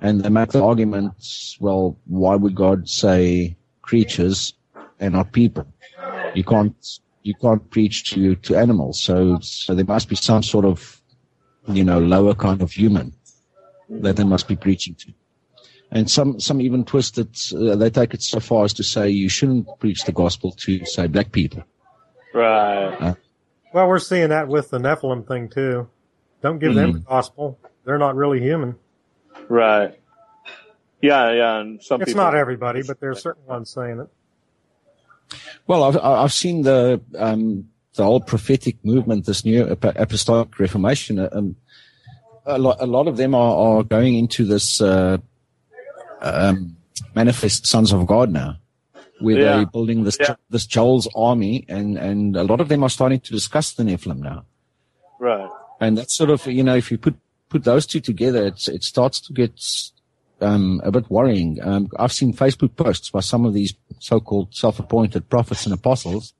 and 0.00 0.22
they 0.22 0.30
make 0.30 0.50
the 0.50 0.64
argument, 0.64 1.12
well, 1.60 1.96
why 2.06 2.34
would 2.34 2.54
God 2.54 2.88
say 2.88 3.56
creatures 3.82 4.54
and 4.98 5.14
not 5.14 5.32
people? 5.32 5.66
You 6.34 6.42
can't, 6.42 6.74
you 7.22 7.34
can't 7.34 7.70
preach 7.70 8.10
to, 8.10 8.34
to 8.36 8.56
animals. 8.56 9.00
So, 9.00 9.38
so 9.40 9.74
there 9.74 9.84
must 9.84 10.08
be 10.08 10.16
some 10.16 10.42
sort 10.42 10.64
of, 10.64 11.00
you 11.68 11.84
know, 11.84 11.98
lower 11.98 12.34
kind 12.34 12.62
of 12.62 12.72
human 12.72 13.12
that 13.88 14.16
they 14.16 14.24
must 14.24 14.48
be 14.48 14.56
preaching 14.56 14.94
to. 14.96 15.12
And 15.90 16.10
some, 16.10 16.40
some 16.40 16.60
even 16.60 16.84
twist 16.84 17.18
it, 17.18 17.52
uh, 17.54 17.76
they 17.76 17.90
take 17.90 18.14
it 18.14 18.22
so 18.22 18.40
far 18.40 18.64
as 18.64 18.72
to 18.74 18.82
say 18.82 19.10
you 19.10 19.28
shouldn't 19.28 19.66
preach 19.78 20.04
the 20.04 20.12
gospel 20.12 20.52
to, 20.52 20.84
say, 20.86 21.06
black 21.06 21.32
people. 21.32 21.62
Right. 22.32 23.14
Well, 23.74 23.88
we're 23.88 23.98
seeing 23.98 24.30
that 24.30 24.48
with 24.48 24.70
the 24.70 24.78
Nephilim 24.78 25.28
thing 25.28 25.48
too. 25.48 25.88
Don't 26.40 26.58
give 26.58 26.74
them 26.74 26.92
the 26.92 26.98
gospel. 27.00 27.58
They're 27.84 27.98
not 27.98 28.16
really 28.16 28.40
human. 28.40 28.76
Right. 29.48 29.98
Yeah, 31.00 31.32
yeah, 31.32 31.60
and 31.60 31.82
some 31.82 32.00
It's 32.00 32.10
people. 32.10 32.22
not 32.22 32.34
everybody, 32.34 32.82
but 32.82 33.00
there 33.00 33.10
are 33.10 33.14
certain 33.14 33.44
ones 33.44 33.70
saying 33.70 34.00
it. 34.00 34.08
Well, 35.66 35.84
I've 35.84 35.96
I've 35.98 36.32
seen 36.32 36.62
the 36.62 37.00
um, 37.18 37.68
the 37.94 38.04
whole 38.04 38.20
prophetic 38.20 38.76
movement, 38.84 39.26
this 39.26 39.44
new 39.44 39.64
apostolic 39.66 40.58
reformation. 40.58 41.18
uh, 41.18 41.28
Um, 41.32 41.56
a 42.46 42.58
lot 42.58 42.76
a 42.80 42.86
lot 42.86 43.06
of 43.08 43.16
them 43.16 43.34
are, 43.34 43.54
are 43.78 43.82
going 43.84 44.14
into 44.14 44.44
this 44.44 44.80
uh, 44.80 45.18
um, 46.20 46.76
manifest 47.14 47.66
sons 47.66 47.92
of 47.92 48.06
God 48.06 48.30
now, 48.30 48.56
where 49.20 49.38
Yeah. 49.38 49.56
they're 49.56 49.66
building 49.66 50.04
this 50.04 50.18
Yeah. 50.20 50.36
this 50.50 50.66
Joel's 50.66 51.08
army, 51.14 51.64
and 51.68 51.98
and 51.98 52.36
a 52.36 52.44
lot 52.44 52.60
of 52.60 52.68
them 52.68 52.82
are 52.82 52.90
starting 52.90 53.20
to 53.20 53.32
discuss 53.32 53.74
the 53.74 53.84
Nephilim 53.84 54.18
now. 54.18 54.44
Right. 55.20 55.48
And 55.80 55.98
that's 55.98 56.16
sort 56.16 56.30
of, 56.30 56.46
you 56.46 56.62
know, 56.62 56.76
if 56.76 56.90
you 56.90 56.98
put, 56.98 57.16
put 57.48 57.64
those 57.64 57.86
two 57.86 58.00
together, 58.00 58.46
it's, 58.46 58.68
it 58.68 58.84
starts 58.84 59.20
to 59.20 59.32
get, 59.32 59.52
um, 60.42 60.80
a 60.84 60.90
bit 60.90 61.10
worrying. 61.10 61.58
Um, 61.62 61.88
I've 61.98 62.12
seen 62.12 62.32
Facebook 62.34 62.76
posts 62.76 63.10
by 63.10 63.20
some 63.20 63.44
of 63.44 63.54
these 63.54 63.74
so-called 64.00 64.54
self-appointed 64.54 65.28
prophets 65.28 65.64
and 65.66 65.72
apostles 65.74 66.34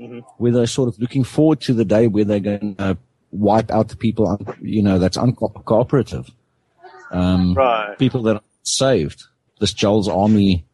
Mhm. 0.00 0.22
where 0.38 0.52
they're 0.52 0.66
sort 0.66 0.88
of 0.88 0.98
looking 1.00 1.24
forward 1.24 1.60
to 1.62 1.74
the 1.74 1.84
day 1.84 2.06
where 2.06 2.24
they're 2.24 2.38
going 2.40 2.76
to 2.76 2.96
wipe 3.32 3.70
out 3.70 3.88
the 3.88 3.96
people, 3.96 4.28
un- 4.28 4.54
you 4.62 4.82
know, 4.82 4.98
that's 4.98 5.16
uncooperative. 5.18 6.30
Um, 7.10 7.54
Right. 7.54 7.98
people 7.98 8.22
that 8.22 8.36
are 8.36 8.42
saved, 8.62 9.24
this 9.60 9.72
Joel's 9.72 10.08
army 10.08 10.64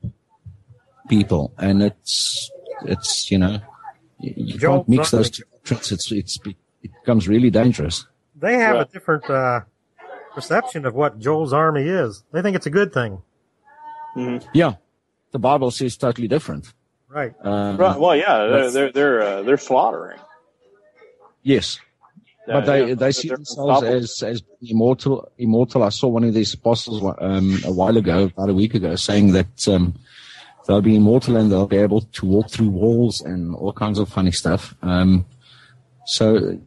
people. 1.09 1.53
And 1.59 1.82
it's, 1.82 2.51
it's, 2.85 3.30
you 3.30 3.39
know, 3.39 3.61
you, 4.20 4.32
you 4.37 4.59
Joel's 4.59 4.78
can't 4.87 4.89
mix 4.89 5.11
those 5.11 5.30
two 5.30 5.45
doctrines. 5.64 5.93
It's, 5.93 6.12
it's, 6.12 6.39
it 6.82 6.93
becomes 7.01 7.28
really 7.28 7.51
dangerous. 7.51 8.07
They 8.39 8.55
have 8.59 8.76
Right. 8.76 8.89
a 8.89 8.93
different 8.93 9.28
uh, 9.30 9.61
perception 10.35 10.85
of 10.87 10.95
what 10.95 11.18
Joel's 11.18 11.53
army 11.53 11.82
is. 11.82 12.22
They 12.32 12.43
think 12.43 12.57
it's 12.57 12.66
a 12.66 12.70
good 12.70 12.93
thing. 12.93 13.22
Yeah, 14.53 14.74
the 15.32 15.39
Bible 15.39 15.70
says 15.70 15.97
totally 15.97 16.28
different. 16.28 16.72
Right. 17.09 17.32
Um, 17.43 17.76
Right. 17.76 17.99
Well, 17.99 18.16
yeah, 18.16 18.47
they're 18.47 18.70
they're 18.70 18.93
they're, 18.93 19.22
uh, 19.22 19.43
they're 19.43 19.57
slaughtering. 19.57 20.18
Yes, 21.43 21.78
but 22.47 22.57
Uh, 22.57 22.61
they 22.61 22.89
yeah, 22.89 22.95
they 22.95 23.12
see 23.12 23.28
themselves 23.28 23.82
as 23.82 24.22
as 24.22 24.43
immortal. 24.62 25.28
Immortal. 25.39 25.82
I 25.82 25.89
saw 25.91 26.09
one 26.09 26.24
of 26.24 26.35
these 26.35 26.55
apostles 26.55 27.03
um, 27.18 27.59
a 27.64 27.72
while 27.72 27.97
ago, 27.97 28.24
about 28.24 28.51
a 28.51 28.55
week 28.55 28.74
ago, 28.74 28.97
saying 28.97 29.32
that 29.32 29.68
um, 29.68 29.95
they'll 30.66 30.80
be 30.80 30.97
immortal 30.97 31.37
and 31.37 31.51
they'll 31.51 31.66
be 31.66 31.76
able 31.76 32.03
to 32.03 32.26
walk 32.26 32.51
through 32.51 32.70
walls 32.70 33.20
and 33.20 33.55
all 33.55 33.72
kinds 33.72 33.99
of 33.99 34.09
funny 34.09 34.32
stuff. 34.32 34.74
Um, 34.82 35.26
so, 36.07 36.59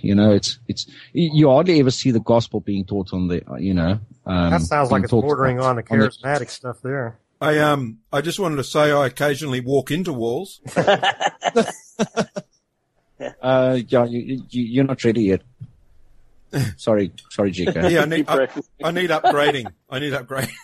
you 0.00 0.14
know, 0.14 0.32
it's 0.32 0.58
it's 0.68 0.86
you 1.12 1.48
hardly 1.48 1.80
ever 1.80 1.90
see 1.90 2.10
the 2.10 2.20
gospel 2.20 2.60
being 2.60 2.84
taught 2.84 3.12
on 3.12 3.28
the 3.28 3.42
you 3.58 3.74
know. 3.74 4.00
Um, 4.26 4.50
That 4.50 4.62
sounds 4.62 4.90
like 4.90 5.02
it's 5.04 5.10
taught 5.10 5.22
bordering 5.22 5.60
on 5.60 5.76
the 5.76 5.84
on 5.90 5.98
the- 5.98 6.08
charismatic 6.08 6.50
stuff 6.50 6.80
there. 6.82 7.18
I 7.40 7.58
um 7.58 7.98
I 8.12 8.20
just 8.20 8.38
wanted 8.38 8.56
to 8.56 8.64
say 8.64 8.92
I 8.92 9.06
occasionally 9.06 9.60
walk 9.60 9.90
into 9.90 10.12
walls. 10.12 10.60
Uh, 13.42 13.78
yeah, 13.88 14.06
you, 14.06 14.42
you, 14.48 14.64
you're 14.64 14.84
not 14.84 15.04
ready 15.04 15.24
yet. 15.24 15.42
sorry, 16.78 17.12
sorry, 17.28 17.52
GK. 17.52 17.90
Yeah, 17.90 18.02
I 18.02 18.04
need 18.06 18.26
I. 18.28 18.48
I 18.82 18.90
need 18.92 19.10
upgrading. 19.10 19.70
I 19.90 19.98
need 19.98 20.14
upgrading. 20.14 20.56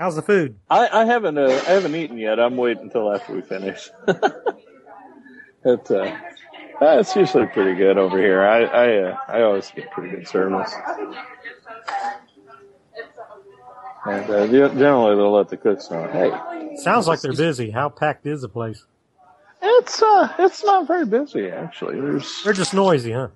How's 0.00 0.16
the 0.16 0.22
food? 0.22 0.56
I, 0.70 0.88
I 1.02 1.04
haven't 1.04 1.36
uh, 1.36 1.42
I 1.68 1.72
haven't 1.72 1.94
eaten 1.94 2.16
yet. 2.16 2.40
I'm 2.40 2.56
waiting 2.56 2.84
until 2.84 3.14
after 3.14 3.34
we 3.34 3.42
finish. 3.42 3.90
it, 4.08 5.90
uh, 5.90 5.94
uh, 5.94 6.16
it's 6.80 7.14
usually 7.14 7.44
pretty 7.48 7.74
good 7.74 7.98
over 7.98 8.16
here. 8.16 8.40
I 8.42 8.62
I, 8.62 8.96
uh, 8.96 9.16
I 9.28 9.42
always 9.42 9.70
get 9.76 9.90
pretty 9.90 10.16
good 10.16 10.26
service. 10.26 10.72
And 14.06 14.30
uh, 14.30 14.46
generally, 14.46 15.16
they'll 15.16 15.32
let 15.32 15.50
the 15.50 15.58
cooks 15.58 15.90
know, 15.90 16.08
"Hey, 16.08 16.76
Sounds 16.78 17.06
like 17.06 17.20
they're 17.20 17.34
busy. 17.34 17.70
How 17.70 17.90
packed 17.90 18.26
is 18.26 18.40
the 18.40 18.48
place? 18.48 18.86
it's 19.60 20.00
uh, 20.00 20.32
it's 20.38 20.64
not 20.64 20.86
very 20.88 21.04
busy 21.04 21.50
actually. 21.50 22.00
There's 22.00 22.42
They're 22.42 22.54
just 22.54 22.72
noisy, 22.72 23.12
huh? 23.12 23.28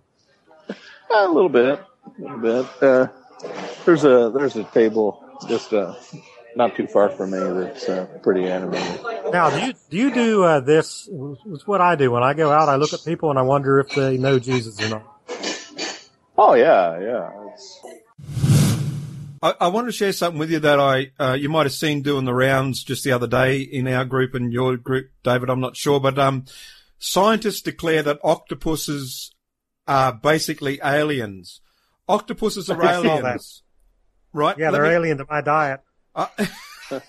a 1.14 1.28
little 1.28 1.50
bit, 1.50 1.78
a 2.06 2.22
little 2.22 2.38
bit. 2.38 2.82
Uh, 2.82 3.08
there's 3.84 4.04
a 4.04 4.32
there's 4.34 4.56
a 4.56 4.64
table 4.64 5.20
just 5.46 5.74
uh, 5.74 5.94
not 6.56 6.76
too 6.76 6.86
far 6.86 7.08
from 7.10 7.30
me 7.32 7.38
that's 7.38 7.88
uh, 7.88 8.06
pretty 8.22 8.46
animated. 8.46 9.00
Now, 9.32 9.50
do 9.50 9.66
you 9.66 9.72
do 9.90 9.96
you 9.96 10.14
do 10.14 10.44
uh, 10.44 10.60
this? 10.60 11.08
It's 11.46 11.66
what 11.66 11.80
I 11.80 11.96
do 11.96 12.10
when 12.10 12.22
I 12.22 12.34
go 12.34 12.50
out. 12.52 12.68
I 12.68 12.76
look 12.76 12.92
at 12.92 13.04
people 13.04 13.30
and 13.30 13.38
I 13.38 13.42
wonder 13.42 13.78
if 13.80 13.88
they 13.94 14.16
know 14.18 14.38
Jesus 14.38 14.80
or 14.82 14.88
not. 14.88 15.20
Oh 16.36 16.54
yeah, 16.54 16.98
yeah. 17.00 17.30
It's, 17.52 17.80
I, 19.42 19.54
I 19.60 19.68
want 19.68 19.86
to 19.88 19.92
share 19.92 20.12
something 20.12 20.38
with 20.38 20.50
you 20.50 20.58
that 20.60 20.80
I 20.80 21.10
uh, 21.18 21.34
you 21.34 21.48
might 21.48 21.66
have 21.66 21.72
seen 21.72 22.02
doing 22.02 22.24
the 22.24 22.34
rounds 22.34 22.82
just 22.82 23.04
the 23.04 23.12
other 23.12 23.26
day 23.26 23.60
in 23.60 23.86
our 23.88 24.04
group 24.04 24.34
and 24.34 24.52
your 24.52 24.76
group, 24.76 25.10
David. 25.22 25.50
I'm 25.50 25.60
not 25.60 25.76
sure, 25.76 26.00
but 26.00 26.18
um, 26.18 26.44
scientists 26.98 27.62
declare 27.62 28.02
that 28.02 28.20
octopuses 28.24 29.32
are 29.86 30.12
basically 30.12 30.80
aliens. 30.82 31.60
Octopuses 32.08 32.68
are 32.70 32.82
I 32.82 32.92
saw 32.94 33.02
that. 33.02 33.24
aliens, 33.24 33.62
right? 34.32 34.56
Yeah, 34.58 34.70
Let 34.70 34.78
they're 34.78 34.88
me- 34.90 34.94
alien 34.94 35.18
to 35.18 35.26
my 35.28 35.40
diet. 35.40 35.80
Uh, 36.14 36.26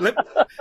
let, 0.00 0.14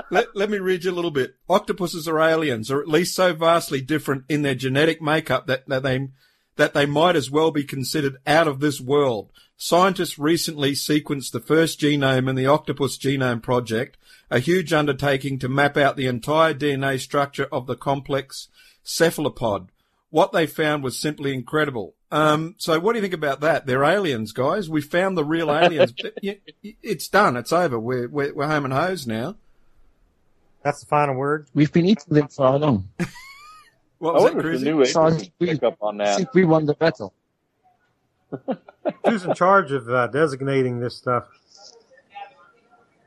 let, 0.09 0.35
let 0.35 0.49
me 0.49 0.57
read 0.59 0.83
you 0.83 0.91
a 0.91 0.93
little 0.93 1.11
bit. 1.11 1.35
Octopuses 1.49 2.07
are 2.07 2.19
aliens, 2.19 2.71
or 2.71 2.81
at 2.81 2.87
least 2.87 3.15
so 3.15 3.33
vastly 3.33 3.81
different 3.81 4.23
in 4.29 4.41
their 4.41 4.55
genetic 4.55 5.01
makeup 5.01 5.47
that, 5.47 5.67
that 5.67 5.83
they 5.83 6.09
that 6.57 6.73
they 6.73 6.85
might 6.85 7.15
as 7.15 7.31
well 7.31 7.49
be 7.49 7.63
considered 7.63 8.17
out 8.27 8.47
of 8.47 8.59
this 8.59 8.81
world. 8.81 9.31
Scientists 9.57 10.19
recently 10.19 10.73
sequenced 10.73 11.31
the 11.31 11.39
first 11.39 11.79
genome 11.79 12.29
in 12.29 12.35
the 12.35 12.45
Octopus 12.45 12.97
Genome 12.97 13.41
Project, 13.41 13.97
a 14.29 14.39
huge 14.39 14.73
undertaking 14.73 15.39
to 15.39 15.47
map 15.47 15.77
out 15.77 15.95
the 15.95 16.07
entire 16.07 16.53
DNA 16.53 16.99
structure 16.99 17.47
of 17.51 17.67
the 17.67 17.75
complex 17.75 18.47
cephalopod. 18.83 19.69
What 20.11 20.31
they 20.33 20.45
found 20.45 20.83
was 20.83 20.99
simply 20.99 21.33
incredible. 21.33 21.95
Um, 22.11 22.55
so 22.57 22.79
what 22.79 22.93
do 22.93 22.99
you 22.99 23.01
think 23.01 23.13
about 23.13 23.39
that? 23.41 23.65
They're 23.65 23.83
aliens, 23.83 24.31
guys. 24.33 24.69
We 24.69 24.81
found 24.81 25.17
the 25.17 25.25
real 25.25 25.49
aliens. 25.51 25.93
It- 26.21 26.41
it- 26.61 26.75
it's 26.83 27.07
done. 27.07 27.35
It's 27.37 27.51
over. 27.53 27.79
We're, 27.79 28.07
we're, 28.09 28.33
we're 28.33 28.47
home 28.47 28.65
and 28.65 28.73
hose 28.73 29.07
now. 29.07 29.35
That's 30.63 30.81
the 30.81 30.85
final 30.85 31.15
word. 31.15 31.47
We've 31.55 31.71
been 31.73 31.85
eating 31.85 32.13
them 32.13 32.27
for 32.27 32.45
how 32.47 32.57
long? 32.57 32.89
What 33.99 34.11
I 34.11 34.13
was 34.13 34.23
that, 34.23 34.33
wonder 34.35 34.51
if 34.51 34.59
Crusy? 34.61 34.63
the 34.63 34.71
new 34.71 34.85
So 34.85 35.01
I 35.03 35.07
agents 35.07 35.21
think 35.23 35.33
we- 35.39 35.47
pick 35.47 35.63
up 35.63 35.77
on 35.81 36.01
I 36.01 36.05
that. 36.05 36.17
think 36.17 36.33
we 36.33 36.43
won 36.43 36.65
the 36.65 36.73
battle. 36.73 37.13
Who's 39.05 39.23
in 39.25 39.33
charge 39.35 39.71
of 39.71 39.87
uh, 39.89 40.07
designating 40.07 40.79
this 40.79 40.97
stuff? 40.97 41.25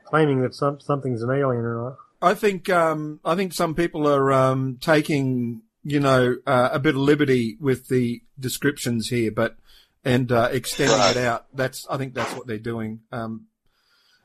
Claiming 0.05 0.41
that 0.41 0.53
some 0.55 0.79
something's 0.79 1.21
an 1.23 1.31
alien 1.31 1.63
or 1.65 1.75
not? 1.83 1.97
I 2.21 2.33
think 2.33 2.69
um, 2.69 3.19
I 3.25 3.35
think 3.35 3.53
some 3.53 3.75
people 3.75 4.07
are 4.07 4.31
um, 4.31 4.77
taking 4.79 5.63
you 5.85 5.99
know 5.99 6.35
uh, 6.45 6.69
a 6.73 6.79
bit 6.79 6.95
of 6.95 7.01
liberty 7.01 7.57
with 7.61 7.87
the 7.87 8.21
descriptions 8.37 9.07
here, 9.09 9.31
but 9.31 9.55
and 10.03 10.31
uh, 10.31 10.49
extending 10.51 10.99
it 10.99 11.17
out. 11.17 11.45
That's 11.53 11.87
I 11.89 11.97
think 11.97 12.13
that's 12.13 12.33
what 12.33 12.47
they're 12.47 12.57
doing. 12.57 13.01
Um, 13.11 13.45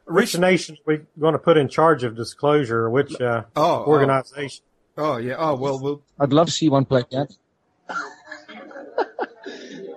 Which 0.06 0.34
Rich- 0.34 0.38
nation 0.38 0.76
are 0.76 0.96
we 0.96 1.00
going 1.20 1.34
to 1.34 1.38
put 1.38 1.56
in 1.58 1.68
charge 1.68 2.02
of 2.02 2.16
disclosure? 2.16 2.88
Which 2.90 3.20
uh, 3.20 3.44
oh, 3.54 3.84
organization? 3.84 4.64
oh, 4.96 5.12
oh 5.12 5.16
yeah. 5.18 5.34
Oh 5.38 5.54
well, 5.54 5.78
well. 5.78 6.02
I'd 6.18 6.32
love 6.32 6.46
to 6.46 6.52
see 6.52 6.68
one 6.68 6.86
play 6.86 7.04
that. 7.12 7.36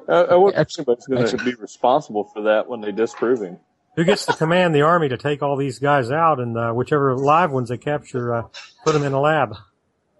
Uh, 0.05 0.26
I 0.32 0.36
wonder 0.36 0.59
if 0.59 0.59
Absolutely. 0.59 1.16
going 1.16 1.28
to 1.28 1.43
be 1.45 1.53
responsible 1.55 2.26
for 2.26 2.41
that 2.43 2.68
when 2.68 2.82
they 2.82 2.91
disprove 2.91 3.41
him. 3.41 3.57
Who 3.95 4.03
gets 4.03 4.26
to 4.26 4.34
command 4.34 4.76
the 4.76 4.82
army 4.82 5.07
to 5.07 5.18
take 5.18 5.41
all 5.41 5.55
these 5.55 5.80
guys 5.80 6.11
out, 6.11 6.41
and 6.41 6.57
uh, 6.57 6.72
whichever 6.74 7.16
live 7.16 7.51
ones 7.51 7.70
they 7.70 7.78
capture, 7.78 8.34
uh, 8.34 8.43
put 8.84 8.93
them 8.93 9.03
in 9.03 9.14
a 9.14 9.22
lab? 9.22 9.55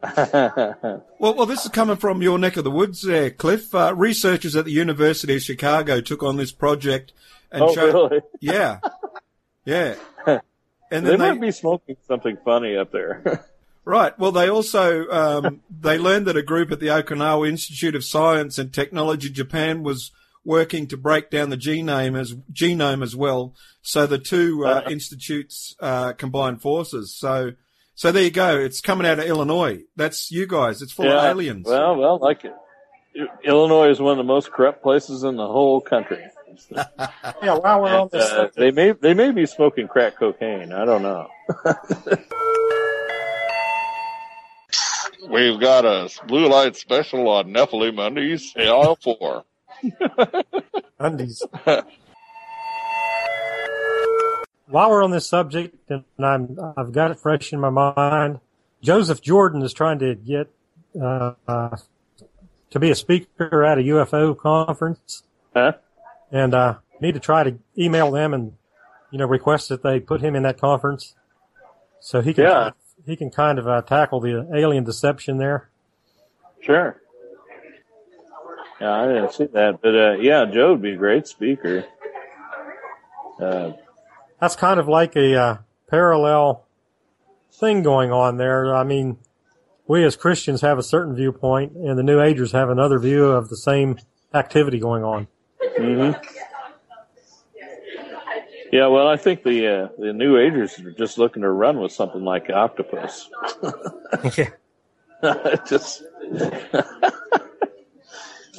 Well, 1.20 1.36
well, 1.36 1.46
this 1.46 1.64
is 1.64 1.72
coming 1.72 1.96
from 1.96 2.22
your 2.22 2.38
neck 2.38 2.58
of 2.58 2.66
the 2.66 2.72
woods 2.72 3.02
there, 3.02 3.32
Cliff. 3.32 3.74
Uh, 3.74 3.94
researchers 3.96 4.58
at 4.58 4.66
the 4.66 4.72
University 4.72 5.38
of 5.38 5.42
Chicago 5.42 6.02
took 6.02 6.22
on 6.22 6.36
this 6.36 6.52
project 6.52 7.14
and 7.50 7.64
oh, 7.64 7.74
showed, 7.74 7.94
really? 7.94 8.22
yeah, 8.42 8.80
yeah. 9.64 9.96
And 10.92 11.08
They 11.08 11.16
might 11.16 11.40
be 11.40 11.52
smoking 11.52 11.96
something 12.08 12.38
funny 12.44 12.76
up 12.76 12.92
there. 12.92 13.46
Right. 13.86 14.18
Well, 14.18 14.32
they 14.32 14.50
also 14.50 15.10
um, 15.10 15.62
they 15.70 15.98
learned 15.98 16.28
that 16.28 16.38
a 16.38 16.42
group 16.42 16.72
at 16.72 16.80
the 16.80 16.88
Okinawa 16.88 17.50
Institute 17.50 17.96
of 17.96 18.06
Science 18.06 18.58
and 18.58 18.74
Technology, 18.74 19.30
Japan, 19.30 19.84
was 19.84 20.12
working 20.46 20.88
to 20.88 20.98
break 20.98 21.30
down 21.30 21.50
the 21.50 21.58
genome 21.58 22.18
as 22.18 22.34
genome 22.54 23.04
as 23.04 23.14
well. 23.14 23.54
So 23.82 24.08
the 24.08 24.20
two 24.20 24.66
uh, 24.66 24.84
institutes 24.90 25.76
uh, 25.82 26.14
combined 26.14 26.62
forces. 26.62 27.14
So 27.14 27.54
so 27.96 28.12
there 28.12 28.24
you 28.24 28.32
go. 28.32 28.58
It's 28.60 28.82
coming 28.82 29.08
out 29.08 29.20
of 29.20 29.26
Illinois. 29.26 29.84
That's 29.96 30.32
you 30.32 30.48
guys. 30.48 30.82
It's 30.82 30.92
full 30.92 31.12
of 31.12 31.24
aliens. 31.24 31.66
Well, 31.68 31.96
well, 31.96 32.18
like 32.20 32.46
it. 32.46 32.54
Illinois 33.44 33.90
is 33.90 34.00
one 34.00 34.14
of 34.14 34.18
the 34.18 34.24
most 34.24 34.52
corrupt 34.52 34.82
places 34.82 35.24
in 35.24 35.36
the 35.36 35.48
whole 35.48 35.82
country. 35.82 36.24
Yeah, 37.42 37.58
while 37.58 37.82
we're 37.82 37.98
on 38.00 38.10
this 38.12 38.32
Uh, 38.32 38.50
they 38.56 38.70
may 38.70 38.92
they 38.92 39.16
may 39.16 39.32
be 39.32 39.48
smoking 39.48 39.88
crack 39.88 40.18
cocaine. 40.20 40.72
I 40.72 40.86
don't 40.86 41.02
know. 41.02 41.28
We've 45.30 45.60
got 45.60 45.86
a 45.86 46.10
blue 46.28 46.48
light 46.48 46.76
special 46.76 47.28
on 47.30 47.48
Nephilim 47.54 48.00
undies, 48.06 48.54
aisle 48.56 48.98
four. 49.02 49.44
undies. 51.00 51.42
While 54.74 54.90
we're 54.90 55.04
on 55.04 55.12
this 55.12 55.30
subject, 55.30 55.76
and 55.92 56.04
I'm, 56.18 56.58
I've 56.76 56.92
got 56.92 57.12
it 57.12 57.20
fresh 57.20 57.54
in 57.54 57.60
my 57.60 57.70
mind, 57.70 58.40
Joseph 58.82 59.22
Jordan 59.22 59.62
is 59.62 59.72
trying 59.72 60.00
to 60.00 60.16
get 60.16 60.50
uh, 61.00 61.34
uh, 61.48 61.78
to 62.72 62.80
be 62.80 62.90
a 62.90 62.96
speaker 62.96 63.64
at 63.64 63.78
a 63.78 63.82
UFO 63.82 64.36
conference, 64.36 65.22
Huh? 65.56 65.74
and 66.32 66.56
uh, 66.56 66.78
need 67.00 67.14
to 67.14 67.20
try 67.20 67.44
to 67.44 67.60
email 67.78 68.10
them 68.10 68.34
and 68.34 68.54
you 69.12 69.20
know 69.20 69.28
request 69.28 69.70
that 69.70 69.84
they 69.84 70.00
put 70.00 70.22
him 70.22 70.36
in 70.36 70.42
that 70.42 70.60
conference, 70.60 71.14
so 72.00 72.22
he 72.22 72.34
can 72.34 72.46
Yeah. 72.46 72.72
he 73.06 73.16
can 73.16 73.30
kind 73.30 73.60
of 73.60 73.68
uh, 73.68 73.84
tackle 73.84 74.22
the 74.22 74.50
alien 74.56 74.86
deception 74.86 75.38
there. 75.38 75.70
Sure. 76.62 77.00
Yeah, 78.82 78.92
I 78.92 79.06
didn't 79.06 79.34
see 79.34 79.46
that, 79.46 79.82
but 79.84 79.96
uh, 79.96 80.12
yeah, 80.14 80.46
Joe 80.46 80.72
would 80.72 80.82
be 80.82 80.94
a 80.94 80.98
great 80.98 81.28
speaker. 81.28 81.86
Uh, 83.40 83.74
that's 84.44 84.58
kind 84.58 84.78
of 84.78 84.90
like 84.90 85.16
a 85.16 85.40
uh, 85.40 85.58
parallel 85.88 86.66
thing 87.50 87.82
going 87.82 88.12
on 88.12 88.36
there. 88.36 88.76
I 88.76 88.84
mean, 88.84 89.18
we 89.88 90.04
as 90.04 90.18
Christians 90.18 90.60
have 90.60 90.78
a 90.78 90.84
certain 90.84 91.16
viewpoint, 91.16 91.72
and 91.78 91.98
the 91.98 92.04
New 92.04 92.22
Agers 92.22 92.52
have 92.52 92.70
another 92.70 93.00
view 93.00 93.28
of 93.28 93.48
the 93.48 93.56
same 93.56 94.00
activity 94.34 94.80
going 94.80 95.02
on. 95.06 95.28
hmm 95.78 96.12
Yeah, 98.74 98.88
well, 98.88 99.08
I 99.08 99.16
think 99.16 99.44
the 99.44 99.66
uh, 99.66 99.88
the 99.98 100.12
New 100.12 100.38
Agers 100.38 100.78
are 100.80 100.92
just 100.92 101.18
looking 101.18 101.44
to 101.44 101.50
run 101.50 101.80
with 101.80 101.94
something 101.94 102.26
like 102.26 102.50
octopus. 102.50 103.30
yeah. 104.38 104.50
just. 105.66 106.04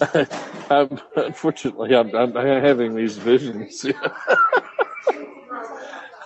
I'm, 0.71 0.99
unfortunately, 1.15 1.95
I'm, 1.95 2.15
I'm 2.17 2.33
having 2.35 2.97
these 2.97 3.19
visions. 3.19 3.85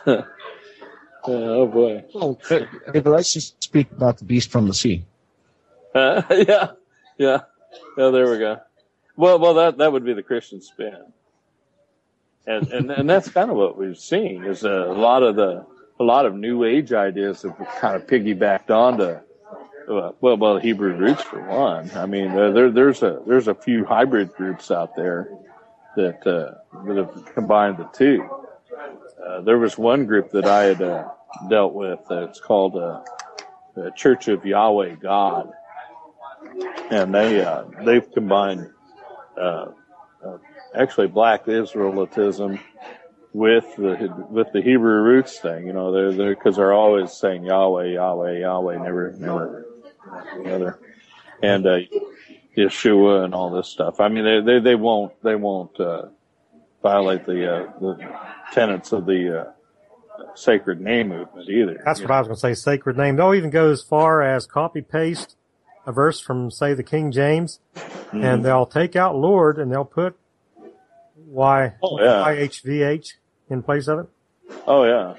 oh 1.25 1.67
boy! 1.67 2.05
Well, 2.15 2.41
Revelations 2.95 3.55
speak 3.61 3.91
about 3.93 4.19
the 4.19 4.25
beast 4.25 4.51
from 4.51 4.67
the 4.67 4.75
sea. 4.75 5.05
Uh, 5.95 6.23
yeah, 6.31 6.71
yeah, 7.19 7.41
yeah. 7.97 8.11
There 8.11 8.31
we 8.31 8.39
go. 8.39 8.61
Well, 9.17 9.39
well, 9.39 9.55
that 9.55 9.79
that 9.79 9.93
would 9.93 10.05
be 10.05 10.15
the 10.15 10.23
Christian 10.23 10.61
spin, 10.61 10.97
and 12.47 12.67
and 12.73 12.91
and 12.91 13.11
that's 13.11 13.29
kind 13.29 13.51
of 13.51 13.57
what 13.57 13.77
we've 13.77 13.99
seen 13.99 14.45
is 14.45 14.63
a 14.65 14.69
lot 14.69 15.23
of 15.23 15.37
the 15.37 15.67
a 16.01 16.05
lot 16.05 16.27
of 16.27 16.35
New 16.35 16.65
Age 16.65 16.93
ideas 16.93 17.43
have 17.43 17.57
kind 17.81 17.97
of 17.97 18.07
piggybacked 18.07 18.71
onto. 18.71 19.03
uh, 19.05 20.13
Well, 20.21 20.37
well, 20.37 20.59
Hebrew 20.59 20.95
roots 20.97 21.23
for 21.23 21.43
one. 21.43 21.91
I 21.97 22.07
mean, 22.07 22.35
there, 22.35 22.53
there 22.53 22.71
there's 22.71 23.03
a 23.03 23.21
there's 23.27 23.49
a 23.49 23.55
few 23.55 23.85
hybrid 23.85 24.33
groups 24.35 24.71
out 24.71 24.95
there 24.95 25.29
that 25.97 26.25
uh, 26.27 26.85
that 26.85 26.97
have 26.97 27.35
combined 27.35 27.79
the 27.79 27.85
two. 27.93 28.25
Uh, 29.27 29.41
there 29.41 29.59
was 29.59 29.77
one 29.77 30.07
group 30.07 30.31
that 30.31 30.47
I 30.47 30.65
had 30.65 30.83
uh, 30.83 31.09
dealt 31.49 31.75
with. 31.75 32.01
It's 32.11 32.41
called 32.41 32.77
uh, 32.77 33.03
the 33.75 33.91
Church 33.97 34.29
of 34.29 34.45
Yahweh 34.45 34.97
God, 34.97 35.53
and 36.91 37.15
they 37.15 37.41
uh, 37.43 37.65
they've 37.85 38.11
combined 38.13 38.71
uh, 39.41 39.67
actually 40.75 41.09
black 41.09 41.45
Israelitism 41.47 42.61
with 43.33 43.77
the 43.77 44.27
with 44.31 44.53
the 44.53 44.63
Hebrew 44.63 45.03
roots 45.03 45.39
thing. 45.39 45.67
You 45.67 45.73
know, 45.73 45.93
they're 45.93 46.13
they're 46.13 46.35
because 46.35 46.57
they're 46.57 46.73
always 46.73 47.13
saying 47.13 47.45
Yahweh, 47.45 47.95
Yahweh, 47.95 48.39
Yahweh, 48.39 48.79
never 48.83 49.15
never 49.19 49.67
the 50.43 50.55
other, 50.55 50.79
and 51.43 51.65
Yeshua 52.57 53.25
and 53.25 53.35
all 53.35 53.51
this 53.51 53.69
stuff. 53.69 54.01
I 54.01 54.09
mean, 54.09 54.25
they 54.25 54.41
they, 54.41 54.61
they 54.61 54.75
won't 54.75 55.13
they 55.23 55.37
won't 55.37 55.79
uh, 55.79 56.07
violate 56.83 57.27
the 57.27 57.53
uh, 57.53 57.73
the 57.81 58.11
tenets 58.53 58.93
of 58.93 59.07
the 59.07 59.41
uh, 59.43 60.25
sacred 60.35 60.81
name 60.81 61.09
movement 61.09 61.49
either. 61.49 61.81
That's 61.85 62.01
what 62.01 62.11
I 62.11 62.19
was 62.21 62.29
going 62.29 62.37
to 62.37 62.41
say. 62.41 62.55
Sacred 62.55 62.97
name. 62.97 63.17
They'll 63.17 63.35
even 63.35 63.51
go 63.51 63.71
as 63.71 63.83
far 63.83 64.23
as 64.23 64.47
copy 64.47 64.81
paste 64.83 65.37
a 65.87 65.93
verse 65.93 66.21
from, 66.21 66.51
say, 66.51 66.75
the 66.75 66.83
King 66.83 67.11
James, 67.13 67.61
Mm-hmm. 67.75 68.25
and 68.25 68.43
they'll 68.45 68.65
take 68.67 68.97
out 68.97 69.17
Lord 69.17 69.59
and 69.59 69.71
they'll 69.71 69.85
put 69.85 70.17
Y 71.27 71.75
Oh, 71.83 72.01
yeah. 72.01 72.25
YHVH 72.27 73.15
in 73.51 73.63
place 73.63 73.87
of 73.87 73.99
it. 74.01 74.07
Oh 74.67 74.85
yeah. 74.85 75.15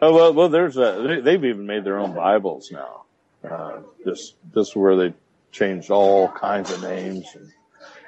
Oh 0.00 0.14
well, 0.14 0.32
well. 0.32 0.48
There's 0.48 0.76
a. 0.76 1.04
They, 1.06 1.20
they've 1.20 1.44
even 1.44 1.66
made 1.66 1.82
their 1.84 1.98
own 1.98 2.14
Bibles 2.14 2.70
now. 2.70 3.02
Uh, 3.48 3.78
just 4.04 4.34
just 4.54 4.76
where 4.76 4.94
they 4.96 5.14
changed 5.50 5.90
all 5.90 6.28
kinds 6.28 6.70
of 6.70 6.82
names. 6.82 7.26
And 7.34 7.50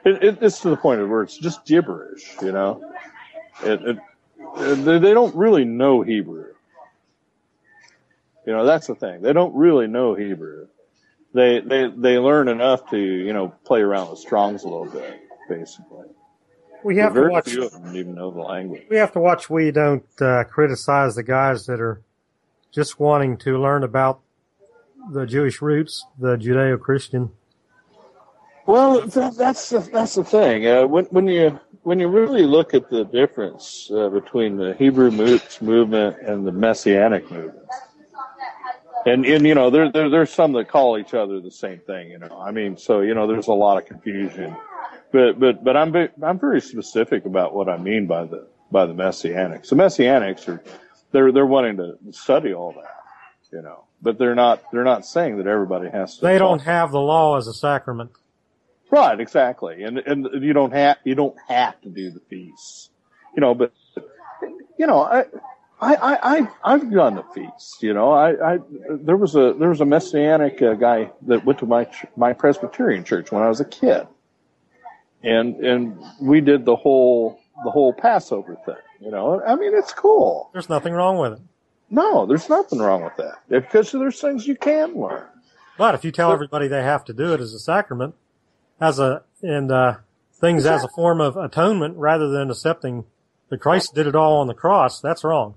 it, 0.07 0.25
it, 0.25 0.39
it's 0.43 0.61
to 0.61 0.71
the 0.71 0.77
point 0.77 1.01
of 1.01 1.11
where 1.11 1.23
it's 1.23 1.37
just 1.37 1.67
gibberish. 1.67 2.35
You 2.41 2.53
know. 2.53 2.93
It, 3.63 3.99
they, 4.57 4.99
they 4.99 5.15
don't 5.15 5.35
really 5.35 5.65
know 5.65 6.03
Hebrew. 6.03 6.47
You 8.47 8.53
know 8.53 8.65
that's 8.65 8.87
the 8.87 8.95
thing. 8.95 9.23
They 9.23 9.33
don't 9.33 9.55
really 9.55 9.87
know 9.87 10.15
Hebrew. 10.15 10.69
They 11.35 11.61
they 11.61 11.91
they 11.95 12.19
learn 12.19 12.49
enough 12.49 12.89
to 12.91 12.99
you 12.99 13.33
know 13.33 13.49
play 13.65 13.81
around 13.81 14.11
with 14.11 14.21
Strong's 14.21 14.63
a 14.65 14.69
little 14.69 14.91
bit, 14.91 15.21
basically. 15.49 16.07
We 16.85 16.99
have 16.99 17.15
to 17.15 17.21
Very 17.21 17.33
watch. 17.33 17.49
few 17.49 17.65
of 17.65 17.73
them 17.73 17.97
even 17.97 18.15
know 18.15 18.31
the 18.31 18.41
language. 18.41 18.85
We 18.89 18.97
have 18.97 19.13
to 19.13 19.21
watch. 19.21 19.51
We 19.51 19.73
don't 19.73 20.05
uh, 20.21 20.45
criticize 20.45 21.17
the 21.17 21.25
guys 21.25 21.67
that 21.67 21.81
are 21.81 22.01
just 22.73 23.01
wanting 23.01 23.39
to 23.39 23.59
learn 23.61 23.83
about 23.83 24.21
the 25.11 25.27
Jewish 25.27 25.61
roots, 25.61 26.05
the 26.19 26.37
Judeo-Christian. 26.37 27.31
Well, 28.67 29.07
that, 29.07 29.37
that's 29.37 29.71
the, 29.71 29.79
that's 29.79 30.17
the 30.17 30.25
thing. 30.25 30.67
Uh, 30.67 30.87
when 30.87 31.05
when 31.07 31.29
you 31.29 31.61
when 31.83 32.01
you 32.01 32.09
really 32.09 32.43
look 32.43 32.75
at 32.75 32.91
the 32.91 33.05
difference 33.05 33.89
uh, 33.95 34.09
between 34.09 34.57
the 34.57 34.75
Hebrew 34.75 35.11
roots 35.11 35.62
movement 35.62 36.17
and 36.21 36.45
the 36.45 36.51
Messianic 36.51 37.31
movement, 37.31 37.69
and 39.07 39.25
and 39.25 39.47
you 39.47 39.55
know 39.55 39.71
there, 39.71 39.91
there 39.93 40.11
there's 40.11 40.33
some 40.33 40.53
that 40.55 40.69
call 40.69 40.99
each 40.99 41.14
other 41.14 41.41
the 41.41 41.51
same 41.51 41.79
thing. 41.79 42.11
You 42.11 42.19
know, 42.19 42.41
I 42.41 42.51
mean, 42.51 42.77
so 42.77 43.03
you 43.03 43.14
know 43.14 43.29
there's 43.29 43.47
a 43.47 43.53
lot 43.53 43.79
of 43.79 43.87
confusion, 43.87 44.57
but 45.12 45.39
but 45.39 45.62
but 45.62 45.77
I'm 45.77 45.93
ve- 45.93 46.09
I'm 46.21 46.39
very 46.41 46.61
specific 46.61 47.25
about 47.25 47.55
what 47.55 47.69
I 47.69 47.77
mean 47.77 48.09
by 48.09 48.25
the 48.25 48.49
by 48.73 48.87
the 48.87 48.95
Messianics. 48.95 49.69
The 49.69 49.77
Messianics 49.77 50.49
are 50.49 50.62
they're 51.12 51.31
they're 51.31 51.47
wanting 51.47 51.77
to 51.77 51.99
study 52.11 52.53
all 52.53 52.73
that, 52.73 52.97
you 53.53 53.62
know, 53.62 53.85
but 54.03 54.19
they're 54.19 54.35
not 54.35 54.64
they're 54.73 54.83
not 54.83 55.07
saying 55.07 55.37
that 55.39 55.47
everybody 55.47 55.89
has 55.89 56.17
to. 56.17 56.23
They 56.23 56.39
don't 56.39 56.62
have 56.62 56.91
the 56.91 57.01
law 57.01 57.37
as 57.37 57.47
a 57.47 57.55
sacrament. 57.55 58.11
Right, 58.91 59.18
exactly, 59.18 59.82
and 59.82 59.99
and 59.99 60.28
you 60.43 60.53
don't 60.53 60.72
have 60.72 60.99
you 61.05 61.14
don't 61.14 61.37
have 61.49 61.80
to 61.82 61.89
do 61.89 62.11
the 62.11 62.20
feast, 62.30 62.91
you 63.34 63.41
know. 63.41 63.55
But 63.55 63.72
you 64.78 64.87
know, 64.87 65.03
I 65.03 65.24
I 65.80 65.97
I 66.22 66.49
I've 66.64 66.91
done 66.91 67.16
the 67.16 67.24
feasts. 67.34 67.78
You 67.82 67.95
know, 67.95 68.12
I 68.12 68.55
I 68.55 68.59
there 68.89 69.16
was 69.16 69.34
a 69.34 69.55
there 69.59 69.68
was 69.68 69.80
a 69.80 69.84
messianic 69.84 70.62
uh, 70.62 70.74
guy 70.74 71.11
that 71.22 71.45
went 71.45 71.59
to 71.61 71.66
my 71.66 71.84
ch- 71.84 72.07
my 72.16 72.32
Presbyterian 72.32 73.03
church 73.03 73.32
when 73.32 73.43
I 73.43 73.49
was 73.49 73.61
a 73.61 73.64
kid, 73.64 74.07
and 75.22 75.57
and 75.57 75.99
we 76.20 76.41
did 76.41 76.64
the 76.64 76.76
whole 76.76 77.41
the 77.64 77.70
whole 77.70 77.93
Passover 77.93 78.57
thing. 78.64 78.76
You 79.01 79.11
know, 79.11 79.43
I 79.43 79.57
mean, 79.57 79.76
it's 79.76 79.93
cool. 79.93 80.49
There's 80.53 80.68
nothing 80.68 80.93
wrong 80.95 81.18
with 81.18 81.34
it. 81.34 81.41
No, 81.91 82.24
there's 82.26 82.49
nothing 82.49 82.78
wrong 82.78 83.03
with 83.05 83.16
that 83.16 83.39
because 83.49 83.93
there's 83.93 84.20
things 84.20 84.47
you 84.47 84.57
can 84.57 84.95
learn. 84.95 85.26
But 85.78 85.95
if 85.95 86.05
you 86.05 86.12
tell 86.12 86.32
everybody 86.32 86.68
they 86.68 86.82
have 86.82 87.05
to 87.07 87.12
do 87.12 87.34
it 87.34 87.41
as 87.41 87.53
a 87.53 87.59
sacrament, 87.59 88.14
as 88.81 88.99
a 88.99 89.22
and 89.43 89.70
uh, 89.70 89.97
things 90.35 90.66
as 90.66 90.85
a 90.85 90.89
form 90.89 91.20
of 91.20 91.37
atonement, 91.37 91.97
rather 91.97 92.29
than 92.29 92.51
accepting 92.51 93.05
that 93.49 93.61
Christ 93.61 93.95
did 93.95 94.07
it 94.07 94.16
all 94.16 94.39
on 94.39 94.47
the 94.47 94.55
cross, 94.55 95.01
that's 95.01 95.24
wrong. 95.24 95.55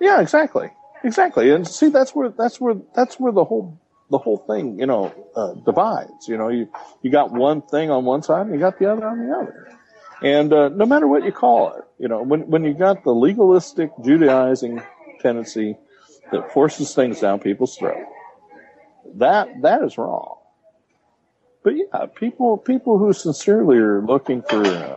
Yeah, 0.00 0.20
exactly, 0.20 0.70
exactly. 1.04 1.50
And 1.50 1.66
see, 1.66 1.88
that's 1.88 2.14
where 2.14 2.30
that's 2.30 2.60
where 2.60 2.74
that's 2.94 3.20
where 3.20 3.32
the 3.32 3.44
whole 3.44 3.78
the 4.10 4.18
whole 4.18 4.38
thing, 4.38 4.78
you 4.78 4.86
know, 4.86 5.12
uh, 5.34 5.54
divides. 5.54 6.28
You 6.28 6.36
know, 6.36 6.48
you 6.48 6.68
you 7.02 7.10
got 7.10 7.32
one 7.32 7.62
thing 7.62 7.90
on 7.90 8.04
one 8.04 8.22
side, 8.22 8.46
and 8.46 8.54
you 8.54 8.60
got 8.60 8.78
the 8.78 8.90
other 8.90 9.06
on 9.06 9.26
the 9.26 9.34
other. 9.34 9.78
And 10.22 10.52
uh, 10.52 10.68
no 10.68 10.86
matter 10.86 11.08
what 11.08 11.24
you 11.24 11.32
call 11.32 11.74
it, 11.74 11.84
you 11.98 12.08
know, 12.08 12.22
when 12.22 12.48
when 12.48 12.64
you 12.64 12.74
got 12.74 13.04
the 13.04 13.12
legalistic 13.12 13.90
Judaizing 14.04 14.82
tendency 15.20 15.76
that 16.30 16.52
forces 16.52 16.94
things 16.94 17.20
down 17.20 17.40
people's 17.40 17.76
throat, 17.76 18.06
that 19.14 19.48
that 19.62 19.82
is 19.82 19.98
wrong. 19.98 20.38
But 21.62 21.74
yeah, 21.76 22.06
people 22.06 22.58
people 22.58 22.98
who 22.98 23.12
sincerely 23.12 23.78
are 23.78 24.02
looking 24.02 24.42
for 24.42 24.64
uh, 24.64 24.96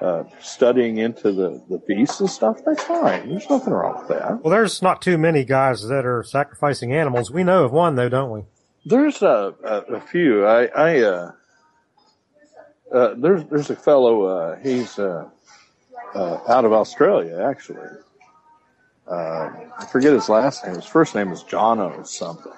uh, 0.00 0.24
studying 0.40 0.98
into 0.98 1.32
the 1.32 1.62
the 1.68 1.78
feasts 1.86 2.20
and 2.20 2.30
stuff, 2.30 2.60
that's 2.64 2.82
fine. 2.82 3.28
There's 3.28 3.48
nothing 3.50 3.72
wrong 3.72 3.98
with 3.98 4.08
that. 4.08 4.42
Well, 4.42 4.50
there's 4.50 4.80
not 4.82 5.02
too 5.02 5.18
many 5.18 5.44
guys 5.44 5.86
that 5.88 6.06
are 6.06 6.22
sacrificing 6.22 6.94
animals. 6.94 7.30
We 7.30 7.44
know 7.44 7.64
of 7.64 7.72
one 7.72 7.94
though, 7.96 8.08
don't 8.08 8.30
we? 8.30 8.44
There's 8.84 9.22
a, 9.22 9.54
a, 9.64 9.76
a 9.94 10.00
few. 10.00 10.44
I, 10.46 10.64
I 10.66 11.02
uh, 11.02 11.32
uh, 12.92 13.14
there's 13.16 13.44
there's 13.44 13.70
a 13.70 13.76
fellow. 13.76 14.24
Uh, 14.24 14.56
he's 14.62 14.98
uh, 14.98 15.28
uh, 16.14 16.38
out 16.48 16.64
of 16.64 16.72
Australia, 16.72 17.46
actually. 17.48 17.86
Uh, 19.06 19.50
I 19.78 19.86
forget 19.90 20.12
his 20.12 20.28
last 20.28 20.64
name. 20.64 20.76
His 20.76 20.84
first 20.86 21.14
name 21.14 21.32
is 21.32 21.42
Jono 21.42 21.98
or 21.98 22.04
something. 22.04 22.52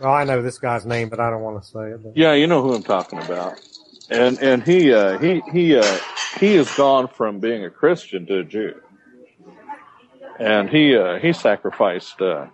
Well, 0.00 0.12
I 0.12 0.24
know 0.24 0.42
this 0.42 0.58
guy's 0.58 0.84
name, 0.84 1.08
but 1.08 1.20
I 1.20 1.30
don't 1.30 1.42
want 1.42 1.62
to 1.62 1.68
say 1.68 1.90
it. 1.90 2.02
But 2.02 2.16
Yeah, 2.16 2.34
you 2.34 2.46
know 2.46 2.62
who 2.62 2.74
I'm 2.74 2.82
talking 2.82 3.18
about. 3.20 3.60
And 4.10 4.38
and 4.40 4.62
he 4.62 4.92
uh, 4.92 5.18
he 5.18 5.42
he 5.52 5.76
uh, 5.76 5.98
he 6.38 6.54
has 6.56 6.72
gone 6.74 7.08
from 7.08 7.40
being 7.40 7.64
a 7.64 7.70
Christian 7.70 8.26
to 8.26 8.40
a 8.40 8.44
Jew, 8.44 8.74
and 10.38 10.68
he 10.68 10.94
uh, 10.96 11.18
he 11.18 11.32
sacrificed 11.32 12.20
uh, 12.20 12.46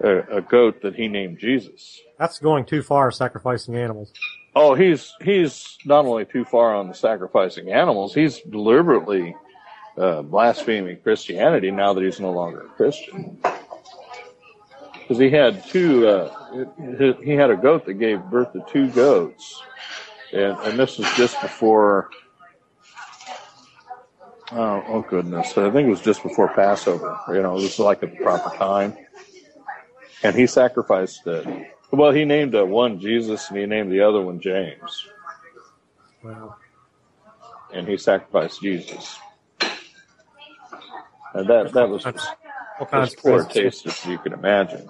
a, 0.00 0.36
a 0.36 0.40
goat 0.40 0.82
that 0.82 0.94
he 0.94 1.08
named 1.08 1.38
Jesus. 1.40 2.00
that's 2.18 2.38
going 2.38 2.64
too 2.64 2.82
far, 2.82 3.10
sacrificing 3.10 3.76
animals. 3.76 4.12
Oh, 4.54 4.74
he's 4.74 5.12
he's 5.22 5.78
not 5.84 6.04
only 6.06 6.24
too 6.24 6.44
far 6.44 6.74
on 6.76 6.88
the 6.88 6.94
sacrificing 6.94 7.72
animals, 7.72 8.14
he's 8.14 8.40
deliberately 8.40 9.34
uh, 9.96 10.22
blaspheming 10.22 10.98
Christianity 11.02 11.72
now 11.72 11.92
that 11.92 12.04
he's 12.04 12.20
no 12.20 12.30
longer 12.30 12.60
a 12.62 12.68
Christian. 12.68 13.40
Because 15.08 15.20
he 15.20 15.30
had 15.30 15.64
two, 15.64 16.06
uh, 16.06 17.16
he- 17.22 17.34
had 17.34 17.50
a 17.50 17.56
goat 17.56 17.86
that 17.86 17.94
gave 17.94 18.22
birth 18.24 18.52
to 18.52 18.62
two 18.70 18.90
goats, 18.90 19.62
and 20.34 20.58
and 20.58 20.78
this 20.78 20.98
was 20.98 21.10
just 21.16 21.40
before. 21.40 22.10
Oh, 24.52 24.84
oh 24.86 25.00
goodness! 25.08 25.56
I 25.56 25.70
think 25.70 25.86
it 25.86 25.90
was 25.90 26.02
just 26.02 26.22
before 26.22 26.48
Passover. 26.48 27.18
You 27.28 27.40
know, 27.40 27.56
it 27.56 27.62
was 27.62 27.78
like 27.78 28.02
at 28.02 28.10
the 28.10 28.22
proper 28.22 28.54
time, 28.58 28.98
and 30.22 30.36
he 30.36 30.46
sacrificed 30.46 31.26
it. 31.26 31.72
Well, 31.90 32.12
he 32.12 32.26
named 32.26 32.54
uh, 32.54 32.66
one 32.66 33.00
Jesus 33.00 33.48
and 33.48 33.58
he 33.58 33.64
named 33.64 33.90
the 33.90 34.02
other 34.02 34.20
one 34.20 34.40
James, 34.40 35.06
Well, 36.22 36.58
and 37.72 37.88
he 37.88 37.96
sacrificed 37.96 38.60
Jesus. 38.60 39.18
And 41.32 41.48
that 41.48 41.72
that 41.72 41.88
was 41.88 42.04
all 42.04 42.12
as 42.92 43.14
poor 43.14 43.44
taste 43.44 43.86
as 43.86 44.04
you 44.06 44.18
can 44.18 44.32
imagine. 44.32 44.88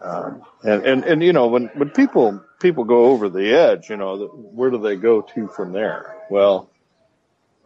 Um, 0.00 0.42
and, 0.62 0.84
and 0.84 1.04
and 1.04 1.22
you 1.22 1.32
know 1.32 1.46
when 1.46 1.66
when 1.74 1.90
people 1.90 2.42
people 2.60 2.84
go 2.84 3.06
over 3.06 3.28
the 3.28 3.54
edge, 3.54 3.88
you 3.88 3.96
know, 3.96 4.16
where 4.26 4.70
do 4.70 4.78
they 4.78 4.96
go 4.96 5.22
to 5.22 5.48
from 5.48 5.72
there? 5.72 6.16
Well, 6.28 6.70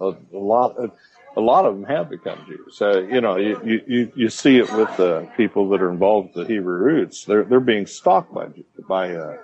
a, 0.00 0.14
a 0.32 0.38
lot 0.38 0.76
of 0.76 0.90
a 1.36 1.40
lot 1.40 1.66
of 1.66 1.74
them 1.74 1.84
have 1.84 2.10
become 2.10 2.44
Jews. 2.46 2.80
Uh, 2.80 3.02
you 3.02 3.20
know, 3.20 3.36
you, 3.36 3.82
you, 3.86 4.12
you, 4.14 4.30
see 4.30 4.56
it 4.56 4.72
with 4.72 4.98
uh, 4.98 5.26
people 5.36 5.68
that 5.68 5.82
are 5.82 5.90
involved 5.90 6.34
with 6.34 6.46
the 6.46 6.54
Hebrew 6.54 6.78
roots. 6.78 7.24
They're 7.24 7.44
they're 7.44 7.60
being 7.60 7.86
stalked 7.86 8.32
by 8.32 8.48
by 8.88 9.14
uh, 9.14 9.36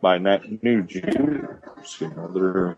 by 0.00 0.18
new 0.18 0.82
Jews. 0.82 1.04
You 1.98 2.08
know, 2.16 2.30
they're 2.32 2.76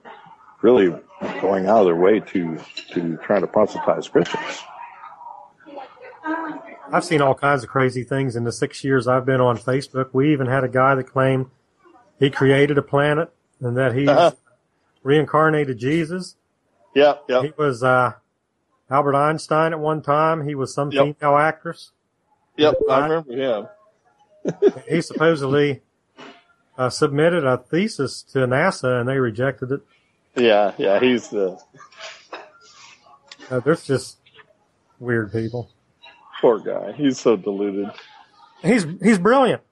really 0.60 0.94
going 1.40 1.66
out 1.66 1.80
of 1.80 1.86
their 1.86 1.96
way 1.96 2.20
to 2.20 2.58
to 2.92 3.16
try 3.18 3.40
to 3.40 3.46
proselytize 3.46 4.08
Christians. 4.08 4.62
I've 6.24 7.04
seen 7.04 7.20
all 7.22 7.34
kinds 7.34 7.62
of 7.64 7.70
crazy 7.70 8.04
things 8.04 8.36
in 8.36 8.44
the 8.44 8.52
six 8.52 8.84
years 8.84 9.08
I've 9.08 9.24
been 9.24 9.40
on 9.40 9.56
Facebook. 9.56 10.10
We 10.12 10.32
even 10.32 10.46
had 10.46 10.62
a 10.64 10.68
guy 10.68 10.94
that 10.94 11.04
claimed 11.04 11.46
he 12.18 12.30
created 12.30 12.78
a 12.78 12.82
planet 12.82 13.32
and 13.60 13.76
that 13.76 13.94
he 13.94 14.06
Uh-huh. 14.08 14.32
reincarnated 15.02 15.78
Jesus. 15.78 16.36
Yep, 16.94 17.24
yep. 17.28 17.44
He 17.44 17.52
was 17.56 17.82
uh, 17.82 18.12
Albert 18.90 19.14
Einstein 19.16 19.72
at 19.72 19.78
one 19.80 20.02
time. 20.02 20.46
He 20.46 20.54
was 20.54 20.74
some 20.74 20.90
Yep. 20.90 21.16
female 21.18 21.36
actress. 21.38 21.92
Yep, 22.56 22.74
I 22.90 22.98
remember 23.08 23.32
him. 23.32 23.68
He 24.88 25.00
supposedly 25.00 25.80
uh, 26.76 26.90
submitted 26.90 27.44
a 27.44 27.56
thesis 27.58 28.22
to 28.24 28.40
NASA 28.40 29.00
and 29.00 29.08
they 29.08 29.18
rejected 29.18 29.72
it. 29.72 29.80
Yeah, 30.36 30.72
yeah, 30.78 30.98
he's 31.00 31.28
the 31.30 31.58
Uh, 33.50 33.60
there's 33.60 33.84
just 33.86 34.18
weird 34.98 35.32
people. 35.32 35.70
Poor 36.42 36.58
guy. 36.58 36.92
He's 36.92 37.18
so 37.18 37.36
deluded. 37.36 37.90
He's 38.62 38.84
he's 39.02 39.18
brilliant. 39.18 39.62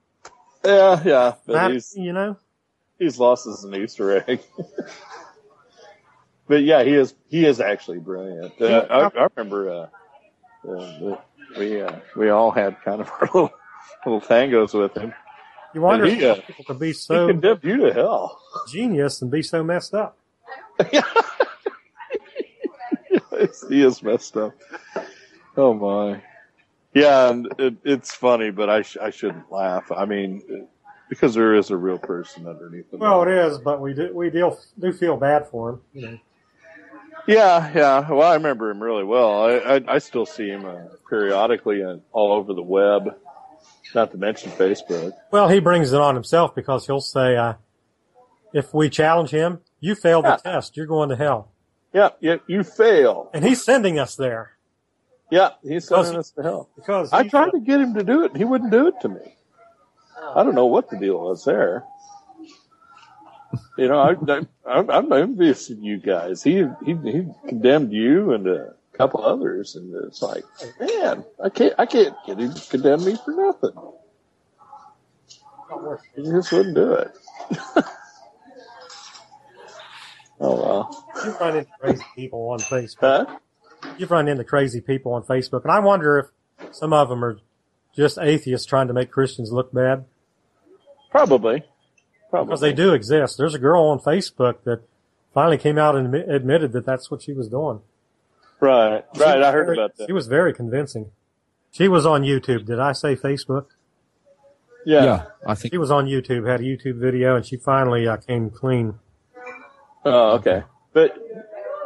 Yeah, 0.64 1.02
yeah, 1.04 1.34
but 1.46 1.72
he's 1.72 1.94
you 1.96 2.12
know, 2.14 2.36
he's 2.98 3.18
lost 3.18 3.46
as 3.46 3.64
an 3.64 3.74
Easter 3.74 4.24
egg. 4.26 4.40
but 6.48 6.62
yeah, 6.62 6.82
he 6.82 6.94
is 6.94 7.14
he 7.28 7.44
is 7.44 7.60
actually 7.60 7.98
brilliant. 7.98 8.54
Uh, 8.60 8.86
I, 8.88 9.20
I 9.20 9.26
remember 9.36 9.70
uh, 10.64 10.68
uh, 10.70 11.16
we 11.58 11.82
uh, 11.82 11.96
we 12.16 12.30
all 12.30 12.50
had 12.50 12.80
kind 12.82 13.00
of 13.02 13.10
our 13.10 13.20
little 13.34 13.52
little 14.06 14.20
tangos 14.20 14.72
with 14.78 14.96
him. 14.96 15.12
You 15.74 15.82
wonder 15.82 16.04
And 16.04 16.14
he, 16.16 16.24
if 16.24 16.38
uh, 16.38 16.40
people 16.42 16.64
could 16.64 16.78
be 16.80 16.88
He 16.88 16.92
so 16.94 17.28
condemned 17.28 17.62
you 17.62 17.76
to 17.78 17.92
hell. 17.92 18.40
genius 18.68 19.22
and 19.22 19.30
be 19.30 19.42
so 19.42 19.62
messed 19.62 19.94
up. 19.94 20.16
he 23.68 23.82
is 23.82 24.02
messed 24.02 24.36
up. 24.36 24.52
Oh 25.56 25.74
my. 25.74 26.22
Yeah, 26.95 27.30
and 27.30 27.49
it, 27.59 27.74
it's 27.84 28.12
funny, 28.14 28.51
but 28.51 28.68
I 28.68 28.82
sh- 28.82 28.97
I 29.01 29.11
shouldn't 29.11 29.51
laugh. 29.53 29.93
I 29.93 30.07
mean, 30.07 30.66
because 31.09 31.34
there 31.34 31.55
is 31.55 31.70
a 31.70 31.76
real 31.76 31.99
person 31.99 32.47
underneath 32.49 32.93
it. 32.93 32.99
Well, 32.99 33.22
it 33.22 33.28
is, 33.28 33.59
but 33.59 33.80
we 33.80 33.95
do 33.95 34.11
we 34.14 34.28
deal, 34.30 34.59
do 34.78 34.93
feel 34.93 35.16
bad 35.16 35.47
for 35.49 35.70
him. 35.70 35.80
You 35.95 36.03
know. 36.03 36.18
Yeah, 37.28 37.70
yeah. 37.74 38.11
Well, 38.11 38.26
I 38.28 38.34
remember 38.34 38.70
him 38.70 38.82
really 38.82 39.05
well. 39.05 39.45
I 39.45 39.51
I, 39.76 39.80
I 39.86 39.99
still 39.99 40.26
see 40.26 40.49
him 40.49 40.64
uh, 40.64 40.76
periodically 41.09 41.80
and 41.82 42.03
all 42.12 42.32
over 42.32 42.55
the 42.55 42.62
web. 42.62 43.14
Not 43.95 44.11
to 44.12 44.18
mention 44.18 44.51
Facebook. 44.53 45.12
Well, 45.32 45.49
he 45.49 45.59
brings 45.61 45.93
it 45.93 46.01
on 46.01 46.14
himself 46.14 46.55
because 46.55 46.86
he'll 46.86 47.01
say, 47.01 47.36
uh, 47.36 47.55
"If 48.53 48.72
we 48.74 48.88
challenge 48.88 49.30
him, 49.30 49.61
you 49.80 49.95
failed 49.95 50.24
the 50.24 50.41
Yeah. 50.45 50.53
test. 50.53 50.76
You're 50.76 50.86
going 50.86 51.09
to 51.11 51.16
hell." 51.16 51.53
Yeah, 51.93 52.11
yeah. 52.20 52.36
You 52.47 52.62
fail. 52.64 53.30
And 53.34 53.45
he's 53.45 53.62
sending 53.64 53.99
us 53.99 54.14
there 54.16 54.53
Yeah, 55.30 55.50
he's 55.62 55.86
sending 55.88 56.16
us 56.16 56.30
to 56.32 56.42
hell. 56.42 56.68
because 56.76 57.12
I 57.12 57.28
tried 57.28 57.50
to 57.52 57.60
get 57.60 57.80
him 57.80 57.94
to 57.94 58.02
do 58.02 58.24
it, 58.24 58.32
and 58.32 58.36
he 58.36 58.44
wouldn't 58.44 58.70
do 58.72 58.88
it 58.88 59.00
to 59.02 59.08
me. 59.08 59.36
I 60.34 60.42
don't 60.44 60.54
know 60.54 60.66
what 60.66 60.90
the 60.90 60.98
deal 60.98 61.18
was 61.20 61.44
there. 61.44 61.84
You 63.76 63.88
know, 63.88 63.98
I, 63.98 64.14
I, 64.32 64.40
I'm, 64.66 64.90
I'm 64.90 65.12
envious 65.12 65.70
of 65.70 65.78
you 65.78 65.98
guys. 65.98 66.42
He, 66.42 66.64
he, 66.84 66.94
he 66.94 67.26
condemned 67.48 67.92
you 67.92 68.32
and 68.32 68.46
a 68.46 68.74
couple 68.92 69.24
others, 69.24 69.76
and 69.76 69.94
it's 70.06 70.22
like, 70.22 70.44
man, 70.78 71.24
I 71.42 71.48
can't, 71.48 71.74
I 71.78 71.86
can't 71.86 72.14
get 72.26 72.38
him 72.38 72.52
to 72.54 72.68
condemn 72.70 73.04
me 73.04 73.16
for 73.24 73.32
nothing. 73.32 73.72
He 76.16 76.22
just 76.22 76.52
wouldn't 76.52 76.74
do 76.74 76.92
it. 76.92 77.12
oh 80.40 80.56
well. 80.56 81.06
You've 81.24 81.40
run 81.40 81.56
into 81.56 81.70
crazy 81.80 82.04
people 82.14 82.50
on 82.50 82.58
Facebook. 82.58 82.98
Huh? 83.00 83.38
You've 83.98 84.10
run 84.10 84.28
into 84.28 84.44
crazy 84.44 84.80
people 84.80 85.12
on 85.14 85.22
Facebook, 85.22 85.62
and 85.62 85.72
I 85.72 85.80
wonder 85.80 86.18
if 86.18 86.74
some 86.74 86.92
of 86.92 87.08
them 87.08 87.24
are 87.24 87.38
just 87.96 88.18
atheists 88.18 88.66
trying 88.66 88.86
to 88.88 88.92
make 88.94 89.10
Christians 89.10 89.52
look 89.52 89.72
bad 89.72 90.04
Probably. 91.10 91.64
Probably. 92.30 92.46
because 92.48 92.60
they 92.60 92.72
do 92.72 92.92
exist. 92.94 93.36
There's 93.36 93.54
a 93.54 93.58
girl 93.58 93.84
on 93.86 93.98
Facebook 93.98 94.62
that 94.64 94.82
finally 95.34 95.58
came 95.58 95.78
out 95.78 95.96
and 95.96 96.14
admitted 96.14 96.72
that 96.72 96.86
that's 96.86 97.10
what 97.10 97.22
she 97.22 97.32
was 97.32 97.48
doing. 97.48 97.80
Right. 98.60 99.04
She 99.14 99.20
Right. 99.22 99.42
I 99.42 99.50
heard 99.52 99.66
very- 99.66 99.78
about 99.78 99.96
that. 99.96 100.06
She 100.06 100.12
was 100.12 100.26
very 100.28 100.52
convincing. 100.54 101.10
She 101.72 101.88
was 101.88 102.04
on 102.06 102.22
YouTube. 102.22 102.66
Did 102.66 102.78
I 102.78 102.92
say 102.92 103.16
Facebook? 103.16 103.66
Yeah. 104.86 105.04
Yeah, 105.04 105.22
I 105.46 105.54
think 105.54 105.74
She 105.74 105.78
was 105.78 105.90
on 105.90 106.06
YouTube, 106.06 106.48
had 106.48 106.60
a 106.60 106.64
YouTube 106.64 106.96
video, 107.00 107.36
and 107.36 107.44
she 107.44 107.56
finally 107.56 108.06
uh, 108.08 108.16
came 108.16 108.50
clean. 108.50 108.94
Oh, 110.04 110.36
okay. 110.36 110.62
But 110.92 111.16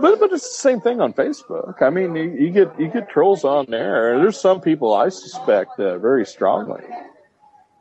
but 0.00 0.18
but 0.20 0.32
it's 0.32 0.48
the 0.48 0.54
same 0.54 0.80
thing 0.80 1.00
on 1.00 1.12
Facebook. 1.12 1.82
I 1.82 1.90
mean, 1.90 2.14
you, 2.14 2.24
you 2.24 2.50
get 2.50 2.78
you 2.78 2.88
get 2.88 3.08
trolls 3.08 3.44
on 3.44 3.66
there. 3.68 4.18
There's 4.18 4.38
some 4.40 4.60
people 4.60 4.94
I 4.94 5.08
suspect 5.08 5.78
uh, 5.78 5.98
very 5.98 6.26
strongly 6.26 6.82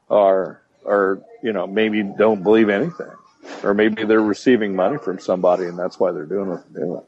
are 0.10 0.62
are 0.86 1.22
you 1.42 1.54
know 1.54 1.68
maybe 1.68 2.04
don't 2.04 2.44
believe 2.44 2.70
anything, 2.70 3.12
or 3.64 3.74
maybe 3.74 4.04
they're 4.06 4.22
receiving 4.22 4.76
money 4.76 4.98
from 4.98 5.20
somebody 5.20 5.66
and 5.66 5.78
that's 5.78 6.00
why 6.00 6.12
they're 6.12 6.26
doing 6.26 6.50
what 6.50 6.64
they're 6.74 6.86
doing. 6.86 7.02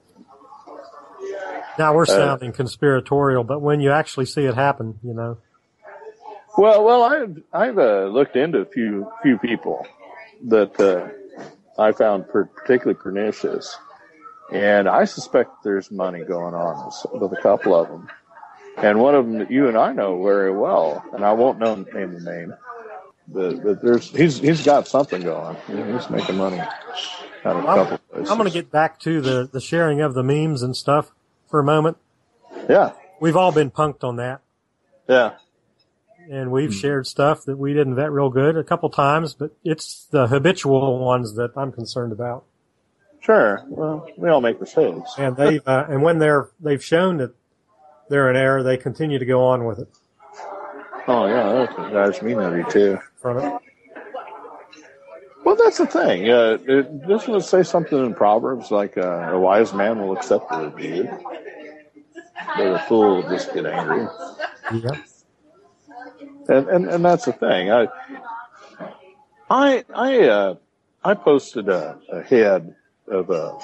Now 1.77 1.91
Uh, 1.91 1.95
we're 1.95 2.05
sounding 2.05 2.53
conspiratorial, 2.53 3.43
but 3.43 3.61
when 3.61 3.79
you 3.81 3.91
actually 3.91 4.25
see 4.25 4.45
it 4.45 4.55
happen, 4.55 4.97
you 5.03 5.13
know, 5.13 5.37
Well, 6.57 6.83
well, 6.85 7.03
I've 7.03 7.43
I've 7.53 7.77
uh, 7.77 8.05
looked 8.05 8.35
into 8.35 8.59
a 8.59 8.65
few 8.65 9.11
few 9.21 9.37
people 9.37 9.85
that 10.45 10.79
uh, 10.79 11.09
I 11.81 11.91
found 11.91 12.29
per- 12.29 12.45
particularly 12.45 12.97
pernicious, 13.01 13.77
and 14.51 14.87
I 14.87 15.05
suspect 15.05 15.63
there's 15.63 15.91
money 15.91 16.23
going 16.23 16.53
on 16.53 16.85
with, 16.85 17.21
with 17.21 17.37
a 17.37 17.41
couple 17.41 17.73
of 17.75 17.87
them, 17.89 18.09
and 18.77 18.99
one 18.99 19.15
of 19.15 19.25
them 19.25 19.39
that 19.39 19.51
you 19.51 19.67
and 19.67 19.77
I 19.77 19.93
know 19.93 20.21
very 20.23 20.51
well, 20.51 21.03
and 21.13 21.23
I 21.25 21.33
won't 21.33 21.59
know 21.59 21.75
name 21.75 22.13
the 22.13 22.31
name, 22.31 22.53
but, 23.27 23.63
but 23.63 23.81
there's 23.81 24.09
he's 24.09 24.37
he's 24.37 24.63
got 24.63 24.87
something 24.87 25.21
going. 25.23 25.57
He's 25.67 26.09
making 26.09 26.37
money 26.37 26.59
out 26.59 26.69
of 27.45 27.63
a 27.63 27.67
I'm, 27.67 27.77
couple. 27.77 27.97
Places. 27.97 28.29
I'm 28.29 28.37
going 28.37 28.49
to 28.49 28.53
get 28.53 28.71
back 28.71 28.99
to 29.01 29.21
the 29.21 29.49
the 29.51 29.61
sharing 29.61 30.01
of 30.01 30.13
the 30.13 30.23
memes 30.23 30.61
and 30.61 30.75
stuff 30.75 31.11
for 31.49 31.59
a 31.59 31.63
moment. 31.63 31.97
yeah, 32.69 32.93
We've 33.19 33.35
all 33.35 33.51
been 33.51 33.71
punked 33.71 34.03
on 34.03 34.17
that, 34.17 34.41
yeah, 35.07 35.33
and 36.29 36.51
we've 36.51 36.73
shared 36.73 37.07
stuff 37.07 37.45
that 37.45 37.57
we 37.57 37.73
didn't 37.73 37.95
vet 37.95 38.11
real 38.11 38.29
good 38.29 38.57
a 38.57 38.63
couple 38.63 38.89
times, 38.89 39.33
but 39.33 39.51
it's 39.63 40.05
the 40.11 40.27
habitual 40.27 40.99
ones 40.99 41.35
that 41.35 41.51
I'm 41.55 41.71
concerned 41.71 42.11
about. 42.11 42.43
Sure. 43.25 43.63
Well, 43.67 44.07
we 44.17 44.29
all 44.29 44.41
make 44.41 44.59
mistakes. 44.61 45.11
And 45.17 45.35
they 45.35 45.59
uh, 45.65 45.85
and 45.89 46.01
when 46.03 46.19
they're 46.19 46.49
they've 46.59 46.83
shown 46.83 47.17
that 47.17 47.33
they're 48.09 48.29
in 48.29 48.35
error, 48.35 48.63
they 48.63 48.77
continue 48.77 49.19
to 49.19 49.25
go 49.25 49.43
on 49.43 49.65
with 49.65 49.79
it 49.79 49.89
Oh 51.07 51.27
yeah, 51.27 51.67
that 51.75 51.91
drives 51.91 52.21
me 52.21 52.33
nutty 52.33 52.63
too. 52.71 52.99
from. 53.17 53.59
Well, 55.43 55.55
that's 55.55 55.77
the 55.77 55.85
thing. 55.85 56.29
Uh, 56.31 56.57
it, 56.67 57.07
doesn't 57.07 57.35
it 57.35 57.41
say 57.41 57.61
something 57.61 58.03
in 58.03 58.15
Proverbs 58.15 58.71
like 58.71 58.97
uh, 58.97 59.29
a 59.31 59.39
wise 59.39 59.73
man 59.73 59.99
will 59.99 60.17
accept 60.17 60.49
the 60.49 60.71
rebuke, 60.71 61.11
but 62.57 62.65
a 62.65 62.79
fool 62.87 63.17
will 63.17 63.29
just 63.29 63.53
get 63.53 63.67
angry? 63.67 64.07
Yeah. 64.73 65.01
And 66.49 66.67
and, 66.69 66.87
and 66.87 67.05
that's 67.05 67.25
the 67.25 67.33
thing. 67.33 67.71
I 67.71 67.87
I 69.51 69.85
I 69.93 70.21
uh, 70.27 70.55
I 71.03 71.13
posted 71.13 71.69
a, 71.69 71.99
a 72.11 72.23
head 72.23 72.75
of 73.07 73.29
a 73.29 73.57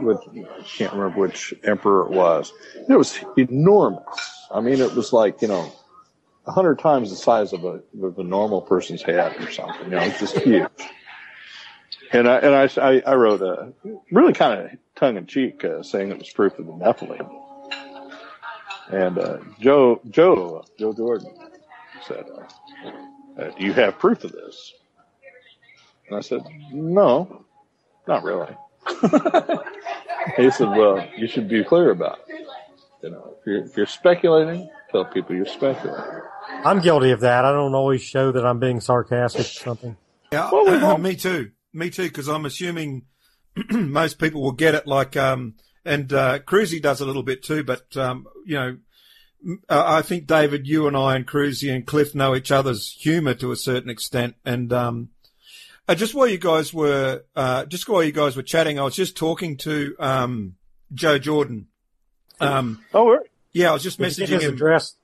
with 0.00 0.20
I 0.28 0.62
can't 0.62 0.92
remember 0.92 1.20
which 1.20 1.54
emperor 1.62 2.06
it 2.06 2.10
was. 2.10 2.52
It 2.88 2.96
was 2.96 3.18
enormous. 3.36 4.02
I 4.52 4.60
mean, 4.60 4.80
it 4.80 4.94
was 4.94 5.12
like 5.12 5.42
you 5.42 5.48
know 5.48 5.72
a 6.46 6.52
hundred 6.52 6.78
times 6.78 7.10
the 7.10 7.16
size 7.16 7.52
of 7.52 7.64
a 7.64 7.80
of 8.02 8.18
a 8.18 8.24
normal 8.24 8.60
person's 8.60 9.02
head 9.02 9.36
or 9.40 9.50
something. 9.50 9.84
You 9.84 9.96
know, 9.96 10.02
it's 10.02 10.20
just 10.20 10.36
huge. 10.38 10.68
And 12.12 12.28
I 12.28 12.38
and 12.38 12.54
I 12.54 13.02
I, 13.06 13.14
wrote 13.14 13.42
a 13.42 13.72
really 14.10 14.32
kind 14.32 14.60
of 14.60 14.70
tongue 14.94 15.16
in 15.16 15.26
cheek 15.26 15.64
uh, 15.64 15.82
saying 15.82 16.10
it 16.10 16.18
was 16.18 16.30
proof 16.30 16.58
of 16.58 16.66
the 16.66 16.72
Nephilim. 16.72 17.28
And 18.90 19.18
uh, 19.18 19.38
Joe 19.58 20.00
Joe 20.10 20.64
Joe 20.78 20.92
Jordan 20.92 21.34
said, 22.06 22.26
uh, 23.38 23.50
"Do 23.50 23.64
you 23.64 23.72
have 23.72 23.98
proof 23.98 24.24
of 24.24 24.32
this?" 24.32 24.74
And 26.08 26.16
I 26.16 26.20
said, 26.20 26.42
"No, 26.72 27.43
not 28.06 28.22
really." 28.22 28.54
he 30.36 30.50
said, 30.50 30.68
"Well, 30.70 31.06
you 31.16 31.26
should 31.26 31.48
be 31.48 31.64
clear 31.64 31.90
about 31.90 32.18
it. 32.28 32.46
You 33.02 33.10
know, 33.10 33.36
if 33.38 33.46
you're, 33.46 33.64
if 33.64 33.76
you're 33.76 33.86
speculating, 33.86 34.68
tell 34.90 35.04
people 35.04 35.34
you're 35.36 35.46
speculating." 35.46 36.20
I'm 36.64 36.80
guilty 36.80 37.10
of 37.10 37.20
that. 37.20 37.44
I 37.44 37.52
don't 37.52 37.74
always 37.74 38.02
show 38.02 38.32
that 38.32 38.44
I'm 38.44 38.58
being 38.60 38.80
sarcastic 38.80 39.40
or 39.42 39.44
something. 39.44 39.96
Yeah, 40.32 40.50
Well, 40.50 40.66
we 40.66 40.78
won't- 40.78 41.02
me 41.02 41.16
too. 41.16 41.50
Me 41.72 41.90
too, 41.90 42.04
because 42.04 42.28
I'm 42.28 42.44
assuming 42.44 43.02
most 43.70 44.18
people 44.18 44.42
will 44.42 44.52
get 44.52 44.74
it. 44.74 44.86
Like, 44.86 45.16
um, 45.16 45.54
and 45.84 46.12
uh, 46.12 46.38
Crusy 46.40 46.80
does 46.80 47.00
a 47.00 47.06
little 47.06 47.22
bit 47.24 47.42
too. 47.42 47.64
But 47.64 47.96
um, 47.96 48.26
you 48.46 48.54
know, 48.54 48.76
uh, 49.68 49.82
I 49.86 50.02
think 50.02 50.26
David, 50.26 50.66
you 50.66 50.86
and 50.86 50.96
I, 50.96 51.16
and 51.16 51.26
Crusy 51.26 51.74
and 51.74 51.86
Cliff 51.86 52.14
know 52.14 52.34
each 52.34 52.50
other's 52.52 52.92
humour 52.92 53.34
to 53.34 53.50
a 53.52 53.56
certain 53.56 53.90
extent. 53.90 54.36
And 54.44 54.72
um, 54.72 55.08
uh, 55.88 55.94
just 55.94 56.14
while 56.14 56.26
you 56.26 56.38
guys 56.38 56.72
were, 56.72 57.22
uh, 57.36 57.64
just 57.66 57.88
while 57.88 58.02
you 58.02 58.12
guys 58.12 58.36
were 58.36 58.42
chatting, 58.42 58.78
I 58.78 58.82
was 58.84 58.94
just 58.94 59.16
talking 59.16 59.56
to 59.58 59.94
um, 59.98 60.54
Joe 60.92 61.18
Jordan. 61.18 61.68
Um, 62.40 62.82
Oh, 62.92 63.18
yeah, 63.52 63.70
I 63.70 63.72
was 63.72 63.82
just 63.82 63.98
Did 63.98 64.16
you 64.18 64.26
get 64.26 64.28
messaging 64.28 64.34
his 64.34 64.44
him. 64.44 64.54
address. 64.54 64.94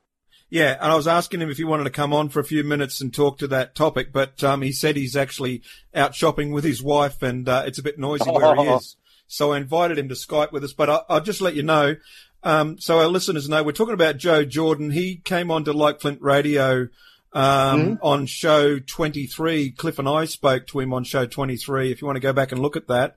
Yeah, 0.52 0.76
and 0.80 0.90
I 0.90 0.96
was 0.96 1.06
asking 1.06 1.40
him 1.40 1.50
if 1.50 1.58
he 1.58 1.64
wanted 1.64 1.84
to 1.84 1.90
come 1.90 2.12
on 2.12 2.28
for 2.28 2.40
a 2.40 2.44
few 2.44 2.64
minutes 2.64 3.00
and 3.00 3.14
talk 3.14 3.38
to 3.38 3.46
that 3.48 3.76
topic, 3.76 4.12
but 4.12 4.42
um, 4.42 4.62
he 4.62 4.72
said 4.72 4.96
he's 4.96 5.14
actually 5.16 5.62
out 5.94 6.14
shopping 6.16 6.50
with 6.50 6.64
his 6.64 6.82
wife, 6.82 7.22
and 7.22 7.48
uh, 7.48 7.62
it's 7.66 7.78
a 7.78 7.84
bit 7.84 7.98
noisy 8.00 8.28
where 8.30 8.56
he 8.56 8.62
is. 8.62 8.96
So 9.32 9.52
I 9.52 9.58
invited 9.58 9.96
him 9.96 10.08
to 10.08 10.16
Skype 10.16 10.50
with 10.50 10.64
us, 10.64 10.72
but 10.72 10.90
I, 10.90 11.02
I'll 11.08 11.20
just 11.20 11.40
let 11.40 11.54
you 11.54 11.62
know. 11.62 11.94
Um, 12.42 12.80
so 12.80 12.98
our 12.98 13.06
listeners 13.06 13.48
know 13.48 13.62
we're 13.62 13.70
talking 13.70 13.94
about 13.94 14.16
Joe 14.16 14.44
Jordan. 14.44 14.90
He 14.90 15.18
came 15.18 15.52
on 15.52 15.62
to 15.66 15.72
Like 15.72 16.00
Flint 16.00 16.20
Radio 16.20 16.88
um, 17.32 17.98
on 18.02 18.26
show 18.26 18.78
23. 18.78 19.70
Cliff 19.72 19.98
and 19.98 20.08
I 20.08 20.24
spoke 20.24 20.66
to 20.68 20.80
him 20.80 20.92
on 20.92 21.04
show 21.04 21.26
23. 21.26 21.92
If 21.92 22.00
you 22.00 22.06
want 22.06 22.16
to 22.16 22.20
go 22.20 22.32
back 22.32 22.52
and 22.52 22.60
look 22.60 22.76
at 22.76 22.88
that. 22.88 23.16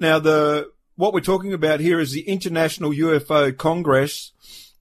Now 0.00 0.18
the 0.18 0.70
what 0.96 1.12
we're 1.12 1.20
talking 1.20 1.52
about 1.52 1.80
here 1.80 2.00
is 2.00 2.12
the 2.12 2.28
International 2.28 2.90
UFO 2.90 3.56
Congress 3.56 4.32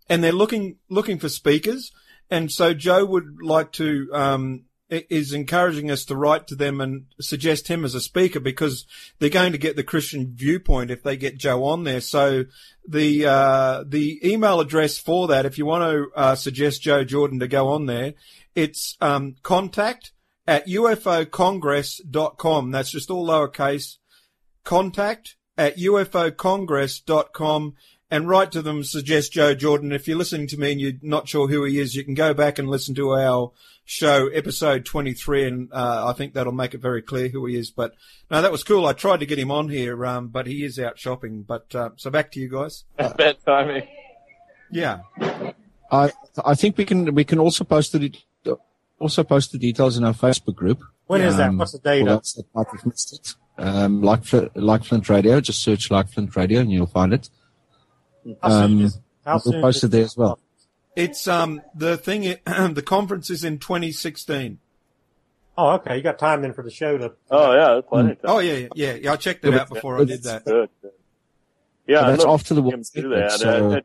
and 0.09 0.23
they're 0.23 0.32
looking 0.32 0.78
looking 0.89 1.19
for 1.19 1.30
speakers. 1.30 1.91
And 2.30 2.51
so 2.51 2.73
Joe 2.73 3.05
would 3.05 3.38
like 3.41 3.71
to 3.73 4.09
um, 4.13 4.65
is 4.89 5.34
encouraging 5.34 5.89
us 5.89 6.05
to 6.05 6.15
write 6.15 6.47
to 6.47 6.55
them 6.55 6.80
and 6.80 7.05
suggest 7.19 7.67
him 7.67 7.84
as 7.84 7.95
a 7.95 8.01
speaker 8.01 8.39
because 8.39 8.86
they're 9.19 9.30
going 9.30 9.51
to 9.51 9.57
get 9.57 9.76
the 9.76 9.84
Christian 9.84 10.34
viewpoint 10.36 10.91
if 10.91 11.01
they 11.01 11.17
get 11.17 11.38
Joe 11.38 11.65
on 11.65 11.84
there. 11.84 12.01
So 12.01 12.45
the 12.88 13.26
uh, 13.26 13.84
the 13.88 14.19
email 14.28 14.59
address 14.59 14.97
for 14.97 15.28
that, 15.28 15.45
if 15.45 15.57
you 15.57 15.65
want 15.65 15.84
to 15.84 16.07
uh, 16.15 16.36
suggest 16.36 16.82
Joe 16.82 17.03
Jordan 17.03 17.39
to 17.39 17.47
go 17.47 17.69
on 17.69 17.86
there, 17.88 18.13
it's 18.56 18.95
um, 19.01 19.36
contact 19.43 20.14
at 20.47 20.68
ufocongress.com. 20.68 22.72
That's 22.72 22.91
just 22.91 23.12
all 23.12 23.28
lowercase. 23.28 23.97
Contact 24.64 25.36
at 25.58 25.78
ufocongress.com 25.78 27.74
and 28.12 28.30
write 28.30 28.51
to 28.51 28.62
them, 28.62 28.84
suggest 28.84 29.34
Joe 29.34 29.56
Jordan. 29.56 29.91
If 29.91 30.08
you're 30.08 30.18
listening 30.18 30.47
to 30.47 30.58
me 30.58 30.72
and 30.72 30.80
you're 30.80 30.93
not 31.01 31.28
sure 31.28 31.47
who 31.47 31.64
he 31.64 31.80
is, 31.80 31.95
you 31.95 32.03
can 32.03 32.14
go 32.14 32.34
back 32.34 32.60
and 32.60 32.70
listen 32.70 32.95
to 32.95 33.12
our 33.12 33.51
show, 33.84 34.28
episode 34.28 34.86
23, 34.86 35.47
and 35.47 35.74
uh, 35.74 36.08
I 36.08 36.14
think 36.14 36.34
that'll 36.34 36.53
make 36.53 36.74
it 36.74 36.82
very 36.82 37.01
clear 37.01 37.30
who 37.30 37.45
he 37.45 37.58
is. 37.58 37.72
But 37.72 37.95
no, 38.30 38.41
that 38.41 38.51
was 38.51 38.64
cool. 38.64 38.86
I 38.86 38.93
tried 38.93 39.22
to 39.22 39.26
get 39.26 39.39
him 39.39 39.51
on 39.51 39.70
here, 39.70 40.06
um, 40.06 40.28
but 40.28 40.47
he 40.47 40.64
is 40.64 40.80
out 40.80 40.99
shopping. 40.99 41.43
But 41.43 41.74
uh, 41.74 41.91
so 41.95 42.10
back 42.10 42.32
to 42.34 42.39
you 42.39 42.49
guys. 42.49 42.84
Bad 42.97 43.38
timing. 43.45 43.88
Yeah. 44.72 44.99
I 45.91 46.12
I 46.43 46.56
think 46.56 46.78
we 46.78 46.86
can 46.86 47.14
we 47.14 47.24
can 47.24 47.39
also 47.39 47.64
post 47.64 47.91
the 47.91 48.12
also 48.99 49.23
post 49.23 49.51
the 49.51 49.57
details 49.57 49.97
in 49.97 50.03
our 50.03 50.13
Facebook 50.13 50.55
group. 50.55 50.81
When 51.07 51.21
is 51.21 51.37
that? 51.37 51.49
Um, 51.49 51.57
What's 51.57 51.73
the 51.73 51.79
date 51.79 52.03
for 52.03 52.09
of? 52.09 52.17
those 52.21 52.33
that 52.33 52.45
might 52.55 52.67
have 52.71 52.85
missed 52.85 53.13
it. 53.13 53.35
Um, 53.57 54.01
like 54.01 54.21
like 54.55 54.83
Flint 54.83 55.07
Radio, 55.09 55.39
just 55.39 55.61
search 55.61 55.89
like 55.91 56.09
Flint 56.09 56.35
Radio 56.35 56.59
and 56.61 56.71
you'll 56.71 56.87
find 56.87 57.13
it. 57.13 57.29
How 58.41 58.49
soon 58.49 58.63
Um, 58.63 58.81
is, 58.81 58.99
we'll 59.45 59.61
post 59.61 59.83
it 59.83 59.89
there 59.89 60.03
as 60.03 60.17
well. 60.17 60.39
It's 60.95 61.27
um 61.27 61.61
the 61.75 61.97
thing. 61.97 62.21
The 62.45 62.81
conference 62.85 63.29
is 63.29 63.43
in 63.43 63.59
2016. 63.59 64.59
Oh, 65.57 65.69
okay. 65.75 65.95
You 65.97 66.03
got 66.03 66.19
time 66.19 66.41
then 66.41 66.53
for 66.53 66.63
the 66.63 66.71
show 66.71 66.97
to. 66.97 67.13
Oh 67.31 67.53
yeah, 67.53 67.75
that's 67.75 67.87
plenty 67.87 68.11
of 68.11 68.21
time. 68.21 68.31
Oh 68.31 68.39
yeah, 68.39 68.53
yeah, 68.53 68.67
yeah. 68.75 68.93
yeah 68.95 69.11
I 69.13 69.15
checked 69.15 69.45
it 69.45 69.53
Yeah, 69.53 69.59
out 69.61 69.69
before 69.69 69.99
I 70.01 70.05
did 70.05 70.23
that. 70.23 70.43
Good. 70.45 70.69
good. 70.81 70.91
Yeah, 71.87 71.97
But 72.01 72.03
I 72.05 72.09
that's 72.11 72.23
looked 72.25 72.33
after 72.41 72.53
the 72.55 72.61
at 72.61 72.65
him 72.65 72.71
World 72.71 72.87
do 72.95 73.09
that. 73.09 73.31
so- 73.31 73.71
Uh, 73.73 73.79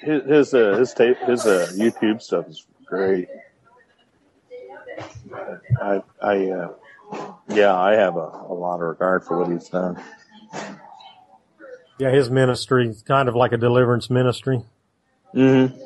his 0.00 0.22
his 0.24 0.54
uh, 0.54 0.76
his 0.78 0.94
tape 0.94 1.16
his 1.18 1.46
uh, 1.46 1.68
YouTube 1.74 2.20
stuff 2.22 2.48
is 2.48 2.66
great. 2.86 3.28
I 5.80 6.02
I 6.22 6.50
uh, 6.50 6.72
yeah, 7.48 7.74
I 7.76 7.94
have 7.94 8.16
a, 8.16 8.44
a 8.48 8.54
lot 8.54 8.76
of 8.76 8.80
regard 8.88 9.24
for 9.24 9.38
what 9.38 9.50
he's 9.50 9.68
done. 9.68 10.00
Yeah, 11.98 12.10
his 12.10 12.30
ministry 12.30 12.88
is 12.88 13.02
kind 13.02 13.28
of 13.28 13.34
like 13.34 13.52
a 13.52 13.56
deliverance 13.56 14.10
ministry. 14.10 14.62
Mm-hmm. 15.34 15.76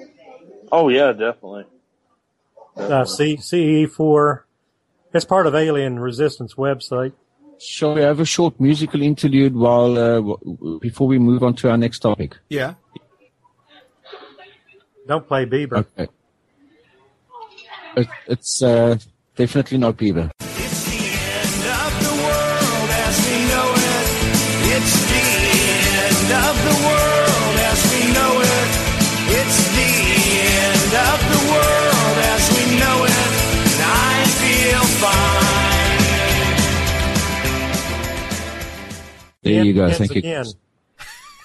Oh 0.73 0.89
yeah, 0.89 1.13
definitely. 1.13 1.65
Uh, 2.77 3.05
C, 3.05 3.37
CE4. 3.37 4.43
It's 5.13 5.25
part 5.25 5.47
of 5.47 5.55
Alien 5.55 5.99
Resistance 5.99 6.55
website. 6.55 7.13
Shall 7.59 7.95
we 7.95 8.01
have 8.01 8.21
a 8.21 8.25
short 8.25 8.59
musical 8.59 9.03
interlude 9.03 9.55
while 9.55 9.99
uh, 9.99 10.15
w- 10.17 10.39
w- 10.45 10.81
before 10.81 11.07
we 11.09 11.19
move 11.19 11.43
on 11.43 11.55
to 11.57 11.71
our 11.71 11.77
next 11.77 11.99
topic? 11.99 12.39
Yeah. 12.49 12.75
Don't 15.07 15.27
play 15.27 15.45
Bieber. 15.47 15.85
Okay. 15.99 16.09
It, 17.97 18.09
it's 18.27 18.63
uh, 18.63 18.97
definitely 19.37 19.79
not 19.79 19.97
Bieber. 19.97 20.31
It's 20.41 20.85
the 20.87 21.01
end 21.01 21.65
of 21.67 21.93
the 22.07 22.15
world 22.23 22.91
as 22.91 23.17
we 23.27 23.39
know 23.51 23.69
it. 23.75 24.07
It's 24.73 24.95
the 25.11 25.27
end 26.07 26.31
of 26.49 26.55
the 26.69 26.77
world 26.87 27.57
as 27.71 27.81
we 27.93 28.03
know 28.15 28.33
it. 28.41 28.69
It's 29.41 29.61
the 29.75 29.93
end 30.61 30.93
of 31.11 31.19
the 31.35 31.41
world 31.51 32.17
as 32.31 32.43
we 32.55 32.65
know 32.79 32.97
it. 33.05 33.31
And 33.71 33.83
I 33.83 34.25
feel 34.39 34.85
fine. 35.03 35.41
There 39.43 39.61
The 39.63 39.67
you 39.67 39.75
go. 39.75 39.83
begins 39.89 39.99
Thank 39.99 40.15
you. 40.15 40.19
again. 40.21 40.47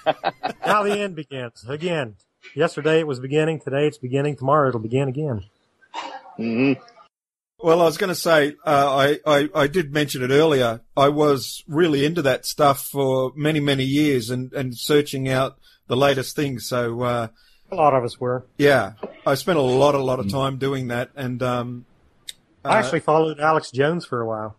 now 0.66 0.84
the 0.84 1.00
end 1.00 1.16
begins 1.16 1.66
again. 1.68 2.16
Yesterday 2.54 3.00
it 3.00 3.08
was 3.08 3.20
beginning. 3.20 3.60
Today 3.60 3.88
it's 3.88 3.98
beginning. 3.98 4.36
Tomorrow 4.36 4.70
it'll 4.70 4.80
begin 4.80 5.08
again. 5.08 5.44
Mm-hmm. 6.40 6.82
Well, 7.60 7.82
I 7.82 7.86
was 7.86 7.98
going 7.98 8.10
to 8.10 8.16
say, 8.16 8.54
uh, 8.66 8.96
I, 8.96 9.20
I, 9.26 9.50
I 9.56 9.68
did 9.68 9.94
mention 9.94 10.22
it 10.22 10.30
earlier. 10.30 10.82
I 10.96 11.10
was 11.10 11.64
really 11.68 12.06
into 12.06 12.22
that 12.24 12.46
stuff 12.46 12.82
for 12.86 13.32
many, 13.36 13.60
many 13.60 13.84
years 13.86 14.30
and, 14.30 14.52
and 14.54 14.78
searching 14.78 15.30
out 15.30 15.58
the 15.88 15.96
latest 15.96 16.36
things. 16.36 16.68
So, 16.68 17.02
uh, 17.02 17.28
A 17.72 17.76
lot 17.76 17.94
of 17.94 18.04
us 18.04 18.20
were. 18.20 18.46
yeah, 18.58 18.94
I 19.26 19.36
spent 19.36 19.58
a 19.58 19.62
lot, 19.62 19.96
a 19.96 20.00
lot 20.00 20.20
of 20.20 20.30
time 20.30 20.58
doing 20.58 20.90
that. 20.90 21.12
And, 21.16 21.42
um, 21.42 21.86
I 22.64 22.70
uh, 22.70 22.80
actually 22.80 23.00
followed 23.00 23.40
Alex 23.40 23.72
Jones 23.72 24.06
for 24.06 24.22
a 24.22 24.28
while. 24.28 24.58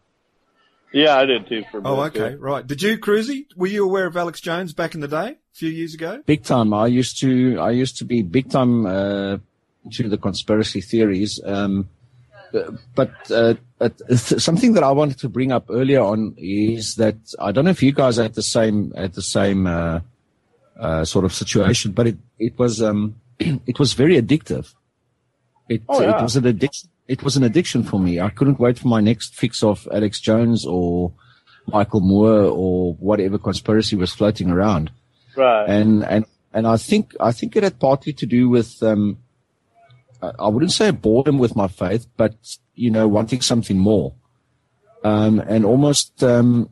Yeah, 0.93 1.17
I 1.17 1.27
did 1.27 1.49
too 1.49 1.65
for 1.71 1.79
a 1.79 1.83
oh, 1.85 2.03
okay, 2.05 2.31
too. 2.31 2.39
right. 2.39 2.67
Did 2.67 2.81
you, 2.81 2.97
Crusy? 2.99 3.47
Were 3.57 3.67
you 3.67 3.85
aware 3.85 4.07
of 4.07 4.17
Alex 4.17 4.41
Jones 4.41 4.73
back 4.73 4.95
in 4.95 5.01
the 5.01 5.09
day, 5.09 5.31
a 5.31 5.37
few 5.53 5.69
years 5.69 5.93
ago? 5.93 6.23
Big 6.25 6.45
time. 6.45 6.73
I 6.73 6.87
used 6.87 7.21
to. 7.21 7.59
I 7.59 7.71
used 7.71 7.99
to 7.99 8.05
be 8.05 8.23
big 8.23 8.49
time 8.49 8.87
uh, 8.87 9.39
into 9.87 10.09
the 10.09 10.19
conspiracy 10.19 10.81
theories. 10.81 11.41
Um, 11.45 11.89
but 12.95 13.11
uh, 13.31 13.55
th- 13.81 13.93
something 14.41 14.73
that 14.75 14.83
I 14.85 14.91
wanted 14.93 15.19
to 15.19 15.29
bring 15.29 15.53
up 15.53 15.67
earlier 15.69 16.01
on 16.01 16.35
is 16.39 16.95
that 16.97 17.17
I 17.39 17.53
don't 17.53 17.65
know 17.65 17.71
if 17.71 17.83
you 17.83 17.93
guys 17.93 18.17
had 18.17 18.35
the 18.35 18.43
same 18.43 18.93
had 18.93 19.15
the 19.15 19.23
same 19.23 19.67
uh, 19.67 20.01
uh, 20.79 21.05
sort 21.05 21.25
of 21.25 21.33
situation, 21.33 21.93
but 21.93 22.07
it 22.07 22.17
it 22.39 22.59
was 22.59 22.83
um, 22.83 23.17
it 23.39 23.79
was 23.79 23.95
very 23.95 24.21
addictive. 24.21 24.73
It 25.69 25.83
Oh, 25.89 26.01
yeah. 26.01 26.19
it 26.19 26.23
was 26.23 26.37
an 26.37 26.47
addiction. 26.47 26.89
It 27.09 27.23
was 27.23 27.37
an 27.37 27.45
addiction 27.45 27.83
for 27.85 28.01
me. 28.01 28.21
I 28.21 28.31
couldn't 28.31 28.59
wait 28.61 28.79
for 28.79 28.89
my 28.89 29.01
next 29.01 29.35
fix 29.35 29.63
of 29.63 29.87
Alex 29.93 30.21
Jones 30.21 30.65
or 30.67 31.13
Michael 31.67 32.01
Moore 32.01 32.43
or 32.45 32.95
whatever 32.95 33.39
conspiracy 33.39 33.97
was 33.97 34.13
floating 34.13 34.51
around 34.51 34.91
Right. 35.37 35.69
and 35.69 36.05
and 36.05 36.25
and 36.53 36.67
I 36.67 36.77
think 36.79 37.15
I 37.21 37.33
think 37.33 37.55
it 37.57 37.63
had 37.65 37.79
partly 37.79 38.13
to 38.15 38.27
do 38.27 38.49
with 38.49 38.83
um, 38.83 39.19
I 40.23 40.33
I 40.39 40.49
wouldn't 40.49 40.73
say 40.73 40.89
a 40.89 40.93
boredom 40.93 41.39
with 41.39 41.55
my 41.57 41.69
faith, 41.69 42.07
but 42.17 42.35
you 42.75 42.91
know, 42.91 43.07
wanting 43.09 43.41
something 43.41 43.79
more, 43.79 44.15
um, 45.05 45.41
and 45.41 45.65
almost 45.65 46.23
um, 46.23 46.69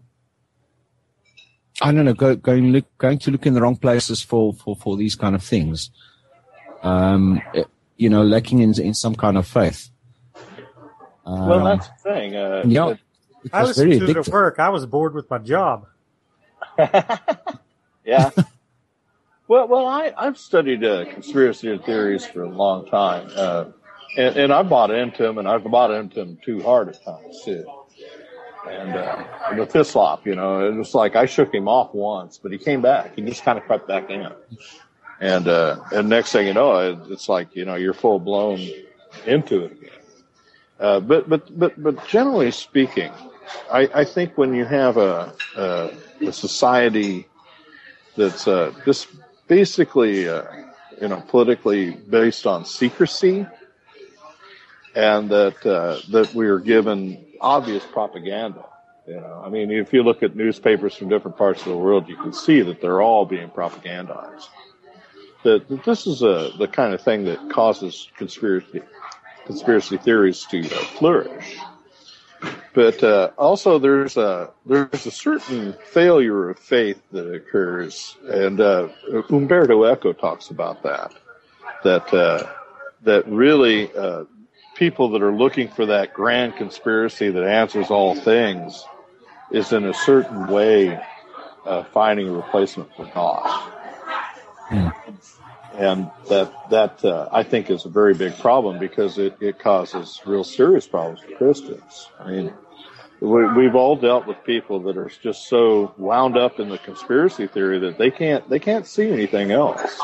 I 1.81 1.93
don't 1.93 2.05
know, 2.05 2.15
go, 2.15 2.37
going 2.37 2.73
look, 2.73 2.85
going 2.99 3.19
to 3.21 3.31
look 3.31 3.47
in 3.47 3.55
the 3.55 3.61
wrong 3.61 3.77
places 3.77 4.23
for 4.23 4.53
for 4.55 4.77
for 4.77 4.97
these 4.97 5.15
kind 5.17 5.35
of 5.35 5.43
things, 5.43 5.91
um, 6.83 7.41
you 7.97 8.09
know, 8.11 8.23
lacking 8.23 8.61
in 8.61 8.79
in 8.81 8.95
some 8.95 9.15
kind 9.15 9.37
of 9.37 9.47
faith. 9.47 9.91
Um, 11.27 11.49
well, 11.49 11.65
that's 11.65 11.89
the 11.89 11.95
thing. 12.11 12.37
Uh, 12.37 12.63
yeah, 12.67 12.89
it- 12.91 12.99
it 13.45 13.51
I 13.53 13.61
was 13.61 13.69
listened 13.77 13.89
very 14.01 14.15
to 14.15 14.21
it 14.21 14.27
at 14.29 14.33
work. 14.33 14.59
I 14.59 14.69
was 14.71 14.87
bored 14.87 15.15
with 15.15 15.29
my 15.31 15.39
job. 15.39 15.87
Yeah. 18.07 18.31
well, 19.49 19.69
well, 19.69 19.87
I 19.87 20.13
I've 20.17 20.39
studied 20.39 20.85
uh, 20.85 21.05
conspiracy 21.07 21.77
theories 21.79 22.27
for 22.27 22.43
a 22.43 22.49
long 22.49 22.87
time, 22.87 23.29
uh, 23.35 23.67
and, 24.17 24.37
and 24.37 24.53
I 24.53 24.63
bought 24.63 24.91
into 24.91 25.23
them, 25.23 25.39
and 25.39 25.49
I've 25.49 25.65
bought 25.65 25.91
into 25.91 26.17
them 26.17 26.39
too 26.45 26.63
hard 26.63 26.89
at 26.89 27.05
times 27.05 27.43
too. 27.45 27.65
And 28.69 28.95
uh, 28.95 29.25
with 29.59 29.73
Hislop, 29.73 30.27
you 30.27 30.35
know, 30.35 30.67
it 30.67 30.75
was 30.75 30.95
like 30.95 31.17
I 31.17 31.27
shook 31.27 31.53
him 31.53 31.69
off 31.69 31.93
once, 31.93 32.39
but 32.43 32.51
he 32.53 32.59
came 32.59 32.81
back. 32.81 33.15
He 33.15 33.23
just 33.23 33.45
kind 33.45 33.59
of 33.59 33.65
crept 33.65 33.87
back 33.87 34.09
in, 34.09 34.27
and 35.21 35.49
uh, 35.49 35.81
and 35.93 36.09
next 36.09 36.33
thing 36.33 36.47
you 36.47 36.55
know, 36.55 36.79
it, 36.79 36.99
it's 37.11 37.29
like 37.29 37.55
you 37.55 37.67
know 37.67 37.75
you're 37.75 37.93
full 37.95 38.19
blown 38.19 38.61
into 39.27 39.65
it 39.65 39.73
again. 39.73 39.91
Uh, 40.81 41.01
but 41.01 41.29
but 41.29 41.59
but 41.59 41.83
but 41.83 42.07
generally 42.09 42.51
speaking, 42.51 43.13
I, 43.71 43.89
I 43.95 44.05
think 44.05 44.37
when 44.37 44.55
you 44.55 44.65
have 44.65 44.97
a, 44.97 45.35
a, 45.57 45.91
a 46.27 46.33
society 46.33 47.29
that's 48.17 48.49
uh, 48.49 48.73
just 48.85 49.09
basically, 49.49 50.29
uh, 50.29 50.45
you 51.01 51.09
know, 51.09 51.23
politically 51.29 51.91
based 51.91 52.47
on 52.47 52.65
secrecy, 52.65 53.47
and 54.95 55.29
that 55.31 55.67
uh, 55.67 55.99
that 56.11 56.35
we 56.35 56.47
are 56.47 56.59
given 56.59 57.25
obvious 57.41 57.85
propaganda. 57.85 58.65
You 59.07 59.17
know, 59.17 59.43
I 59.45 59.51
mean, 59.51 59.71
if 59.71 59.93
you 59.93 60.03
look 60.03 60.23
at 60.23 60.35
newspapers 60.35 60.97
from 60.97 61.09
different 61.11 61.37
parts 61.37 61.61
of 61.61 61.69
the 61.69 61.77
world, 61.77 62.09
you 62.09 62.17
can 62.17 62.33
see 62.33 62.63
that 62.63 62.81
they're 62.81 63.03
all 63.03 63.27
being 63.27 63.51
propagandized. 63.51 64.47
That, 65.43 65.69
that 65.69 65.85
this 65.85 66.07
is 66.07 66.23
a, 66.23 66.53
the 66.59 66.67
kind 66.67 66.95
of 66.95 67.03
thing 67.03 67.25
that 67.25 67.51
causes 67.51 68.09
conspiracy 68.17 68.81
conspiracy 69.45 69.99
theories 69.99 70.47
to 70.47 70.65
uh, 70.65 70.79
flourish. 70.99 71.59
But 72.75 73.03
uh, 73.05 73.31
also, 73.39 73.79
there's 73.79 74.17
a 74.17 74.51
there's 74.67 75.07
a 75.07 75.11
certain 75.11 75.75
failure 75.93 76.51
of 76.51 76.59
faith 76.59 77.01
that 77.13 77.33
occurs, 77.33 78.17
and 78.27 78.61
uh, 78.61 78.89
Umberto 79.31 79.85
Eco 79.85 80.13
talks 80.13 80.51
about 80.51 80.83
that. 80.83 81.13
That 81.85 82.13
uh, 82.13 82.47
that 83.03 83.27
really 83.29 83.95
uh, 83.95 84.25
people 84.75 85.11
that 85.11 85.23
are 85.23 85.33
looking 85.35 85.69
for 85.69 85.87
that 85.87 86.13
grand 86.15 86.57
conspiracy 86.57 87.31
that 87.31 87.45
answers 87.45 87.91
all 87.91 88.15
things 88.15 88.85
is 89.51 89.73
in 89.73 89.85
a 89.85 89.95
certain 89.95 90.49
way 90.49 91.01
uh, 91.65 91.85
finding 91.85 92.29
a 92.29 92.33
replacement 92.33 92.95
for 92.97 93.07
God. 93.15 93.73
And 95.77 96.11
that 96.29 96.53
that 96.71 97.05
uh, 97.05 97.29
I 97.33 97.43
think 97.43 97.71
is 97.71 97.85
a 97.85 97.89
very 97.89 98.15
big 98.15 98.39
problem 98.39 98.79
because 98.79 99.19
it, 99.19 99.37
it 99.41 99.59
causes 99.59 100.21
real 100.25 100.45
serious 100.45 100.87
problems 100.87 101.21
for 101.21 101.37
Christians. 101.37 102.09
I 102.21 102.31
mean, 102.31 102.55
we, 103.21 103.47
we've 103.53 103.75
all 103.75 103.97
dealt 103.97 104.27
with 104.27 104.43
people 104.45 104.81
that 104.81 104.97
are 104.97 105.11
just 105.23 105.49
so 105.49 105.95
wound 105.97 106.37
up 106.37 106.61
in 106.61 106.69
the 106.69 106.79
conspiracy 106.79 107.47
theory 107.47 107.79
that 107.81 107.99
they 107.99 108.11
can't 108.11 108.49
they 108.49 108.59
can't 108.59 108.87
see 108.87 109.11
anything 109.11 109.51
else. 109.51 110.01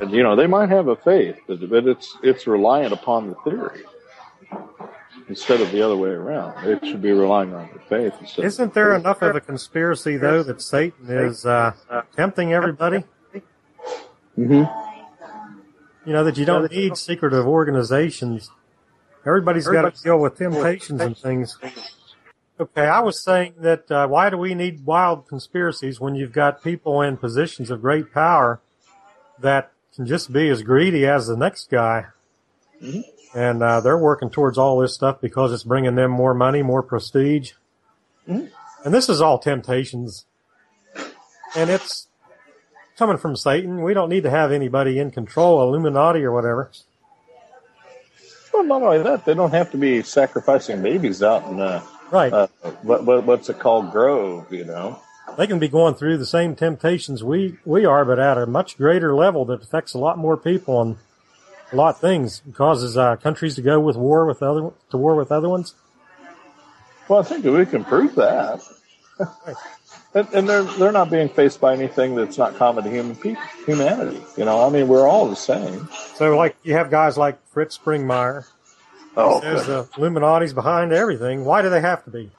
And 0.00 0.10
you 0.10 0.22
know 0.22 0.36
they 0.36 0.46
might 0.46 0.68
have 0.68 0.88
a 0.88 0.96
faith, 0.96 1.38
but, 1.46 1.68
but 1.68 1.86
it's 1.86 2.16
it's 2.22 2.46
reliant 2.46 2.92
upon 2.92 3.28
the 3.28 3.36
theory 3.44 3.82
instead 5.28 5.60
of 5.60 5.70
the 5.70 5.80
other 5.80 5.96
way 5.96 6.10
around. 6.10 6.66
It 6.66 6.84
should 6.84 7.00
be 7.00 7.12
relying 7.12 7.54
on 7.54 7.70
the 7.72 7.80
faith. 7.80 8.38
Isn't 8.38 8.74
there 8.74 8.94
enough 8.94 9.22
of 9.22 9.36
a 9.36 9.40
conspiracy 9.40 10.16
though 10.16 10.42
that 10.42 10.60
Satan 10.60 11.08
is 11.08 11.46
uh, 11.46 11.72
tempting 12.14 12.52
everybody? 12.52 13.04
Hmm 14.34 14.64
You 16.04 16.12
know 16.12 16.24
that 16.24 16.36
you 16.36 16.44
don't 16.44 16.70
need 16.72 16.96
secretive 16.96 17.46
organizations. 17.46 18.50
Everybody's 19.26 19.66
got 19.66 19.94
to 19.94 20.02
deal 20.02 20.18
with 20.18 20.36
temptations 20.36 21.00
and 21.00 21.16
things. 21.16 21.58
Okay, 22.58 22.86
I 22.86 23.00
was 23.00 23.22
saying 23.22 23.54
that 23.58 23.90
uh, 23.90 24.06
why 24.08 24.30
do 24.30 24.36
we 24.36 24.54
need 24.54 24.84
wild 24.84 25.26
conspiracies 25.28 26.00
when 26.00 26.14
you've 26.14 26.32
got 26.32 26.62
people 26.62 27.00
in 27.02 27.16
positions 27.16 27.70
of 27.70 27.80
great 27.80 28.12
power 28.12 28.60
that 29.38 29.72
can 29.94 30.06
just 30.06 30.32
be 30.32 30.48
as 30.48 30.62
greedy 30.62 31.06
as 31.06 31.26
the 31.26 31.36
next 31.36 31.70
guy? 31.70 32.06
And 33.34 33.62
uh, 33.62 33.80
they're 33.80 33.98
working 33.98 34.28
towards 34.30 34.58
all 34.58 34.78
this 34.78 34.94
stuff 34.94 35.20
because 35.20 35.52
it's 35.52 35.62
bringing 35.64 35.94
them 35.94 36.10
more 36.10 36.34
money, 36.34 36.62
more 36.62 36.82
prestige. 36.82 37.52
And 38.84 38.92
this 38.92 39.08
is 39.08 39.20
all 39.20 39.38
temptations. 39.38 40.26
And 41.56 41.70
it's 41.70 42.08
coming 42.96 43.16
from 43.18 43.36
Satan. 43.36 43.82
We 43.82 43.94
don't 43.94 44.08
need 44.08 44.22
to 44.24 44.30
have 44.30 44.52
anybody 44.52 44.98
in 44.98 45.10
control, 45.10 45.62
Illuminati 45.62 46.22
or 46.24 46.32
whatever. 46.32 46.70
Well, 48.52 48.64
not 48.64 48.82
only 48.82 49.02
that, 49.02 49.24
they 49.24 49.34
don't 49.34 49.52
have 49.52 49.70
to 49.70 49.78
be 49.78 50.02
sacrificing 50.02 50.82
babies 50.82 51.22
out 51.22 51.46
in 51.50 51.58
uh, 51.60 51.82
Right. 52.10 52.30
uh, 52.32 52.46
what, 52.82 53.04
what 53.04 53.24
what's 53.24 53.48
it 53.48 53.58
called, 53.58 53.90
Grove? 53.90 54.52
You 54.52 54.64
know. 54.66 55.00
they 55.38 55.46
can 55.46 55.58
be 55.58 55.68
going 55.68 55.94
through 55.94 56.18
the 56.18 56.26
same 56.26 56.54
temptations 56.54 57.24
we, 57.24 57.56
we 57.64 57.86
are, 57.86 58.04
but 58.04 58.18
at 58.18 58.36
a 58.36 58.44
much 58.44 58.76
greater 58.76 59.14
level 59.14 59.46
that 59.46 59.62
affects 59.62 59.94
a 59.94 59.98
lot 59.98 60.18
more 60.18 60.36
people 60.36 60.82
and 60.82 60.96
a 61.72 61.76
lot 61.76 61.94
of 61.94 62.00
things. 62.02 62.42
It 62.46 62.54
causes 62.54 62.98
uh, 62.98 63.16
countries 63.16 63.54
to 63.54 63.62
go 63.62 63.80
with 63.80 63.96
war 63.96 64.26
with 64.26 64.42
other 64.42 64.72
to 64.90 64.96
war 64.98 65.14
with 65.14 65.32
other 65.32 65.48
ones. 65.48 65.74
Well, 67.08 67.20
I 67.20 67.22
think 67.22 67.46
we 67.46 67.64
can 67.64 67.82
prove 67.84 68.14
that. 68.16 68.60
And, 70.14 70.28
and 70.34 70.48
they're 70.48 70.64
they're 70.64 70.92
not 70.92 71.10
being 71.10 71.28
faced 71.28 71.60
by 71.60 71.72
anything 71.74 72.14
that's 72.14 72.38
not 72.38 72.54
common 72.56 72.84
to 72.84 72.90
human 72.90 73.16
people, 73.16 73.42
humanity. 73.66 74.22
You 74.36 74.44
know, 74.44 74.66
I 74.66 74.70
mean, 74.70 74.88
we're 74.88 75.06
all 75.06 75.28
the 75.28 75.36
same. 75.36 75.88
So, 76.14 76.36
like 76.36 76.56
you 76.62 76.74
have 76.74 76.90
guys 76.90 77.16
like 77.16 77.38
Fritz 77.48 77.78
Springmeier. 77.78 78.46
Oh, 79.16 79.40
Says 79.40 79.66
the 79.66 79.88
Illuminati's 79.98 80.54
behind 80.54 80.92
everything. 80.92 81.44
Why 81.44 81.60
do 81.60 81.68
they 81.68 81.82
have 81.82 82.02
to 82.04 82.10
be? 82.10 82.30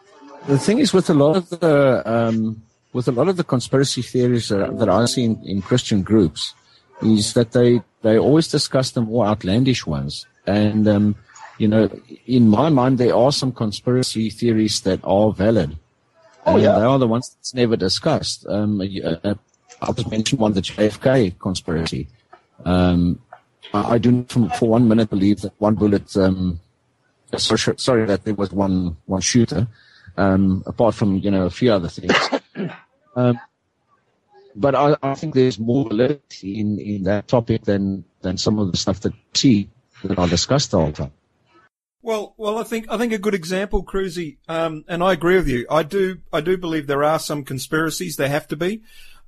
The 0.47 0.57
thing 0.57 0.79
is, 0.79 0.91
with 0.91 1.09
a 1.09 1.13
lot 1.13 1.37
of 1.37 1.49
the 1.49 2.01
um, 2.05 2.63
with 2.93 3.07
a 3.07 3.11
lot 3.11 3.27
of 3.27 3.37
the 3.37 3.43
conspiracy 3.43 4.01
theories 4.01 4.49
that, 4.49 4.77
that 4.79 4.89
I 4.89 5.05
see 5.05 5.23
in, 5.23 5.41
in 5.43 5.61
Christian 5.61 6.01
groups, 6.01 6.53
is 7.01 7.33
that 7.33 7.51
they 7.51 7.81
they 8.01 8.17
always 8.17 8.47
discuss 8.47 8.91
the 8.91 9.01
more 9.01 9.25
outlandish 9.25 9.85
ones. 9.85 10.25
And 10.45 10.87
um, 10.87 11.15
you 11.57 11.67
know, 11.67 11.89
in 12.25 12.49
my 12.49 12.69
mind, 12.69 12.97
there 12.97 13.15
are 13.15 13.31
some 13.31 13.51
conspiracy 13.51 14.29
theories 14.29 14.81
that 14.81 14.99
are 15.03 15.31
valid. 15.31 15.77
Oh, 16.45 16.57
yeah. 16.57 16.79
they 16.79 16.85
are 16.85 16.99
the 16.99 17.07
ones 17.07 17.29
that's 17.29 17.53
never 17.53 17.75
discussed. 17.75 18.45
Um, 18.47 18.81
uh, 18.81 19.15
uh, 19.23 19.35
I'll 19.81 19.93
just 19.93 20.11
mention 20.11 20.37
one, 20.37 20.53
the 20.53 20.61
JFK 20.61 21.39
conspiracy. 21.39 22.07
Um, 22.65 23.19
I 23.73 23.93
I 23.93 23.97
do 23.97 24.11
not 24.11 24.31
for, 24.31 24.49
for 24.49 24.69
one 24.69 24.87
minute 24.87 25.09
believe 25.09 25.41
that 25.41 25.53
one 25.59 25.75
bullet. 25.75 26.15
Um, 26.17 26.59
sorry, 27.37 27.77
sorry 27.77 28.05
that 28.05 28.23
there 28.23 28.33
was 28.35 28.51
one 28.51 28.97
one 29.05 29.21
shooter. 29.21 29.67
Um, 30.15 30.63
apart 30.65 30.95
from 30.95 31.17
you 31.17 31.31
know 31.31 31.45
a 31.45 31.49
few 31.49 31.71
other 31.71 31.89
things. 31.89 32.15
Um, 33.15 33.39
but 34.55 34.73
I, 34.73 34.95
I 35.03 35.13
think 35.13 35.35
there's 35.35 35.59
more 35.59 35.87
validity 35.87 36.59
in, 36.59 36.79
in 36.79 37.03
that 37.03 37.27
topic 37.27 37.63
than 37.63 38.03
than 38.21 38.37
some 38.37 38.57
of 38.57 38.71
the 38.71 38.77
stuff 38.77 39.01
that 39.01 39.13
see 39.35 39.69
that 40.03 40.17
are 40.17 40.27
discussed 40.27 40.73
all 40.73 40.87
the 40.87 40.93
time. 40.93 41.11
Well, 42.03 42.33
well, 42.35 42.57
I 42.57 42.63
think 42.63 42.87
I 42.89 42.97
think 42.97 43.13
a 43.13 43.17
good 43.17 43.33
example, 43.33 43.85
Crusy, 43.85 44.37
um, 44.49 44.83
and 44.89 45.01
I 45.01 45.13
agree 45.13 45.37
with 45.37 45.47
you. 45.47 45.65
I 45.71 45.83
do 45.83 46.17
I 46.33 46.41
do 46.41 46.57
believe 46.57 46.85
there 46.85 47.03
are 47.03 47.17
some 47.17 47.45
conspiracies. 47.45 48.17
There 48.17 48.27
have 48.27 48.45
to 48.49 48.57
be, 48.57 48.81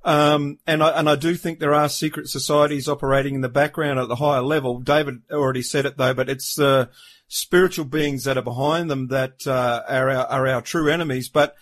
um, 0.04 0.58
and 0.66 0.82
I 0.82 0.90
and 0.90 1.08
I 1.08 1.16
do 1.16 1.36
think 1.36 1.58
there 1.58 1.72
are 1.72 1.88
secret 1.88 2.28
societies 2.28 2.86
operating 2.86 3.34
in 3.34 3.40
the 3.40 3.48
background 3.48 3.98
at 3.98 4.08
the 4.08 4.16
higher 4.16 4.42
level. 4.42 4.78
David 4.80 5.22
already 5.32 5.62
said 5.62 5.86
it 5.86 5.96
though, 5.96 6.12
but 6.12 6.28
it's 6.28 6.54
the 6.54 6.90
spiritual 7.28 7.86
beings 7.86 8.24
that 8.24 8.36
are 8.36 8.42
behind 8.42 8.90
them 8.90 9.08
that 9.08 9.46
uh, 9.46 9.82
are 9.88 10.10
our, 10.10 10.26
are 10.26 10.46
our 10.46 10.60
true 10.60 10.90
enemies. 10.90 11.30
But 11.30 11.56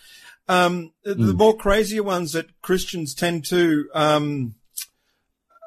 um, 0.49 0.91
the 1.03 1.33
more 1.33 1.55
crazier 1.55 2.03
ones 2.03 2.33
that 2.33 2.61
Christians 2.61 3.15
tend 3.15 3.45
to 3.45 3.87
um, 3.93 4.55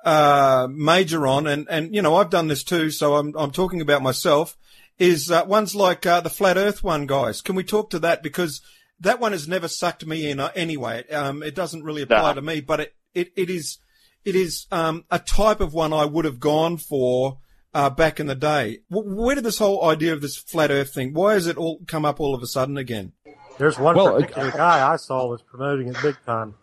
uh, 0.05 0.69
major 0.71 1.27
on, 1.27 1.47
and, 1.47 1.67
and 1.71 1.95
you 1.95 2.03
know 2.03 2.17
I've 2.17 2.29
done 2.29 2.49
this 2.49 2.65
too, 2.65 2.91
so 2.91 3.17
I'm 3.17 3.35
I'm 3.35 3.51
talking 3.51 3.81
about 3.81 4.03
myself. 4.03 4.59
Is 4.99 5.31
uh, 5.31 5.45
ones 5.47 5.75
like 5.75 6.05
uh, 6.07 6.21
the 6.21 6.31
flat 6.31 6.57
Earth 6.57 6.83
one, 6.83 7.07
guys? 7.07 7.41
Can 7.41 7.55
we 7.55 7.63
talk 7.63 7.91
to 7.91 7.99
that 8.01 8.23
because 8.23 8.61
that 9.01 9.21
one 9.21 9.33
has 9.33 9.47
never 9.47 9.69
sucked 9.69 10.05
me 10.05 10.29
in 10.29 10.41
uh, 10.41 10.51
anyway. 10.57 11.09
Um, 11.11 11.43
it 11.43 11.55
doesn't 11.55 11.85
really 11.85 12.03
apply 12.03 12.19
Nah. 12.21 12.33
to 12.35 12.43
me, 12.43 12.61
but 12.61 12.81
it 12.81 12.95
it, 13.15 13.33
it 13.37 13.49
is 13.51 13.79
it 14.25 14.35
is 14.35 14.67
um, 14.73 15.05
a 15.11 15.19
type 15.21 15.61
of 15.61 15.73
one 15.73 15.93
I 15.93 16.05
would 16.05 16.25
have 16.25 16.41
gone 16.41 16.77
for 16.79 17.39
uh, 17.73 17.91
back 17.91 18.19
in 18.19 18.27
the 18.27 18.35
day. 18.35 18.81
W- 18.91 19.15
where 19.23 19.37
did 19.37 19.45
this 19.45 19.59
whole 19.59 19.85
idea 19.89 20.13
of 20.13 20.21
this 20.21 20.37
flat 20.37 20.71
Earth 20.73 20.93
thing? 20.93 21.15
Why 21.15 21.35
has 21.35 21.47
it 21.47 21.57
all 21.57 21.81
come 21.87 22.05
up 22.05 22.19
all 22.19 22.35
of 22.35 22.43
a 22.43 22.47
sudden 22.47 22.77
again? 22.77 23.13
There's 23.57 23.79
one 23.79 23.95
Well, 23.97 24.09
uh, 24.17 24.21
particular 24.21 24.51
guy 24.51 24.93
I 24.93 24.97
saw 24.97 25.27
was 25.29 25.43
promoting 25.43 25.89
it 25.89 25.97
big 26.03 26.17
time. 26.27 26.55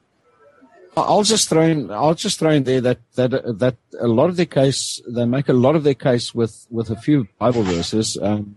I'll 0.97 1.23
just 1.23 1.49
throw 1.49 1.61
in. 1.63 1.91
I'll 1.91 2.15
just 2.15 2.39
throw 2.39 2.51
in 2.51 2.63
there 2.63 2.81
that 2.81 2.99
that 3.15 3.31
that 3.59 3.75
a 3.99 4.07
lot 4.07 4.29
of 4.29 4.37
their 4.37 4.45
case, 4.45 5.01
they 5.07 5.25
make 5.25 5.49
a 5.49 5.53
lot 5.53 5.75
of 5.75 5.83
their 5.83 5.93
case 5.93 6.33
with 6.33 6.65
with 6.69 6.89
a 6.89 6.95
few 6.95 7.27
Bible 7.39 7.63
verses. 7.63 8.17
Um, 8.21 8.55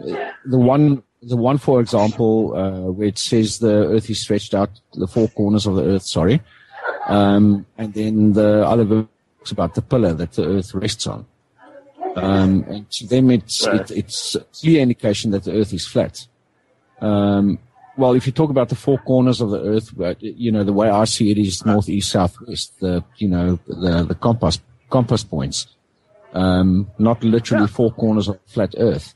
the 0.00 0.58
one, 0.58 1.02
the 1.22 1.36
one, 1.36 1.58
for 1.58 1.80
example, 1.80 2.54
uh, 2.56 2.90
where 2.90 3.08
it 3.08 3.18
says 3.18 3.58
the 3.58 3.88
earth 3.88 4.08
is 4.08 4.20
stretched 4.20 4.54
out, 4.54 4.70
the 4.94 5.06
four 5.06 5.28
corners 5.28 5.66
of 5.66 5.74
the 5.76 5.84
earth. 5.84 6.02
Sorry, 6.04 6.40
um, 7.06 7.66
and 7.76 7.92
then 7.94 8.32
the 8.32 8.66
other 8.66 8.84
verse 8.84 9.50
about 9.50 9.74
the 9.74 9.82
pillar 9.82 10.14
that 10.14 10.32
the 10.32 10.44
earth 10.48 10.74
rests 10.74 11.06
on. 11.06 11.26
Um, 12.16 12.64
and 12.68 12.90
to 12.92 13.06
them, 13.06 13.30
it's 13.30 13.66
Right. 13.66 13.80
it, 13.80 13.90
it's 13.90 14.34
a 14.34 14.40
clear 14.40 14.80
indication 14.80 15.30
that 15.32 15.44
the 15.44 15.52
earth 15.52 15.72
is 15.72 15.86
flat. 15.86 16.26
Um, 17.00 17.58
well, 17.98 18.12
if 18.14 18.26
you 18.26 18.32
talk 18.32 18.48
about 18.50 18.68
the 18.70 18.74
four 18.76 18.98
corners 18.98 19.40
of 19.40 19.50
the 19.50 19.60
earth, 19.62 19.92
you 20.20 20.50
know 20.52 20.64
the 20.64 20.72
way 20.72 20.88
I 20.88 21.04
see 21.04 21.30
it 21.30 21.38
is 21.38 21.66
north, 21.66 21.88
east, 21.88 22.10
south, 22.12 22.36
west. 22.46 22.78
The 22.80 23.04
you 23.16 23.28
know 23.28 23.58
the 23.66 24.04
the 24.04 24.14
compass 24.14 24.60
compass 24.88 25.22
points, 25.24 25.66
um, 26.32 26.90
not 26.98 27.22
literally 27.22 27.66
four 27.68 27.90
corners 27.92 28.28
of 28.28 28.38
flat 28.46 28.74
earth. 28.78 29.14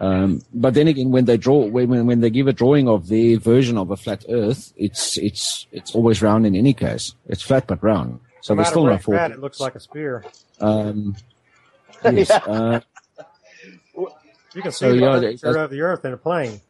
Um, 0.00 0.42
but 0.52 0.74
then 0.74 0.88
again, 0.88 1.12
when 1.12 1.24
they 1.26 1.36
draw, 1.36 1.66
when, 1.66 1.88
when 1.88 2.06
when 2.06 2.20
they 2.20 2.30
give 2.30 2.48
a 2.48 2.52
drawing 2.52 2.88
of 2.88 3.06
their 3.06 3.38
version 3.38 3.78
of 3.78 3.92
a 3.92 3.96
flat 3.96 4.24
Earth, 4.28 4.72
it's 4.76 5.16
it's 5.18 5.68
it's 5.70 5.94
always 5.94 6.20
round 6.20 6.46
in 6.46 6.56
any 6.56 6.74
case. 6.74 7.14
It's 7.28 7.42
flat 7.42 7.68
but 7.68 7.80
round. 7.80 8.18
So 8.40 8.54
No 8.54 8.56
there's 8.56 8.68
still 8.70 8.82
where 8.82 8.92
no 8.94 8.98
four. 8.98 9.14
it 9.14 9.38
looks 9.38 9.60
like 9.60 9.76
a 9.76 9.80
spear. 9.80 10.24
Um, 10.60 11.14
yes, 12.04 12.28
uh, 12.30 12.80
You 13.96 14.62
can 14.62 14.72
see 14.72 14.78
So, 14.84 14.92
the 14.92 14.98
yeah, 14.98 15.20
it- 15.20 15.44
of 15.44 15.70
the 15.70 15.80
earth 15.80 16.04
in 16.04 16.12
a 16.12 16.16
plane. 16.16 16.60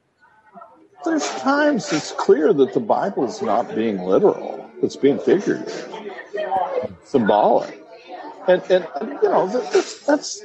There's 1.05 1.29
times 1.37 1.93
it's 1.93 2.13
clear 2.13 2.53
that 2.53 2.73
the 2.73 2.81
Bible's 2.81 3.43
not 3.43 3.75
being 3.75 3.99
literal; 3.99 4.71
it's 4.83 4.97
being 4.97 5.19
figurative, 5.19 5.89
symbolic, 7.05 7.83
and 8.49 8.63
and 8.71 8.87
you 9.23 9.29
know 9.29 9.47
that's 9.49 10.01
that's. 10.07 10.43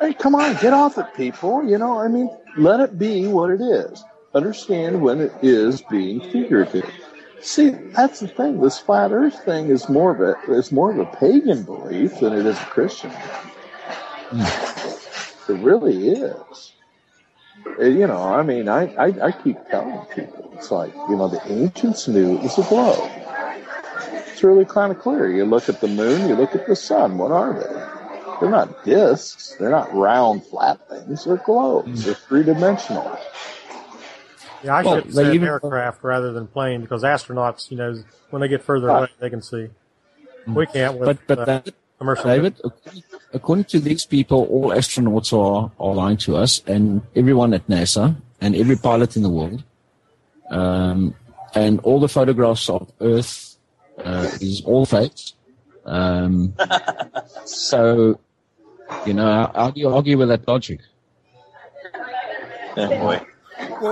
Hey, 0.00 0.14
come 0.14 0.34
on, 0.34 0.54
get 0.56 0.72
off 0.72 0.98
it, 0.98 1.06
people. 1.16 1.64
You 1.64 1.78
know, 1.78 1.98
I 1.98 2.08
mean, 2.08 2.30
let 2.56 2.80
it 2.80 2.98
be 2.98 3.28
what 3.28 3.50
it 3.50 3.60
is. 3.60 4.02
Understand 4.34 5.00
when 5.00 5.20
it 5.20 5.32
is 5.42 5.82
being 5.82 6.20
figurative. 6.20 6.90
See, 7.40 7.70
that's 7.70 8.20
the 8.20 8.28
thing. 8.28 8.60
This 8.60 8.78
flat 8.78 9.12
Earth 9.12 9.44
thing 9.44 9.68
is 9.68 9.88
more 9.88 10.12
of 10.12 10.20
a 10.20 10.52
is 10.52 10.72
more 10.72 10.92
of 10.92 10.98
a 10.98 11.06
pagan 11.16 11.64
belief 11.64 12.20
than 12.20 12.32
it 12.32 12.46
is 12.46 12.56
a 12.56 12.66
Christian. 12.66 13.12
It 15.48 15.58
really 15.58 16.08
is. 16.08 16.71
Uh, 17.66 17.84
You 17.84 18.06
know, 18.06 18.22
I 18.22 18.42
mean, 18.42 18.68
I, 18.68 18.92
I, 18.94 19.26
I 19.28 19.32
keep 19.32 19.56
telling 19.70 20.04
people, 20.14 20.52
it's 20.56 20.70
like, 20.70 20.92
you 21.08 21.16
know, 21.16 21.28
the 21.28 21.40
ancients 21.50 22.08
knew 22.08 22.36
it 22.36 22.42
was 22.42 22.58
a 22.58 22.62
globe. 22.64 23.10
It's 24.30 24.42
really 24.42 24.64
kind 24.64 24.92
of 24.92 24.98
clear. 24.98 25.30
You 25.30 25.44
look 25.44 25.68
at 25.68 25.80
the 25.80 25.88
moon, 25.88 26.28
you 26.28 26.34
look 26.34 26.54
at 26.54 26.66
the 26.66 26.76
sun. 26.76 27.18
What 27.18 27.30
are 27.30 27.52
they? 27.52 28.38
They're 28.40 28.50
not 28.50 28.84
discs. 28.84 29.54
They're 29.58 29.70
not 29.70 29.94
round, 29.94 30.44
flat 30.44 30.88
things. 30.88 31.24
They're 31.24 31.36
globes. 31.36 32.04
They're 32.04 32.14
three 32.14 32.42
dimensional. 32.42 33.18
Yeah, 34.64 34.76
I 34.76 34.82
Well, 34.82 34.96
should 34.96 35.04
have 35.06 35.14
they 35.14 35.32
even- 35.34 35.48
aircraft 35.48 36.02
rather 36.02 36.32
than 36.32 36.46
plane 36.48 36.80
because 36.82 37.02
astronauts, 37.02 37.70
you 37.70 37.76
know, 37.76 38.02
when 38.30 38.40
they 38.40 38.48
get 38.48 38.62
further 38.62 38.88
away, 38.88 39.08
they 39.20 39.30
can 39.30 39.42
see. 39.42 39.68
We 40.46 40.66
can't 40.66 40.98
with 40.98 41.06
But 41.06 41.18
but 41.28 41.38
uh, 41.38 41.44
that, 41.44 41.74
commercial. 42.02 42.30
David, 42.30 42.54
according, 42.64 43.02
according 43.32 43.64
to 43.64 43.78
these 43.80 44.04
people, 44.06 44.46
all 44.50 44.70
astronauts 44.70 45.32
are, 45.32 45.70
are 45.78 45.94
lying 45.94 46.16
to 46.18 46.36
us, 46.36 46.62
and 46.66 47.02
everyone 47.14 47.54
at 47.54 47.66
NASA, 47.68 48.16
and 48.40 48.56
every 48.56 48.76
pilot 48.76 49.16
in 49.16 49.22
the 49.22 49.30
world, 49.30 49.62
um, 50.50 51.14
and 51.54 51.80
all 51.80 52.00
the 52.00 52.08
photographs 52.08 52.68
of 52.68 52.90
Earth 53.00 53.56
uh, 53.98 54.28
is 54.40 54.62
all 54.64 54.84
fakes. 54.86 55.34
Um, 55.84 56.54
so, 57.44 58.18
you 59.06 59.14
know, 59.14 59.26
how, 59.26 59.52
how 59.54 59.70
do 59.70 59.80
you 59.80 59.88
argue 59.88 60.18
with 60.18 60.28
that 60.28 60.46
logic? 60.46 60.80
Yeah, 62.76 62.88
boy. 62.98 63.26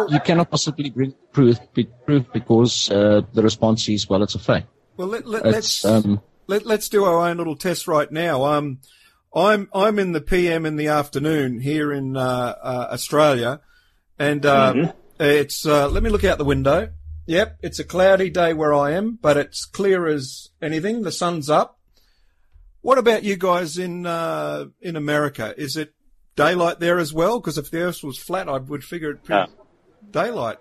You 0.09 0.21
cannot 0.21 0.51
possibly 0.51 0.91
bring 0.91 1.15
proof, 1.33 1.59
be- 1.75 1.91
proof 2.07 2.25
because 2.33 2.91
uh, 2.91 3.23
the 3.33 3.43
response 3.43 3.89
is, 3.89 4.09
well, 4.09 4.23
it's 4.23 4.35
a 4.35 4.39
fake. 4.39 4.65
Well, 4.97 5.09
let, 5.09 5.27
let, 5.27 5.45
let's, 5.45 5.85
um, 5.85 6.21
let, 6.51 6.67
let's 6.67 6.89
do 6.89 7.05
our 7.05 7.29
own 7.29 7.39
little 7.39 7.57
test 7.57 7.87
right 7.87 8.11
now. 8.11 8.45
Um, 8.45 8.81
I'm 9.35 9.69
I'm 9.73 9.99
in 10.01 10.13
the 10.13 10.21
PM 10.21 10.67
in 10.67 10.75
the 10.75 10.89
afternoon 10.89 11.61
here 11.61 11.93
in 11.93 12.17
uh, 12.17 12.57
uh, 12.61 12.89
Australia, 12.91 13.61
and 14.19 14.45
uh, 14.45 14.93
it's 15.21 15.65
uh, 15.65 15.89
let 15.89 16.03
me 16.03 16.11
look 16.11 16.25
out 16.25 16.39
the 16.39 16.45
window. 16.45 16.91
Yep, 17.27 17.59
it's 17.63 17.79
a 17.79 17.85
cloudy 17.85 18.29
day 18.29 18.53
where 18.53 18.75
I 18.75 18.91
am, 18.93 19.17
but 19.23 19.37
it's 19.37 19.65
clear 19.65 20.09
as 20.09 20.49
anything. 20.61 21.03
The 21.03 21.13
sun's 21.13 21.49
up. 21.49 21.79
What 22.81 22.99
about 22.99 23.23
you 23.23 23.37
guys 23.37 23.79
in 23.79 24.05
uh, 24.05 24.65
in 24.81 24.97
America? 24.97 25.55
Is 25.57 25.77
it 25.77 25.95
daylight 26.35 26.81
there 26.81 26.99
as 26.99 27.13
well? 27.13 27.39
Because 27.39 27.59
if 27.59 27.71
the 27.71 27.83
Earth 27.83 28.03
was 28.03 28.19
flat, 28.19 28.49
I 28.49 28.59
would 28.59 28.83
figure 28.83 29.13
it 29.13 29.23
pretty 29.23 29.53
daylight. 30.11 30.59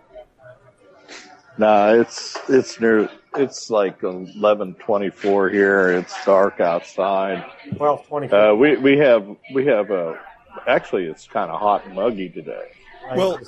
No, 1.58 2.00
it's 2.00 2.38
it's 2.48 2.80
near. 2.80 3.10
It's 3.36 3.70
like 3.70 4.02
eleven 4.04 4.74
twenty 4.76 5.10
four 5.10 5.50
here. 5.50 5.92
It's 5.92 6.26
dark 6.26 6.60
outside. 6.60 7.46
Twelve 7.76 8.06
twenty. 8.08 8.30
Uh, 8.30 8.54
we 8.56 8.76
we 8.78 8.98
have 8.98 9.28
we 9.54 9.66
have 9.68 9.92
a. 9.92 10.20
Actually, 10.68 11.06
it's 11.06 11.28
kind 11.28 11.52
of 11.52 11.60
hot 11.60 11.86
and 11.86 11.96
muggy 11.96 12.30
today. 12.30 12.70
well- 13.16 13.40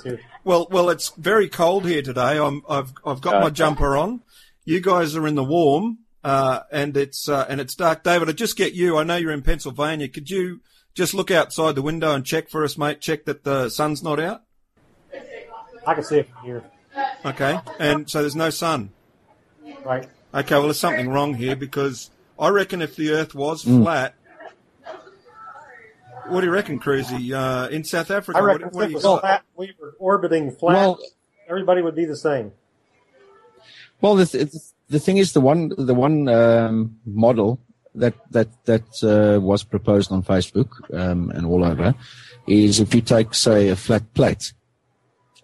Well, 0.44 0.66
well, 0.70 0.88
it's 0.90 1.10
very 1.10 1.48
cold 1.48 1.84
here 1.84 2.02
today. 2.02 2.38
I'm, 2.38 2.62
I've, 2.68 2.92
I've 3.06 3.20
got 3.20 3.40
my 3.42 3.50
jumper 3.50 3.96
on. 3.96 4.22
You 4.64 4.80
guys 4.80 5.14
are 5.14 5.26
in 5.26 5.34
the 5.36 5.44
warm, 5.44 5.98
uh, 6.24 6.60
and 6.72 6.96
it's, 6.96 7.28
uh, 7.28 7.46
and 7.48 7.60
it's 7.60 7.74
dark. 7.76 8.02
David, 8.02 8.28
I 8.28 8.32
just 8.32 8.56
get 8.56 8.72
you. 8.72 8.96
I 8.98 9.04
know 9.04 9.14
you're 9.16 9.30
in 9.32 9.42
Pennsylvania. 9.42 10.08
Could 10.08 10.30
you 10.30 10.60
just 10.94 11.12
look 11.14 11.30
outside 11.30 11.74
the 11.76 11.82
window 11.82 12.12
and 12.14 12.24
check 12.24 12.48
for 12.50 12.64
us, 12.64 12.76
mate? 12.78 13.00
Check 13.00 13.24
that 13.26 13.44
the 13.44 13.68
sun's 13.68 14.02
not 14.02 14.18
out. 14.18 14.42
I 15.86 15.94
can 15.94 16.02
see 16.02 16.18
it 16.18 16.28
from 16.32 16.44
here. 16.44 16.64
Okay. 17.24 17.58
And 17.78 18.08
so 18.10 18.20
there's 18.20 18.36
no 18.36 18.50
sun. 18.50 18.90
Right. 19.84 20.08
Okay. 20.34 20.54
Well, 20.54 20.64
there's 20.64 20.78
something 20.78 21.08
wrong 21.08 21.34
here 21.34 21.56
because 21.56 22.10
I 22.38 22.48
reckon 22.48 22.82
if 22.82 22.96
the 22.96 23.10
earth 23.12 23.34
was 23.34 23.64
Mm. 23.64 23.82
flat, 23.82 24.14
what 26.28 26.40
do 26.40 26.46
you 26.46 26.52
reckon, 26.52 26.78
Crusy? 26.78 27.32
Uh, 27.32 27.68
in 27.68 27.84
South 27.84 28.10
Africa, 28.10 28.38
I 28.38 28.42
reckon 28.42 28.66
what, 28.66 28.74
what 28.74 28.84
if 28.84 28.90
do 28.90 28.96
it 28.98 29.02
was 29.10 29.20
flat, 29.20 29.42
we 29.56 29.72
were 29.80 29.94
orbiting 29.98 30.50
flat. 30.52 30.74
Well, 30.74 30.98
everybody 31.48 31.82
would 31.82 31.96
be 31.96 32.04
the 32.04 32.16
same. 32.16 32.52
Well, 34.00 34.16
the 34.16 34.26
th- 34.26 34.52
the 34.88 35.00
thing 35.00 35.16
is, 35.18 35.32
the 35.32 35.40
one 35.40 35.72
the 35.76 35.94
one 35.94 36.28
um, 36.28 36.98
model 37.04 37.58
that 37.94 38.14
that 38.30 38.48
that 38.64 38.84
uh, 39.02 39.40
was 39.40 39.62
proposed 39.64 40.10
on 40.12 40.22
Facebook 40.22 40.68
um, 40.94 41.30
and 41.30 41.46
all 41.46 41.64
over 41.64 41.94
is 42.46 42.80
if 42.80 42.94
you 42.94 43.00
take, 43.00 43.34
say, 43.34 43.68
a 43.68 43.76
flat 43.76 44.14
plate, 44.14 44.52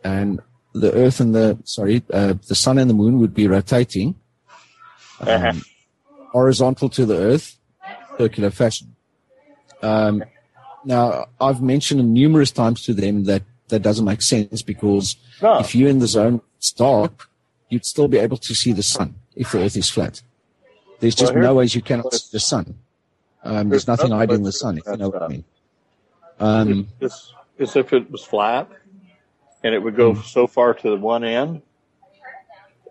and 0.02 0.40
the 0.74 0.92
Earth 0.92 1.20
and 1.20 1.34
the 1.34 1.58
sorry, 1.64 2.02
uh, 2.12 2.34
the 2.48 2.54
Sun 2.54 2.78
and 2.78 2.88
the 2.90 2.94
Moon 2.94 3.18
would 3.18 3.34
be 3.34 3.46
rotating 3.46 4.14
um, 5.20 5.62
horizontal 6.32 6.88
to 6.90 7.06
the 7.06 7.16
Earth, 7.16 7.56
circular 8.18 8.50
fashion. 8.50 8.94
Um, 9.82 10.24
now, 10.84 11.26
I've 11.40 11.60
mentioned 11.62 12.12
numerous 12.12 12.50
times 12.50 12.82
to 12.84 12.94
them 12.94 13.24
that 13.24 13.42
that 13.68 13.82
doesn't 13.82 14.04
make 14.04 14.22
sense 14.22 14.62
because 14.62 15.16
No. 15.42 15.58
if 15.58 15.74
you're 15.74 15.90
in 15.90 15.98
the 15.98 16.06
zone, 16.06 16.40
it's 16.56 16.72
dark, 16.72 17.28
you'd 17.68 17.84
still 17.84 18.08
be 18.08 18.18
able 18.18 18.38
to 18.38 18.54
see 18.54 18.72
the 18.72 18.82
sun 18.82 19.14
if 19.36 19.52
the 19.52 19.58
Earth 19.58 19.76
is 19.76 19.90
flat. 19.90 20.22
There's 21.00 21.14
just 21.14 21.34
Well, 21.34 21.42
no 21.42 21.54
ways 21.54 21.74
you 21.74 21.82
cannot 21.82 22.12
see 22.14 22.28
the 22.32 22.40
sun. 22.40 22.74
Um, 23.44 23.68
there's 23.68 23.86
nothing 23.86 24.10
hiding 24.10 24.42
the 24.42 24.52
sun, 24.52 24.78
if 24.78 24.84
you 24.86 24.96
know 24.96 25.10
what 25.10 25.22
I 25.22 25.28
mean. 25.28 25.44
Um, 26.40 26.88
It's, 27.00 27.32
it's 27.58 27.76
if 27.76 27.92
it 27.92 28.10
was 28.10 28.24
flat, 28.24 28.68
and 29.62 29.74
it 29.74 29.82
would 29.82 29.96
go 29.96 30.14
Hmm. 30.14 30.22
so 30.22 30.46
far 30.46 30.74
to 30.74 30.90
the 30.90 30.96
one 30.96 31.24
end. 31.24 31.62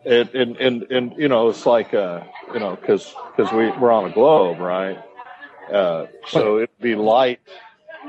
It 0.07 0.33
and 0.33 0.55
and, 0.55 0.83
and 0.83 1.13
you 1.17 1.27
know 1.27 1.49
it's 1.49 1.65
like 1.65 1.93
uh 1.93 2.23
you 2.53 2.61
know 2.61 2.77
because 2.77 3.13
because 3.35 3.51
we 3.51 3.69
we're 3.71 3.91
on 3.91 4.09
a 4.09 4.13
globe 4.13 4.59
right, 4.59 4.97
uh, 5.69 6.05
so 6.27 6.59
it'd 6.59 6.79
be 6.79 6.95
light, 6.95 7.41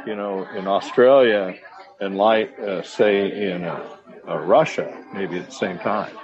you 0.07 0.15
know, 0.15 0.47
in 0.57 0.69
Australia, 0.69 1.57
and 2.01 2.17
light 2.17 2.57
uh, 2.61 2.83
say 2.83 3.51
in 3.51 3.65
uh, 3.65 3.85
uh, 4.29 4.39
Russia 4.39 4.97
maybe 5.13 5.39
at 5.39 5.47
the 5.47 5.53
same 5.53 5.79
time. 5.79 6.15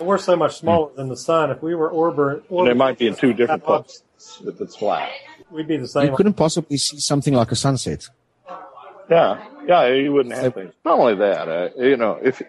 We're 0.00 0.18
so 0.18 0.34
much 0.34 0.56
smaller 0.58 0.90
than 0.96 1.08
the 1.08 1.16
sun. 1.16 1.52
If 1.52 1.62
we 1.62 1.76
were 1.76 1.88
orbit, 1.88 2.42
And 2.50 2.66
they 2.66 2.74
might 2.74 2.98
be 2.98 3.06
in 3.06 3.14
two 3.14 3.32
different 3.32 3.62
orbiting, 3.64 4.02
places 4.16 4.42
if 4.44 4.60
it's 4.60 4.74
flat. 4.74 5.08
we'd 5.52 5.68
be 5.68 5.76
the 5.76 5.86
same. 5.86 6.10
you 6.10 6.16
couldn't 6.16 6.34
possibly 6.34 6.78
see 6.78 6.98
something 6.98 7.34
like 7.34 7.52
a 7.52 7.56
sunset. 7.56 8.08
Yeah, 9.08 9.44
yeah, 9.68 9.86
you 9.86 10.12
wouldn't 10.12 10.34
have 10.34 10.54
things. 10.54 10.72
Not 10.84 10.98
only 10.98 11.14
that, 11.14 11.48
uh, 11.48 11.68
you 11.76 11.96
know, 11.96 12.18
if 12.20 12.42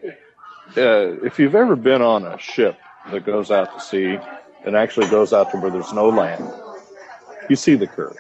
uh, 0.78 1.26
if 1.26 1.40
you've 1.40 1.56
ever 1.56 1.76
been 1.76 2.02
on 2.02 2.26
a 2.26 2.38
ship 2.38 2.78
that 3.12 3.26
goes 3.26 3.52
out 3.52 3.74
to 3.74 3.80
sea 3.80 4.18
and 4.66 4.76
actually 4.76 5.08
goes 5.10 5.34
out 5.34 5.52
to 5.52 5.58
where 5.58 5.72
there's 5.72 5.94
no 5.94 6.10
land, 6.10 6.44
you 7.50 7.56
see 7.56 7.76
the 7.76 7.88
curve. 7.88 8.18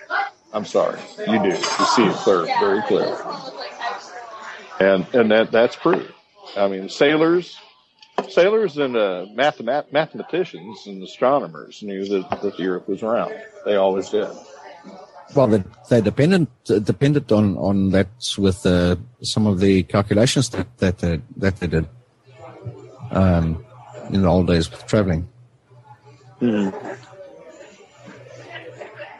I'm 0.53 0.65
sorry, 0.65 0.99
you 1.19 1.39
do. 1.41 1.49
You 1.49 1.85
see 1.95 2.03
it 2.03 2.15
clear, 2.17 2.45
very 2.59 2.81
clear, 2.83 3.17
and 4.79 5.07
and 5.13 5.31
that 5.31 5.51
that's 5.51 5.75
proof. 5.75 6.11
I 6.55 6.67
mean, 6.67 6.89
sailors, 6.89 7.57
sailors, 8.29 8.77
and 8.77 8.95
uh, 8.95 9.25
mathemat- 9.33 9.91
mathematicians 9.91 10.85
and 10.85 11.01
astronomers 11.01 11.81
knew 11.81 12.05
that, 12.05 12.41
that 12.41 12.57
the 12.57 12.67
Earth 12.67 12.87
was 12.87 13.01
round. 13.01 13.33
They 13.65 13.77
always 13.77 14.09
did. 14.09 14.29
Well, 15.35 15.47
they, 15.47 15.63
they 15.89 16.01
dependent 16.01 16.49
uh, 16.69 16.77
depended 16.77 17.31
on 17.31 17.57
on 17.57 17.89
that 17.89 18.09
with 18.37 18.63
uh, 18.65 18.97
some 19.23 19.47
of 19.47 19.59
the 19.59 19.83
calculations 19.83 20.49
that 20.49 20.77
that 20.77 20.99
they, 20.99 21.21
that 21.37 21.55
they 21.59 21.67
did 21.67 21.87
um, 23.13 23.63
in 24.11 24.21
the 24.21 24.27
old 24.27 24.47
days 24.47 24.69
with 24.69 24.85
traveling. 24.87 25.27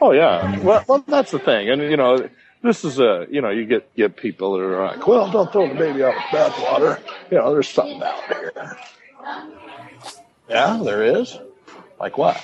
Oh 0.00 0.12
yeah. 0.12 0.58
Well, 0.60 0.84
well, 0.86 1.04
that's 1.06 1.30
the 1.30 1.38
thing, 1.38 1.70
and 1.70 1.80
you 1.80 1.96
know, 1.96 2.28
this 2.62 2.84
is 2.84 2.98
a 2.98 3.26
you 3.30 3.40
know, 3.40 3.50
you 3.50 3.64
get 3.64 3.94
get 3.94 4.16
people 4.16 4.52
that 4.52 4.64
are 4.64 4.86
like, 4.86 5.06
well, 5.06 5.30
don't 5.30 5.50
throw 5.50 5.68
the 5.68 5.74
baby 5.74 6.02
out 6.02 6.14
with 6.14 6.24
bathwater. 6.24 7.00
You 7.30 7.38
know, 7.38 7.52
there's 7.52 7.68
something 7.68 8.02
out 8.02 8.24
here. 8.26 8.76
Yeah, 10.48 10.80
there 10.84 11.02
is. 11.02 11.38
Like 11.98 12.18
what? 12.18 12.42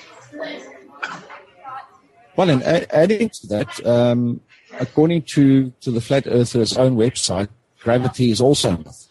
Well, 2.36 2.48
and 2.48 2.62
adding 2.62 3.28
to 3.28 3.46
that, 3.48 3.86
um, 3.86 4.40
according 4.78 5.22
to 5.34 5.70
to 5.82 5.90
the 5.90 6.00
Flat 6.00 6.26
Earthers' 6.26 6.78
own 6.78 6.96
website, 6.96 7.48
gravity 7.80 8.30
is 8.30 8.40
also 8.40 8.70
a 8.70 8.78
myth. 8.78 9.08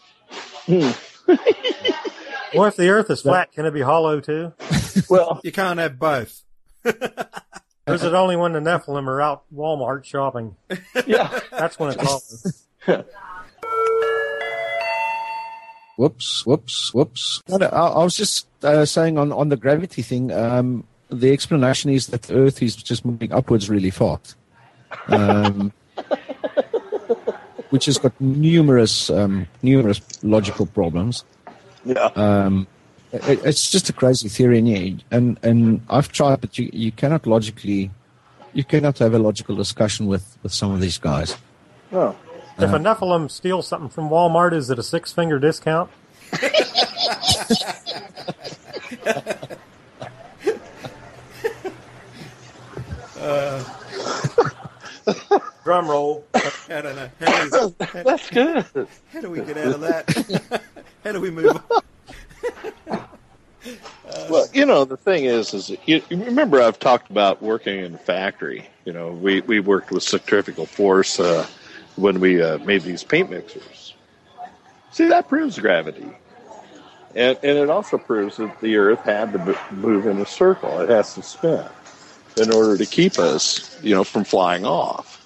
Well, 2.53 2.65
if 2.65 2.75
the 2.75 2.89
Earth 2.89 3.09
is 3.09 3.21
flat, 3.21 3.51
can 3.51 3.65
it 3.65 3.71
be 3.71 3.81
hollow 3.81 4.19
too? 4.19 4.53
Well, 5.09 5.39
You 5.43 5.51
can't 5.51 5.79
have 5.79 5.99
both. 5.99 6.43
Or 7.87 7.95
is 7.95 8.03
it 8.03 8.13
only 8.13 8.35
when 8.35 8.51
the 8.53 8.59
Nephilim 8.59 9.07
are 9.07 9.19
out 9.19 9.45
Walmart 9.51 10.03
shopping? 10.05 10.55
yeah. 11.07 11.39
That's 11.49 11.79
when 11.79 11.91
it's 11.97 12.03
hollow. 12.85 13.03
Whoops, 15.97 16.45
whoops, 16.45 16.93
whoops. 16.93 17.41
No, 17.49 17.57
no, 17.57 17.65
I, 17.65 17.87
I 17.87 18.03
was 18.03 18.15
just 18.15 18.45
uh, 18.63 18.85
saying 18.85 19.17
on, 19.17 19.31
on 19.31 19.49
the 19.49 19.57
gravity 19.57 20.03
thing, 20.03 20.31
um, 20.31 20.85
the 21.09 21.31
explanation 21.33 21.89
is 21.89 22.07
that 22.07 22.21
the 22.23 22.35
Earth 22.35 22.61
is 22.61 22.75
just 22.75 23.03
moving 23.05 23.33
upwards 23.33 23.71
really 23.71 23.89
fast. 23.89 24.35
Um, 25.07 25.73
which 27.71 27.85
has 27.85 27.97
got 27.97 28.13
numerous, 28.21 29.09
um, 29.09 29.47
numerous 29.63 29.99
logical 30.23 30.67
problems. 30.67 31.23
Yeah. 31.85 32.09
Um, 32.15 32.67
it, 33.11 33.43
it's 33.45 33.71
just 33.71 33.89
a 33.89 33.93
crazy 33.93 34.29
theory, 34.29 34.59
and, 34.59 34.67
yeah, 34.67 34.93
and 35.11 35.39
and 35.41 35.81
I've 35.89 36.11
tried, 36.11 36.41
but 36.41 36.57
you, 36.57 36.69
you 36.71 36.91
cannot 36.91 37.25
logically, 37.25 37.89
you 38.53 38.63
cannot 38.63 38.99
have 38.99 39.13
a 39.13 39.19
logical 39.19 39.55
discussion 39.55 40.05
with, 40.05 40.37
with 40.43 40.53
some 40.53 40.71
of 40.71 40.79
these 40.79 40.97
guys. 40.97 41.35
No. 41.91 42.15
If 42.59 42.73
a 42.73 42.77
Nephilim 42.77 43.31
steals 43.31 43.67
something 43.67 43.89
from 43.89 44.09
Walmart, 44.09 44.53
is 44.53 44.69
it 44.69 44.77
a 44.77 44.83
six 44.83 45.13
finger 45.13 45.39
discount? 45.39 45.89
Drum 55.63 55.87
roll. 55.87 56.25
I 56.33 56.81
don't 56.81 56.95
know. 56.95 57.09
How 57.19 57.49
do, 57.49 57.67
we, 57.67 58.01
That's 58.03 58.29
good. 58.29 58.65
how 59.13 59.21
do 59.21 59.29
we 59.29 59.39
get 59.41 59.57
out 59.57 59.75
of 59.75 59.81
that? 59.81 60.61
how 61.03 61.11
do 61.11 61.21
we 61.21 61.31
move 61.31 61.55
on? 61.55 61.81
Well, 64.29 64.47
you 64.53 64.65
know, 64.65 64.85
the 64.85 64.97
thing 64.97 65.25
is, 65.25 65.53
is 65.53 65.69
you, 65.69 66.01
you 66.09 66.23
remember 66.23 66.61
I've 66.61 66.79
talked 66.79 67.09
about 67.09 67.41
working 67.41 67.79
in 67.79 67.95
a 67.95 67.97
factory. 67.97 68.67
You 68.85 68.93
know, 68.93 69.11
we, 69.11 69.41
we 69.41 69.59
worked 69.59 69.91
with 69.91 70.03
centrifugal 70.03 70.65
force 70.65 71.19
uh, 71.19 71.45
when 71.95 72.19
we 72.19 72.41
uh, 72.41 72.59
made 72.59 72.83
these 72.83 73.03
paint 73.03 73.29
mixers. 73.29 73.93
See, 74.91 75.07
that 75.07 75.27
proves 75.27 75.57
gravity. 75.59 76.09
And, 77.15 77.37
and 77.43 77.57
it 77.57 77.69
also 77.69 77.97
proves 77.97 78.37
that 78.37 78.59
the 78.61 78.77
Earth 78.77 79.01
had 79.01 79.33
to 79.33 79.39
b- 79.39 79.55
move 79.71 80.05
in 80.05 80.19
a 80.19 80.25
circle. 80.25 80.79
It 80.79 80.89
has 80.89 81.15
to 81.15 81.23
spin 81.23 81.65
in 82.37 82.53
order 82.53 82.77
to 82.77 82.85
keep 82.85 83.17
us, 83.19 83.77
you 83.83 83.95
know, 83.95 84.03
from 84.03 84.23
flying 84.23 84.65
off. 84.65 85.18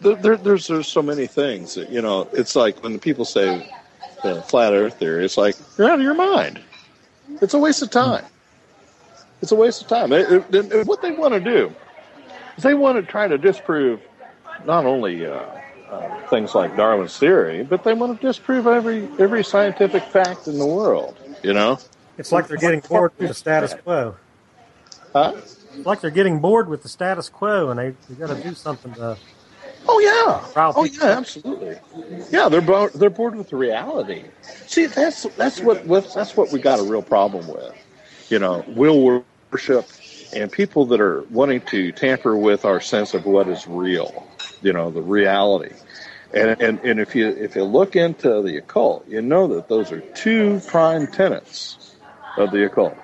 There, 0.00 0.14
there, 0.16 0.36
there's 0.36 0.66
there's 0.68 0.86
so 0.88 1.02
many 1.02 1.26
things 1.26 1.74
that 1.74 1.90
you 1.90 2.00
know. 2.02 2.28
It's 2.32 2.54
like 2.56 2.82
when 2.82 2.98
people 2.98 3.24
say 3.24 3.70
the 4.22 4.42
flat 4.42 4.72
Earth 4.72 4.94
theory, 4.98 5.24
it's 5.24 5.36
like 5.36 5.56
you're 5.76 5.88
out 5.88 5.98
of 5.98 6.02
your 6.04 6.14
mind. 6.14 6.60
It's 7.40 7.54
a 7.54 7.58
waste 7.58 7.82
of 7.82 7.90
time. 7.90 8.24
It's 9.42 9.52
a 9.52 9.56
waste 9.56 9.82
of 9.82 9.88
time. 9.88 10.12
It- 10.12 10.30
it- 10.52 10.72
it- 10.72 10.86
what 10.86 11.02
they 11.02 11.12
want 11.12 11.34
to 11.34 11.40
do 11.40 11.72
is 12.56 12.62
they 12.64 12.74
want 12.74 12.96
to 12.96 13.02
try 13.08 13.28
to 13.28 13.38
disprove 13.38 14.00
not 14.64 14.84
only 14.86 15.24
uh, 15.26 15.44
uh, 15.90 16.26
things 16.28 16.54
like 16.54 16.76
Darwin's 16.76 17.16
theory, 17.18 17.62
but 17.62 17.84
they 17.84 17.94
want 17.94 18.20
to 18.20 18.26
disprove 18.26 18.66
every 18.66 19.08
every 19.18 19.44
scientific 19.44 20.02
fact 20.04 20.46
in 20.48 20.58
the 20.58 20.66
world. 20.66 21.16
You 21.42 21.54
know? 21.54 21.78
It's 22.18 22.32
like 22.32 22.48
they're 22.48 22.56
getting 22.56 22.80
bored 22.80 23.12
with 23.18 23.28
the 23.28 23.34
status 23.34 23.74
quo. 23.74 24.16
Huh? 25.12 25.34
It's 25.36 25.86
like 25.86 26.00
they're 26.00 26.10
getting 26.10 26.40
bored 26.40 26.68
with 26.68 26.82
the 26.82 26.88
status 26.88 27.28
quo, 27.28 27.70
and 27.70 27.78
they, 27.78 27.90
they 28.10 28.14
got 28.26 28.34
to 28.36 28.42
do 28.42 28.54
something 28.54 28.92
to. 28.94 29.16
Oh 29.88 30.00
yeah. 30.00 30.62
Oh 30.76 30.84
yeah, 30.84 31.16
absolutely. 31.18 31.76
Yeah, 32.30 32.48
they're 32.48 32.60
bo- 32.60 32.90
they're 32.90 33.10
bored 33.10 33.36
with 33.36 33.52
reality. 33.52 34.24
See, 34.66 34.86
that's 34.86 35.22
that's 35.36 35.60
what, 35.60 35.84
what 35.86 36.12
that's 36.14 36.36
what 36.36 36.52
we 36.52 36.58
got 36.58 36.78
a 36.78 36.82
real 36.82 37.02
problem 37.02 37.48
with. 37.48 37.74
You 38.30 38.38
know, 38.38 38.64
will 38.68 39.24
worship 39.50 39.86
and 40.32 40.52
people 40.52 40.84
that 40.86 41.00
are 41.00 41.22
wanting 41.30 41.62
to 41.62 41.92
tamper 41.92 42.36
with 42.36 42.64
our 42.64 42.80
sense 42.80 43.14
of 43.14 43.24
what 43.24 43.48
is 43.48 43.66
real. 43.66 44.28
You 44.62 44.72
know, 44.72 44.90
the 44.90 45.02
reality. 45.02 45.74
And 46.34 46.60
and 46.60 46.78
and 46.80 47.00
if 47.00 47.14
you 47.14 47.28
if 47.28 47.56
you 47.56 47.64
look 47.64 47.96
into 47.96 48.42
the 48.42 48.58
occult, 48.58 49.08
you 49.08 49.22
know 49.22 49.46
that 49.54 49.68
those 49.68 49.90
are 49.90 50.00
two 50.00 50.60
prime 50.66 51.06
tenets 51.06 51.96
of 52.36 52.50
the 52.50 52.66
occult. 52.66 52.96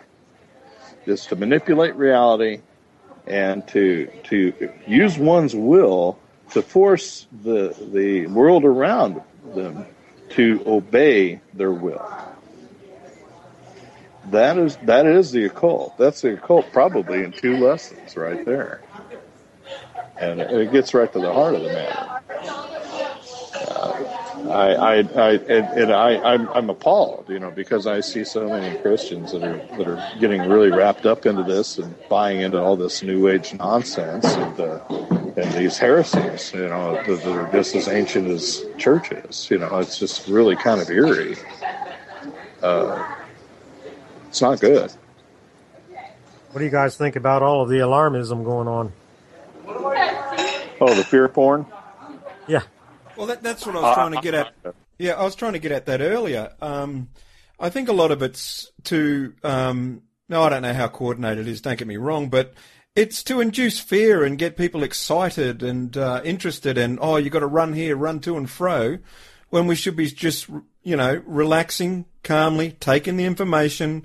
Is 1.07 1.27
to 1.27 1.37
manipulate 1.37 1.97
reality 1.97 2.61
and 3.27 3.67
to 3.69 4.07
to 4.25 4.73
use 4.87 5.19
one's 5.19 5.55
will 5.55 6.19
to 6.51 6.63
force 6.63 7.27
the 7.43 7.75
the 7.93 8.27
world 8.27 8.65
around 8.65 9.21
them 9.55 9.87
to 10.31 10.63
obey 10.67 11.41
their 11.53 11.73
will. 11.73 12.07
That 14.31 14.57
is 14.59 14.77
that 14.85 15.07
is 15.07 15.33
the 15.33 15.45
occult. 15.45 15.99
That's 15.99 16.23
the 16.23 16.35
occult 16.35 16.73
probably 16.73 17.23
in 17.23 17.33
two 17.33 17.59
lessons 17.59 18.17
right 18.17 18.45
there, 18.45 18.83
and 20.19 20.41
it, 20.41 20.73
gets 20.73 20.95
right 20.95 21.13
to 21.13 21.19
the 21.19 21.33
heart 21.33 21.55
of 21.55 21.63
the 21.63 21.69
matter. 21.69 22.21
Uh, 23.55 24.25
I, 24.51 24.75
I, 24.75 24.95
I, 24.97 25.31
and, 25.33 25.79
and 25.79 25.93
I, 25.93 26.19
I'm, 26.19 26.49
I'm 26.51 26.69
appalled, 26.69 27.27
you 27.29 27.39
know, 27.39 27.51
because 27.51 27.87
I 27.87 28.01
see 28.01 28.25
so 28.25 28.49
many 28.49 28.79
Christians 28.79 29.33
that 29.33 29.43
are 29.43 29.57
that 29.79 29.89
are 29.89 30.21
getting 30.21 30.43
really 30.43 30.71
wrapped 30.71 31.07
up 31.07 31.25
into 31.27 31.43
this 31.43 31.79
and 31.79 31.95
buying 32.09 32.41
into 32.41 32.61
all 32.61 32.77
this 32.77 33.03
New 33.03 33.29
Age 33.29 33.55
nonsense 33.55 34.27
and 34.27 34.61
uh, 34.61 34.81
and 35.37 35.53
these 35.53 35.79
heresies, 35.79 36.53
you 36.55 36.69
know, 36.69 36.95
that, 36.95 37.07
that 37.07 37.27
are 37.27 37.51
just 37.53 37.75
as 37.75 37.89
ancient 37.89 38.29
as 38.29 38.65
churches. 38.79 39.49
You 39.51 39.59
know, 39.59 39.79
it's 39.79 39.99
just 39.99 40.29
really 40.29 40.57
kind 40.57 40.81
of 40.81 40.89
eerie. 40.91 41.37
Uh, 42.63 43.15
it's 44.29 44.41
not 44.41 44.61
good. 44.61 44.93
What 46.51 46.59
do 46.61 46.65
you 46.65 46.71
guys 46.71 46.97
think 46.97 47.17
about 47.17 47.43
all 47.43 47.63
of 47.63 47.69
the 47.69 47.79
alarmism 47.79 48.45
going 48.45 48.69
on? 48.69 48.93
Oh, 50.81 50.95
the 50.95 51.05
fear 51.05 51.29
porn. 51.29 51.67
Yeah, 52.47 52.63
Well, 53.17 53.27
that, 53.29 53.43
that's 53.43 53.65
what 53.67 53.75
I 53.77 53.81
was 53.81 53.95
trying 53.95 54.13
to 54.13 54.21
get 54.21 54.35
at. 54.35 54.55
Yeah, 54.99 55.13
I 55.13 55.25
was 55.25 55.35
trying 55.35 55.55
to 55.55 55.59
get 55.59 55.73
at 55.73 55.87
that 55.87 56.01
earlier. 56.01 56.53
Um, 56.61 57.09
I 57.59 57.71
think 57.71 57.89
a 57.89 57.93
lot 57.93 58.11
of 58.11 58.23
it's 58.23 58.71
to, 58.85 59.35
um, 59.43 60.03
no, 60.29 60.43
I 60.43 60.49
don't 60.51 60.63
know 60.63 60.75
how 60.75 60.89
coordinated 60.89 61.49
it 61.49 61.51
is, 61.51 61.61
don't 61.61 61.79
get 61.79 61.89
me 61.89 61.97
wrong, 61.97 62.29
but 62.29 62.55
it's 62.97 63.25
to 63.25 63.41
induce 63.41 63.81
fear 63.81 64.23
and 64.23 64.39
get 64.39 64.57
people 64.57 64.83
excited 64.83 65.63
and 65.63 65.97
uh, 65.97 66.21
interested 66.25 66.79
and, 66.79 66.99
oh, 67.01 67.17
you've 67.17 67.33
got 67.33 67.41
to 67.41 67.47
run 67.47 67.73
here, 67.73 67.97
run 67.97 68.21
to 68.21 68.37
and 68.37 68.49
fro, 68.49 68.99
when 69.51 69.67
we 69.67 69.75
should 69.75 69.97
be 69.97 70.07
just, 70.07 70.49
you 70.83 70.97
know, 70.97 71.21
relaxing, 71.27 72.05
calmly, 72.23 72.77
taking 72.79 73.17
the 73.17 73.25
information, 73.25 74.05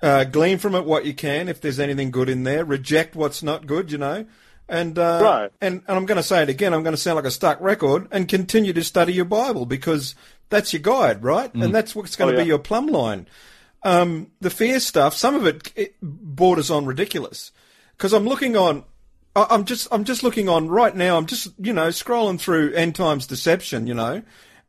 uh, 0.00 0.24
glean 0.24 0.58
from 0.58 0.74
it 0.76 0.84
what 0.84 1.04
you 1.04 1.12
can, 1.12 1.48
if 1.48 1.60
there's 1.60 1.80
anything 1.80 2.10
good 2.10 2.28
in 2.28 2.44
there, 2.44 2.64
reject 2.64 3.16
what's 3.16 3.42
not 3.42 3.66
good, 3.66 3.90
you 3.90 3.98
know. 3.98 4.24
And, 4.68 4.96
uh, 4.96 5.20
Right. 5.22 5.52
and, 5.60 5.82
and 5.88 5.96
I'm 5.96 6.06
going 6.06 6.16
to 6.16 6.22
say 6.22 6.42
it 6.42 6.48
again, 6.48 6.72
I'm 6.72 6.84
going 6.84 6.94
to 6.94 7.00
sound 7.00 7.16
like 7.16 7.24
a 7.24 7.30
stuck 7.32 7.60
record 7.60 8.06
and 8.12 8.28
continue 8.28 8.72
to 8.72 8.84
study 8.84 9.12
your 9.12 9.24
Bible 9.24 9.66
because 9.66 10.14
that's 10.50 10.72
your 10.72 10.82
guide, 10.82 11.24
right? 11.24 11.52
And 11.52 11.74
that's 11.74 11.96
what's 11.96 12.14
going 12.14 12.28
Oh, 12.28 12.32
to 12.32 12.38
yeah. 12.38 12.44
be 12.44 12.48
your 12.48 12.58
plumb 12.60 12.86
line. 12.86 13.26
Um, 13.82 14.30
the 14.40 14.50
fear 14.50 14.78
stuff, 14.78 15.14
some 15.14 15.34
of 15.34 15.44
it, 15.46 15.72
it 15.74 15.96
borders 16.00 16.70
on 16.70 16.86
ridiculous 16.86 17.50
because 18.00 18.14
I'm 18.14 18.24
looking 18.24 18.56
on, 18.56 18.84
I- 19.36 19.48
I'm 19.50 19.66
just, 19.66 19.86
I'm 19.92 20.04
just 20.04 20.22
looking 20.22 20.48
on 20.48 20.68
right 20.68 20.96
now. 20.96 21.18
I'm 21.18 21.26
just, 21.26 21.48
you 21.58 21.74
know, 21.74 21.88
scrolling 21.88 22.40
through 22.40 22.72
end 22.72 22.94
times 22.94 23.26
deception, 23.26 23.86
you 23.86 23.92
know, 23.92 24.22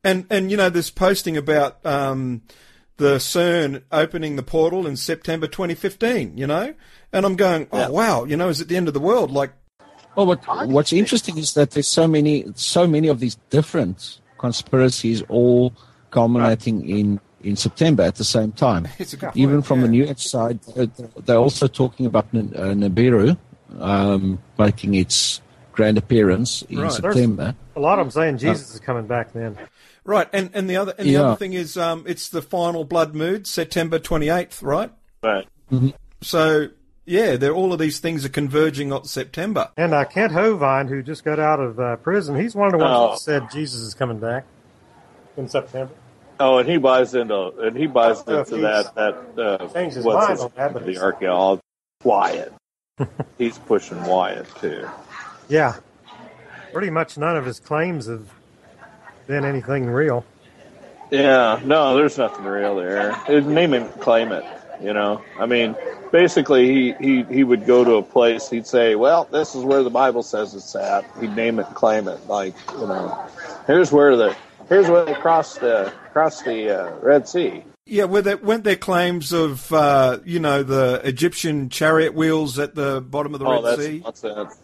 and, 0.03 0.26
and, 0.30 0.52
you 0.52 0.58
know, 0.58 0.70
this 0.70 0.90
posting 0.90 1.38
about, 1.38 1.84
um, 1.86 2.41
the 2.98 3.16
CERN 3.16 3.84
opening 3.90 4.36
the 4.36 4.44
portal 4.44 4.86
in 4.86 4.98
September 4.98 5.48
2015, 5.48 6.38
you 6.38 6.45
know, 6.45 6.74
and 7.14 7.26
I'm 7.26 7.38
going, 7.38 7.68
oh 7.72 7.90
wow, 7.90 8.26
you 8.26 8.36
know, 8.36 8.49
is 8.49 8.60
it 8.60 8.68
the 8.68 8.76
end 8.76 8.90
of 8.90 8.94
the 8.94 8.99
world? 8.99 9.32
Like, 9.32 9.53
Well, 10.18 10.26
what, 10.26 10.45
what's 10.68 10.91
interesting 10.91 11.38
is 11.38 11.53
that 11.53 11.72
there's 11.72 11.88
so 11.88 12.06
many, 12.06 12.45
so 12.56 12.86
many 12.86 13.08
of 13.08 13.22
these 13.22 13.36
different 13.49 14.20
conspiracies, 14.40 15.24
all 15.30 15.74
culminating 16.12 16.88
in 16.88 17.22
in 17.43 17.55
September 17.55 18.03
at 18.03 18.15
the 18.15 18.23
same 18.23 18.51
time. 18.51 18.88
It's 18.99 19.13
a 19.13 19.18
good 19.18 19.31
Even 19.35 19.55
point, 19.57 19.65
from 19.65 19.80
yeah. 19.80 19.85
the 19.85 19.91
New 19.91 20.03
Age 20.05 20.23
side, 20.27 20.59
uh, 20.77 20.88
they're 21.26 21.38
also 21.38 21.68
talking 21.68 22.05
about 22.05 22.27
N- 22.34 22.53
uh, 22.55 22.61
Nibiru 22.73 23.38
um, 23.80 24.39
making 24.57 24.93
its 24.95 25.41
grand 25.72 25.97
appearance 25.97 26.61
in 26.63 26.80
Right. 26.80 26.91
September. 26.91 27.55
a 27.76 27.80
lot 27.80 27.99
of 27.99 28.05
them 28.07 28.11
saying 28.11 28.38
Jesus 28.38 28.73
is 28.73 28.80
coming 28.80 29.07
back 29.07 29.31
then. 29.34 29.57
right. 30.03 30.27
And, 30.34 30.49
and 30.53 30.69
the 30.69 30.76
other, 30.77 30.93
and 30.97 31.07
the 31.07 31.13
Yeah. 31.13 31.22
other 31.23 31.35
thing 31.38 31.53
is, 31.53 31.77
um, 31.77 32.03
it's 32.07 32.30
the 32.30 32.41
final 32.41 32.84
blood 32.84 33.15
moon, 33.15 33.45
September 33.45 33.97
28th, 33.99 34.61
right? 34.61 34.91
Right. 35.23 35.47
So, 36.22 36.68
yeah, 37.05 37.35
they're, 37.38 37.53
all 37.53 37.72
of 37.73 37.80
these 37.80 37.99
things 37.99 38.26
are 38.26 38.30
converging 38.30 38.91
on 38.91 39.05
September. 39.05 39.69
And 39.77 39.93
uh, 39.93 40.03
Kent 40.05 40.34
Hovind, 40.34 40.89
who 40.89 41.01
just 41.01 41.23
got 41.23 41.39
out 41.39 41.59
of 41.59 41.80
uh, 41.80 41.95
prison, 41.97 42.35
he's 42.39 42.53
one 42.53 42.68
of 42.68 42.72
the 42.73 42.77
ones 42.85 42.93
Oh. 42.93 43.11
that 43.13 43.19
said 43.19 43.51
Jesus 43.51 43.81
is 43.81 43.93
coming 43.93 44.19
back 44.19 44.45
in 45.38 45.47
September. 45.47 45.93
Oh, 46.41 46.57
and 46.57 46.68
he 46.68 46.77
buys 46.77 47.13
into 47.13 47.49
and 47.59 47.77
he 47.77 47.85
buys 47.85 48.22
I 48.22 48.23
don't 48.23 48.27
know 48.34 48.41
if 48.41 48.51
into 48.51 48.61
that 48.63 48.95
that 48.95 49.39
uh, 49.39 49.68
changed 49.68 49.95
his 49.97 50.05
what's 50.05 50.41
mind 50.41 50.76
the 50.85 50.97
archaeologist 50.99 51.63
Wyatt. 52.03 52.51
He's 53.38 53.59
pushing 53.59 54.03
Wyatt 54.03 54.47
too. 54.55 54.89
Yeah, 55.49 55.76
pretty 56.73 56.89
much 56.89 57.18
none 57.18 57.38
of 57.38 57.45
his 57.45 57.59
claims 57.59 58.07
have 58.07 58.27
been 59.27 59.45
anything 59.45 59.85
real. 59.85 60.26
Yeah, 61.11 61.59
no, 61.63 61.95
there's 61.95 62.18
nothing 62.18 62.45
real 62.45 62.76
there. 62.76 63.13
His 63.26 63.45
name 63.45 63.73
and 63.73 63.88
claim 63.99 64.31
it. 64.31 64.43
You 64.81 64.93
know, 64.93 65.22
I 65.38 65.45
mean, 65.45 65.76
basically, 66.11 66.68
he, 66.68 66.93
he 66.99 67.23
he 67.23 67.43
would 67.43 67.68
go 67.68 67.84
to 67.84 67.95
a 67.95 68.01
place. 68.01 68.49
He'd 68.49 68.65
say, 68.65 68.95
"Well, 68.95 69.27
this 69.31 69.53
is 69.53 69.63
where 69.63 69.84
the 69.84 69.91
Bible 69.91 70.23
says 70.23 70.55
it's 70.55 70.76
at." 70.76 71.05
He'd 71.19 71.35
name 71.35 71.59
it 71.59 71.68
claim 71.76 72.07
it. 72.07 72.26
Like, 72.27 72.55
you 72.73 72.88
know, 72.88 73.30
here's 73.68 73.91
where 73.91 74.15
the 74.15 74.35
here's 74.72 74.89
where 74.89 75.06
they 75.06 75.14
crossed 75.14 75.60
the 75.60 75.93
crossed 76.14 76.45
the 76.45 76.69
uh, 76.69 76.95
Red 76.99 77.27
Sea. 77.27 77.64
Yeah, 77.85 78.06
where 78.06 78.22
they, 78.22 78.35
weren't 78.35 78.64
there 78.64 78.77
claims 78.77 79.34
of, 79.34 79.72
uh, 79.73 80.19
you 80.23 80.39
know, 80.39 80.64
the 80.64 81.02
Egyptian 81.03 81.69
chariot 81.69 82.14
wheels 82.14 82.57
at 82.57 82.73
the 82.73 83.02
bottom 83.02 83.34
of 83.34 83.39
the 83.39 83.45
oh, 83.45 83.61
Red 83.61 83.64
that's 83.64 83.85
Sea? 83.85 83.99
nonsense. 83.99 84.56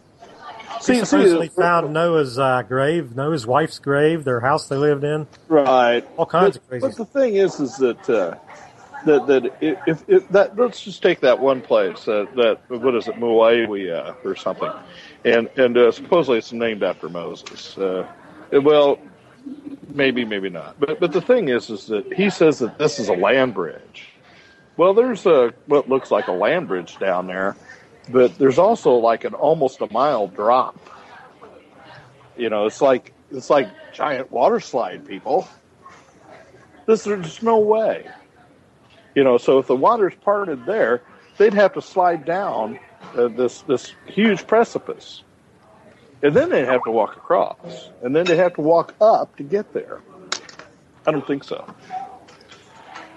He 0.78 0.82
See, 0.84 0.94
see, 0.94 1.04
supposedly 1.04 1.48
found 1.48 1.92
Noah's 1.92 2.38
uh, 2.38 2.62
grave, 2.62 3.16
Noah's 3.16 3.46
wife's 3.46 3.80
grave, 3.80 4.24
their 4.24 4.40
house 4.40 4.68
they 4.68 4.76
lived 4.76 5.02
in. 5.02 5.26
right. 5.48 6.06
All 6.16 6.24
kinds 6.24 6.56
but, 6.56 6.62
of 6.62 6.68
crazy 6.68 6.86
But 6.86 6.96
the 6.96 7.04
thing 7.04 7.34
is, 7.34 7.58
is 7.58 7.76
that 7.78 8.08
uh, 8.08 8.36
that 9.04 9.26
that 9.26 9.56
if, 9.60 9.78
if, 9.86 10.04
if 10.08 10.28
that 10.28 10.56
let's 10.56 10.80
just 10.80 11.02
take 11.02 11.20
that 11.20 11.40
one 11.40 11.62
place 11.62 12.06
uh, 12.06 12.26
that 12.36 12.60
what 12.68 12.94
is 12.94 13.08
it, 13.08 13.16
Muawi 13.16 13.92
uh, 13.92 14.14
or 14.24 14.36
something, 14.36 14.70
and 15.24 15.48
and 15.56 15.76
uh, 15.76 15.90
supposedly 15.90 16.38
it's 16.38 16.52
named 16.52 16.84
after 16.84 17.08
Moses. 17.08 17.76
Uh, 17.76 18.06
well, 18.52 19.00
maybe, 19.88 20.24
maybe 20.24 20.50
not. 20.50 20.78
But 20.78 21.00
but 21.00 21.12
the 21.12 21.20
thing 21.20 21.48
is, 21.48 21.70
is 21.70 21.86
that 21.86 22.12
he 22.12 22.30
says 22.30 22.58
that 22.60 22.78
this 22.78 22.98
is 22.98 23.08
a 23.08 23.14
land 23.14 23.54
bridge. 23.54 24.08
Well, 24.76 24.94
there's 24.94 25.26
a 25.26 25.52
what 25.66 25.88
looks 25.88 26.10
like 26.10 26.28
a 26.28 26.32
land 26.32 26.68
bridge 26.68 26.98
down 26.98 27.26
there, 27.26 27.56
but 28.10 28.38
there's 28.38 28.58
also 28.58 28.92
like 28.94 29.24
an 29.24 29.34
almost 29.34 29.80
a 29.80 29.92
mile 29.92 30.28
drop. 30.28 30.78
You 32.36 32.50
know, 32.50 32.66
it's 32.66 32.80
like 32.80 33.12
it's 33.30 33.50
like 33.50 33.68
giant 33.92 34.30
water 34.30 34.60
slide, 34.60 35.06
people. 35.06 35.48
This 36.86 37.04
there's 37.04 37.42
no 37.42 37.58
way. 37.58 38.06
You 39.14 39.24
know, 39.24 39.36
so 39.36 39.58
if 39.58 39.66
the 39.66 39.76
water's 39.76 40.14
parted 40.14 40.64
there, 40.64 41.02
they'd 41.38 41.54
have 41.54 41.74
to 41.74 41.82
slide 41.82 42.24
down 42.24 42.78
uh, 43.16 43.28
this 43.28 43.62
this 43.62 43.92
huge 44.06 44.46
precipice, 44.46 45.22
and 46.22 46.34
then 46.34 46.50
they'd 46.50 46.66
have 46.66 46.84
to 46.84 46.90
walk 46.90 47.16
across, 47.16 47.90
and 48.02 48.14
then 48.16 48.26
they'd 48.26 48.38
have 48.38 48.54
to 48.54 48.60
walk 48.62 48.94
up 49.00 49.36
to 49.36 49.42
get 49.44 49.72
there. 49.72 50.00
I 51.06 51.12
don't 51.12 51.26
think 51.26 51.44
so. 51.44 51.74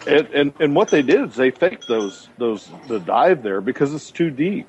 And, 0.07 0.28
and 0.30 0.53
and 0.60 0.76
what 0.76 0.91
they 0.91 1.02
did 1.03 1.30
is 1.30 1.36
they 1.36 1.52
faked 1.52 1.88
those 1.88 2.30
those 2.38 2.69
the 2.88 2.99
dive 2.99 3.44
there 3.44 3.61
because 3.61 3.94
it's 3.94 4.11
too 4.11 4.32
deep. 4.32 4.68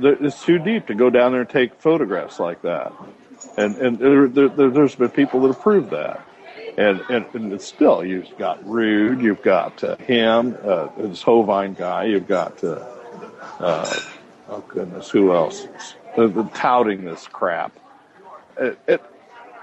It's 0.00 0.44
too 0.44 0.58
deep 0.58 0.88
to 0.88 0.94
go 0.94 1.10
down 1.10 1.32
there 1.32 1.42
and 1.42 1.50
take 1.50 1.74
photographs 1.80 2.40
like 2.40 2.62
that, 2.62 2.92
and 3.56 3.76
and 3.78 3.98
there, 3.98 4.28
there, 4.28 4.48
there- 4.48 4.70
there's 4.70 4.94
been 4.96 5.10
people 5.10 5.40
that 5.42 5.48
have 5.48 5.60
proved 5.62 5.90
that, 5.90 6.20
and 6.78 7.00
and, 7.10 7.26
and 7.34 7.62
still 7.62 8.04
you've 8.04 8.36
got 8.38 8.66
Rude, 8.68 9.20
you've 9.22 9.42
got 9.42 9.82
uh, 9.84 9.96
him, 9.98 10.56
uh, 10.64 10.88
this 10.98 11.22
Hovind 11.24 11.76
guy, 11.78 12.04
you've 12.06 12.28
got 12.28 12.62
uh, 12.64 12.84
uh, 13.60 13.94
oh 14.48 14.64
goodness, 14.68 15.10
who 15.10 15.32
else? 15.34 15.66
The, 16.16 16.28
the 16.28 16.44
touting 16.54 17.04
this 17.04 17.26
crap. 17.28 17.72
It, 18.58 18.78
it 18.86 19.02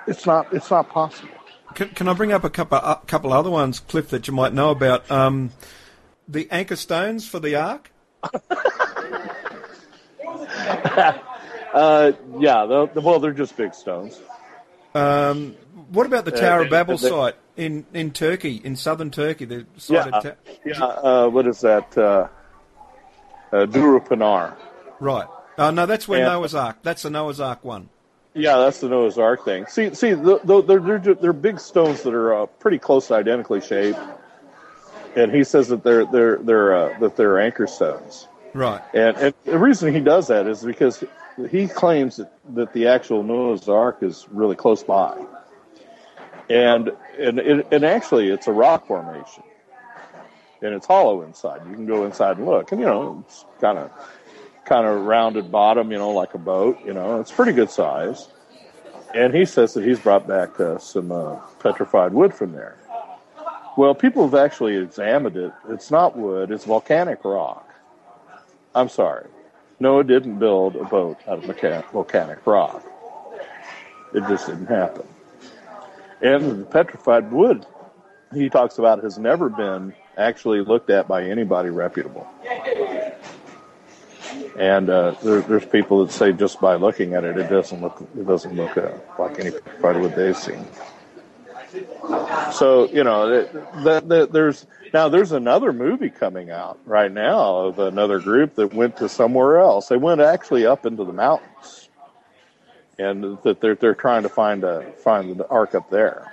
it's 0.08 0.26
not 0.26 0.54
it's 0.54 0.70
not 0.70 0.90
possible. 0.90 1.30
Can, 1.76 1.90
can 1.90 2.08
I 2.10 2.14
bring 2.14 2.34
up 2.34 2.44
a 2.44 2.50
couple 2.50 2.78
a 2.78 3.00
couple 3.08 3.32
other 3.32 3.50
ones, 3.50 3.80
Cliff, 3.80 4.10
that 4.10 4.28
you 4.28 4.34
might 4.34 4.54
know 4.54 4.70
about? 4.72 5.10
Um, 5.10 5.52
the 6.28 6.48
anchor 6.52 6.76
stones 6.76 7.28
for 7.28 7.40
the 7.40 7.56
ark. 7.56 7.92
Uh, 11.74 12.12
yeah, 12.38 12.66
the, 12.66 12.88
the, 12.88 13.00
well, 13.00 13.20
they're 13.22 13.32
just 13.32 13.56
big 13.56 13.74
stones. 13.74 14.20
Um, 14.94 15.56
what 15.92 16.06
about 16.06 16.26
the 16.26 16.34
Uh, 16.34 16.40
Tower 16.40 16.60
they- 16.60 16.66
of 16.66 16.70
Babel 16.72 16.98
they- 16.98 17.08
site 17.10 17.36
in, 17.56 17.86
in 17.94 18.12
Turkey, 18.12 18.60
in 18.62 18.76
southern 18.76 19.10
Turkey? 19.10 19.46
The 19.46 19.66
site 19.78 19.94
Yeah, 20.12 20.18
of 20.18 20.24
ta- 20.24 20.34
yeah. 20.66 20.84
Uh, 20.84 21.28
what 21.30 21.48
is 21.48 21.62
that? 21.62 21.98
Uh, 21.98 22.28
uh, 23.54 23.66
Duru 23.68 24.58
right. 25.00 25.28
Oh 25.58 25.72
no, 25.72 25.86
that's 25.86 26.08
where 26.08 26.20
Yeah. 26.20 26.30
Noah's 26.30 26.56
Ark. 26.56 26.78
That's 26.84 27.02
the 27.04 27.10
Noah's 27.10 27.40
Ark 27.40 27.64
one. 27.64 27.90
Yeah, 28.34 28.58
that's 28.60 28.80
the 28.80 28.88
Noah's 28.88 29.18
Ark 29.18 29.44
thing. 29.44 29.66
See, 29.66 29.94
see, 29.94 30.14
the, 30.14 30.40
the, 30.44 30.62
they're, 30.62 30.80
they're 30.80 31.16
they're 31.16 31.34
big 31.34 31.60
stones 31.60 32.04
that 32.04 32.14
are 32.14 32.34
uh, 32.34 32.46
pretty 32.46 32.80
close, 32.80 33.08
to 33.08 33.16
identically 33.16 33.60
shaped, 33.60 34.00
and 35.16 35.34
he 35.34 35.44
says 35.44 35.68
that 35.68 35.84
they're 35.84 36.06
they're 36.06 36.38
they're 36.38 36.76
uh, 36.76 37.00
that 37.00 37.18
they're 37.18 37.40
anchor 37.40 37.68
stones. 37.68 38.28
Right. 38.54 38.82
And, 38.94 39.18
and 39.18 39.34
the 39.46 39.58
reason 39.58 39.94
he 39.94 40.00
does 40.02 40.28
that 40.28 40.46
is 40.48 40.62
because 40.62 41.04
he 41.50 41.68
claims 41.68 42.18
that, 42.18 42.34
that 42.54 42.74
the 42.74 42.88
actual 42.88 43.24
Noah's 43.24 43.68
Ark 43.70 44.00
is 44.02 44.28
really 44.32 44.56
close 44.56 44.84
by, 44.84 45.22
and 46.50 46.92
and 47.20 47.40
it, 47.40 47.68
and 47.72 47.84
actually 47.84 48.30
it's 48.30 48.48
a 48.48 48.52
rock 48.54 48.88
formation, 48.88 49.44
and 50.62 50.74
it's 50.74 50.86
hollow 50.88 51.22
inside. 51.24 51.62
You 51.68 51.76
can 51.76 51.86
go 51.86 52.06
inside 52.06 52.38
and 52.38 52.46
look, 52.46 52.72
and 52.72 52.80
you 52.80 52.88
know 52.88 53.26
it's 53.28 53.46
kind 53.60 53.78
of 53.78 53.92
kind 54.72 54.88
of 54.88 55.02
rounded 55.02 55.52
bottom, 55.52 55.92
you 55.92 55.98
know, 55.98 56.12
like 56.12 56.34
a 56.34 56.38
boat. 56.38 56.80
You 56.86 56.94
know, 56.94 57.20
it's 57.20 57.30
pretty 57.30 57.52
good 57.52 57.70
size. 57.70 58.30
And 59.14 59.34
he 59.34 59.44
says 59.44 59.74
that 59.74 59.84
he's 59.84 60.00
brought 60.00 60.26
back 60.26 60.58
uh, 60.62 60.78
some 60.78 61.12
uh, 61.12 61.36
petrified 61.60 62.14
wood 62.14 62.34
from 62.34 62.54
there. 62.54 62.78
Well, 63.76 63.94
people 63.94 64.24
have 64.24 64.36
actually 64.36 64.78
examined 64.78 65.36
it. 65.36 65.52
It's 65.68 65.92
not 65.92 66.18
wood; 66.18 66.52
it's 66.52 66.64
volcanic 66.64 67.26
rock. 67.26 67.68
I'm 68.74 68.88
sorry. 68.88 69.28
Noah 69.82 70.06
didn't 70.06 70.40
build 70.40 70.78
a 70.78 70.86
boat 70.86 71.18
out 71.28 71.44
of 71.44 71.92
volcanic 71.92 72.48
rock. 72.48 72.82
It 74.14 74.22
just 74.30 74.48
didn't 74.48 74.68
happen. 74.68 75.06
And 76.22 76.62
the 76.62 76.66
petrified 76.66 77.30
wood 77.30 77.66
he 78.34 78.50
talks 78.50 78.78
about 78.78 79.04
has 79.04 79.18
never 79.18 79.50
been 79.50 79.94
actually 80.18 80.62
looked 80.62 80.90
at 80.90 81.10
by 81.10 81.24
anybody 81.24 81.70
reputable. 81.70 82.26
And 84.58 84.90
uh, 84.90 85.16
there, 85.24 85.42
there's 85.42 85.66
people 85.66 86.06
that 86.06 86.12
say 86.12 86.32
just 86.32 86.60
by 86.60 86.76
looking 86.76 87.14
at 87.14 87.24
it, 87.24 87.38
it 87.38 87.50
doesn't 87.50 87.82
look 87.82 88.02
it 88.16 88.28
doesn't 88.28 88.56
look 88.56 88.78
uh, 88.78 88.92
like 89.18 89.40
any 89.40 89.52
part 89.82 89.96
of 89.96 90.04
what 90.04 90.16
they've 90.16 90.38
seen. 90.38 90.66
So 92.52 92.90
you 92.90 93.04
know 93.04 93.30
that, 93.84 94.08
that 94.10 94.32
there's 94.32 94.66
now 94.94 95.10
there's 95.10 95.32
another 95.32 95.72
movie 95.72 96.10
coming 96.10 96.52
out 96.52 96.80
right 96.86 97.12
now 97.12 97.68
of 97.68 97.80
another 97.80 98.20
group 98.20 98.56
that 98.56 98.74
went 98.74 98.98
to 98.98 99.08
somewhere 99.08 99.60
else. 99.60 99.88
They 99.88 99.98
went 99.98 100.22
actually 100.22 100.66
up 100.66 100.86
into 100.86 101.06
the 101.06 101.14
mountains, 101.14 101.90
and 103.00 103.38
that 103.44 103.62
they're 103.62 103.76
they're 103.76 103.96
trying 103.96 104.24
to 104.24 104.30
find 104.30 104.64
a 104.64 104.92
find 105.04 105.38
the 105.38 105.48
ark 105.48 105.76
up 105.76 105.90
there, 105.90 106.32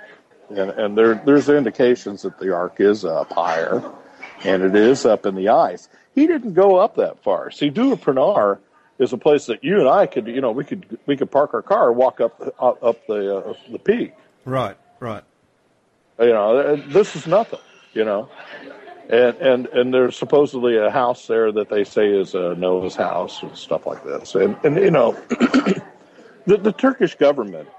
and 0.49 0.71
and 0.71 0.97
there 0.97 1.15
there's 1.25 1.47
indications 1.47 2.23
that 2.23 2.37
the 2.37 2.53
ark 2.53 2.75
is 2.79 3.05
up 3.05 3.31
higher, 3.31 3.81
and 4.43 4.61
it 4.61 4.75
is 4.75 5.05
up 5.05 5.25
in 5.25 5.35
the 5.35 5.49
ice. 5.49 5.87
He 6.19 6.27
didn't 6.27 6.53
go 6.53 6.75
up 6.75 6.97
that 6.97 7.23
far. 7.23 7.49
See, 7.49 7.71
Durupinar 7.71 8.59
is 8.99 9.13
a 9.13 9.17
place 9.17 9.45
that 9.45 9.63
you 9.63 9.79
and 9.79 9.87
I 9.87 10.05
could 10.05 10.27
you 10.27 10.41
know 10.41 10.51
we 10.51 10.65
could 10.65 10.99
we 11.05 11.15
could 11.15 11.31
park 11.31 11.53
our 11.53 11.61
car 11.61 11.93
walk 11.93 12.19
up 12.19 12.37
the, 12.39 12.53
up 12.59 12.83
up 12.83 13.07
the 13.07 13.37
uh, 13.37 13.53
the 13.71 13.79
peak. 13.79 14.13
Right. 14.43 14.75
Right. 14.99 15.23
You 16.19 16.33
know, 16.33 16.75
this 16.75 17.15
is 17.15 17.25
nothing. 17.25 17.61
You 17.93 18.03
know, 18.03 18.29
and 19.09 19.37
and 19.37 19.67
and 19.67 19.93
there's 19.93 20.17
supposedly 20.17 20.75
a 20.75 20.89
house 20.89 21.25
there 21.27 21.53
that 21.53 21.69
they 21.69 21.85
say 21.85 22.09
is 22.09 22.35
a 22.35 22.53
Noah's 22.55 22.97
house 22.97 23.41
and 23.41 23.55
stuff 23.57 23.87
like 23.87 24.03
this. 24.03 24.35
And 24.35 24.57
and 24.65 24.75
you 24.75 24.91
know, 24.91 25.13
the 25.29 26.57
the 26.57 26.73
Turkish 26.73 27.15
government 27.15 27.69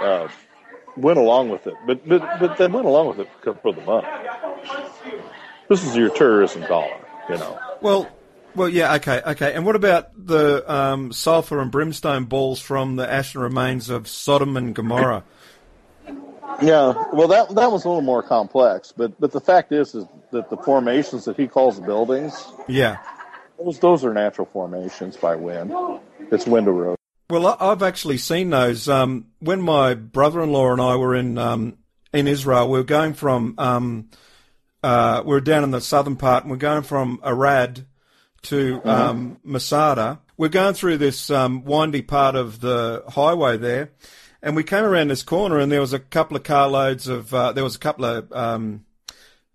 uh, 0.00 0.26
went 0.96 1.18
along 1.18 1.50
with 1.50 1.66
it, 1.66 1.74
but 1.86 2.08
but 2.08 2.22
but 2.40 2.56
they 2.56 2.66
went 2.66 2.86
along 2.86 3.08
with 3.08 3.18
it 3.18 3.28
for 3.60 3.74
the 3.74 3.82
money. 3.82 4.08
This 5.68 5.84
is 5.84 5.94
your 5.94 6.08
tourism 6.08 6.62
dollar. 6.62 7.01
You 7.28 7.36
know. 7.36 7.58
Well, 7.80 8.08
well, 8.54 8.68
yeah, 8.68 8.94
okay, 8.96 9.22
okay. 9.26 9.54
And 9.54 9.64
what 9.64 9.76
about 9.76 10.10
the 10.14 10.70
um, 10.70 11.12
sulfur 11.12 11.60
and 11.60 11.70
brimstone 11.70 12.24
balls 12.24 12.60
from 12.60 12.96
the 12.96 13.10
ash 13.10 13.34
and 13.34 13.42
remains 13.42 13.88
of 13.88 14.08
Sodom 14.08 14.56
and 14.56 14.74
Gomorrah? 14.74 15.24
Yeah, 16.60 16.92
well, 17.12 17.28
that 17.28 17.48
that 17.54 17.72
was 17.72 17.84
a 17.84 17.88
little 17.88 18.02
more 18.02 18.22
complex, 18.22 18.92
but 18.94 19.18
but 19.18 19.32
the 19.32 19.40
fact 19.40 19.72
is 19.72 19.94
is 19.94 20.04
that 20.32 20.50
the 20.50 20.56
formations 20.58 21.24
that 21.24 21.36
he 21.36 21.46
calls 21.48 21.80
buildings, 21.80 22.46
Yeah. 22.68 22.98
those 23.58 23.78
those 23.78 24.04
are 24.04 24.12
natural 24.12 24.48
formations 24.52 25.16
by 25.16 25.34
wind. 25.36 25.72
It's 26.30 26.46
wind 26.46 26.66
erosion. 26.68 26.96
Well, 27.30 27.56
I've 27.58 27.82
actually 27.82 28.18
seen 28.18 28.50
those. 28.50 28.88
Um, 28.88 29.26
when 29.40 29.62
my 29.62 29.94
brother-in-law 29.94 30.72
and 30.72 30.80
I 30.82 30.96
were 30.96 31.14
in 31.14 31.38
um, 31.38 31.78
in 32.12 32.28
Israel, 32.28 32.68
we 32.68 32.78
were 32.78 32.84
going 32.84 33.14
from 33.14 33.54
um, 33.56 34.10
uh, 34.82 35.22
we're 35.24 35.40
down 35.40 35.64
in 35.64 35.70
the 35.70 35.80
southern 35.80 36.16
part, 36.16 36.44
and 36.44 36.50
we're 36.50 36.56
going 36.56 36.82
from 36.82 37.20
Arad 37.22 37.86
to 38.42 38.80
um, 38.84 39.38
Masada. 39.44 40.20
We're 40.36 40.48
going 40.48 40.74
through 40.74 40.98
this 40.98 41.30
um, 41.30 41.64
windy 41.64 42.02
part 42.02 42.34
of 42.34 42.60
the 42.60 43.04
highway 43.08 43.56
there, 43.56 43.90
and 44.42 44.56
we 44.56 44.64
came 44.64 44.84
around 44.84 45.08
this 45.08 45.22
corner, 45.22 45.58
and 45.58 45.70
there 45.70 45.80
was 45.80 45.92
a 45.92 46.00
couple 46.00 46.36
of 46.36 46.42
carloads 46.42 47.06
of 47.06 47.32
uh, 47.32 47.52
there 47.52 47.64
was 47.64 47.76
a 47.76 47.78
couple 47.78 48.04
of 48.04 48.32
um, 48.32 48.84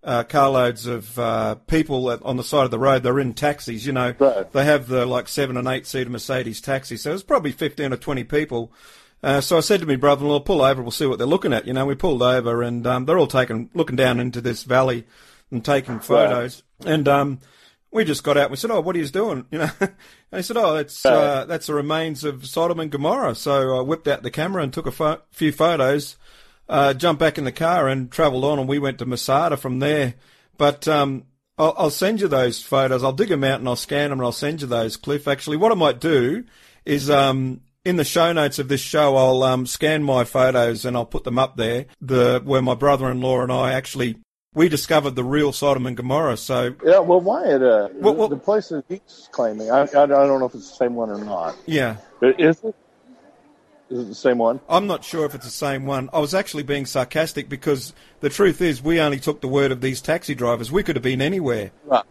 uh, 0.02 0.22
carloads 0.22 0.86
of 0.86 1.18
uh, 1.18 1.56
people 1.66 2.10
at, 2.10 2.22
on 2.22 2.36
the 2.36 2.44
side 2.44 2.64
of 2.64 2.70
the 2.70 2.78
road. 2.78 3.02
They're 3.02 3.18
in 3.18 3.34
taxis, 3.34 3.84
you 3.84 3.92
know. 3.92 4.14
Right. 4.18 4.50
They 4.50 4.64
have 4.64 4.88
the 4.88 5.04
like 5.04 5.28
seven 5.28 5.56
and 5.56 5.68
eight 5.68 5.86
seater 5.86 6.08
Mercedes 6.08 6.60
taxis. 6.62 7.02
So 7.02 7.10
it 7.10 7.14
was 7.14 7.22
probably 7.22 7.52
fifteen 7.52 7.92
or 7.92 7.96
twenty 7.96 8.24
people. 8.24 8.72
Uh, 9.22 9.40
so 9.40 9.56
I 9.56 9.60
said 9.60 9.80
to 9.80 9.86
my 9.86 9.96
brother-in-law, 9.96 10.40
"Pull 10.40 10.62
over, 10.62 10.80
we'll 10.82 10.90
see 10.90 11.06
what 11.06 11.18
they're 11.18 11.26
looking 11.26 11.52
at." 11.52 11.66
You 11.66 11.72
know, 11.72 11.86
we 11.86 11.94
pulled 11.94 12.22
over, 12.22 12.62
and 12.62 12.86
um, 12.86 13.04
they're 13.04 13.18
all 13.18 13.26
taking 13.26 13.70
looking 13.74 13.96
down 13.96 14.20
into 14.20 14.40
this 14.40 14.62
valley 14.62 15.04
and 15.50 15.64
taking 15.64 15.98
photos. 16.00 16.62
And 16.86 17.08
um, 17.08 17.38
we 17.90 18.04
just 18.04 18.22
got 18.22 18.36
out. 18.36 18.44
and 18.44 18.50
We 18.52 18.56
said, 18.56 18.70
"Oh, 18.70 18.80
what 18.80 18.94
are 18.94 18.98
you 18.98 19.06
doing?" 19.08 19.46
You 19.52 19.58
know, 19.58 19.70
and 19.80 19.90
he 20.36 20.42
said, 20.42 20.56
"Oh, 20.56 20.76
it's 20.76 21.04
uh, 21.04 21.44
that's 21.46 21.66
the 21.66 21.74
remains 21.74 22.22
of 22.22 22.46
Sodom 22.46 22.78
and 22.80 22.90
Gomorrah." 22.92 23.34
So 23.34 23.78
I 23.78 23.82
whipped 23.82 24.06
out 24.06 24.22
the 24.22 24.30
camera 24.30 24.62
and 24.62 24.72
took 24.72 24.86
a 24.86 24.92
pho- 24.92 25.22
few 25.30 25.52
photos. 25.52 26.16
Uh, 26.68 26.92
jumped 26.92 27.18
back 27.18 27.38
in 27.38 27.44
the 27.44 27.52
car 27.52 27.88
and 27.88 28.12
travelled 28.12 28.44
on, 28.44 28.58
and 28.58 28.68
we 28.68 28.78
went 28.78 28.98
to 28.98 29.06
Masada 29.06 29.56
from 29.56 29.78
there. 29.78 30.14
But 30.58 30.86
um, 30.86 31.24
I'll, 31.56 31.74
I'll 31.78 31.90
send 31.90 32.20
you 32.20 32.28
those 32.28 32.62
photos. 32.62 33.02
I'll 33.02 33.12
dig 33.14 33.30
them 33.30 33.42
out 33.42 33.58
and 33.60 33.68
I'll 33.68 33.74
scan 33.74 34.10
them 34.10 34.18
and 34.18 34.26
I'll 34.26 34.32
send 34.32 34.60
you 34.60 34.66
those, 34.66 34.98
Cliff. 34.98 35.26
Actually, 35.26 35.56
what 35.56 35.72
I 35.72 35.76
might 35.76 35.98
do 35.98 36.44
is 36.84 37.08
um, 37.08 37.62
in 37.84 37.96
the 37.96 38.04
show 38.04 38.32
notes 38.32 38.58
of 38.58 38.68
this 38.68 38.80
show, 38.80 39.16
I'll 39.16 39.42
um, 39.42 39.66
scan 39.66 40.02
my 40.02 40.24
photos 40.24 40.84
and 40.84 40.96
I'll 40.96 41.06
put 41.06 41.24
them 41.24 41.38
up 41.38 41.56
there. 41.56 41.86
The 42.00 42.40
where 42.44 42.62
my 42.62 42.74
brother-in-law 42.74 43.42
and 43.42 43.52
I 43.52 43.72
actually 43.72 44.16
we 44.54 44.68
discovered 44.68 45.14
the 45.14 45.24
real 45.24 45.52
Sodom 45.52 45.86
and 45.86 45.96
Gomorrah. 45.96 46.36
So 46.36 46.74
Yeah, 46.84 46.98
well, 46.98 47.20
Wyatt, 47.20 47.62
uh, 47.62 47.88
Well, 47.94 48.14
well- 48.14 48.28
the, 48.28 48.36
the 48.36 48.40
place 48.42 48.68
that 48.70 48.84
he's 48.88 49.28
claiming, 49.30 49.70
I, 49.70 49.80
I, 49.82 50.02
I 50.02 50.06
don't 50.06 50.40
know 50.40 50.46
if 50.46 50.54
it's 50.54 50.70
the 50.70 50.76
same 50.76 50.94
one 50.94 51.10
or 51.10 51.24
not. 51.24 51.56
yeah, 51.66 51.96
But 52.20 52.40
is 52.40 52.62
it? 52.64 52.74
Is 53.90 54.00
it 54.00 54.08
the 54.08 54.14
same 54.14 54.36
one? 54.36 54.60
I'm 54.68 54.86
not 54.86 55.02
sure 55.02 55.24
if 55.24 55.34
it's 55.34 55.46
the 55.46 55.50
same 55.50 55.86
one. 55.86 56.10
I 56.12 56.18
was 56.18 56.34
actually 56.34 56.62
being 56.64 56.84
sarcastic 56.84 57.48
because 57.48 57.94
the 58.20 58.28
truth 58.28 58.60
is 58.60 58.82
we 58.82 59.00
only 59.00 59.18
took 59.18 59.40
the 59.40 59.48
word 59.48 59.72
of 59.72 59.80
these 59.80 60.02
taxi 60.02 60.34
drivers. 60.34 60.70
We 60.70 60.82
could 60.82 60.96
have 60.96 61.02
been 61.02 61.22
anywhere. 61.22 61.70
Right. 61.86 62.04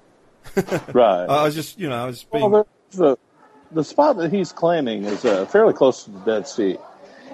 right. 0.94 1.26
I 1.30 1.44
was 1.44 1.54
just, 1.54 1.78
you 1.78 1.88
know, 1.88 2.04
I 2.04 2.06
was 2.08 2.24
being. 2.24 2.50
well, 2.50 2.68
the, 3.72 3.84
spot 3.84 4.18
that 4.18 4.32
he's 4.32 4.52
claiming 4.52 5.04
is 5.06 5.26
uh, 5.26 5.46
fairly 5.46 5.74
close 5.74 6.04
to 6.04 6.12
the 6.12 6.20
Dead 6.20 6.48
Sea, 6.48 6.78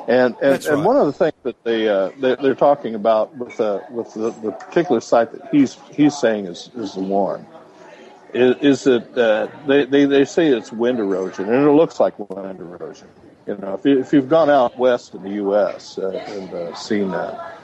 And 0.08 0.36
and, 0.42 0.54
That's 0.54 0.68
and 0.68 0.84
one 0.84 0.98
of 0.98 1.06
the 1.06 1.14
things 1.14 1.34
that 1.44 1.64
they 1.64 1.88
uh, 1.88 2.12
they 2.20 2.36
they're 2.36 2.56
talking 2.56 2.96
about 2.96 3.36
with 3.38 3.60
uh, 3.60 3.82
with 3.90 4.14
the, 4.14 4.32
the 4.42 4.52
particular 4.52 5.02
site 5.02 5.32
that 5.32 5.50
he's 5.52 5.78
he's 5.92 6.18
saying 6.18 6.46
is 6.46 6.70
is 6.76 6.94
the 6.94 7.02
one 7.02 7.46
is, 8.34 8.56
is 8.62 8.84
that 8.84 9.18
uh, 9.18 9.48
they, 9.68 9.86
they 9.86 10.06
they 10.06 10.26
say 10.26 10.48
it's 10.48 10.72
wind 10.72 11.00
erosion 11.00 11.50
and 11.50 11.68
it 11.68 11.72
looks 11.72 12.00
like 12.00 12.18
wind 12.18 12.60
erosion. 12.60 13.08
You 13.48 13.58
know, 13.58 13.74
if 13.74 13.86
you, 13.86 14.00
if 14.00 14.14
you've 14.14 14.30
gone 14.30 14.50
out 14.50 14.78
west 14.78 15.14
in 15.14 15.24
the 15.24 15.32
U.S. 15.32 15.98
Uh, 15.98 16.12
and 16.12 16.54
uh, 16.54 16.74
seen 16.76 17.12
that, 17.12 17.60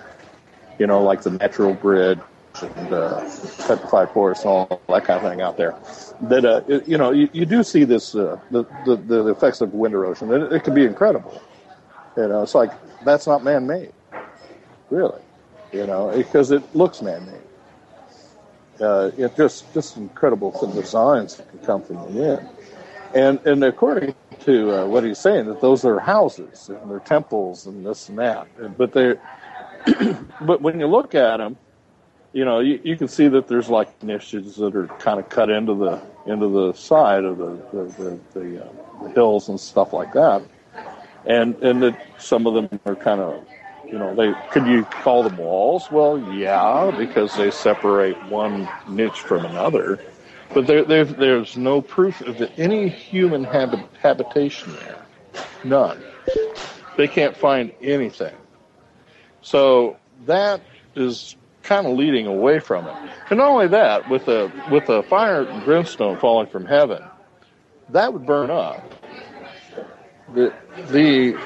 you 0.78 0.88
know, 0.88 1.02
like 1.02 1.22
the 1.22 1.32
Natural 1.32 1.74
Bridge 1.74 2.20
and 2.62 2.94
uh, 2.94 3.22
petrified 3.60 4.10
forest 4.12 4.44
and 4.44 4.50
all 4.50 4.82
that 4.90 5.06
kind 5.06 5.24
of 5.24 5.32
thing 5.32 5.42
out 5.42 5.56
there, 5.56 5.76
that 6.22 6.46
uh, 6.46 6.62
you 6.86 6.98
know 6.98 7.12
you, 7.12 7.30
you 7.34 7.46
do 7.46 7.64
see 7.64 7.84
this 7.84 8.16
uh, 8.16 8.40
the, 8.52 8.64
the 8.86 8.96
the 8.96 9.28
effects 9.28 9.62
of 9.62 9.74
wind 9.74 9.94
erosion. 9.94 10.32
It, 10.32 10.54
it 10.54 10.64
can 10.64 10.74
be 10.74 10.86
incredible. 10.86 11.42
You 12.18 12.28
know, 12.28 12.44
it's 12.44 12.56
like 12.56 12.72
that's 13.04 13.28
not 13.28 13.44
man-made, 13.44 13.94
really. 14.90 15.22
You 15.72 15.86
know, 15.86 16.12
because 16.16 16.52
it 16.52 16.64
looks 16.76 17.02
man-made. 17.02 17.36
Uh, 18.82 19.12
it 19.18 19.36
just 19.36 19.72
just 19.74 19.98
incredible 19.98 20.58
some 20.58 20.74
designs 20.74 21.38
that 21.38 21.50
can 21.50 21.60
come 21.60 21.84
from 21.84 21.98
the 21.98 22.04
wind, 22.04 22.50
and 23.14 23.40
and 23.46 23.64
according 23.64 24.16
to 24.42 24.72
uh, 24.72 24.86
what 24.86 25.04
he's 25.04 25.20
saying, 25.20 25.46
that 25.48 25.62
those 25.62 25.86
are 25.86 26.00
houses 26.00 26.70
and 26.70 26.90
they're 26.90 27.00
temples 27.00 27.68
and 27.68 27.86
this 27.86 28.10
and 28.10 28.18
that, 28.18 28.48
but 28.78 28.94
they, 28.94 29.16
but 30.42 30.62
when 30.62 30.80
you 30.80 30.88
look 30.88 31.14
at 31.14 31.38
them, 31.38 31.58
you 32.34 32.46
know, 32.46 32.60
you, 32.60 32.80
you 32.84 32.96
can 32.96 33.08
see 33.08 33.28
that 33.28 33.48
there's 33.48 33.70
like 33.70 34.02
niches 34.04 34.56
that 34.56 34.76
are 34.76 34.88
kind 34.88 35.20
of 35.20 35.30
cut 35.30 35.50
into 35.50 35.74
the 35.74 36.02
into 36.26 36.48
the 36.48 36.74
side 36.74 37.24
of 37.24 37.38
the 37.38 37.60
the 37.72 37.84
the, 37.84 38.40
the, 38.40 38.66
uh, 38.66 38.70
the 39.04 39.10
hills 39.10 39.50
and 39.50 39.60
stuff 39.60 39.94
like 39.94 40.14
that, 40.14 40.42
and 41.26 41.56
and 41.64 41.82
that 41.82 42.00
some 42.18 42.48
of 42.48 42.54
them 42.54 42.80
are 42.86 42.96
kind 42.96 43.22
of, 43.22 43.46
you 43.86 43.98
know, 43.98 44.14
they 44.16 44.34
could 44.52 44.68
you 44.68 44.84
call 44.86 45.24
them 45.24 45.38
walls? 45.38 45.90
Well, 45.92 46.20
yeah, 46.34 46.94
because 46.98 47.36
they 47.36 47.52
separate 47.52 48.22
one 48.26 48.68
niche 48.88 49.22
from 49.22 49.46
another, 49.46 50.00
but 50.54 50.68
there, 50.68 50.84
there 50.84 51.06
there's 51.06 51.58
no 51.58 51.82
proof 51.82 52.22
of 52.22 52.42
any 52.58 52.90
human 52.90 53.44
habit, 53.44 53.80
habitation 54.02 54.74
there, 54.74 55.06
none. 55.64 56.02
They 56.98 57.08
can't 57.08 57.36
find 57.36 57.72
anything. 57.82 58.36
So 59.42 59.96
that 60.26 60.62
is 60.96 61.36
kind 61.70 61.86
of 61.86 61.96
leading 61.96 62.26
away 62.26 62.60
from 62.60 62.88
it. 62.88 62.96
And 63.30 63.38
not 63.38 63.48
only 63.48 63.68
that, 63.68 64.10
with 64.10 64.28
a 64.28 64.52
with 64.72 64.90
a 64.90 65.04
fire 65.04 65.44
and 65.44 65.64
brimstone 65.64 66.18
falling 66.18 66.48
from 66.48 66.66
heaven, 66.66 67.02
that 67.90 68.12
would 68.12 68.26
burn 68.26 68.50
up. 68.50 68.84
The 70.34 70.52
the 70.88 71.38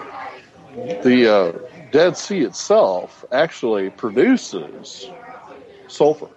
the 1.03 1.27
uh, 1.27 1.51
Dead 1.91 2.15
Sea 2.15 2.39
itself 2.39 3.25
actually 3.33 3.89
produces 3.89 5.09
sulfur. 5.87 6.29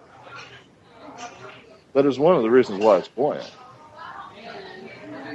That 1.93 2.05
is 2.05 2.19
one 2.19 2.35
of 2.35 2.43
the 2.43 2.49
reasons 2.49 2.83
why 2.83 2.97
it's 2.97 3.07
buoyant. 3.07 3.49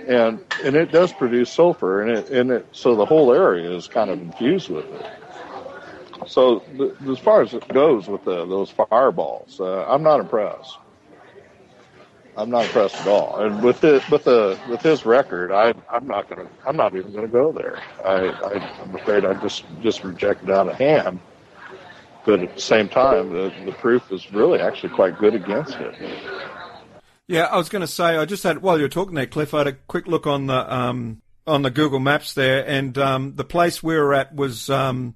And 0.07 0.45
and 0.63 0.77
it 0.77 0.93
does 0.93 1.11
produce 1.15 1.51
sulfur, 1.51 2.03
and 2.03 2.19
it 2.19 2.29
and 2.29 2.51
it 2.51 2.67
so 2.73 2.97
the 2.97 3.07
whole 3.07 3.33
area 3.33 3.75
is 3.75 3.89
kind 3.89 4.11
of 4.11 4.21
infused 4.21 4.69
with 4.69 4.85
it. 4.85 5.22
So 6.27 6.61
th- 6.61 6.93
as 7.09 7.19
far 7.19 7.43
as 7.43 7.55
it 7.55 7.67
goes 7.69 8.09
with 8.09 8.25
the, 8.25 8.47
those 8.47 8.71
fireballs, 8.71 9.61
uh, 9.61 9.87
I'm 9.87 10.03
not 10.03 10.21
impressed. 10.21 10.79
I'm 12.37 12.51
not 12.51 12.65
impressed 12.65 12.97
at 12.97 13.09
all. 13.09 13.41
And 13.41 13.63
with 13.63 13.85
it, 13.85 14.09
with 14.11 14.25
the 14.25 14.59
with 14.69 14.81
his 14.81 15.05
record, 15.05 15.53
I 15.53 15.75
I'm 15.91 16.07
not 16.07 16.31
gonna 16.31 16.49
I'm 16.67 16.77
not 16.77 16.97
even 16.97 17.13
gonna 17.13 17.29
go 17.29 17.53
there. 17.53 17.79
I, 18.05 18.29
I 18.29 18.83
I'm 18.83 18.95
afraid 18.95 19.27
I 19.27 19.35
just 19.35 19.65
just 19.83 20.03
reject 20.03 20.45
it 20.45 20.51
out 20.51 20.69
of 20.69 20.77
hand. 20.77 21.21
But 22.25 22.41
at 22.41 22.55
the 22.55 22.61
same 22.61 22.89
time, 22.89 23.33
the 23.33 23.53
the 23.67 23.73
proof 23.73 24.11
is 24.11 24.33
really 24.33 24.61
actually 24.61 24.95
quite 24.95 25.19
good 25.19 25.35
against 25.35 25.75
it. 25.75 25.95
Yeah, 27.27 27.45
I 27.45 27.57
was 27.57 27.69
going 27.69 27.81
to 27.81 27.87
say 27.87 28.17
I 28.17 28.25
just 28.25 28.43
had 28.43 28.63
while 28.63 28.77
you 28.77 28.85
were 28.85 28.89
talking 28.89 29.15
there, 29.15 29.27
Cliff. 29.27 29.55
I 29.55 29.59
had 29.59 29.67
a 29.67 29.73
quick 29.73 30.07
look 30.07 30.27
on 30.27 30.47
the 30.47 30.75
um, 30.75 31.23
on 31.47 31.63
the 31.63 31.71
Google 31.71 32.01
Maps 32.01 32.35
there, 32.35 32.67
and 32.67 32.97
um, 32.99 33.35
the 33.37 33.45
place 33.45 33.83
we 33.83 33.95
were 33.97 34.15
at 34.15 34.35
was 34.35 34.71
um, 34.71 35.15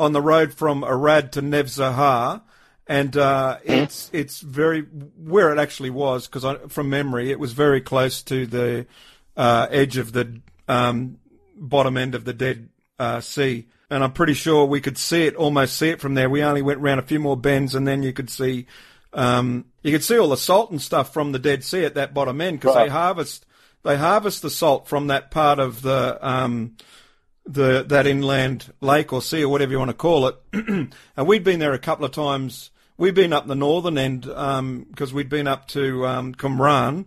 on 0.00 0.12
the 0.12 0.22
road 0.22 0.52
from 0.54 0.82
Arad 0.82 1.30
to 1.32 1.42
Neve 1.42 1.68
Zohar, 1.68 2.42
and 2.86 3.16
uh, 3.16 3.58
it's 3.62 4.08
it's 4.12 4.40
very 4.40 4.80
where 4.80 5.52
it 5.52 5.58
actually 5.58 5.90
was 5.90 6.26
because 6.26 6.44
from 6.72 6.88
memory 6.90 7.30
it 7.30 7.38
was 7.38 7.52
very 7.52 7.80
close 7.82 8.22
to 8.22 8.46
the 8.46 8.86
uh, 9.36 9.66
edge 9.70 9.98
of 9.98 10.12
the 10.12 10.40
um, 10.66 11.18
bottom 11.54 11.96
end 11.98 12.14
of 12.14 12.24
the 12.24 12.32
Dead 12.32 12.70
uh, 12.98 13.20
Sea, 13.20 13.66
and 13.90 14.02
I'm 14.02 14.12
pretty 14.12 14.34
sure 14.34 14.64
we 14.64 14.80
could 14.80 14.96
see 14.98 15.24
it, 15.26 15.36
almost 15.36 15.76
see 15.76 15.90
it 15.90 16.00
from 16.00 16.14
there. 16.14 16.30
We 16.30 16.42
only 16.42 16.62
went 16.62 16.80
round 16.80 16.98
a 16.98 17.04
few 17.04 17.20
more 17.20 17.36
bends, 17.36 17.74
and 17.74 17.86
then 17.86 18.02
you 18.02 18.14
could 18.14 18.30
see 18.30 18.66
um, 19.12 19.66
you 19.82 19.92
could 19.92 20.02
see 20.02 20.18
all 20.18 20.28
the 20.28 20.36
salt 20.38 20.70
and 20.70 20.80
stuff 20.80 21.12
from 21.12 21.32
the 21.32 21.38
Dead 21.38 21.62
Sea 21.62 21.84
at 21.84 21.94
that 21.94 22.14
bottom 22.14 22.40
end 22.40 22.58
because 22.58 22.74
Right. 22.74 22.84
they 22.86 22.90
harvest 22.90 23.44
they 23.82 23.96
harvest 23.98 24.40
the 24.42 24.50
salt 24.50 24.88
from 24.88 25.08
that 25.08 25.30
part 25.30 25.58
of 25.58 25.82
the 25.82 26.18
um, 26.26 26.76
the 27.52 27.84
that 27.88 28.06
inland 28.06 28.72
lake 28.80 29.12
or 29.12 29.20
sea 29.22 29.42
or 29.44 29.48
whatever 29.48 29.72
you 29.72 29.78
want 29.78 29.90
to 29.90 29.94
call 29.96 30.28
it. 30.28 30.36
and 30.52 31.26
we'd 31.26 31.44
been 31.44 31.58
there 31.58 31.72
a 31.72 31.78
couple 31.78 32.04
of 32.04 32.12
times. 32.12 32.70
We'd 32.96 33.14
been 33.14 33.32
up 33.32 33.46
the 33.46 33.54
northern 33.54 33.96
end 33.98 34.22
because 34.22 35.12
we'd 35.12 35.28
been 35.30 35.46
up 35.46 35.66
to 35.68 36.06
um, 36.06 36.34
Qumran, 36.34 37.06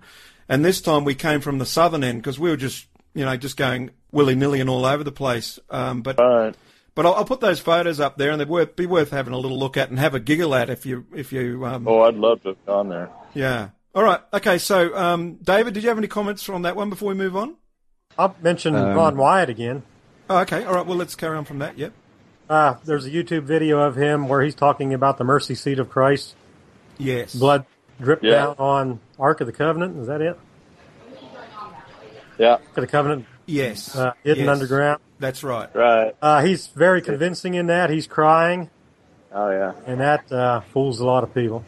and 0.49 0.65
this 0.65 0.81
time 0.81 1.03
we 1.05 1.15
came 1.15 1.39
from 1.39 1.59
the 1.59 1.65
southern 1.65 2.03
end 2.03 2.21
because 2.21 2.39
we 2.39 2.49
were 2.49 2.57
just 2.57 2.87
you 3.13 3.23
know 3.25 3.37
just 3.37 3.57
going 3.57 3.91
willy 4.11 4.35
nilly 4.35 4.59
and 4.59 4.69
all 4.69 4.85
over 4.85 5.03
the 5.03 5.11
place. 5.11 5.59
Um, 5.69 6.01
but 6.01 6.17
Right. 6.19 6.55
but 6.95 7.05
I'll, 7.05 7.13
I'll 7.15 7.25
put 7.25 7.41
those 7.41 7.59
photos 7.59 7.99
up 7.99 8.17
there, 8.17 8.31
and 8.31 8.41
they'd 8.41 8.49
worth, 8.49 8.75
be 8.75 8.85
worth 8.87 9.11
having 9.11 9.33
a 9.33 9.37
little 9.37 9.57
look 9.59 9.77
at 9.77 9.89
and 9.89 9.99
have 9.99 10.15
a 10.15 10.19
giggle 10.19 10.55
at 10.55 10.69
if 10.69 10.85
you 10.85 11.05
if 11.15 11.31
you 11.31 11.63
um, 11.65 11.87
Oh, 11.87 12.01
I'd 12.01 12.15
love 12.15 12.41
to 12.43 12.49
have 12.49 12.65
gone 12.65 12.89
there. 12.89 13.09
yeah. 13.35 13.69
All 13.95 14.03
right. 14.03 14.21
Okay. 14.33 14.57
So, 14.57 14.95
um, 14.97 15.35
David, 15.43 15.75
did 15.75 15.83
you 15.83 15.89
have 15.89 15.99
any 15.99 16.07
comments 16.07 16.49
on 16.49 16.63
that 16.63 16.75
one 16.75 16.89
before 16.89 17.09
we 17.09 17.13
move 17.15 17.35
on? 17.35 17.55
I'll 18.17 18.35
mention 18.41 18.73
Um, 18.75 18.95
Ron 18.95 19.15
Wyatt 19.17 19.49
again. 19.49 19.83
Oh, 20.29 20.39
okay. 20.39 20.63
All 20.63 20.73
right. 20.73 20.85
Well, 20.85 20.97
let's 20.97 21.15
carry 21.15 21.37
on 21.37 21.45
from 21.45 21.59
that. 21.59 21.77
Yep. 21.77 21.93
Uh, 22.49 22.75
there's 22.85 23.05
a 23.05 23.09
YouTube 23.09 23.43
video 23.43 23.79
of 23.79 23.95
him 23.95 24.27
where 24.27 24.41
he's 24.41 24.55
talking 24.55 24.93
about 24.93 25.17
the 25.17 25.23
mercy 25.23 25.55
seat 25.55 25.79
of 25.79 25.89
Christ. 25.89 26.35
Yes. 26.97 27.33
Blood 27.33 27.65
dripped 28.01 28.23
Yeah. 28.23 28.31
down 28.47 28.55
on 28.59 28.99
Ark 29.19 29.41
of 29.41 29.47
the 29.47 29.53
Covenant. 29.53 29.97
Is 29.99 30.07
that 30.07 30.21
it? 30.21 30.37
Yeah. 32.37 32.51
Ark 32.53 32.61
of 32.75 32.81
the 32.81 32.87
Covenant 32.87 33.25
Yes. 33.45 33.95
uh, 33.95 34.13
hidden 34.23 34.45
Yes. 34.45 34.53
underground. 34.53 34.99
That's 35.19 35.43
right. 35.43 35.73
Right. 35.75 36.15
Uh, 36.21 36.41
he's 36.41 36.67
very 36.67 37.01
convincing 37.01 37.53
in 37.53 37.67
that. 37.67 37.89
He's 37.89 38.07
crying, 38.07 38.69
Oh 39.33 39.49
yeah. 39.49 39.73
and 39.85 39.99
that 40.01 40.29
uh, 40.31 40.61
fools 40.61 40.99
a 40.99 41.05
lot 41.05 41.23
of 41.23 41.33
people. 41.33 41.63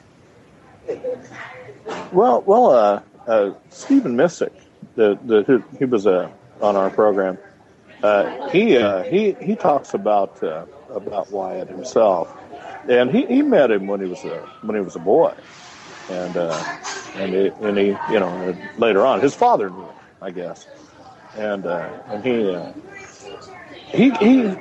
Well, 2.11 2.41
well, 2.45 2.69
uh, 2.72 3.02
uh, 3.27 3.52
Stephen 3.69 4.15
Missick, 4.15 4.52
the, 4.95 5.18
the 5.23 5.44
who, 5.44 5.64
he 5.77 5.86
was 5.86 6.06
uh, 6.07 6.30
on 6.61 6.76
our 6.76 6.90
program. 6.90 7.38
Uh, 8.03 8.49
he 8.49 8.77
uh, 8.77 9.03
he 9.03 9.34
he 9.34 9.55
talks 9.55 9.93
about 9.93 10.41
uh, 10.43 10.65
about 10.89 11.31
Wyatt 11.31 11.69
himself, 11.69 12.35
and 12.89 13.09
he, 13.09 13.26
he 13.26 13.41
met 13.41 13.72
him 13.72 13.88
when 13.88 14.01
he 14.01 14.07
was 14.07 14.23
a 14.26 14.39
when 14.61 14.76
he 14.76 14.81
was 14.81 14.95
a 14.95 14.99
boy, 14.99 15.34
and 16.09 16.38
uh, 16.38 16.80
and 17.15 17.34
he, 17.34 17.47
and 17.61 17.77
he 17.77 17.85
you 18.11 18.19
know 18.19 18.55
later 18.77 19.05
on 19.05 19.22
his 19.22 19.34
father 19.34 19.69
knew 19.69 19.81
him, 19.81 19.95
I 20.22 20.31
guess, 20.31 20.67
and 21.35 21.65
uh, 21.65 21.89
and 22.07 22.23
he 22.23 22.51
uh, 22.51 22.73
he 23.91 24.11
he 24.11 24.55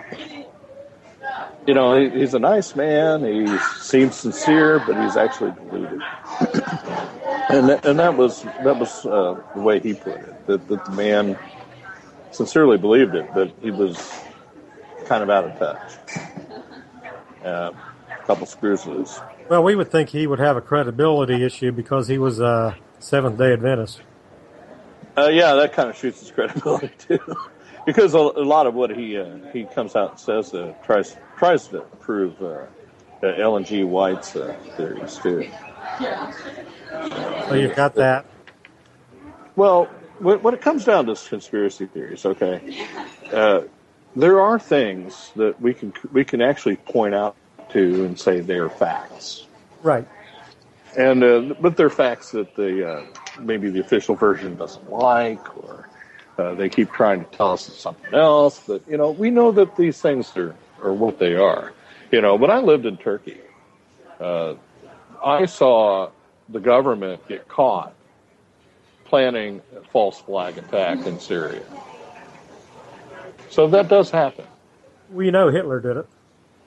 you 1.67 1.75
know 1.75 1.99
he, 1.99 2.21
he's 2.21 2.35
a 2.35 2.39
nice 2.39 2.77
man. 2.77 3.25
He 3.25 3.59
seems 3.81 4.17
sincere, 4.17 4.79
but 4.87 5.03
he's 5.03 5.17
actually 5.17 5.53
deluded. 5.53 6.01
And 7.47 7.71
and 7.85 7.99
that 7.99 8.17
was 8.17 8.43
that 8.43 8.79
was 8.79 9.03
the 9.03 9.43
way 9.61 9.79
he 9.79 9.93
put 9.93 10.15
it. 10.15 10.47
That, 10.47 10.67
that 10.69 10.85
the 10.87 10.91
man 10.93 11.39
sincerely 12.35 12.77
believed 12.77 13.15
it, 13.15 13.29
but 13.33 13.53
he 13.63 13.71
was 13.71 14.13
kind 15.07 15.23
of 15.23 15.31
out 15.31 15.45
of 15.45 15.59
touch. 15.59 15.93
Uh, 17.45 17.73
a 18.09 18.27
couple 18.27 18.47
screws 18.47 18.87
loose. 18.87 19.21
Well, 19.51 19.63
we 19.63 19.77
would 19.77 19.91
think 19.91 20.09
he 20.09 20.27
would 20.27 20.39
have 20.39 20.57
a 20.57 20.63
credibility 20.63 21.45
issue 21.45 21.73
because 21.73 22.09
he 22.09 22.17
was 22.17 22.41
a 22.41 22.75
Seventh 23.01 23.37
Day 23.37 23.53
Adventist. 23.53 24.01
Uh, 25.15 25.29
yeah, 25.29 25.53
that 25.53 25.75
kind 25.75 25.91
of 25.91 25.97
shoots 25.99 26.21
his 26.21 26.31
credibility 26.31 26.91
too, 26.99 27.19
because 27.85 28.15
a, 28.15 28.19
a 28.19 28.47
lot 28.47 28.67
of 28.67 28.73
what 28.73 28.97
he 28.97 29.19
uh, 29.19 29.37
he 29.53 29.65
comes 29.65 29.95
out 29.95 30.13
and 30.13 30.21
says 30.21 30.55
uh, 30.55 30.73
tries 30.85 31.19
tries 31.37 31.69
to 31.69 31.81
prove 32.01 32.41
uh, 32.43 32.65
uh, 33.23 33.27
Ellen 33.27 33.65
G. 33.65 33.85
White's 33.85 34.35
uh, 34.35 34.57
theories 34.79 35.17
too. 35.17 35.47
So 37.49 37.55
you've 37.55 37.77
got 37.77 37.95
that. 37.97 38.25
Well, 39.55 39.91
when, 40.25 40.43
when 40.43 40.55
it 40.55 40.61
comes 40.63 40.85
down 40.85 41.07
to 41.07 41.15
conspiracy 41.29 41.87
theories, 41.87 42.25
okay, 42.27 42.87
uh, 43.33 43.63
there 44.17 44.41
are 44.41 44.59
things 44.59 45.31
that 45.37 45.61
we 45.61 45.75
can 45.75 45.93
we 46.13 46.25
can 46.25 46.41
actually 46.43 46.77
point 46.77 47.15
out 47.15 47.37
to 47.71 48.05
and 48.07 48.19
say 48.19 48.41
they're 48.41 48.71
facts, 48.71 49.47
Right. 49.83 50.07
and 50.97 51.23
uh, 51.23 51.55
but 51.61 51.77
they're 51.77 51.91
facts 51.91 52.31
that 52.33 52.55
the 52.57 52.71
uh, 52.91 53.05
maybe 53.41 53.71
the 53.71 53.81
official 53.81 54.15
version 54.17 54.57
doesn't 54.57 54.91
like, 54.91 55.45
or 55.59 55.89
Uh, 56.37 56.53
they 56.59 56.69
keep 56.69 56.91
trying 56.91 57.21
to 57.25 57.31
tell 57.37 57.53
us 57.53 57.69
it's 57.69 57.79
something 57.79 58.13
else, 58.13 58.59
but 58.67 58.83
you 58.91 58.97
know, 58.97 59.11
we 59.13 59.31
know 59.31 59.53
that 59.53 59.77
these 59.77 60.03
things 60.03 60.37
are, 60.37 60.57
are 60.83 60.93
what 60.93 61.17
they 61.19 61.35
are. 61.37 61.73
You 62.11 62.21
know, 62.25 62.35
when 62.35 62.51
I 62.51 62.59
lived 62.59 62.87
in 62.87 62.97
Turkey, 62.97 63.39
uh, 64.19 64.55
I 65.23 65.47
saw 65.47 66.11
the 66.49 66.59
government 66.59 67.23
get 67.29 67.47
caught 67.47 67.95
planning 69.05 69.61
a 69.77 69.81
false 69.89 70.21
flag 70.21 70.59
attack 70.59 71.07
in 71.07 71.21
Syria. 71.21 71.63
So 73.51 73.69
that 73.69 73.89
does 73.89 74.11
happen. 74.11 74.47
We 75.13 75.31
know 75.31 75.49
Hitler 75.51 75.81
did 75.81 75.97
it. 75.99 76.07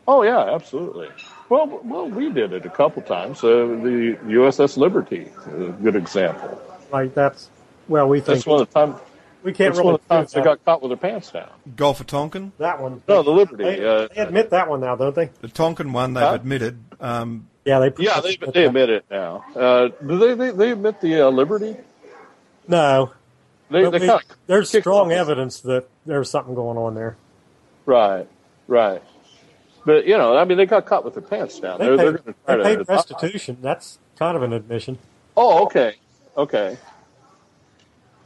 Oh 0.07 0.23
yeah, 0.23 0.53
absolutely. 0.55 1.09
Well, 1.49 1.81
well, 1.83 2.07
we 2.09 2.29
did 2.29 2.53
it 2.53 2.65
a 2.65 2.69
couple 2.69 3.01
times. 3.01 3.43
Uh, 3.43 3.47
the 3.83 4.17
USS 4.25 4.77
Liberty, 4.77 5.29
is 5.47 5.69
a 5.69 5.75
good 5.81 5.95
example. 5.95 6.61
Like 6.91 7.13
that's 7.13 7.49
well, 7.87 8.07
we 8.07 8.19
think 8.19 8.37
That's 8.39 8.45
one 8.45 8.61
of 8.61 8.69
the 8.69 8.73
time. 8.73 8.95
we 9.43 9.51
can't 9.53 9.69
That's 9.73 9.77
really 9.77 9.85
one 9.85 9.95
of 9.95 10.01
the 10.01 10.07
times 10.15 10.31
they 10.31 10.41
got 10.41 10.63
caught 10.63 10.81
with 10.81 10.89
their 10.91 10.97
pants 10.97 11.31
down. 11.31 11.49
Gulf 11.75 11.99
of 11.99 12.07
Tonkin, 12.07 12.53
that 12.57 12.81
one. 12.81 13.01
No, 13.07 13.23
the 13.23 13.31
Liberty. 13.31 13.63
They, 13.63 13.85
uh, 13.85 14.07
they 14.13 14.21
admit 14.21 14.49
that 14.51 14.69
one 14.69 14.79
now, 14.81 14.95
don't 14.95 15.15
they? 15.15 15.29
the 15.41 15.47
Tonkin 15.49 15.91
one, 15.93 16.13
they've 16.13 16.23
Huh? 16.23 16.33
admitted. 16.33 16.79
Um, 16.99 17.47
Yeah, 17.65 17.79
they. 17.79 17.93
yeah, 18.03 18.21
they, 18.21 18.35
they 18.37 18.65
admit 18.65 18.89
it 18.89 19.05
now. 19.11 19.45
Uh, 19.55 19.89
do 20.05 20.17
they, 20.17 20.33
they? 20.35 20.51
They 20.51 20.71
admit 20.71 21.01
the 21.01 21.27
uh, 21.27 21.29
Liberty? 21.29 21.75
No, 22.67 23.11
They, 23.69 23.81
they 23.83 23.89
we- 23.89 24.07
kind 24.07 24.11
of 24.21 24.37
there's 24.47 24.69
strong 24.69 25.11
evidence 25.11 25.61
that 25.61 25.87
there's 26.05 26.29
something 26.29 26.55
going 26.55 26.77
on 26.77 26.95
there. 26.95 27.17
Right, 27.85 28.27
right. 28.67 29.01
But 29.85 30.05
you 30.05 30.17
know, 30.17 30.37
I 30.37 30.43
mean, 30.43 30.57
they 30.57 30.65
got 30.65 30.85
caught 30.85 31.05
with 31.05 31.13
their 31.13 31.23
pants 31.23 31.59
down. 31.59 31.79
They 31.79 31.85
They're, 31.85 31.97
they're 31.97 32.11
paid, 32.13 32.23
going 32.23 32.33
to 32.33 32.39
try 32.45 32.57
they 32.57 32.75
paid 32.77 32.89
restitution. 32.89 33.57
That's 33.61 33.99
kind 34.17 34.35
of 34.35 34.43
an 34.43 34.51
admission. 34.53 34.97
Oh, 35.37 35.63
okay, 35.65 35.95
okay. 36.35 36.77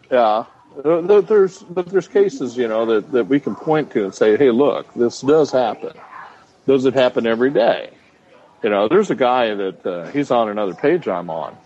Yeah, 0.10 0.46
there's 0.84 1.60
but 1.60 1.86
there's 1.88 2.08
cases 2.08 2.58
you 2.58 2.68
know 2.68 2.86
that 2.88 3.12
that 3.12 3.28
we 3.28 3.40
can 3.40 3.56
point 3.56 3.92
to 3.92 4.04
and 4.06 4.14
say, 4.16 4.38
hey, 4.38 4.50
look, 4.52 4.92
this 4.96 5.22
does 5.22 5.52
happen. 5.52 5.94
Does 6.68 6.86
it 6.86 6.94
happen 6.94 7.26
every 7.28 7.52
day? 7.52 7.92
You 8.64 8.70
know, 8.70 8.88
there's 8.88 9.10
a 9.10 9.16
guy 9.16 9.54
that 9.54 9.86
uh, 9.86 10.12
he's 10.12 10.30
on 10.32 10.50
another 10.50 10.74
page 10.74 11.08
I'm 11.08 11.30
on, 11.30 11.58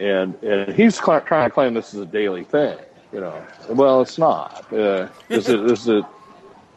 and 0.00 0.34
and 0.42 0.74
he's 0.74 0.96
cl- 0.96 1.20
trying 1.20 1.48
to 1.48 1.54
claim 1.54 1.74
this 1.74 1.94
is 1.94 2.00
a 2.00 2.06
daily 2.06 2.44
thing. 2.44 2.78
You 3.12 3.20
know, 3.20 3.46
well, 3.68 4.00
it's 4.00 4.18
not. 4.18 4.72
Uh, 4.72 5.08
is 5.28 5.48
it 5.48 5.60
is 5.70 5.88
it 5.88 6.04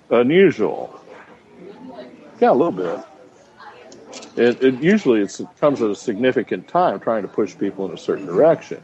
unusual? 0.10 1.00
Yeah, 2.40 2.52
a 2.52 2.54
little 2.54 2.72
bit. 2.72 3.00
It, 4.36 4.64
it 4.64 4.84
usually 4.84 5.22
it 5.22 5.40
comes 5.60 5.82
at 5.82 5.90
a 5.90 5.96
significant 5.96 6.68
time 6.68 7.00
trying 7.00 7.24
to 7.24 7.28
push 7.28 7.58
people 7.58 7.88
in 7.88 7.94
a 7.94 7.98
certain 7.98 8.28
direction. 8.28 8.82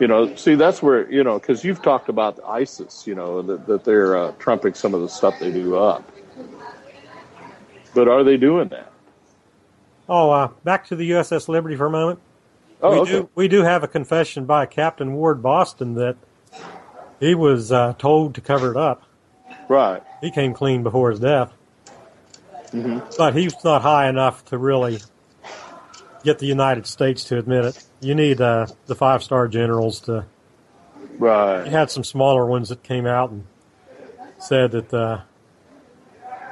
You 0.00 0.08
know, 0.08 0.34
see 0.36 0.54
that's 0.54 0.82
where 0.82 1.10
you 1.10 1.24
know 1.24 1.38
because 1.38 1.64
you've 1.64 1.80
talked 1.80 2.08
about 2.08 2.38
ISIS. 2.46 3.06
You 3.06 3.14
know 3.14 3.40
that 3.42 3.66
that 3.66 3.84
they're 3.84 4.16
uh, 4.16 4.32
trumping 4.38 4.74
some 4.74 4.92
of 4.92 5.00
the 5.00 5.08
stuff 5.08 5.38
they 5.38 5.50
do 5.50 5.76
up. 5.76 6.10
But 7.94 8.08
are 8.08 8.24
they 8.24 8.36
doing 8.36 8.68
that? 8.68 8.92
Oh, 10.08 10.30
uh, 10.30 10.48
back 10.64 10.86
to 10.88 10.96
the 10.96 11.12
USS 11.12 11.48
Liberty 11.48 11.76
for 11.76 11.86
a 11.86 11.90
moment. 11.90 12.18
Oh, 12.84 12.90
we 12.92 12.98
okay. 13.00 13.10
do 13.12 13.30
we 13.34 13.48
do 13.48 13.62
have 13.62 13.82
a 13.82 13.88
confession 13.88 14.44
by 14.44 14.66
Captain 14.66 15.14
Ward 15.14 15.42
Boston 15.42 15.94
that 15.94 16.16
he 17.18 17.34
was 17.34 17.72
uh, 17.72 17.94
told 17.98 18.34
to 18.34 18.40
cover 18.40 18.70
it 18.70 18.76
up. 18.76 19.02
Right. 19.68 20.02
He 20.20 20.30
came 20.30 20.52
clean 20.52 20.82
before 20.82 21.10
his 21.10 21.20
death, 21.20 21.52
Mm-hmm. 22.72 22.98
but 23.16 23.34
he's 23.34 23.54
not 23.64 23.82
high 23.82 24.08
enough 24.08 24.44
to 24.46 24.58
really 24.58 24.98
get 26.24 26.38
the 26.40 26.46
United 26.46 26.86
States 26.86 27.24
to 27.24 27.38
admit 27.38 27.64
it. 27.66 27.84
You 28.00 28.14
need 28.14 28.40
uh, 28.40 28.66
the 28.86 28.94
five 28.94 29.22
star 29.22 29.48
generals 29.48 30.00
to. 30.00 30.26
You 31.00 31.18
Right. 31.18 31.66
had 31.66 31.90
some 31.90 32.02
smaller 32.04 32.44
ones 32.44 32.68
that 32.70 32.82
came 32.82 33.06
out 33.06 33.30
and 33.30 33.44
said 34.38 34.72
that 34.72 34.92
uh, 34.92 35.20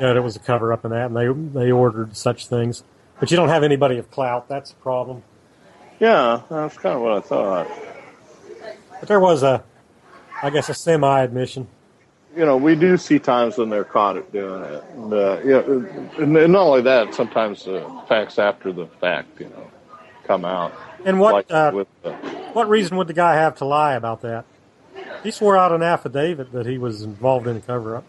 you 0.01 0.07
know, 0.07 0.17
it 0.17 0.23
was 0.23 0.37
a 0.37 0.41
cover 0.41 0.73
up 0.73 0.85
and 0.85 0.93
that, 0.95 1.11
and 1.11 1.17
they 1.17 1.61
they 1.61 1.73
ordered 1.73 2.17
such 2.17 2.47
things. 2.47 2.85
But 3.21 3.31
you 3.31 3.37
don't 3.37 3.49
have 3.51 3.65
anybody 3.65 3.99
of 3.99 4.11
clout. 4.11 4.49
That's 4.49 4.71
a 4.71 4.77
problem. 4.77 5.23
Yeah, 6.03 6.43
that's 6.51 6.77
kind 6.79 6.97
of 6.97 7.01
what 7.01 7.13
I 7.13 7.21
thought. 7.21 7.71
But 8.99 9.07
there 9.09 9.21
was 9.21 9.45
a, 9.45 9.63
I 10.43 10.51
guess, 10.51 10.69
a 10.69 10.75
semi 10.75 11.23
admission. 11.23 11.69
You 12.37 12.45
know, 12.45 12.57
we 12.57 12.75
do 12.75 12.97
see 12.97 13.21
times 13.21 13.57
when 13.57 13.71
they're 13.71 13.85
caught 13.85 14.17
at 14.17 14.33
doing 14.33 14.65
it. 14.65 14.85
And, 14.97 15.13
uh, 15.13 15.41
yeah, 15.45 15.61
and, 15.61 16.37
and 16.37 16.53
not 16.53 16.63
only 16.63 16.83
that, 16.83 17.15
sometimes 17.15 17.67
the 17.67 17.89
facts 18.09 18.41
after 18.41 18.73
the 18.73 18.87
fact, 18.87 19.39
you 19.39 19.49
know, 19.51 19.71
come 20.25 20.45
out. 20.45 20.75
And 21.05 21.21
what 21.21 21.35
like 21.35 21.53
uh, 21.53 21.71
with 21.73 21.89
what 22.53 22.69
reason 22.69 22.97
would 22.97 23.07
the 23.07 23.13
guy 23.13 23.35
have 23.35 23.59
to 23.59 23.65
lie 23.65 23.95
about 23.95 24.23
that? 24.23 24.45
He 25.23 25.31
swore 25.31 25.57
out 25.57 25.71
an 25.71 25.85
affidavit 25.85 26.51
that 26.51 26.67
he 26.67 26.79
was 26.79 27.03
involved 27.03 27.47
in 27.47 27.59
a 27.59 27.61
cover 27.61 27.95
up. 27.95 28.05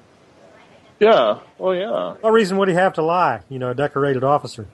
yeah, 0.99 1.41
well, 1.59 1.75
yeah, 1.75 2.15
What 2.21 2.33
reason 2.33 2.57
would 2.57 2.69
he 2.69 2.73
have 2.73 2.93
to 2.93 3.03
lie? 3.03 3.41
You 3.49 3.59
know, 3.59 3.69
a 3.69 3.75
decorated 3.75 4.23
officer 4.23 4.67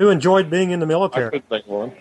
who 0.00 0.08
enjoyed 0.08 0.50
being 0.50 0.70
in 0.72 0.80
the 0.80 0.86
military. 0.86 1.26
I 1.26 1.30
military. 1.30 1.40
could 1.40 1.48
think 1.48 1.66
one. 1.68 1.92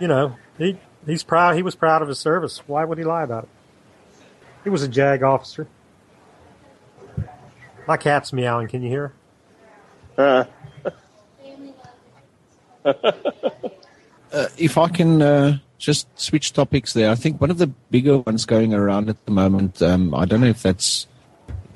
You 0.00 0.08
know, 0.08 0.36
he 0.56 0.78
he's 1.04 1.22
proud. 1.22 1.56
He 1.56 1.62
was 1.62 1.74
proud 1.74 2.00
of 2.00 2.08
his 2.08 2.18
service. 2.18 2.62
Why 2.66 2.84
would 2.84 2.96
he 2.96 3.04
lie 3.04 3.24
about 3.24 3.44
it? 3.44 3.50
He 4.62 4.70
was 4.70 4.82
a 4.82 4.88
JAG 4.88 5.22
officer. 5.22 5.66
My 7.86 7.98
cat's 7.98 8.32
meowing. 8.32 8.68
Can 8.68 8.82
you 8.82 8.88
hear? 8.88 9.12
Uh, 10.16 10.44
Uh, 14.32 14.48
if 14.58 14.76
I 14.76 14.88
can 14.88 15.22
uh, 15.22 15.58
just 15.78 16.08
switch 16.18 16.52
topics 16.52 16.92
there, 16.92 17.08
I 17.08 17.14
think 17.14 17.40
one 17.40 17.52
of 17.52 17.58
the 17.58 17.68
bigger 17.68 18.18
ones 18.18 18.46
going 18.46 18.74
around 18.74 19.08
at 19.08 19.24
the 19.26 19.30
moment, 19.30 19.80
um, 19.80 20.12
I 20.12 20.24
don't 20.24 20.40
know 20.40 20.48
if 20.48 20.60
that's 20.60 21.06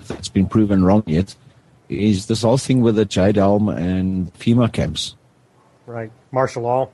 if 0.01 0.09
that's 0.09 0.29
been 0.29 0.49
proven 0.49 0.83
wrong 0.83 1.05
yet, 1.07 1.37
is 1.89 2.27
this 2.27 2.43
whole 2.43 2.59
thing 2.59 2.81
with 2.81 2.97
the 2.97 3.05
Jade 3.05 3.37
Helm 3.37 3.69
and 3.69 4.35
FEMA 4.35 4.73
camps. 4.73 5.15
Right, 5.89 6.13
martial 6.33 6.65
law. 6.65 6.91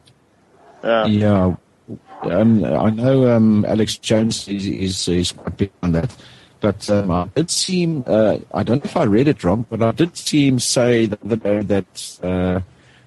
yeah, 0.84 1.06
Yeah, 1.06 1.56
um, 2.22 2.64
I 2.64 2.90
know 2.90 3.28
um, 3.34 3.64
Alex 3.64 3.98
Jones 3.98 4.46
is, 4.46 4.68
is 4.68 5.08
is 5.08 5.32
quite 5.32 5.56
big 5.56 5.72
on 5.82 5.90
that, 5.92 6.16
but 6.60 6.88
um, 6.88 7.10
I 7.10 7.28
did 7.34 7.50
see 7.50 7.82
him. 7.82 8.04
Uh, 8.06 8.38
I 8.54 8.62
don't 8.62 8.84
know 8.84 8.88
if 8.88 8.96
I 8.96 9.02
read 9.02 9.26
it 9.26 9.42
wrong, 9.42 9.66
but 9.68 9.82
I 9.82 9.90
did 9.90 10.16
see 10.16 10.46
him 10.46 10.60
say 10.60 11.06
the 11.06 11.18
other 11.24 11.34
day 11.34 11.62
that 11.62 12.18
uh, 12.22 12.60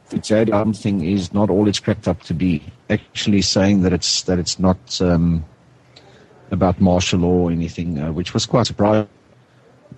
the 0.10 0.18
Jade 0.18 0.50
Helm 0.50 0.74
thing 0.74 1.06
is 1.06 1.34
not 1.34 1.50
all 1.50 1.70
it's 1.70 1.80
cracked 1.80 2.10
up 2.10 2.22
to 2.24 2.34
be. 2.34 2.62
Actually, 2.90 3.42
saying 3.42 3.84
that 3.84 3.94
it's 3.94 4.24
that 4.24 4.40
it's 4.40 4.60
not 4.60 5.02
um, 5.02 5.46
about 6.52 6.82
martial 6.82 7.20
law 7.22 7.48
or 7.48 7.52
anything, 7.52 7.98
uh, 7.98 8.12
which 8.12 8.34
was 8.34 8.46
quite 8.46 8.68
surprising. 8.68 9.08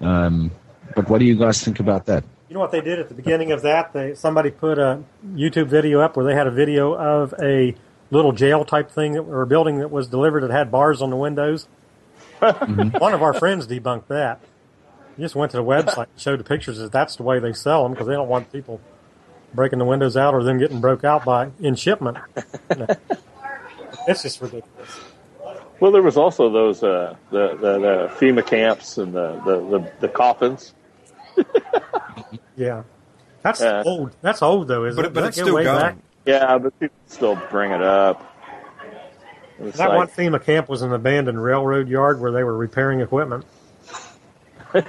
Um, 0.01 0.51
but 0.95 1.09
what 1.09 1.17
do 1.17 1.25
you 1.25 1.35
guys 1.35 1.63
think 1.63 1.79
about 1.79 2.05
that? 2.05 2.23
You 2.49 2.55
know 2.55 2.61
what 2.61 2.71
they 2.71 2.81
did 2.81 2.97
at 2.97 3.09
the 3.09 3.13
beginning 3.13 3.51
of 3.51 3.61
that? 3.61 3.93
They 3.93 4.15
somebody 4.15 4.49
put 4.49 4.79
a 4.79 5.03
YouTube 5.23 5.67
video 5.67 5.99
up 5.99 6.17
where 6.17 6.25
they 6.25 6.33
had 6.33 6.47
a 6.47 6.51
video 6.51 6.95
of 6.95 7.31
a 7.39 7.75
little 8.09 8.31
jail 8.31 8.65
type 8.65 8.89
thing 8.89 9.13
that, 9.13 9.21
or 9.21 9.43
a 9.43 9.47
building 9.47 9.77
that 9.77 9.91
was 9.91 10.07
delivered 10.07 10.41
that 10.41 10.49
had 10.49 10.71
bars 10.71 10.99
on 11.03 11.11
the 11.11 11.15
windows. 11.15 11.67
One 12.39 13.13
of 13.13 13.21
our 13.21 13.35
friends 13.35 13.67
debunked 13.67 14.07
that. 14.07 14.39
He 15.15 15.21
just 15.21 15.35
went 15.35 15.51
to 15.51 15.57
the 15.57 15.63
website 15.63 16.07
and 16.11 16.19
showed 16.19 16.39
the 16.39 16.43
pictures 16.43 16.79
that 16.79 16.91
that's 16.91 17.17
the 17.17 17.23
way 17.23 17.37
they 17.37 17.53
sell 17.53 17.83
them 17.83 17.91
because 17.91 18.07
they 18.07 18.13
don't 18.13 18.29
want 18.29 18.51
people 18.51 18.81
breaking 19.53 19.77
the 19.77 19.85
windows 19.85 20.17
out 20.17 20.33
or 20.33 20.43
them 20.43 20.57
getting 20.57 20.81
broke 20.81 21.03
out 21.03 21.23
by 21.25 21.51
in 21.59 21.75
shipment. 21.75 22.17
You 22.71 22.77
know. 22.77 22.87
It's 24.07 24.23
just 24.23 24.41
ridiculous. 24.41 24.99
Well, 25.79 25.91
there 25.91 26.01
was 26.01 26.17
also 26.17 26.49
those 26.49 26.81
uh, 26.81 27.15
the, 27.29 27.49
the 27.49 27.79
the 27.79 28.11
FEMA 28.17 28.43
camps 28.43 28.97
and 28.97 29.13
the 29.13 29.39
the, 29.45 29.59
the, 29.59 29.91
the 29.99 30.07
coffins. 30.07 30.73
Yeah, 32.59 32.83
that's 33.41 33.61
Yeah. 33.61 33.83
old. 33.85 34.15
That's 34.21 34.41
old 34.41 34.67
though, 34.67 34.83
isn't 34.85 34.97
but 35.01 35.05
it? 35.05 35.13
but 35.13 35.23
it's 35.23 35.37
still 35.37 35.53
going. 35.53 35.65
back? 35.65 35.95
Yeah, 36.25 36.57
but 36.57 36.77
people 36.79 36.95
still 37.07 37.35
bring 37.49 37.71
it 37.71 37.81
up. 37.81 38.25
It's 39.61 39.77
That 39.77 39.89
like, 39.89 40.17
one 40.17 40.33
of 40.35 40.45
camp 40.45 40.67
was 40.69 40.81
an 40.81 40.93
abandoned 40.93 41.41
railroad 41.41 41.87
yard 41.87 42.19
where 42.19 42.31
they 42.31 42.43
were 42.43 42.55
repairing 42.57 42.99
equipment. 43.01 43.45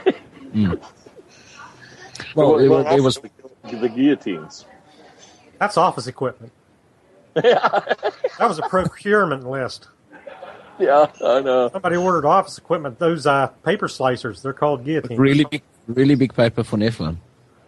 Well, 2.36 2.58
it, 2.58 2.68
well, 2.68 2.84
was- 2.84 2.94
it 2.96 3.00
was 3.00 3.16
the, 3.18 3.30
the 3.78 3.88
guillotines. 3.88 4.64
That's 5.58 5.76
office 5.76 6.06
equipment. 6.06 6.52
That 7.34 8.48
was 8.48 8.58
a 8.58 8.62
procurement 8.62 9.48
list. 9.48 9.88
Yeah, 10.78 11.06
I 11.24 11.40
know. 11.40 11.68
Somebody 11.70 11.96
ordered 11.96 12.24
office 12.26 12.56
equipment. 12.58 12.98
Those 12.98 13.26
uh, 13.26 13.48
paper 13.64 13.86
slicers, 13.86 14.40
they're 14.42 14.52
called 14.54 14.84
guillotines. 14.84 15.18
really 15.18 15.44
big, 15.44 15.62
really 15.86 16.14
big 16.14 16.32
paper 16.34 16.64
for 16.64 16.76
Nephilim. 16.78 17.16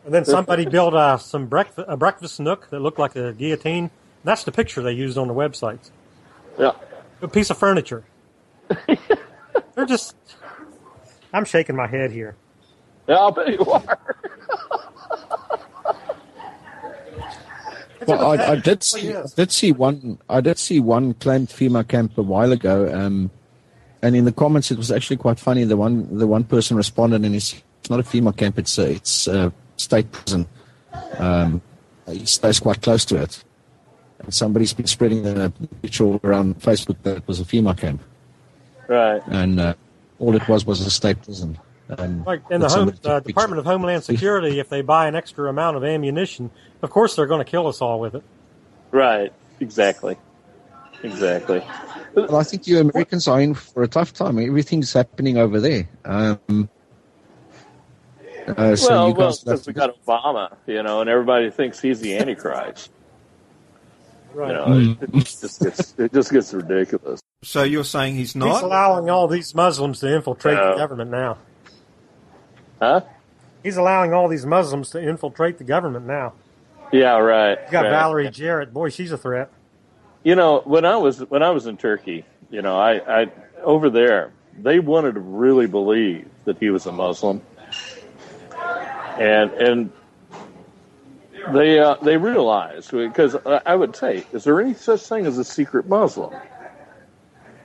And 0.05 0.15
then 0.15 0.25
somebody 0.37 0.67
built 0.67 0.95
uh, 0.95 1.19
some 1.19 1.47
breakfast, 1.47 1.87
a 1.89 1.97
breakfast 1.97 2.41
nook 2.41 2.71
that 2.71 2.81
looked 2.81 2.99
like 2.99 3.17
a 3.17 3.33
guillotine. 3.33 3.91
That's 4.25 4.45
the 4.45 4.53
picture 4.53 4.83
they 4.83 4.93
used 4.93 5.19
on 5.19 5.29
the 5.29 5.35
websites. 5.35 5.91
Yeah, 6.59 6.73
A 7.23 7.29
piece 7.29 7.51
of 7.51 7.59
furniture. 7.59 8.05
they're 9.75 9.87
just. 9.87 10.15
I'm 11.33 11.45
shaking 11.45 11.77
my 11.77 11.87
head 11.87 12.13
here. 12.13 12.37
yeah, 13.09 13.17
I'll 13.17 13.33
bet 13.33 13.49
you 13.49 13.65
are. 13.65 13.99
Well, 18.07 18.33
I, 18.33 18.53
I 18.53 18.57
did 18.57 18.83
see, 18.91 19.15
I 19.15 19.25
did 19.37 19.53
see 19.53 19.73
one. 19.73 20.19
I 20.29 20.41
did 20.41 20.59
see 20.59 20.81
one 20.81 21.15
claimed 21.15 21.49
FEMA 21.49 21.87
camp 21.87 22.19
a 22.19 22.23
while 22.23 22.53
ago. 22.53 22.93
Um, 22.93 23.31
and 24.03 24.17
in 24.17 24.25
the 24.25 24.33
comments, 24.33 24.71
it 24.71 24.79
was 24.79 24.91
actually 24.91 25.17
quite 25.19 25.39
funny. 25.39 25.65
The 25.65 25.77
one 25.77 26.19
the 26.19 26.27
one 26.27 26.45
person 26.45 26.77
responded, 26.77 27.25
and 27.25 27.35
it's, 27.35 27.55
it's 27.81 27.91
not 27.91 28.01
a 28.01 28.03
FEMA 28.03 28.37
camp; 28.37 28.59
it's 28.59 28.77
a, 28.79 28.91
it's 28.91 29.27
a 29.27 29.53
state 29.83 30.11
prison. 30.13 30.47
Um, 31.19 31.61
he 32.09 32.27
stays 32.27 32.61
quite 32.61 32.83
close 32.83 33.05
to 33.07 33.17
it. 33.17 33.43
And 34.21 34.33
somebody's 34.33 34.73
been 34.73 34.87
spreading 34.87 35.27
a 35.27 35.51
picture 35.83 36.05
all 36.05 36.21
around 36.23 36.61
Facebook 36.61 36.97
that 37.03 37.17
it 37.19 37.23
was 37.27 37.41
a 37.41 37.45
FEMA 37.45 37.77
camp, 37.77 38.03
Right. 38.87 39.21
and 39.27 39.59
uh, 39.59 39.75
all 40.21 40.37
it 40.37 40.47
was 40.49 40.65
was 40.65 40.81
a 40.87 40.91
state 40.91 41.21
prison. 41.23 41.59
And 41.89 42.25
Like 42.25 42.43
in 42.51 42.61
the 42.61 42.69
home, 42.69 42.93
uh. 43.05 43.21
Department 43.21 43.59
of 43.59 43.65
Homeland 43.67 44.05
Security, 44.05 44.61
if 44.61 44.69
they 44.69 44.81
buy 44.81 45.09
an 45.09 45.17
extra 45.17 45.51
amount 45.51 45.77
of 45.77 45.85
ammunition, 45.85 46.51
of 46.83 46.91
course 46.91 47.17
they're 47.17 47.27
going 47.27 47.45
to 47.45 47.51
kill 47.51 47.67
us 47.67 47.81
all 47.81 47.99
with 47.99 48.15
it. 48.15 48.23
Right. 48.93 49.33
Exactly. 49.61 50.17
Exactly. 51.03 51.63
Well, 52.15 52.37
I 52.37 52.45
think 52.45 52.67
you 52.69 52.79
Americans 52.79 53.27
are 53.27 53.41
in 53.41 53.55
for 53.55 53.83
a 53.83 53.89
tough 53.89 54.13
time. 54.13 54.39
Everything's 54.39 54.93
happening 54.93 55.37
over 55.37 55.59
there. 55.59 55.89
Um, 56.05 56.69
uh, 58.49 58.77
so 58.77 58.89
well, 58.91 59.09
you 59.09 59.15
well, 59.15 59.29
guys 59.29 59.41
because 59.45 59.67
we 59.67 59.73
got 59.73 59.95
Obama, 60.05 60.57
you 60.67 60.83
know, 60.83 61.01
and 61.01 61.09
everybody 61.11 61.51
thinks 61.51 61.81
he's 61.81 62.01
the 62.01 62.17
Antichrist. 62.19 62.91
Right. 64.35 64.49
You 64.49 64.55
know, 64.55 64.65
Mm. 64.67 65.03
it, 65.03 65.15
it 65.15 65.25
just 65.27 65.61
gets 65.61 65.95
it 65.99 66.13
just 66.13 66.33
gets 66.33 66.55
ridiculous. 66.55 67.21
So 67.43 67.65
you're 67.65 67.85
saying 67.85 68.15
he's 68.15 68.35
not? 68.35 68.47
He's 68.47 68.55
not? 68.63 68.65
allowing 68.65 69.11
all 69.11 69.29
these 69.29 69.55
Muslims 69.55 70.01
to 70.01 70.15
infiltrate 70.15 70.57
No. 70.57 70.73
the 70.73 70.77
government 70.79 71.11
now. 71.11 71.39
Huh? 72.81 73.03
He's 73.63 73.77
allowing 73.77 74.13
all 74.13 74.29
these 74.29 74.47
Muslims 74.47 74.91
to 74.91 75.01
infiltrate 75.07 75.59
the 75.59 75.65
government 75.65 76.07
now. 76.07 76.33
Yeah, 76.93 77.17
right. 77.19 77.59
You 77.67 77.71
got 77.73 77.83
right. 77.83 77.91
Valerie 77.91 78.31
Jarrett. 78.31 78.73
Boy, 78.73 78.91
she's 78.91 79.13
a 79.13 79.19
threat. 79.19 79.51
You 80.25 80.35
know, 80.35 80.61
when 80.65 80.85
I 80.85 80.97
was 80.97 81.21
when 81.21 81.43
I 81.43 81.51
was 81.51 81.67
in 81.67 81.77
Turkey, 81.77 82.25
you 82.51 82.63
know, 82.63 82.79
I, 82.79 83.23
I 83.23 83.27
over 83.63 83.91
there, 83.91 84.33
they 84.59 84.79
wanted 84.79 85.15
to 85.15 85.21
really 85.21 85.67
believe 85.67 86.29
that 86.45 86.59
he 86.59 86.71
was 86.71 86.87
a 86.87 86.93
Muslim, 86.93 87.41
and 89.19 89.51
and 89.53 89.93
they 91.53 91.79
uh, 91.79 91.97
they 92.03 92.17
realized 92.17 92.91
because 92.91 93.37
I 93.67 93.75
would 93.75 93.97
say, 93.97 94.25
is 94.33 94.45
there 94.45 94.61
any 94.61 94.75
such 94.75 95.03
thing 95.03 95.27
as 95.27 95.39
a 95.39 95.45
secret 95.45 95.89
Muslim? 95.89 96.35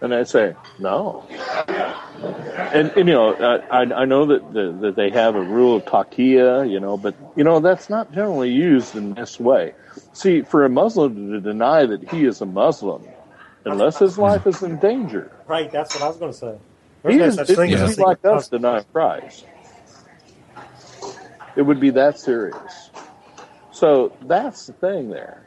And 0.02 0.14
I'd 0.14 0.28
say 0.28 0.56
no. 0.80 1.26
And, 2.20 2.90
and 2.92 3.08
you 3.08 3.16
know, 3.16 3.34
I 3.36 3.82
I 3.82 4.06
know 4.06 4.26
that 4.28 4.54
the, 4.54 4.72
that 4.82 4.96
they 4.96 5.10
have 5.12 5.36
a 5.36 5.42
rule 5.42 5.78
of 5.78 5.86
taqiyya, 5.86 6.70
you 6.70 6.80
know, 6.80 6.98
but 6.98 7.16
you 7.36 7.44
know 7.44 7.60
that's 7.60 7.90
not 7.90 8.12
generally 8.14 8.52
used 8.52 8.96
in 8.96 9.14
this 9.14 9.40
way. 9.40 9.74
See, 10.14 10.42
for 10.42 10.66
a 10.66 10.70
Muslim 10.70 11.32
to 11.32 11.40
deny 11.40 11.86
that 11.86 12.10
he 12.10 12.26
is 12.26 12.42
a 12.42 12.46
Muslim, 12.46 13.04
unless 13.66 14.00
his 14.00 14.18
life 14.18 14.46
is 14.48 14.62
in 14.64 14.80
danger, 14.80 15.32
Right, 15.48 15.72
that's 15.72 15.96
what 15.96 16.04
I 16.04 16.08
was 16.08 16.18
going 16.18 16.32
to 16.32 16.38
say. 16.38 16.58
he 17.08 17.18
There's 17.18 17.18
no 17.18 17.26
is, 17.28 17.36
such 17.36 17.48
thing 17.56 17.74
as 17.74 17.98
like 17.98 18.24
us 18.26 18.50
denying 18.50 18.86
Christ. 18.92 19.46
It 21.58 21.64
would 21.64 21.80
be 21.80 21.90
that 21.90 22.20
serious. 22.20 22.92
So 23.72 24.16
that's 24.22 24.68
the 24.68 24.74
thing 24.74 25.10
there. 25.10 25.44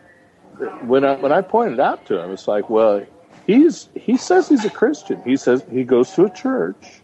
When 0.83 1.05
I 1.05 1.15
when 1.15 1.33
I 1.33 1.41
pointed 1.41 1.81
out 1.81 2.05
to 2.07 2.21
him, 2.21 2.33
it's 2.33 2.47
like, 2.47 2.69
well, 2.69 3.07
he's 3.47 3.89
he 3.95 4.17
says 4.17 4.49
he's 4.49 4.65
a 4.65 4.71
Christian. 4.71 5.23
He 5.23 5.37
says 5.37 5.65
he 5.71 5.85
goes 5.85 6.11
to 6.13 6.25
a 6.25 6.31
church, 6.31 7.01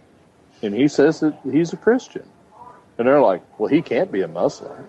and 0.60 0.74
he 0.74 0.88
says 0.88 1.20
that 1.20 1.38
he's 1.50 1.72
a 1.72 1.76
Christian. 1.76 2.28
And 2.98 3.06
they're 3.06 3.20
like, 3.20 3.42
well, 3.58 3.68
he 3.68 3.82
can't 3.82 4.10
be 4.10 4.22
a 4.22 4.28
Muslim. 4.28 4.86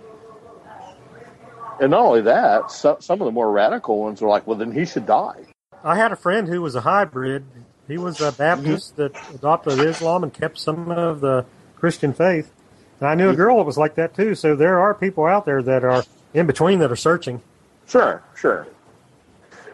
And 1.79 1.91
not 1.91 2.01
only 2.01 2.21
that, 2.21 2.71
so, 2.71 2.97
some 2.99 3.21
of 3.21 3.25
the 3.25 3.31
more 3.31 3.51
radical 3.51 3.99
ones 3.99 4.21
are 4.21 4.27
like, 4.27 4.47
well, 4.47 4.57
then 4.57 4.71
he 4.71 4.85
should 4.85 5.05
die. 5.05 5.45
I 5.83 5.95
had 5.95 6.11
a 6.11 6.15
friend 6.15 6.47
who 6.47 6.61
was 6.61 6.73
a 6.75 6.81
hybrid. 6.81 7.45
He 7.87 7.97
was 7.97 8.19
a 8.19 8.31
Baptist 8.31 8.97
mm-hmm. 8.97 9.13
that 9.13 9.35
adopted 9.35 9.79
Islam 9.79 10.23
and 10.23 10.33
kept 10.33 10.57
some 10.57 10.89
of 10.89 11.21
the 11.21 11.45
Christian 11.75 12.13
faith. 12.13 12.51
And 12.99 13.09
I 13.09 13.15
knew 13.15 13.29
a 13.29 13.35
girl 13.35 13.57
that 13.57 13.63
was 13.63 13.77
like 13.77 13.95
that 13.95 14.15
too. 14.15 14.35
So 14.35 14.55
there 14.55 14.79
are 14.79 14.93
people 14.93 15.25
out 15.25 15.45
there 15.45 15.61
that 15.61 15.83
are 15.83 16.03
in 16.33 16.47
between 16.47 16.79
that 16.79 16.91
are 16.91 16.95
searching. 16.95 17.41
Sure, 17.87 18.23
sure. 18.35 18.67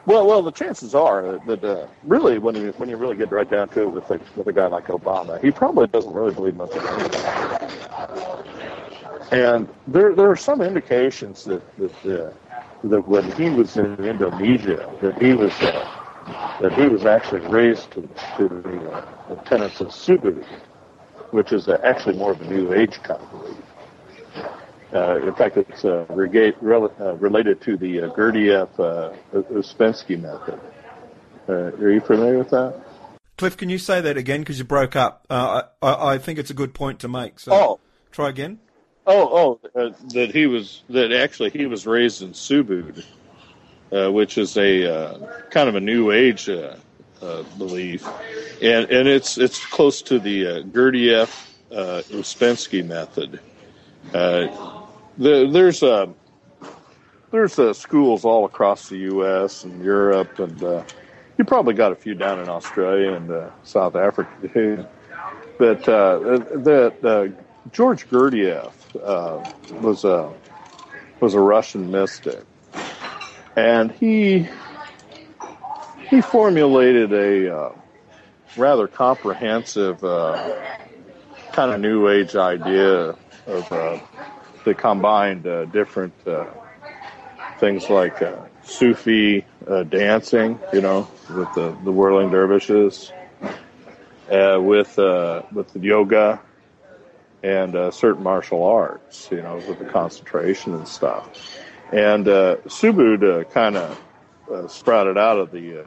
Well, 0.05 0.27
well, 0.27 0.41
the 0.41 0.51
chances 0.51 0.93
are 0.93 1.39
that, 1.45 1.63
uh, 1.63 1.87
really, 2.03 2.37
when 2.37 2.55
you 2.55 2.73
when 2.73 2.89
you 2.89 2.97
really 2.97 3.15
get 3.15 3.31
right 3.31 3.49
down 3.49 3.69
to 3.69 3.83
it 3.83 3.89
with 3.89 4.11
a, 4.11 4.19
with 4.35 4.47
a 4.47 4.53
guy 4.53 4.67
like 4.67 4.87
Obama, 4.87 5.41
he 5.41 5.49
probably 5.49 5.87
doesn't 5.87 6.11
really 6.13 6.33
believe 6.33 6.57
much 6.57 6.71
of 6.71 6.85
anything. 6.85 7.21
And 9.31 9.69
there 9.87 10.13
there 10.13 10.29
are 10.29 10.35
some 10.35 10.61
indications 10.61 11.45
that 11.45 11.61
that 11.77 12.05
uh, 12.05 12.33
that 12.83 13.07
when 13.07 13.31
he 13.31 13.49
was 13.49 13.77
in 13.77 13.95
Indonesia, 14.03 14.93
that 15.01 15.21
he 15.21 15.33
was 15.33 15.53
uh, 15.61 16.57
that 16.59 16.73
he 16.73 16.87
was 16.87 17.05
actually 17.05 17.39
raised 17.47 17.89
to, 17.91 18.01
to 18.37 18.49
the, 18.49 18.91
uh, 18.91 19.05
the 19.29 19.35
tenets 19.45 19.79
of 19.79 19.87
Subud, 19.87 20.45
which 21.34 21.51
is 21.51 21.68
uh, 21.68 21.80
actually 21.84 22.15
more 22.15 22.31
of 22.31 22.41
a 22.41 22.45
New 22.45 22.73
Age 22.73 23.01
kind 23.01 23.19
of 23.19 23.31
belief. 23.31 23.57
Uh, 24.93 25.27
in 25.27 25.34
fact, 25.34 25.57
it's 25.57 25.84
uh, 25.84 26.05
regate, 26.10 26.55
rel- 26.61 26.93
uh, 27.01 27.15
related 27.15 27.60
to 27.61 27.76
the 27.76 28.01
uh, 28.03 28.10
Gurdjieff 28.14 28.69
uh, 28.80 29.15
Uspensky 29.34 30.22
method. 30.22 30.60
Uh, 31.49 31.53
are 31.53 31.89
you 31.91 31.99
familiar 31.99 32.38
with 32.38 32.51
that? 32.51 32.80
Cliff, 33.39 33.57
can 33.57 33.69
you 33.69 33.80
say 33.80 33.99
that 33.99 34.15
again 34.15 34.41
because 34.41 34.60
you 34.60 34.64
broke 34.65 34.95
up? 34.95 35.26
Uh, 35.30 35.64
I, 35.81 36.14
I 36.14 36.18
think 36.19 36.38
it's 36.38 36.51
a 36.51 36.53
good 36.53 36.76
point 36.76 36.99
to 36.99 37.07
make. 37.07 37.39
So 37.39 37.51
Oh. 37.51 37.80
try 38.11 38.30
again. 38.30 38.60
Oh, 39.07 39.60
oh, 39.76 39.81
uh, 39.81 39.89
that 40.14 40.31
he 40.31 40.45
was 40.45 40.84
that 40.89 41.11
actually 41.11 41.49
he 41.49 41.65
was 41.65 41.85
raised 41.88 42.22
in 42.22 42.30
Subud, 42.30 43.03
uh, 43.91 44.11
which 44.11 44.38
is 44.38 44.55
a 44.55 44.85
uh, 44.95 45.41
kind 45.49 45.68
of 45.68 45.76
a 45.76 45.81
new 45.81 46.11
age 46.11 46.47
uh, 47.23 47.43
belief, 47.57 48.07
and 48.61 48.89
and 48.91 49.07
it's 49.07 49.37
it's 49.37 49.65
close 49.65 50.01
to 50.03 50.19
the 50.19 50.47
uh, 50.47 50.61
Gurdjieff 50.63 51.49
uh, 51.71 52.01
Uspensky 52.09 52.85
method. 52.85 53.39
Uh, 54.13 54.47
the, 55.17 55.49
there's 55.51 55.81
uh, 55.81 56.07
there's 57.31 57.57
uh, 57.57 57.73
schools 57.73 58.25
all 58.25 58.45
across 58.45 58.89
the 58.89 58.97
U.S. 58.97 59.63
and 59.63 59.83
Europe, 59.83 60.37
and 60.39 60.63
uh, 60.63 60.83
you 61.37 61.45
probably 61.45 61.73
got 61.73 61.91
a 61.91 61.95
few 61.95 62.13
down 62.13 62.39
in 62.39 62.49
Australia 62.49 63.13
and 63.13 63.51
South 63.63 63.95
Africa 63.95 64.31
too. 64.53 64.85
But 65.57 65.83
that 65.85 67.33
George 67.71 68.09
Gurdjieff 68.09 68.73
was 69.81 70.03
a 70.03 70.31
was 71.19 71.33
a 71.35 71.39
Russian 71.39 71.89
mystic, 71.89 72.43
and 73.55 73.91
he 73.91 74.49
he 76.09 76.21
formulated 76.21 77.11
a 77.13 77.55
uh, 77.55 77.71
rather 78.57 78.88
comprehensive 78.88 80.03
uh, 80.03 80.63
kind 81.51 81.71
of 81.71 81.80
new 81.80 82.09
age 82.09 82.35
idea 82.35 83.15
of 83.47 83.71
uh, 83.71 83.99
that 84.65 84.77
combined 84.77 85.45
uh, 85.45 85.65
different 85.65 86.13
uh, 86.27 86.45
things 87.59 87.89
like 87.89 88.21
uh, 88.21 88.35
Sufi 88.63 89.45
dancing, 89.89 90.59
you 90.71 90.81
know, 90.81 91.07
with 91.30 91.53
the, 91.53 91.77
the 91.84 91.91
whirling 91.91 92.30
dervishes, 92.30 93.11
with 94.30 94.97
with 94.97 95.73
the 95.73 95.80
yoga 95.80 96.39
and 97.43 97.93
certain 97.93 98.23
martial 98.23 98.63
arts, 98.63 99.27
you 99.31 99.41
know, 99.41 99.55
with 99.67 99.80
the 99.80 99.85
concentration 99.85 100.73
and 100.73 100.88
stuff. 100.88 101.57
And 101.91 102.25
Subud 102.25 103.49
kind 103.51 103.75
of 103.75 103.99
uh, 104.52 104.68
sprouted 104.68 105.18
out 105.18 105.38
of 105.38 105.52
the 105.52 105.86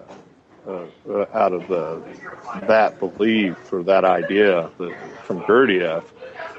uh, 0.67 0.87
uh, 1.09 1.27
out 1.33 1.53
of 1.53 1.69
the 1.69 2.03
that 2.67 2.99
belief 2.99 3.73
or 3.73 3.83
that 3.85 4.05
idea 4.05 4.71
that, 4.79 4.97
from 5.23 5.41
Gurdjieff, 5.43 6.05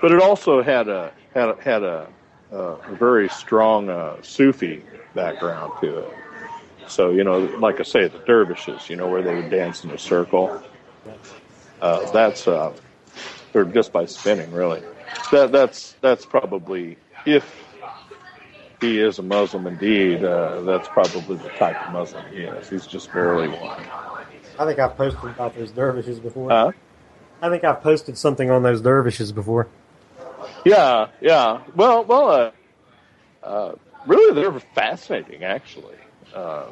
but 0.01 0.11
it 0.11 0.21
also 0.21 0.61
had 0.61 0.87
a 0.87 1.11
had 1.33 1.49
a, 1.49 1.61
had 1.61 1.83
a, 1.83 2.07
uh, 2.51 2.75
a 2.87 2.95
very 2.95 3.29
strong 3.29 3.89
uh, 3.89 4.15
Sufi 4.21 4.83
background 5.13 5.73
to 5.81 5.99
it. 5.99 6.13
So 6.87 7.11
you 7.11 7.23
know, 7.23 7.39
like 7.59 7.79
I 7.79 7.83
say, 7.83 8.07
the 8.07 8.19
dervishes, 8.19 8.89
you 8.89 8.95
know, 8.95 9.07
where 9.07 9.21
they 9.21 9.35
would 9.35 9.49
dance 9.49 9.83
in 9.83 9.91
a 9.91 9.97
circle. 9.97 10.61
Uh, 11.81 12.11
that's 12.11 12.47
or 12.47 13.65
just 13.65 13.91
by 13.91 14.05
spinning, 14.05 14.51
really. 14.51 14.81
That 15.31 15.51
that's 15.51 15.95
that's 16.01 16.25
probably 16.25 16.97
if 17.25 17.66
he 18.81 18.99
is 18.99 19.19
a 19.19 19.23
Muslim 19.23 19.67
indeed. 19.67 20.23
Uh, 20.23 20.61
that's 20.61 20.87
probably 20.89 21.37
the 21.37 21.49
type 21.49 21.75
of 21.87 21.93
Muslim 21.93 22.23
he 22.31 22.39
is. 22.43 22.69
He's 22.69 22.85
just 22.87 23.11
barely 23.11 23.47
one. 23.47 23.85
I 24.59 24.65
think 24.65 24.79
I've 24.79 24.95
posted 24.97 25.23
about 25.29 25.55
those 25.55 25.71
dervishes 25.71 26.19
before. 26.19 26.49
Huh? 26.49 26.71
I 27.41 27.49
think 27.49 27.63
I've 27.63 27.81
posted 27.81 28.17
something 28.17 28.49
on 28.49 28.63
those 28.63 28.81
dervishes 28.81 29.31
before. 29.31 29.67
Yeah, 30.65 31.07
yeah. 31.21 31.61
Well, 31.75 32.03
well, 32.03 32.29
uh, 32.31 33.45
uh, 33.45 33.75
really, 34.07 34.33
they're 34.33 34.59
fascinating, 34.73 35.43
actually. 35.43 35.95
Uh, 36.33 36.65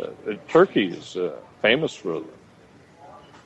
uh, 0.00 0.06
Turkey 0.48 0.88
is 0.88 1.16
uh, 1.16 1.36
famous 1.60 1.94
for 1.94 2.14
them. 2.20 2.28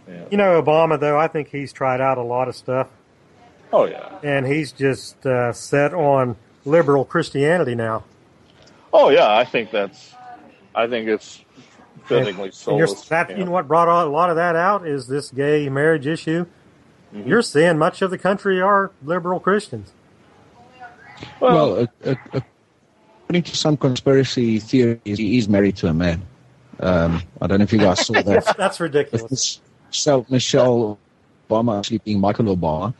Yeah. 0.08 0.24
You 0.30 0.36
know, 0.36 0.62
Obama, 0.62 0.98
though, 1.00 1.18
I 1.18 1.26
think 1.26 1.48
he's 1.48 1.72
tried 1.72 2.00
out 2.00 2.16
a 2.18 2.22
lot 2.22 2.46
of 2.48 2.54
stuff, 2.54 2.86
Oh, 3.72 3.86
yeah. 3.86 4.18
and 4.22 4.46
he's 4.46 4.70
just 4.70 5.26
uh, 5.26 5.52
set 5.52 5.92
on 5.92 6.36
liberal 6.66 7.05
Christianity 7.05 7.74
now. 7.74 8.05
Oh, 8.93 9.09
yeah. 9.10 9.34
I 9.36 9.44
think 9.44 9.70
that's. 9.70 10.14
I 10.74 10.86
think 10.86 11.09
it's 11.09 11.43
fittingly 12.05 12.30
And 12.66 12.78
you're, 12.78 12.86
soulless. 12.86 13.09
that, 13.09 13.36
you 13.38 13.44
know 13.44 13.51
what 13.51 13.66
brought 13.66 13.88
a 13.88 14.05
lot 14.09 14.28
of 14.30 14.36
that 14.36 14.55
out 14.56 14.86
is 14.86 15.06
this 15.09 15.30
gay 15.30 15.68
marriage 15.70 16.06
issue. 16.06 16.44
Mm-hmm. 17.14 17.28
You're 17.28 17.43
seeing 17.43 17.78
much 17.78 18.02
of 18.02 18.10
the 18.10 18.18
country 18.18 18.60
are 18.60 18.90
liberal 19.02 19.40
Christians. 19.40 19.93
Well, 21.40 21.55
Well, 21.74 21.78
uh, 21.80 21.86
uh, 22.10 22.14
uh, 22.34 22.40
according 23.22 23.43
to 23.44 23.56
some 23.56 23.76
conspiracy 23.78 24.59
theories, 24.59 25.01
he 25.18 25.38
is 25.38 25.48
married 25.48 25.76
to 25.78 25.86
a 25.88 25.94
man. 25.94 26.22
Um, 26.78 27.22
I 27.40 27.47
don't 27.47 27.59
know 27.59 27.62
if 27.64 27.72
you 27.72 27.78
guys 27.78 28.05
saw 28.05 28.20
that. 28.20 28.55
That's 28.59 28.78
ridiculous. 28.80 29.60
Michelle, 29.88 30.26
Michelle 30.28 30.98
Obama 31.48 31.78
actually 31.78 31.98
being 31.98 32.20
Michael 32.20 32.55
Obama, 32.55 32.93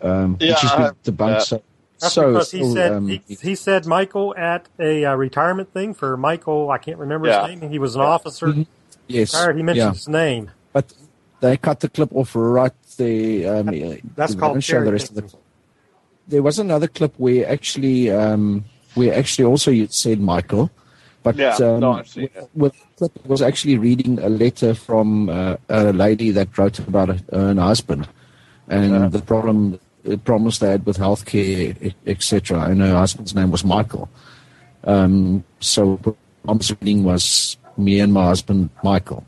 um, 0.00 0.38
Yeah, 0.40 0.52
which 0.52 0.60
has 0.62 0.72
I- 0.72 0.90
been 1.02 1.14
debunked. 1.16 1.28
yeah. 1.32 1.38
So, 1.40 1.62
That's 2.00 2.14
so, 2.14 2.32
because 2.32 2.50
he 2.50 2.62
so, 2.62 2.74
said 2.74 2.92
um, 2.92 3.08
he, 3.08 3.22
he 3.40 3.54
said 3.54 3.86
Michael 3.86 4.34
at 4.36 4.68
a 4.78 5.04
uh, 5.04 5.14
retirement 5.14 5.72
thing 5.72 5.94
for 5.94 6.16
Michael. 6.16 6.70
I 6.70 6.78
can't 6.78 6.98
remember 6.98 7.28
Yeah. 7.28 7.46
his 7.46 7.60
name. 7.60 7.70
He 7.70 7.78
was 7.78 7.94
an 7.94 8.02
officer. 8.02 8.48
Mhm. 8.48 8.66
yes, 9.06 9.32
Retired. 9.32 9.56
He 9.56 9.62
mentioned 9.62 9.86
yeah. 9.86 9.92
his 9.92 10.08
name. 10.08 10.50
but 10.72 10.92
they 11.40 11.56
cut 11.56 11.80
the 11.80 11.88
clip 11.88 12.10
off 12.14 12.34
right 12.34 12.72
there. 12.96 13.56
Um, 13.56 13.66
That's 14.16 14.34
called 14.34 14.54
don't 14.54 14.60
show 14.60 14.82
the 14.84 14.92
rest 14.92 15.10
of 15.10 15.14
the 15.16 15.20
cherry-picking. 15.22 15.40
there 16.28 16.42
was 16.42 16.58
another 16.58 16.88
clip 16.88 17.14
where 17.18 17.48
actually 17.48 18.10
um, 18.10 18.64
where 18.94 19.14
actually 19.14 19.44
also 19.44 19.70
you 19.70 19.86
said 19.88 20.20
Michael, 20.20 20.70
but 21.22 21.36
Yeah, 21.36 21.54
um, 21.56 21.80
no, 21.80 21.92
I've 21.92 22.16
with, 22.16 22.48
with 22.54 22.74
clip 22.96 23.26
was 23.26 23.42
actually 23.42 23.78
reading 23.78 24.18
a 24.18 24.28
letter 24.28 24.74
from 24.74 25.28
uh, 25.28 25.56
a 25.68 25.92
lady 25.92 26.30
that 26.32 26.56
wrote 26.58 26.78
about 26.78 27.08
her 27.08 27.20
own 27.32 27.58
husband 27.58 28.08
and 28.68 28.92
Yeah. 28.92 29.08
the 29.08 29.20
problem 29.20 29.72
the 29.72 29.80
problems 30.24 30.58
they 30.58 30.70
had 30.70 30.86
with 30.86 30.98
healthcare 30.98 31.94
etc. 32.06 32.62
And 32.64 32.80
her 32.80 32.94
husband's 32.94 33.34
name 33.34 33.50
was 33.50 33.64
Michael. 33.64 34.08
Um, 34.84 35.44
so 35.60 35.98
I'm 36.46 36.60
reading 36.80 37.04
was 37.04 37.56
me 37.76 38.00
and 38.00 38.12
my 38.12 38.26
husband 38.26 38.70
Michael, 38.82 39.24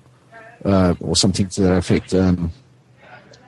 uh, 0.65 0.95
or 1.01 1.17
something 1.17 1.49
to 1.49 1.63
that 1.63 1.79
effect. 1.79 2.15
Um, 2.15 2.53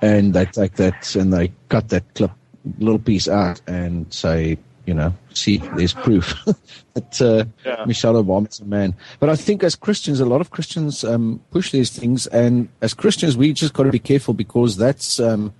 and 0.00 0.32
they 0.32 0.46
take 0.46 0.74
that 0.74 1.14
and 1.14 1.32
they 1.32 1.52
cut 1.68 1.88
that 1.90 2.14
clip 2.14 2.30
little 2.78 2.98
piece 2.98 3.28
out 3.28 3.60
and 3.66 4.12
say, 4.12 4.58
you 4.86 4.94
know, 4.94 5.12
see, 5.34 5.58
there's 5.76 5.92
proof 5.92 6.34
that 6.94 7.20
uh, 7.20 7.44
Yeah. 7.64 7.84
Michelle 7.84 8.14
Obama's 8.14 8.60
a 8.60 8.64
man. 8.64 8.94
But 9.20 9.28
I 9.28 9.36
think 9.36 9.62
as 9.62 9.76
Christians, 9.76 10.20
a 10.20 10.24
lot 10.24 10.40
of 10.40 10.50
Christians 10.50 11.04
um, 11.04 11.42
push 11.50 11.72
these 11.72 11.90
things, 11.90 12.26
and 12.28 12.68
as 12.80 12.94
Christians, 12.94 13.36
we 13.36 13.52
just 13.52 13.74
got 13.74 13.82
to 13.82 13.92
be 13.92 13.98
careful 13.98 14.32
because 14.32 14.78
that's, 14.78 15.20
um, 15.20 15.52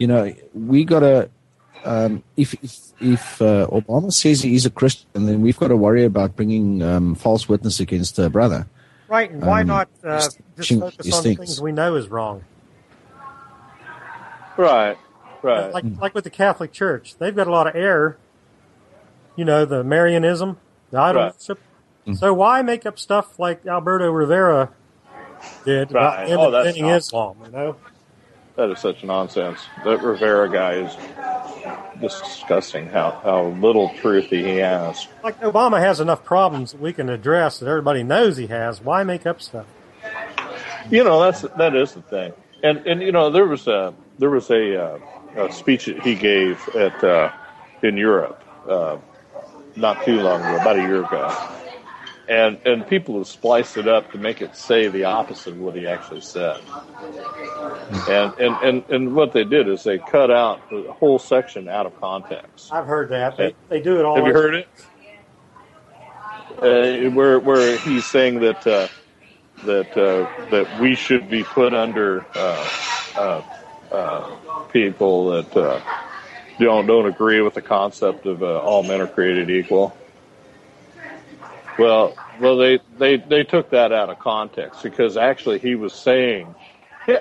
you 0.00 0.08
know, 0.08 0.34
we 0.54 0.84
got 0.84 1.00
to. 1.00 1.30
Um, 1.84 2.22
if 2.36 2.52
if, 2.54 2.78
if 3.00 3.40
uh, 3.40 3.66
Obama 3.68 4.12
says 4.12 4.42
he 4.42 4.54
is 4.54 4.66
a 4.66 4.70
Christian, 4.70 5.26
then 5.26 5.40
we've 5.40 5.58
got 5.58 5.68
to 5.68 5.76
worry 5.76 6.04
about 6.04 6.36
bringing 6.36 6.82
um, 6.82 7.14
false 7.14 7.48
witness 7.48 7.80
against 7.80 8.18
a 8.18 8.28
brother. 8.28 8.66
Right, 9.08 9.30
and 9.30 9.42
why 9.42 9.62
Um, 9.62 9.68
not 9.68 9.88
uh, 10.04 10.16
just 10.16 10.38
just 10.56 10.70
focus 10.78 11.06
these 11.06 11.16
on 11.16 11.22
the 11.22 11.28
things. 11.28 11.38
things 11.46 11.60
we 11.60 11.72
know 11.72 11.94
is 11.94 12.08
wrong? 12.08 12.44
right, 14.58 14.98
right. 15.42 15.72
Like 15.72 15.84
like 16.00 16.14
with 16.14 16.24
the 16.24 16.30
Catholic 16.30 16.72
Church, 16.72 17.14
they've 17.18 17.34
got 17.34 17.46
a 17.46 17.50
lot 17.50 17.66
of 17.66 17.74
error. 17.76 18.18
You 19.36 19.44
know, 19.44 19.64
the 19.64 19.82
Marianism, 19.82 20.58
the 20.90 20.98
idol 20.98 21.22
Right. 21.22 21.32
worship. 21.34 21.60
So 22.14 22.34
why 22.34 22.62
make 22.62 22.84
up 22.84 22.98
stuff 22.98 23.38
like 23.38 23.64
Alberto 23.66 24.10
Rivera 24.10 24.70
did 25.64 25.90
about 25.90 26.18
Right. 26.18 26.28
him 26.28 26.40
Oh, 26.40 26.50
that's 26.50 26.66
inventing 26.66 26.86
Islam? 26.96 27.36
You 27.46 27.52
know, 27.52 27.76
That 28.56 28.70
is 28.70 28.78
such 28.80 29.04
nonsense. 29.04 29.60
That 29.84 30.02
Rivera 30.02 30.50
guy 30.50 30.74
is 30.74 30.96
disgusting. 32.00 32.88
How 32.88 33.20
how 33.22 33.46
little 33.60 33.90
truth 34.00 34.26
he 34.26 34.56
has. 34.56 35.06
like 35.22 35.40
Obama 35.40 35.80
has 35.80 36.00
enough 36.00 36.24
problems 36.24 36.72
that 36.72 36.80
we 36.80 36.92
can 36.92 37.08
address 37.08 37.58
that 37.58 37.68
everybody 37.68 38.02
knows 38.02 38.36
he 38.36 38.48
has. 38.48 38.80
Why 38.80 39.04
make 39.04 39.26
up 39.26 39.40
stuff? 39.40 39.66
You 40.90 41.04
know, 41.04 41.20
that's 41.20 41.42
that 41.42 41.76
is 41.76 41.92
the 41.92 42.02
thing. 42.02 42.32
And 42.62 42.78
and 42.86 43.02
you 43.02 43.12
know, 43.12 43.30
there 43.30 43.46
was 43.46 43.66
a 43.66 43.94
there 44.18 44.30
was 44.30 44.50
a, 44.50 44.82
uh, 44.82 44.98
a 45.36 45.52
speech 45.52 45.86
that 45.86 46.02
he 46.02 46.14
gave 46.14 46.68
at 46.74 47.02
uh, 47.02 47.32
in 47.82 47.96
Europe 47.96 48.42
uh, 48.68 48.98
not 49.76 50.04
too 50.04 50.20
long 50.20 50.42
ago, 50.42 50.56
about 50.56 50.76
a 50.78 50.82
year 50.82 51.04
ago, 51.04 51.28
and 52.30 52.58
and 52.64 52.86
people 52.86 53.18
have 53.18 53.26
spliced 53.26 53.76
it 53.76 53.88
up 53.88 54.12
to 54.12 54.18
make 54.18 54.40
it 54.40 54.54
say 54.54 54.86
the 54.86 55.04
opposite 55.04 55.54
of 55.54 55.58
what 55.58 55.74
he 55.74 55.86
actually 55.88 56.20
said. 56.20 56.60
And 58.08 58.32
and 58.38 58.56
and 58.62 58.84
and 58.88 59.14
what 59.14 59.32
they 59.32 59.42
did 59.42 59.68
is 59.68 59.82
they 59.82 59.98
cut 59.98 60.30
out 60.30 60.70
the 60.70 60.92
whole 60.92 61.18
section 61.18 61.68
out 61.68 61.86
of 61.86 62.00
context. 62.00 62.72
I've 62.72 62.86
heard 62.86 63.10
that 63.10 63.36
they, 63.36 63.54
they 63.68 63.80
do 63.80 63.98
it 63.98 64.04
all. 64.04 64.16
Have 64.16 64.26
you 64.26 64.32
heard 64.32 64.54
it? 64.54 64.68
Uh, 66.62 67.10
where 67.10 67.40
where 67.40 67.76
he's 67.78 68.06
saying 68.06 68.38
that 68.40 68.64
uh, 68.64 68.86
that 69.64 69.90
uh, 69.96 70.50
that 70.50 70.80
we 70.80 70.94
should 70.94 71.28
be 71.28 71.42
put 71.42 71.74
under 71.74 72.24
uh, 72.36 72.68
uh, 73.16 73.42
uh, 73.90 74.36
people 74.72 75.30
that 75.30 75.56
uh, 75.56 75.80
don't 76.60 76.86
don't 76.86 77.06
agree 77.06 77.40
with 77.40 77.54
the 77.54 77.62
concept 77.62 78.24
of 78.24 78.44
uh, 78.44 78.60
all 78.60 78.84
men 78.84 79.00
are 79.00 79.08
created 79.08 79.50
equal. 79.50 79.96
Well, 81.80 82.14
well, 82.40 82.56
they, 82.56 82.78
they 82.98 83.16
they 83.16 83.42
took 83.42 83.70
that 83.70 83.90
out 83.90 84.10
of 84.10 84.18
context 84.18 84.82
because 84.82 85.16
actually 85.16 85.58
he 85.58 85.74
was 85.74 85.92
saying. 85.92 86.54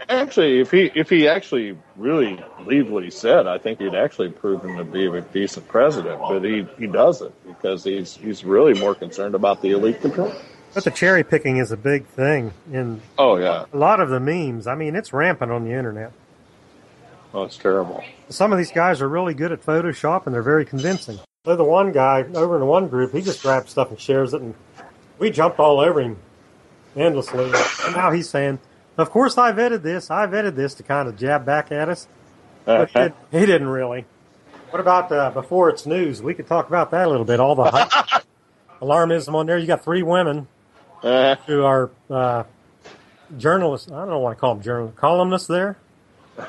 Actually, 0.10 0.60
if 0.60 0.70
he 0.70 0.92
if 0.94 1.10
he 1.10 1.28
actually 1.28 1.78
really 1.96 2.44
believed 2.58 2.90
what 2.90 3.04
he 3.04 3.10
said, 3.10 3.48
I 3.48 3.58
think 3.58 3.80
he'd 3.80 3.96
actually 3.96 4.30
proven 4.30 4.76
to 4.76 4.84
be 4.84 5.08
a 5.08 5.22
decent 5.22 5.68
president. 5.70 6.20
But 6.20 6.44
he, 6.44 6.68
he 6.78 6.86
doesn't 6.86 7.34
because 7.48 7.86
he's 7.86 8.16
he's 8.18 8.44
really 8.44 8.78
more 8.80 8.94
concerned 8.94 9.34
about 9.36 9.62
the 9.62 9.72
elite 9.72 10.02
control. 10.02 10.34
But 10.74 10.84
the 10.84 10.92
cherry 10.92 11.24
picking 11.24 11.58
is 11.58 11.72
a 11.72 11.78
big 11.78 12.06
thing 12.08 12.54
in 12.72 13.02
Oh 13.18 13.38
yeah, 13.38 13.66
a 13.72 13.78
lot 13.78 14.02
of 14.02 14.10
the 14.10 14.20
memes. 14.20 14.68
I 14.68 14.76
mean, 14.76 14.96
it's 14.96 15.14
rampant 15.14 15.52
on 15.52 15.64
the 15.64 15.72
internet. 15.72 16.12
oh 17.34 17.44
it's 17.44 17.58
terrible. 17.58 18.04
Some 18.28 18.52
of 18.52 18.58
these 18.60 18.72
guys 18.72 19.02
are 19.02 19.10
really 19.10 19.34
good 19.34 19.54
at 19.54 19.66
Photoshop 19.66 20.26
and 20.26 20.36
they're 20.36 20.44
very 20.44 20.66
convincing. 20.66 21.20
So 21.46 21.56
the 21.56 21.64
one 21.64 21.94
guy 21.94 22.26
over 22.36 22.56
in 22.56 22.60
the 22.60 22.66
one 22.66 22.90
group, 22.90 23.14
he 23.14 23.22
just 23.22 23.42
grabs 23.42 23.72
stuff 23.72 23.90
and 23.92 24.00
shares 24.00 24.34
it, 24.34 24.42
and 24.42 24.54
we 25.20 25.32
jumped 25.32 25.58
all 25.58 25.80
over 25.80 26.02
him 26.02 26.18
endlessly. 26.98 27.46
And 27.86 27.96
now 27.96 28.12
he's 28.12 28.30
saying, 28.30 28.60
"Of 28.98 29.10
course 29.10 29.38
I 29.38 29.54
vetted 29.54 29.82
this. 29.82 30.12
I 30.12 30.28
vetted 30.28 30.56
this 30.56 30.74
to 30.76 30.84
kind 30.84 31.08
of 31.08 31.16
jab 31.18 31.46
back 31.46 31.72
at 31.72 31.88
us." 31.88 32.10
But 32.66 32.90
he, 32.90 33.00
did, 33.00 33.14
he 33.32 33.46
didn't 33.46 33.70
really. 33.70 34.06
What 34.72 34.82
about 34.82 35.12
uh, 35.14 35.32
before 35.32 35.70
it's 35.70 35.86
news? 35.86 36.22
We 36.22 36.34
could 36.34 36.46
talk 36.46 36.68
about 36.68 36.92
that 36.92 37.08
a 37.08 37.10
little 37.10 37.26
bit. 37.26 37.40
All 37.40 37.56
the 37.56 37.72
hype, 37.72 38.24
alarmism 38.82 39.34
on 39.34 39.46
there. 39.46 39.58
You 39.58 39.66
got 39.66 39.82
three 39.84 40.04
women 40.04 40.46
Uh, 41.02 41.36
who 41.48 41.64
are 41.64 41.90
uh, 42.10 42.44
journalists. 43.38 43.90
I 43.90 44.06
don't 44.06 44.22
want 44.22 44.38
to 44.38 44.42
call 44.42 44.56
them 44.56 44.64
journalists, 44.64 45.00
columnists 45.00 45.48
there. 45.48 45.78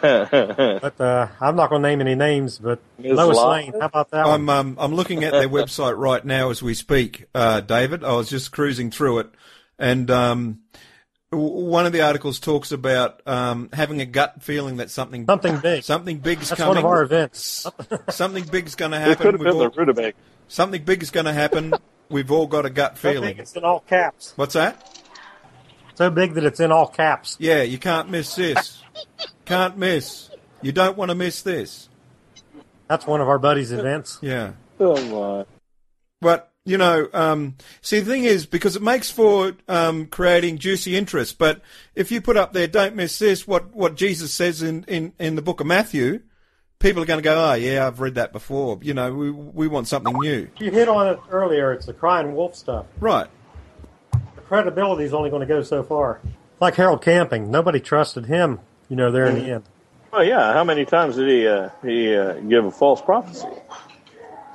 But 0.00 1.00
uh, 1.00 1.28
I'm 1.40 1.56
not 1.56 1.70
going 1.70 1.82
to 1.82 1.88
name 1.88 2.00
any 2.00 2.14
names. 2.14 2.58
But 2.58 2.80
Ms. 2.98 3.12
Lois 3.16 3.36
Lyle? 3.36 3.48
Lane, 3.50 3.72
how 3.72 3.86
about 3.86 4.10
that? 4.10 4.26
I'm 4.26 4.48
um, 4.48 4.76
I'm 4.80 4.94
looking 4.94 5.24
at 5.24 5.32
their 5.32 5.48
website 5.48 5.96
right 5.96 6.24
now 6.24 6.50
as 6.50 6.62
we 6.62 6.74
speak, 6.74 7.26
uh, 7.34 7.60
David. 7.60 8.04
I 8.04 8.12
was 8.12 8.28
just 8.28 8.52
cruising 8.52 8.90
through 8.90 9.20
it, 9.20 9.30
and 9.78 10.10
um, 10.10 10.60
w- 11.32 11.66
one 11.66 11.86
of 11.86 11.92
the 11.92 12.02
articles 12.02 12.38
talks 12.40 12.72
about 12.72 13.26
um, 13.26 13.68
having 13.72 14.00
a 14.00 14.06
gut 14.06 14.42
feeling 14.42 14.76
that 14.76 14.90
something 14.90 15.26
Something 15.26 15.58
big. 15.58 15.82
something 15.84 16.18
big's 16.18 16.48
That's 16.50 16.60
coming. 16.60 16.68
one 16.76 16.78
of 16.78 16.84
our 16.84 17.02
events. 17.02 17.66
something 18.10 18.44
big's 18.44 18.74
going 18.74 18.92
to 18.92 18.98
it 18.98 19.00
happen. 19.00 19.16
could 19.16 19.34
have 19.34 19.40
We've 19.40 19.48
been 19.48 19.58
the 19.58 19.64
all- 19.64 19.70
rutabaga. 19.76 20.16
something 20.48 20.84
big 20.84 21.02
is 21.02 21.10
going 21.10 21.26
to 21.26 21.32
happen. 21.32 21.72
We've 22.08 22.30
all 22.30 22.46
got 22.46 22.66
a 22.66 22.70
gut 22.70 22.98
So 22.98 23.08
big 23.08 23.14
feeling. 23.20 23.38
it's 23.38 23.54
in 23.56 23.64
all 23.64 23.80
caps. 23.80 24.32
What's 24.36 24.54
that? 24.54 24.86
So 25.94 26.08
big 26.10 26.34
that 26.34 26.44
it's 26.44 26.60
in 26.60 26.72
all 26.72 26.86
caps. 26.88 27.36
Yeah, 27.38 27.62
you 27.62 27.78
can't 27.78 28.08
miss 28.08 28.34
this. 28.34 28.82
Can't 29.50 29.76
miss. 29.76 30.30
You 30.62 30.70
don't 30.70 30.96
want 30.96 31.08
to 31.08 31.16
miss 31.16 31.42
this. 31.42 31.88
That's 32.86 33.04
one 33.04 33.20
of 33.20 33.28
our 33.28 33.40
buddies' 33.40 33.72
events. 33.72 34.20
Yeah. 34.22 34.52
Oh 34.78 35.02
my. 35.06 35.44
But 36.20 36.52
you 36.64 36.78
know, 36.78 37.08
um, 37.12 37.56
see, 37.82 37.98
the 37.98 38.08
thing 38.12 38.22
is, 38.22 38.46
because 38.46 38.76
it 38.76 38.82
makes 38.82 39.10
for 39.10 39.56
um, 39.66 40.06
creating 40.06 40.58
juicy 40.58 40.96
interest. 40.96 41.36
But 41.36 41.62
if 41.96 42.12
you 42.12 42.20
put 42.20 42.36
up 42.36 42.52
there, 42.52 42.68
"Don't 42.68 42.94
miss 42.94 43.18
this," 43.18 43.44
what 43.44 43.74
what 43.74 43.96
Jesus 43.96 44.32
says 44.32 44.62
in 44.62 44.84
in, 44.84 45.14
in 45.18 45.34
the 45.34 45.42
book 45.42 45.58
of 45.58 45.66
Matthew, 45.66 46.20
people 46.78 47.02
are 47.02 47.06
going 47.06 47.18
to 47.18 47.24
go, 47.24 47.50
"Oh, 47.50 47.54
yeah, 47.54 47.88
I've 47.88 47.98
read 47.98 48.14
that 48.14 48.32
before." 48.32 48.78
You 48.82 48.94
know, 48.94 49.12
we 49.12 49.32
we 49.32 49.66
want 49.66 49.88
something 49.88 50.16
new, 50.20 50.46
You 50.60 50.70
hit 50.70 50.88
on 50.88 51.08
it 51.08 51.18
earlier. 51.28 51.72
It's 51.72 51.86
the 51.86 51.92
crying 51.94 52.36
wolf 52.36 52.54
stuff. 52.54 52.86
right? 53.00 53.26
The 54.12 54.42
credibility 54.42 55.02
is 55.02 55.12
only 55.12 55.28
going 55.28 55.40
to 55.40 55.52
go 55.52 55.64
so 55.64 55.82
far. 55.82 56.20
Like 56.60 56.76
Harold 56.76 57.02
Camping, 57.02 57.50
nobody 57.50 57.80
trusted 57.80 58.26
him. 58.26 58.60
You 58.90 58.96
know, 58.96 59.10
there 59.10 59.26
in 59.26 59.36
the 59.36 59.50
end, 59.52 59.64
Well, 60.12 60.24
yeah. 60.24 60.52
How 60.52 60.64
many 60.64 60.84
times 60.84 61.16
did 61.16 61.28
he 61.28 61.46
uh, 61.46 61.70
he 61.82 62.14
uh, 62.14 62.34
give 62.34 62.64
a 62.66 62.70
false 62.70 63.00
prophecy? 63.00 63.46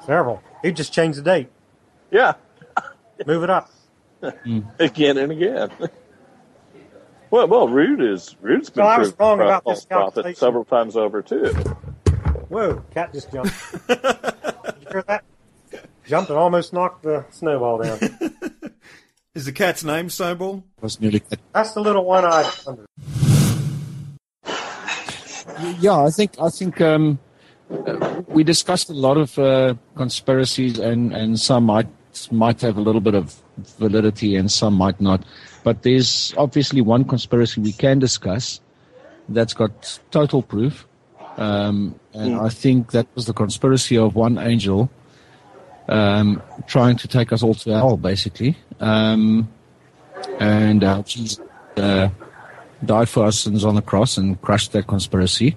several. 0.05 0.43
He 0.61 0.71
just 0.71 0.93
changed 0.93 1.17
the 1.17 1.23
date, 1.23 1.47
Yeah, 2.11 2.33
move 3.25 3.43
it 3.43 3.49
up. 3.49 3.71
again 4.79 5.17
and 5.17 5.31
again. 5.31 5.71
Well, 7.31 7.47
well, 7.47 7.67
Rude 7.67 8.01
is 8.01 8.35
Rude's 8.39 8.69
been 8.69 8.83
No, 8.83 8.89
I 8.89 8.99
was 8.99 9.19
wrong 9.19 9.41
a 9.41 9.45
about 9.45 9.63
false 9.63 9.79
this 9.79 9.85
prophet 9.85 10.37
several 10.37 10.63
times 10.63 10.95
over 10.95 11.21
too. 11.21 11.47
Whoa, 12.47 12.83
cat 12.93 13.11
just 13.11 13.29
jumped. 13.31 13.51
Did 13.87 13.99
you 14.79 14.87
hear 14.89 15.03
that? 15.07 15.25
Jumped 16.07 16.29
and 16.29 16.39
almost 16.39 16.71
knocked 16.71 17.03
the 17.03 17.25
snowball 17.31 17.79
down. 17.81 17.99
Is 19.33 19.45
the 19.45 19.51
cat's 19.51 19.83
name 19.83 20.09
Snowball? 20.09 20.63
That's 20.79 20.95
the 20.97 21.81
little 21.81 22.05
one-eyed 22.05 22.49
wonder. 22.65 22.85
Yeah, 25.79 26.03
I 26.03 26.09
think 26.09 26.35
I 26.41 26.49
think 26.49 26.81
um, 26.81 27.19
we 28.27 28.43
discussed 28.43 28.89
a 28.89 28.93
lot 28.93 29.17
of 29.17 29.37
uh, 29.39 29.75
conspiracies, 29.95 30.79
and, 30.79 31.13
and 31.13 31.39
some 31.39 31.65
might 31.65 31.87
might 32.31 32.61
have 32.61 32.77
a 32.77 32.81
little 32.81 33.01
bit 33.01 33.15
of 33.15 33.35
validity, 33.77 34.35
and 34.35 34.51
some 34.51 34.73
might 34.73 34.99
not. 34.99 35.23
But 35.63 35.83
there's 35.83 36.33
obviously 36.37 36.81
one 36.81 37.05
conspiracy 37.05 37.61
we 37.61 37.73
can 37.73 37.99
discuss 37.99 38.61
that's 39.29 39.53
got 39.53 39.99
total 40.11 40.41
proof, 40.41 40.85
um, 41.37 41.99
and 42.13 42.35
I 42.35 42.49
think 42.49 42.91
that 42.91 43.07
was 43.15 43.25
the 43.25 43.33
conspiracy 43.33 43.97
of 43.97 44.15
one 44.15 44.37
angel 44.37 44.89
um, 45.87 46.41
trying 46.67 46.97
to 46.97 47.07
take 47.07 47.31
us 47.31 47.43
all 47.43 47.53
to 47.55 47.71
hell, 47.71 47.97
basically. 47.97 48.57
Um, 48.79 49.47
and 50.39 50.83
uh, 50.83 51.01
Jesus 51.03 51.39
uh, 51.77 52.09
died 52.83 53.09
for 53.09 53.25
our 53.25 53.31
sins 53.31 53.63
on 53.63 53.75
the 53.75 53.81
cross 53.81 54.17
and 54.17 54.41
crushed 54.41 54.71
that 54.73 54.87
conspiracy 54.87 55.55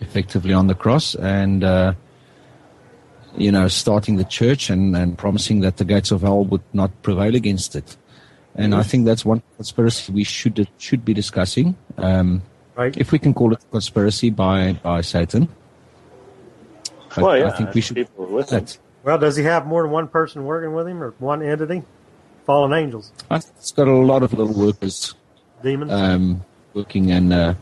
effectively 0.00 0.52
on 0.52 0.66
the 0.66 0.74
cross. 0.74 1.14
And 1.14 1.62
uh, 1.64 1.94
you 3.36 3.52
know 3.52 3.68
starting 3.68 4.16
the 4.16 4.24
church 4.24 4.70
and, 4.70 4.96
and 4.96 5.16
promising 5.18 5.60
that 5.60 5.76
the 5.76 5.84
gates 5.84 6.10
of 6.10 6.22
hell 6.22 6.44
would 6.44 6.62
not 6.72 6.90
prevail 7.02 7.34
against 7.34 7.76
it. 7.76 7.96
And 8.54 8.74
I 8.74 8.82
think 8.82 9.04
that's 9.04 9.22
one 9.24 9.42
conspiracy 9.56 10.12
we 10.12 10.24
should 10.24 10.68
should 10.78 11.04
be 11.04 11.14
discussing. 11.14 11.76
Um, 11.98 12.42
Right. 12.74 12.94
if 12.98 13.10
we 13.10 13.18
can 13.18 13.32
call 13.32 13.54
it 13.54 13.62
a 13.62 13.66
conspiracy 13.70 14.28
by 14.28 14.74
by 14.82 15.00
Satan. 15.00 15.48
I, 17.16 17.22
well, 17.22 17.38
yeah, 17.38 17.48
I 17.48 17.56
think 17.56 17.72
we 17.72 17.80
should 17.80 17.96
people 17.96 18.26
with 18.26 18.50
that. 18.50 18.76
Well, 19.02 19.16
does 19.16 19.36
he 19.36 19.44
have 19.44 19.66
more 19.66 19.82
than 19.82 19.92
one 19.92 20.08
person 20.08 20.44
working 20.44 20.74
with 20.74 20.86
him, 20.86 21.02
or 21.02 21.14
one 21.18 21.42
entity? 21.42 21.84
Fallen 22.44 22.74
angels, 22.74 23.12
I 23.30 23.38
think 23.38 23.54
it's 23.56 23.72
got 23.72 23.88
a 23.88 23.92
lot 23.92 24.22
of 24.22 24.32
little 24.34 24.52
workers 24.52 25.14
demons. 25.66 25.92
um, 25.92 26.44
working 26.74 27.10
and 27.10 27.32
uh, 27.32 27.54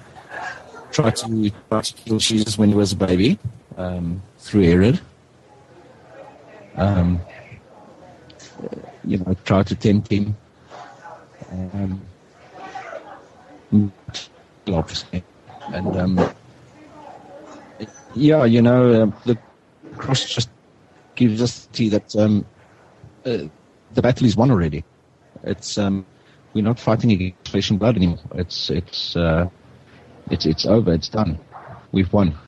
tried 0.93 1.17
to 1.17 1.51
try 1.71 1.81
to 1.81 1.95
kill 1.95 2.19
Jesus 2.19 2.59
when 2.59 2.69
he 2.69 2.75
was 2.75 2.93
a 2.93 2.97
baby 2.97 3.39
um, 3.77 4.23
through 4.39 4.63
Herod. 4.63 5.01
Um, 6.77 7.21
you 9.05 9.19
know, 9.19 9.37
tried 9.45 9.67
to 9.69 9.75
tempt 9.75 10.11
him. 10.11 10.37
Um, 11.51 12.03
obviously, 14.69 15.25
and 15.73 15.97
um, 15.97 16.35
yeah, 18.15 18.45
you 18.45 18.63
know, 18.63 19.03
uh, 19.03 19.07
the 19.25 19.39
cross 19.97 20.25
just 20.25 20.51
gives 21.15 21.41
us 21.41 21.67
the 21.73 21.89
that 21.91 22.17
um, 22.17 22.45
uh, 23.25 23.45
the 23.95 24.03
battle 24.03 24.27
is 24.27 24.37
won 24.37 24.51
already. 24.51 24.85
It's 25.45 25.79
um, 25.79 26.05
we're 26.55 26.63
not 26.65 26.79
fighting 26.81 27.13
against 27.13 27.49
flesh 27.49 27.71
and 27.71 27.79
blood 27.79 27.97
anymore. 27.97 28.19
It's 28.35 28.71
it's 28.71 29.17
uh, 29.17 29.49
it's 30.31 30.47
it's 30.47 30.67
over. 30.67 30.93
It's 30.93 31.09
done. 31.09 31.39
We've 31.93 32.13
won. 32.13 32.39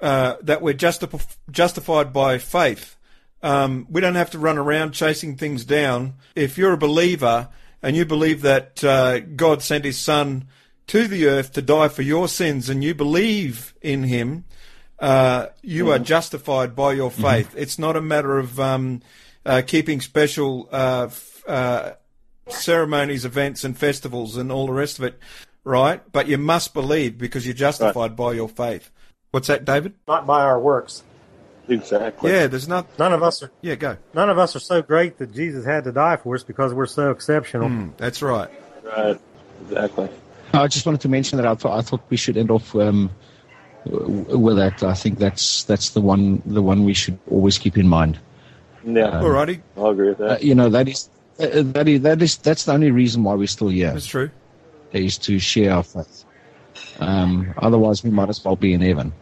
uh, 0.00 0.36
that 0.42 0.62
we're 0.62 0.72
justi- 0.74 1.06
justified 1.50 2.12
by 2.12 2.38
faith. 2.38 2.96
Um, 3.42 3.86
we 3.90 4.00
don't 4.00 4.14
have 4.16 4.30
to 4.30 4.38
run 4.38 4.58
around 4.58 4.92
chasing 4.92 5.36
things 5.36 5.64
down. 5.64 6.14
If 6.34 6.56
you're 6.58 6.72
a 6.72 6.76
believer 6.78 7.48
and 7.82 7.96
you 7.96 8.04
believe 8.04 8.42
that 8.42 8.82
uh, 8.84 9.20
God 9.20 9.62
sent 9.62 9.84
His 9.84 9.98
Son 9.98 10.46
to 10.88 11.06
the 11.08 11.26
earth 11.26 11.52
to 11.52 11.62
die 11.62 11.88
for 11.88 12.02
your 12.02 12.28
sins, 12.28 12.68
and 12.68 12.82
you 12.82 12.94
believe 12.94 13.74
in 13.80 14.04
Him, 14.04 14.44
uh, 14.98 15.46
you 15.62 15.90
are 15.90 15.98
justified 15.98 16.74
by 16.76 16.92
your 16.92 17.10
faith. 17.10 17.54
It's 17.56 17.78
not 17.78 17.96
a 17.96 18.00
matter 18.00 18.38
of 18.38 18.58
um, 18.60 19.00
uh, 19.46 19.62
keeping 19.66 20.00
special 20.00 20.68
uh, 20.72 21.06
f- 21.08 21.42
uh, 21.46 21.92
ceremonies, 22.54 23.24
events, 23.24 23.64
and 23.64 23.76
festivals, 23.76 24.36
and 24.36 24.50
all 24.52 24.66
the 24.66 24.72
rest 24.72 24.98
of 24.98 25.04
it, 25.04 25.18
right? 25.64 26.00
But 26.12 26.28
you 26.28 26.38
must 26.38 26.74
believe 26.74 27.18
because 27.18 27.46
you're 27.46 27.54
justified 27.54 28.16
by 28.16 28.32
your 28.32 28.48
faith. 28.48 28.90
What's 29.30 29.48
that, 29.48 29.64
David? 29.64 29.94
not 30.06 30.26
by 30.26 30.42
our 30.42 30.60
works. 30.60 31.02
Exactly. 31.68 32.30
Yeah, 32.32 32.48
there's 32.48 32.66
not. 32.68 32.86
None 32.98 33.12
of 33.12 33.22
us 33.22 33.42
are. 33.42 33.50
Yeah, 33.62 33.76
go. 33.76 33.96
None 34.14 34.28
of 34.28 34.36
us 34.38 34.56
are 34.56 34.60
so 34.60 34.82
great 34.82 35.18
that 35.18 35.32
Jesus 35.32 35.64
had 35.64 35.84
to 35.84 35.92
die 35.92 36.16
for 36.16 36.34
us 36.34 36.42
because 36.42 36.74
we're 36.74 36.86
so 36.86 37.10
exceptional. 37.10 37.68
Mm, 37.68 37.96
that's 37.96 38.20
right. 38.20 38.50
Right. 38.84 39.18
Exactly. 39.64 40.08
I 40.52 40.66
just 40.66 40.84
wanted 40.84 41.00
to 41.02 41.08
mention 41.08 41.36
that 41.38 41.46
I 41.46 41.54
thought 41.54 41.78
I 41.78 41.82
thought 41.82 42.02
we 42.10 42.16
should 42.16 42.36
end 42.36 42.50
off 42.50 42.74
um, 42.74 43.10
with 43.86 44.56
that. 44.56 44.82
I 44.82 44.94
think 44.94 45.18
that's 45.18 45.62
that's 45.64 45.90
the 45.90 46.00
one 46.00 46.42
the 46.44 46.60
one 46.62 46.84
we 46.84 46.94
should 46.94 47.18
always 47.30 47.58
keep 47.58 47.78
in 47.78 47.88
mind. 47.88 48.18
Yeah. 48.84 49.10
Alrighty, 49.22 49.62
I'll 49.76 49.86
agree 49.90 50.08
with 50.10 50.20
Uh, 50.20 50.26
that. 50.28 50.42
you 50.42 50.54
know 50.56 50.68
that 50.68 50.88
is 50.88 51.08
uh, 51.42 51.62
that 51.72 51.88
is 51.88 52.00
that 52.02 52.22
is 52.22 52.36
that's 52.38 52.64
the 52.64 52.72
only 52.72 52.90
reason 52.90 53.24
why 53.24 53.34
we're 53.34 53.46
still 53.46 53.68
here 53.68 53.92
that's 53.92 54.06
true. 54.06 54.30
is 54.92 55.18
to 55.18 55.38
share 55.38 55.72
our 55.74 55.82
faith. 55.82 56.24
Um, 57.00 57.52
otherwise, 57.58 58.02
we 58.04 58.10
might 58.10 58.28
as 58.28 58.44
well 58.44 58.56
be 58.56 58.72
in 58.72 58.80
heaven. 58.80 59.12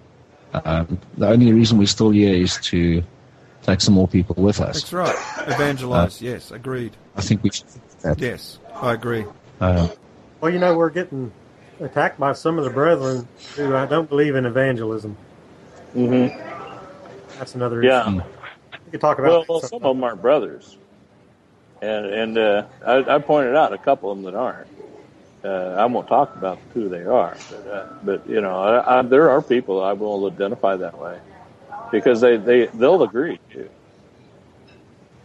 Um, 0.52 0.98
the 1.16 1.28
only 1.28 1.52
reason 1.52 1.78
we're 1.78 1.86
still 1.86 2.10
here 2.10 2.34
is 2.34 2.58
to 2.64 3.02
take 3.62 3.80
some 3.80 3.94
more 3.94 4.08
people 4.08 4.34
with 4.42 4.60
us. 4.60 4.82
That's 4.82 4.92
right. 4.92 5.16
Evangelize. 5.48 6.20
yes, 6.20 6.50
agreed. 6.50 6.96
I 7.16 7.20
think 7.22 7.42
we 7.42 7.50
should 7.50 7.66
do 7.68 7.80
that. 8.02 8.18
Yes, 8.18 8.58
I 8.74 8.92
agree. 8.94 9.24
Uh, 9.60 9.88
Well, 10.40 10.52
you 10.52 10.58
know, 10.58 10.76
we're 10.76 10.90
getting 10.90 11.30
attacked 11.80 12.18
by 12.18 12.32
some 12.32 12.58
of 12.58 12.64
the 12.64 12.70
brethren 12.70 13.28
who 13.56 13.74
uh, 13.74 13.86
don't 13.86 14.08
believe 14.08 14.34
in 14.34 14.44
evangelism. 14.46 15.16
Mm-hmm. 15.94 17.38
That's 17.38 17.54
another 17.54 17.82
Yeah. 17.82 18.02
issue. 18.08 18.22
We 18.86 18.90
could 18.92 19.00
talk 19.00 19.18
about 19.18 19.46
Well, 19.48 19.60
well, 19.60 19.60
some 19.60 19.76
of 19.84 19.94
them 19.94 20.02
aren't 20.02 20.20
brothers, 20.22 20.78
and 21.82 22.06
and 22.06 22.38
uh, 22.38 22.66
I, 22.86 23.16
I 23.16 23.18
pointed 23.18 23.56
out 23.56 23.72
a 23.72 23.78
couple 23.78 24.10
of 24.10 24.18
them 24.18 24.32
that 24.32 24.38
aren't. 24.38 24.68
Uh, 25.44 25.76
I 25.78 25.86
won't 25.86 26.08
talk 26.08 26.36
about 26.36 26.58
who 26.74 26.88
they 26.88 27.04
are, 27.04 27.36
but 27.50 27.66
uh, 27.66 27.86
but 28.02 28.28
you 28.28 28.40
know, 28.40 28.60
I, 28.60 28.98
I, 28.98 29.02
there 29.02 29.30
are 29.30 29.42
people 29.42 29.82
I 29.82 29.94
will 29.94 30.26
identify 30.26 30.76
that 30.76 30.98
way 30.98 31.18
because 31.92 32.20
they 32.20 32.36
they 32.36 32.66
they'll 32.66 33.02
agree 33.02 33.40
to 33.52 33.70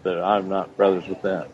that 0.03 0.23
I'm 0.23 0.49
not 0.49 0.75
brothers 0.77 1.07
with 1.07 1.21
them, 1.21 1.49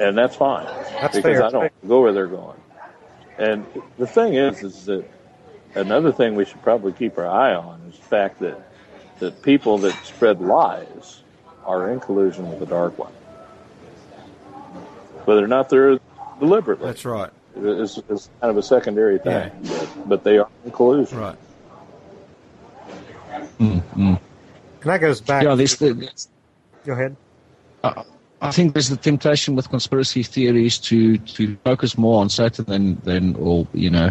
and 0.00 0.18
that's 0.18 0.36
fine 0.36 0.66
That's 1.00 1.14
because 1.14 1.22
fair. 1.22 1.44
I 1.44 1.50
don't 1.50 1.72
go 1.86 2.02
where 2.02 2.12
they're 2.12 2.26
going. 2.26 2.60
And 3.38 3.66
the 3.98 4.06
thing 4.06 4.34
is, 4.34 4.62
is 4.62 4.86
that 4.86 5.08
another 5.74 6.12
thing 6.12 6.36
we 6.36 6.44
should 6.44 6.62
probably 6.62 6.92
keep 6.92 7.18
our 7.18 7.28
eye 7.28 7.54
on 7.54 7.80
is 7.88 7.98
the 7.98 8.04
fact 8.04 8.40
that 8.40 8.70
that 9.20 9.42
people 9.42 9.78
that 9.78 9.94
spread 10.04 10.40
lies 10.40 11.23
are 11.66 11.90
in 11.90 12.00
collusion 12.00 12.48
with 12.48 12.58
the 12.58 12.66
dark 12.66 12.98
one, 12.98 13.12
whether 15.24 15.44
or 15.44 15.48
not 15.48 15.68
they're 15.68 15.98
deliberately. 16.40 16.86
That's 16.86 17.04
right. 17.04 17.30
It's, 17.56 17.98
it's 18.08 18.28
kind 18.40 18.50
of 18.50 18.56
a 18.56 18.62
secondary 18.62 19.18
thing, 19.18 19.50
but, 19.62 20.08
but 20.08 20.24
they 20.24 20.38
are 20.38 20.48
in 20.64 20.70
collusion. 20.72 21.18
Right. 21.18 21.36
mm, 23.58 23.82
mm. 23.94 23.96
And 23.96 24.20
that 24.82 25.00
goes 25.00 25.20
back. 25.20 25.44
Yeah, 25.44 25.54
there's 25.54 25.76
the, 25.76 26.10
Go 26.84 26.92
ahead. 26.92 27.16
I 28.40 28.50
think 28.50 28.74
there's 28.74 28.90
the 28.90 28.96
temptation 28.96 29.56
with 29.56 29.70
conspiracy 29.70 30.22
theories 30.22 30.78
to, 30.78 31.16
to 31.18 31.56
focus 31.64 31.96
more 31.96 32.20
on 32.20 32.28
Satan 32.28 32.64
than, 32.66 33.00
than 33.04 33.36
or 33.36 33.66
you 33.72 33.88
know, 33.88 34.10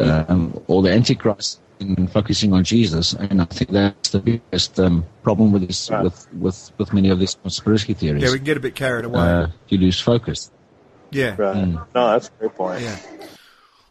um, 0.00 0.58
or 0.68 0.82
the 0.82 0.90
Antichrist 0.90 1.60
and 1.82 2.10
focusing 2.10 2.52
on 2.52 2.64
Jesus. 2.64 3.12
And 3.14 3.40
I 3.42 3.44
think 3.46 3.70
that's 3.70 4.10
the 4.10 4.20
biggest 4.20 4.78
um, 4.80 5.04
problem 5.22 5.52
with 5.52 5.66
this, 5.66 5.90
Right. 5.90 6.02
with, 6.04 6.26
with, 6.34 6.72
with 6.78 6.92
many 6.92 7.10
of 7.10 7.18
these 7.18 7.34
conspiracy 7.36 7.94
theories. 7.94 8.22
Yeah, 8.22 8.30
we 8.30 8.36
can 8.36 8.44
get 8.44 8.56
a 8.56 8.60
bit 8.60 8.74
carried 8.74 9.04
away. 9.04 9.20
uh, 9.20 9.46
you 9.68 9.78
lose 9.78 10.00
focus. 10.00 10.50
yeah. 11.10 11.34
Right. 11.38 11.56
Mm. 11.56 11.86
No, 11.94 12.10
that's 12.12 12.28
a 12.28 12.30
great 12.38 12.54
point. 12.54 12.82
Yeah. 12.82 12.96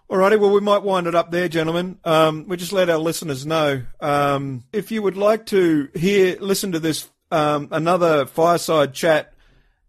Alrighty, 0.09 0.38
well, 0.39 0.51
we 0.51 0.59
might 0.59 0.84
wind 0.84 1.07
it 1.07 1.15
up 1.15 1.31
there, 1.31 1.47
gentlemen. 1.47 1.97
Um, 2.03 2.45
we 2.47 2.57
just 2.57 2.73
let 2.73 2.89
our 2.89 2.97
listeners 2.97 3.45
know 3.45 3.84
um, 4.01 4.65
if 4.73 4.91
you 4.91 5.01
would 5.01 5.15
like 5.15 5.45
to 5.47 5.88
hear, 5.95 6.38
listen 6.41 6.73
to 6.73 6.80
this 6.80 7.09
um, 7.31 7.69
another 7.72 8.26
fireside 8.26 8.93
chat, 8.93 9.34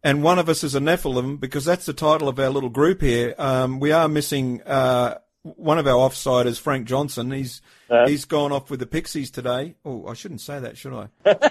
and 0.04 0.22
one 0.22 0.38
of 0.38 0.48
us 0.48 0.62
is 0.62 0.76
a 0.76 0.80
Nephilim 0.80 1.40
because 1.40 1.64
that's 1.64 1.86
the 1.86 1.92
title 1.92 2.28
of 2.28 2.38
our 2.38 2.50
little 2.50 2.68
group 2.70 3.00
here. 3.00 3.34
Um, 3.36 3.80
we 3.80 3.90
are 3.90 4.06
missing 4.08 4.62
uh, 4.62 5.18
one 5.42 5.78
of 5.80 5.88
our 5.88 6.08
offsiders, 6.08 6.60
Frank 6.60 6.86
Johnson. 6.86 7.32
He's 7.32 7.60
Uh, 7.93 8.09
he's 8.09 8.24
gone 8.24 8.52
off 8.52 8.70
with 8.70 8.81
the 8.81 8.86
Pixies 8.86 9.31
today. 9.31 9.74
Oh, 9.85 10.06
I 10.06 10.14
shouldn't 10.14 10.40
say 10.40 10.59
that, 10.59 10.77
should 10.78 10.94
I? 11.24 11.51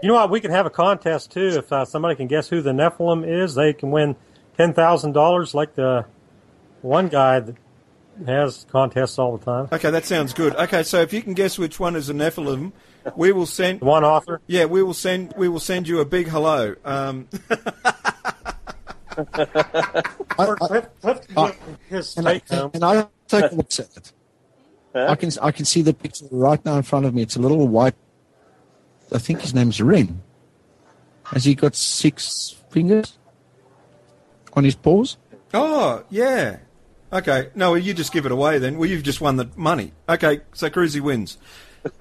You 0.00 0.06
know 0.06 0.14
what? 0.14 0.30
We 0.30 0.40
could 0.40 0.52
have 0.52 0.64
a 0.64 0.70
contest 0.70 1.32
too. 1.32 1.48
If 1.58 1.72
uh, 1.72 1.84
somebody 1.84 2.14
can 2.14 2.28
guess 2.28 2.48
who 2.48 2.62
the 2.62 2.70
Nephilim 2.70 3.26
is, 3.26 3.56
they 3.56 3.72
can 3.72 3.90
win 3.90 4.14
ten 4.56 4.72
thousand 4.72 5.10
dollars, 5.10 5.54
like 5.56 5.74
the 5.74 6.04
one 6.82 7.08
guy 7.08 7.40
that 7.40 7.56
has 8.24 8.64
contests 8.70 9.18
all 9.18 9.36
the 9.36 9.44
time. 9.44 9.68
Okay, 9.72 9.90
that 9.90 10.04
sounds 10.04 10.32
good. 10.34 10.54
Okay, 10.54 10.84
so 10.84 11.00
if 11.00 11.12
you 11.12 11.20
can 11.20 11.34
guess 11.34 11.58
which 11.58 11.80
one 11.80 11.96
is 11.96 12.08
a 12.08 12.14
Nephilim, 12.14 12.70
we 13.16 13.32
will 13.32 13.44
send. 13.44 13.80
One 13.88 14.04
author. 14.04 14.40
Yeah, 14.46 14.66
we 14.66 14.84
will 14.84 14.94
send 14.94 15.34
we 15.36 15.48
will 15.48 15.58
send 15.58 15.88
you 15.88 15.98
a 15.98 16.04
big 16.04 16.28
hello. 16.28 16.76
Um, 16.84 17.26
I, 19.18 20.04
Or 20.38 20.56
I, 20.62 20.66
Cliff, 20.68 20.86
Cliff 21.00 21.26
can 21.28 21.44
give 21.56 21.78
his 21.88 22.16
and, 22.16 22.28
I, 22.28 22.40
home. 22.48 22.70
and 22.72 22.84
I 22.84 23.08
take 23.26 23.50
a 23.50 23.54
look 23.56 23.66
at 23.72 23.80
it. 23.80 24.12
I 24.94 25.14
can 25.14 25.30
I 25.42 25.52
can 25.52 25.64
see 25.64 25.82
the 25.82 25.94
picture 25.94 26.26
right 26.30 26.62
now 26.64 26.76
in 26.76 26.82
front 26.82 27.06
of 27.06 27.14
me. 27.14 27.22
It's 27.22 27.36
a 27.36 27.40
little 27.40 27.68
white. 27.68 27.94
I 29.12 29.18
think 29.18 29.40
his 29.40 29.54
name's 29.54 29.80
Ren. 29.80 30.22
Has 31.24 31.44
he 31.44 31.54
got 31.54 31.74
six 31.74 32.56
fingers 32.70 33.18
on 34.54 34.64
his 34.64 34.74
paws. 34.74 35.16
Oh, 35.54 36.04
yeah. 36.10 36.58
Okay. 37.12 37.50
No, 37.54 37.70
well, 37.72 37.78
you 37.78 37.94
just 37.94 38.12
give 38.12 38.26
it 38.26 38.32
away 38.32 38.58
then. 38.58 38.78
Well, 38.78 38.88
you've 38.88 39.02
just 39.02 39.20
won 39.20 39.36
the 39.36 39.48
money. 39.56 39.92
Okay, 40.08 40.40
so 40.52 40.68
Crusy 40.68 41.00
wins. 41.00 41.38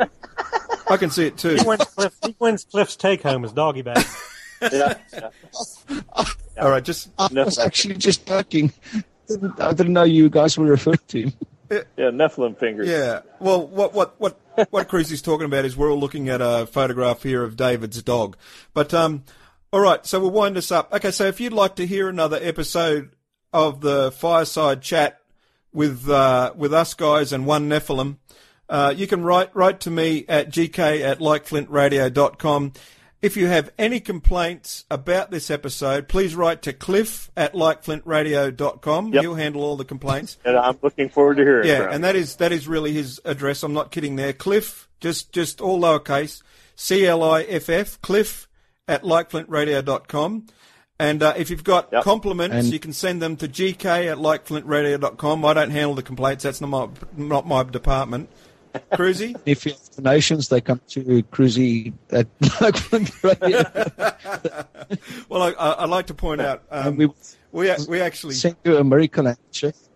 I 0.89 0.97
can 0.97 1.09
see 1.09 1.27
it 1.27 1.37
too. 1.37 1.55
He 1.55 1.63
wins, 1.63 1.85
Cliff, 1.85 2.13
he 2.25 2.35
wins 2.39 2.65
Cliff's 2.65 2.95
take 2.95 3.21
home 3.21 3.45
as 3.45 3.53
doggy 3.53 3.83
bag. 3.83 4.05
Yeah, 4.59 4.95
yeah. 5.13 5.29
All 6.59 6.71
right, 6.71 6.83
just 6.83 7.11
I 7.19 7.27
was 7.31 7.59
actually 7.59 7.93
just 7.93 8.25
joking. 8.25 8.73
I 9.59 9.71
didn't 9.71 9.93
know 9.93 10.01
you 10.01 10.31
guys 10.31 10.57
were 10.57 10.65
referring 10.65 10.97
to 11.09 11.21
him. 11.21 11.33
Yeah, 11.69 12.09
Nephilim 12.11 12.57
fingers. 12.57 12.87
yeah. 12.87 13.21
Well, 13.39 13.67
what 13.67 13.93
what 13.93 14.19
what 14.19 14.39
what 14.69 14.87
Crusy's 14.89 15.21
talking 15.21 15.45
about 15.45 15.65
is 15.65 15.75
we're 15.75 15.91
all 15.91 15.99
looking 15.99 16.29
at 16.29 16.41
a 16.41 16.65
photograph 16.67 17.23
here 17.23 17.43
of 17.43 17.55
David's 17.55 18.01
dog. 18.03 18.37
But 18.73 18.93
um, 18.93 19.23
all 19.71 19.81
right, 19.81 20.05
so 20.05 20.19
we'll 20.19 20.31
wind 20.31 20.55
this 20.55 20.71
up. 20.71 20.93
Okay, 20.93 21.11
so 21.11 21.25
if 21.25 21.39
you'd 21.39 21.53
like 21.53 21.75
to 21.75 21.85
hear 21.85 22.07
another 22.07 22.39
episode 22.41 23.11
of 23.53 23.81
the 23.81 24.11
fireside 24.11 24.81
chat 24.81 25.19
with 25.73 26.09
uh, 26.09 26.53
with 26.55 26.73
us 26.73 26.93
guys 26.93 27.33
and 27.33 27.45
one 27.45 27.69
Nephilim, 27.69 28.17
uh, 28.69 28.93
you 28.95 29.07
can 29.07 29.23
write 29.23 29.55
write 29.55 29.79
to 29.81 29.91
me 29.91 30.25
at 30.27 30.49
gk 30.49 31.01
at 31.01 31.19
likeflintradio.com. 31.19 32.73
If 33.19 33.35
you 33.35 33.47
have 33.47 33.71
any 33.79 33.99
complaints 33.99 34.85
about 34.91 35.31
this 35.31 35.49
episode, 35.49 36.07
please 36.07 36.35
write 36.35 36.61
to 36.61 36.73
cliff 36.73 37.31
at 37.35 37.53
likeflintradio.com. 37.53 39.13
Yep. 39.13 39.21
He'll 39.21 39.35
handle 39.35 39.63
all 39.63 39.75
the 39.75 39.85
complaints. 39.85 40.37
And 40.45 40.55
I'm 40.57 40.77
looking 40.81 41.09
forward 41.09 41.37
to 41.37 41.43
hearing 41.43 41.67
Yeah, 41.67 41.85
from 41.85 41.93
and 41.95 42.03
that 42.03 42.15
is 42.15 42.35
that 42.37 42.51
is 42.51 42.67
really 42.67 42.93
his 42.93 43.19
address. 43.25 43.63
I'm 43.63 43.73
not 43.73 43.91
kidding 43.91 44.15
there. 44.17 44.33
Cliff, 44.33 44.87
just 44.99 45.31
just 45.31 45.61
all 45.61 45.79
lowercase, 45.81 46.41
C 46.75 47.05
L 47.07 47.23
I 47.23 47.41
F 47.43 47.69
F, 47.69 47.99
Cliff 48.01 48.47
at 48.87 49.03
likeflintradio.com. 49.03 50.47
And 50.99 51.21
uh, 51.21 51.33
if 51.37 51.49
you've 51.51 51.63
got 51.63 51.89
Yep. 51.91 52.03
compliments, 52.03 52.55
And- 52.55 52.73
you 52.73 52.79
can 52.79 52.93
send 52.93 53.21
them 53.21 53.35
to 53.37 53.47
gk 53.47 53.85
at 54.11 54.17
likeflintradio.com. 54.17 55.45
I 55.45 55.53
don't 55.53 55.69
handle 55.71 55.93
the 55.95 56.03
complaints. 56.03 56.43
That's 56.43 56.61
not 56.61 56.67
my 56.69 56.87
not 57.15 57.47
my 57.47 57.63
department. 57.63 58.29
Crusy? 58.91 59.39
If 59.45 59.65
you 59.65 59.73
have 59.73 59.89
donations, 59.95 60.49
they 60.49 60.61
come 60.61 60.81
to 60.89 61.23
Crusy 61.23 61.93
at 62.11 62.27
Blackburn 62.59 63.07
Radio. 63.23 63.63
well, 65.29 65.43
I, 65.43 65.51
I, 65.51 65.83
I'd 65.83 65.89
like 65.89 66.07
to 66.07 66.13
point 66.13 66.41
out 66.41 66.63
um, 66.71 66.97
we 66.97 67.07
we 67.51 67.71
we 67.87 68.01
actually 68.01 68.35
send 68.35 68.57
you 68.63 68.77
a 68.77 68.83
miracle 68.83 69.25
handshake. 69.25 69.75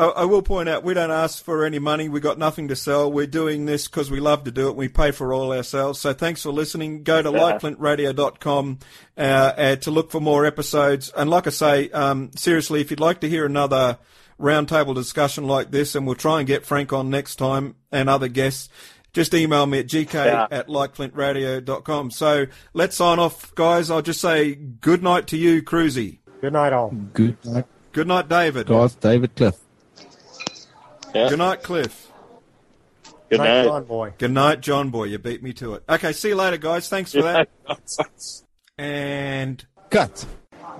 I, 0.00 0.04
I 0.04 0.24
will 0.24 0.42
point 0.42 0.68
out 0.68 0.82
we 0.82 0.94
don't 0.94 1.10
ask 1.10 1.44
for 1.44 1.64
any 1.64 1.78
money. 1.78 2.08
We 2.08 2.20
got 2.20 2.38
nothing 2.38 2.68
to 2.68 2.76
sell. 2.76 3.12
We're 3.12 3.26
doing 3.26 3.66
this 3.66 3.86
because 3.86 4.10
we 4.10 4.18
love 4.18 4.44
to 4.44 4.50
do 4.50 4.68
it. 4.68 4.76
We 4.76 4.88
pay 4.88 5.10
for 5.10 5.34
all 5.34 5.52
ourselves. 5.52 6.00
So 6.00 6.14
thanks 6.14 6.42
for 6.42 6.50
listening. 6.50 7.02
Go 7.02 7.20
to 7.20 7.30
likeflintradio.com 7.30 8.78
uh, 9.18 9.20
uh, 9.20 9.76
to 9.76 9.90
look 9.90 10.10
for 10.10 10.20
more 10.20 10.46
episodes. 10.46 11.12
And 11.14 11.28
like 11.28 11.46
I 11.46 11.50
say, 11.50 11.90
um, 11.90 12.30
seriously, 12.34 12.80
if 12.80 12.90
you'd 12.90 13.00
like 13.00 13.20
to 13.20 13.28
hear 13.28 13.44
another 13.44 13.98
roundtable 14.40 14.94
discussion 14.94 15.46
like 15.46 15.70
this, 15.70 15.94
and 15.94 16.06
we'll 16.06 16.16
try 16.16 16.38
and 16.38 16.46
get 16.46 16.64
Frank 16.64 16.92
on 16.92 17.10
next 17.10 17.36
time 17.36 17.76
and 17.92 18.08
other 18.08 18.28
guests. 18.28 18.68
Just 19.12 19.34
email 19.34 19.66
me 19.66 19.80
at 19.80 19.86
gk 19.88 20.12
Yeah. 20.14 20.46
at 20.50 20.68
likeflintradio.com. 20.68 22.10
So 22.12 22.46
let's 22.72 22.96
sign 22.96 23.18
off, 23.18 23.54
guys. 23.54 23.90
I'll 23.90 24.02
just 24.02 24.20
say 24.20 24.54
good 24.54 25.02
night 25.02 25.26
to 25.28 25.36
you, 25.36 25.62
Crusy. 25.62 26.18
Good 26.40 26.52
night, 26.52 26.72
all. 26.72 26.90
Good 27.12 27.36
night, 27.44 27.66
Good 27.92 28.06
night, 28.06 28.28
David. 28.28 28.68
Garth, 28.68 29.00
David 29.00 29.34
Cliff. 29.34 29.56
Good 31.12 31.38
night, 31.38 31.62
Cliff. 31.64 32.06
Good 33.28 33.38
night. 33.38 33.64
John 33.64 33.84
Boy. 33.84 34.12
Good 34.16 34.30
night, 34.30 34.60
John 34.60 34.90
Boy. 34.90 35.04
You 35.04 35.18
beat 35.18 35.42
me 35.42 35.52
to 35.54 35.74
it. 35.74 35.82
Okay, 35.88 36.12
see 36.12 36.28
you 36.28 36.36
later, 36.36 36.56
guys. 36.56 36.88
Thanks 36.88 37.12
for 37.12 37.22
that. 37.22 37.48
And 38.78 39.62
Cut. 39.90 40.24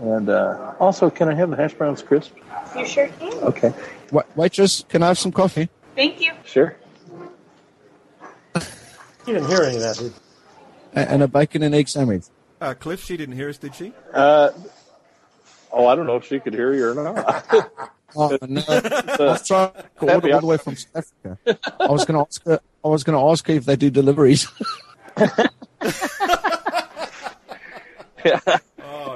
And 0.00 0.28
uh, 0.30 0.74
also, 0.80 1.10
can 1.10 1.28
I 1.28 1.34
have 1.34 1.50
the 1.50 1.56
hash 1.56 1.74
browns 1.74 2.02
crisp? 2.02 2.32
You 2.76 2.86
sure 2.86 3.08
can. 3.08 3.32
Okay, 3.44 3.72
Wa- 4.10 4.22
Waitress, 4.34 4.84
can 4.88 5.02
I 5.02 5.08
have 5.08 5.18
some 5.18 5.30
coffee? 5.32 5.68
Thank 5.94 6.20
you. 6.20 6.32
sure. 6.44 6.76
You 8.54 9.34
didn't 9.34 9.48
hear 9.48 9.62
any 9.62 9.76
of 9.76 9.82
that, 9.82 9.96
did 9.96 10.04
you? 10.06 10.12
And 10.94 11.22
a 11.22 11.28
bacon 11.28 11.62
and 11.62 11.74
egg 11.74 11.88
sandwich. 11.88 12.24
uh, 12.60 12.74
Cliff, 12.74 13.04
she 13.04 13.16
didn't 13.16 13.34
hear 13.36 13.48
us, 13.48 13.58
did 13.58 13.74
she? 13.74 13.92
Uh, 14.12 14.50
oh, 15.70 15.86
I 15.86 15.94
don't 15.94 16.06
know 16.06 16.16
if 16.16 16.24
she 16.24 16.40
could 16.40 16.54
hear 16.54 16.72
you 16.74 16.88
or 16.90 16.94
not. 16.94 17.46
Oh 18.16 18.36
no! 18.42 18.60
I 18.68 19.16
was 19.20 19.46
trying 19.46 19.70
to 20.00 20.12
order 20.12 20.34
all 20.34 20.40
the 20.40 20.46
way 20.46 20.56
from 20.56 20.74
South 20.74 21.12
Africa. 21.24 21.38
I 21.78 21.92
was 21.92 22.04
going 22.04 22.18
to 22.18 22.26
ask 22.28 22.44
her. 22.44 22.58
I 22.84 22.88
was 22.88 23.04
going 23.04 23.16
to 23.16 23.24
ask 23.30 23.46
her 23.46 23.52
if 23.52 23.64
they 23.66 23.76
do 23.76 23.88
deliveries. 23.88 24.48
Oh 28.22 28.58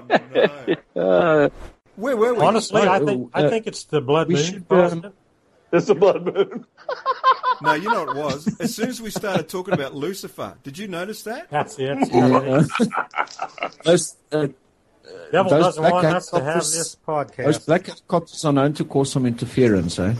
no! 0.09 0.76
uh, 1.02 1.48
Where 1.97 2.16
were 2.16 2.35
we? 2.35 2.40
Honestly, 2.40 2.82
I 2.82 2.98
think 3.01 3.31
I 3.35 3.44
uh, 3.44 3.51
think 3.51 3.66
it's 3.66 3.85
the 3.85 4.01
blood 4.01 4.28
we 4.28 4.35
moon. 4.35 4.44
should, 4.44 4.64
um, 4.70 5.12
it's 5.72 5.86
the 5.86 5.94
blood 5.94 6.24
moon. 6.24 6.66
No, 7.62 7.72
you 7.74 7.89
know 7.90 8.05
what 8.05 8.16
it 8.16 8.20
was. 8.22 8.60
As 8.60 8.74
soon 8.74 8.89
as 8.89 9.01
we 9.01 9.10
started 9.10 9.48
talking 9.48 9.74
about 9.74 9.94
Lucifer, 9.94 10.56
did 10.62 10.76
you 10.76 10.89
notice 10.89 11.22
that? 11.22 11.48
That's 11.51 11.78
it. 11.78 11.97
Yeah. 12.12 12.64
those, 13.85 14.16
uh, 14.32 14.48
Devil 15.32 15.51
Those 15.51 15.64
doesn't 15.64 15.82
black 15.82 15.93
want 15.93 16.06
us 16.06 16.26
to 16.31 16.36
have 16.36 16.44
helicopters- 16.44 16.72
this 16.72 16.94
those 16.94 17.05
podcast. 17.06 17.66
black 17.66 17.86
helicopters 17.86 18.44
are 18.44 18.52
known 18.52 18.72
to 18.74 18.85
cause 18.85 19.12
some 19.12 19.26
interference. 19.26 19.98
Eh? 19.98 20.14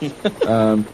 um, 0.46 0.86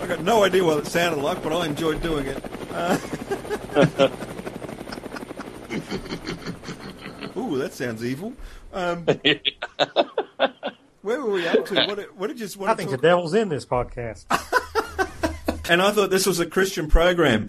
I 0.00 0.06
got 0.06 0.22
no 0.22 0.44
idea 0.44 0.64
what 0.64 0.78
it 0.78 0.86
sounded 0.86 1.22
like, 1.22 1.42
but 1.42 1.52
I 1.52 1.66
enjoyed 1.66 2.02
doing 2.02 2.26
it. 2.26 2.44
Uh, 2.72 2.98
Ooh, 7.36 7.58
that 7.58 7.72
sounds 7.72 8.04
evil. 8.04 8.32
Um, 8.72 9.04
where 11.02 11.20
were 11.20 11.30
we 11.30 11.46
up 11.48 11.66
to? 11.66 11.74
What, 11.86 11.96
did- 11.96 12.16
what 12.18 12.26
did 12.28 12.38
you 12.38 12.46
just 12.46 12.60
I 12.60 12.66
to 12.72 12.76
think 12.76 12.90
the 12.90 12.96
talk 12.96 13.02
devil's 13.02 13.34
in 13.34 13.48
this 13.48 13.66
podcast. 13.66 14.24
And 15.66 15.80
I 15.80 15.92
thought 15.92 16.10
this 16.10 16.26
was 16.26 16.40
a 16.40 16.46
Christian 16.46 16.88
program. 16.88 17.48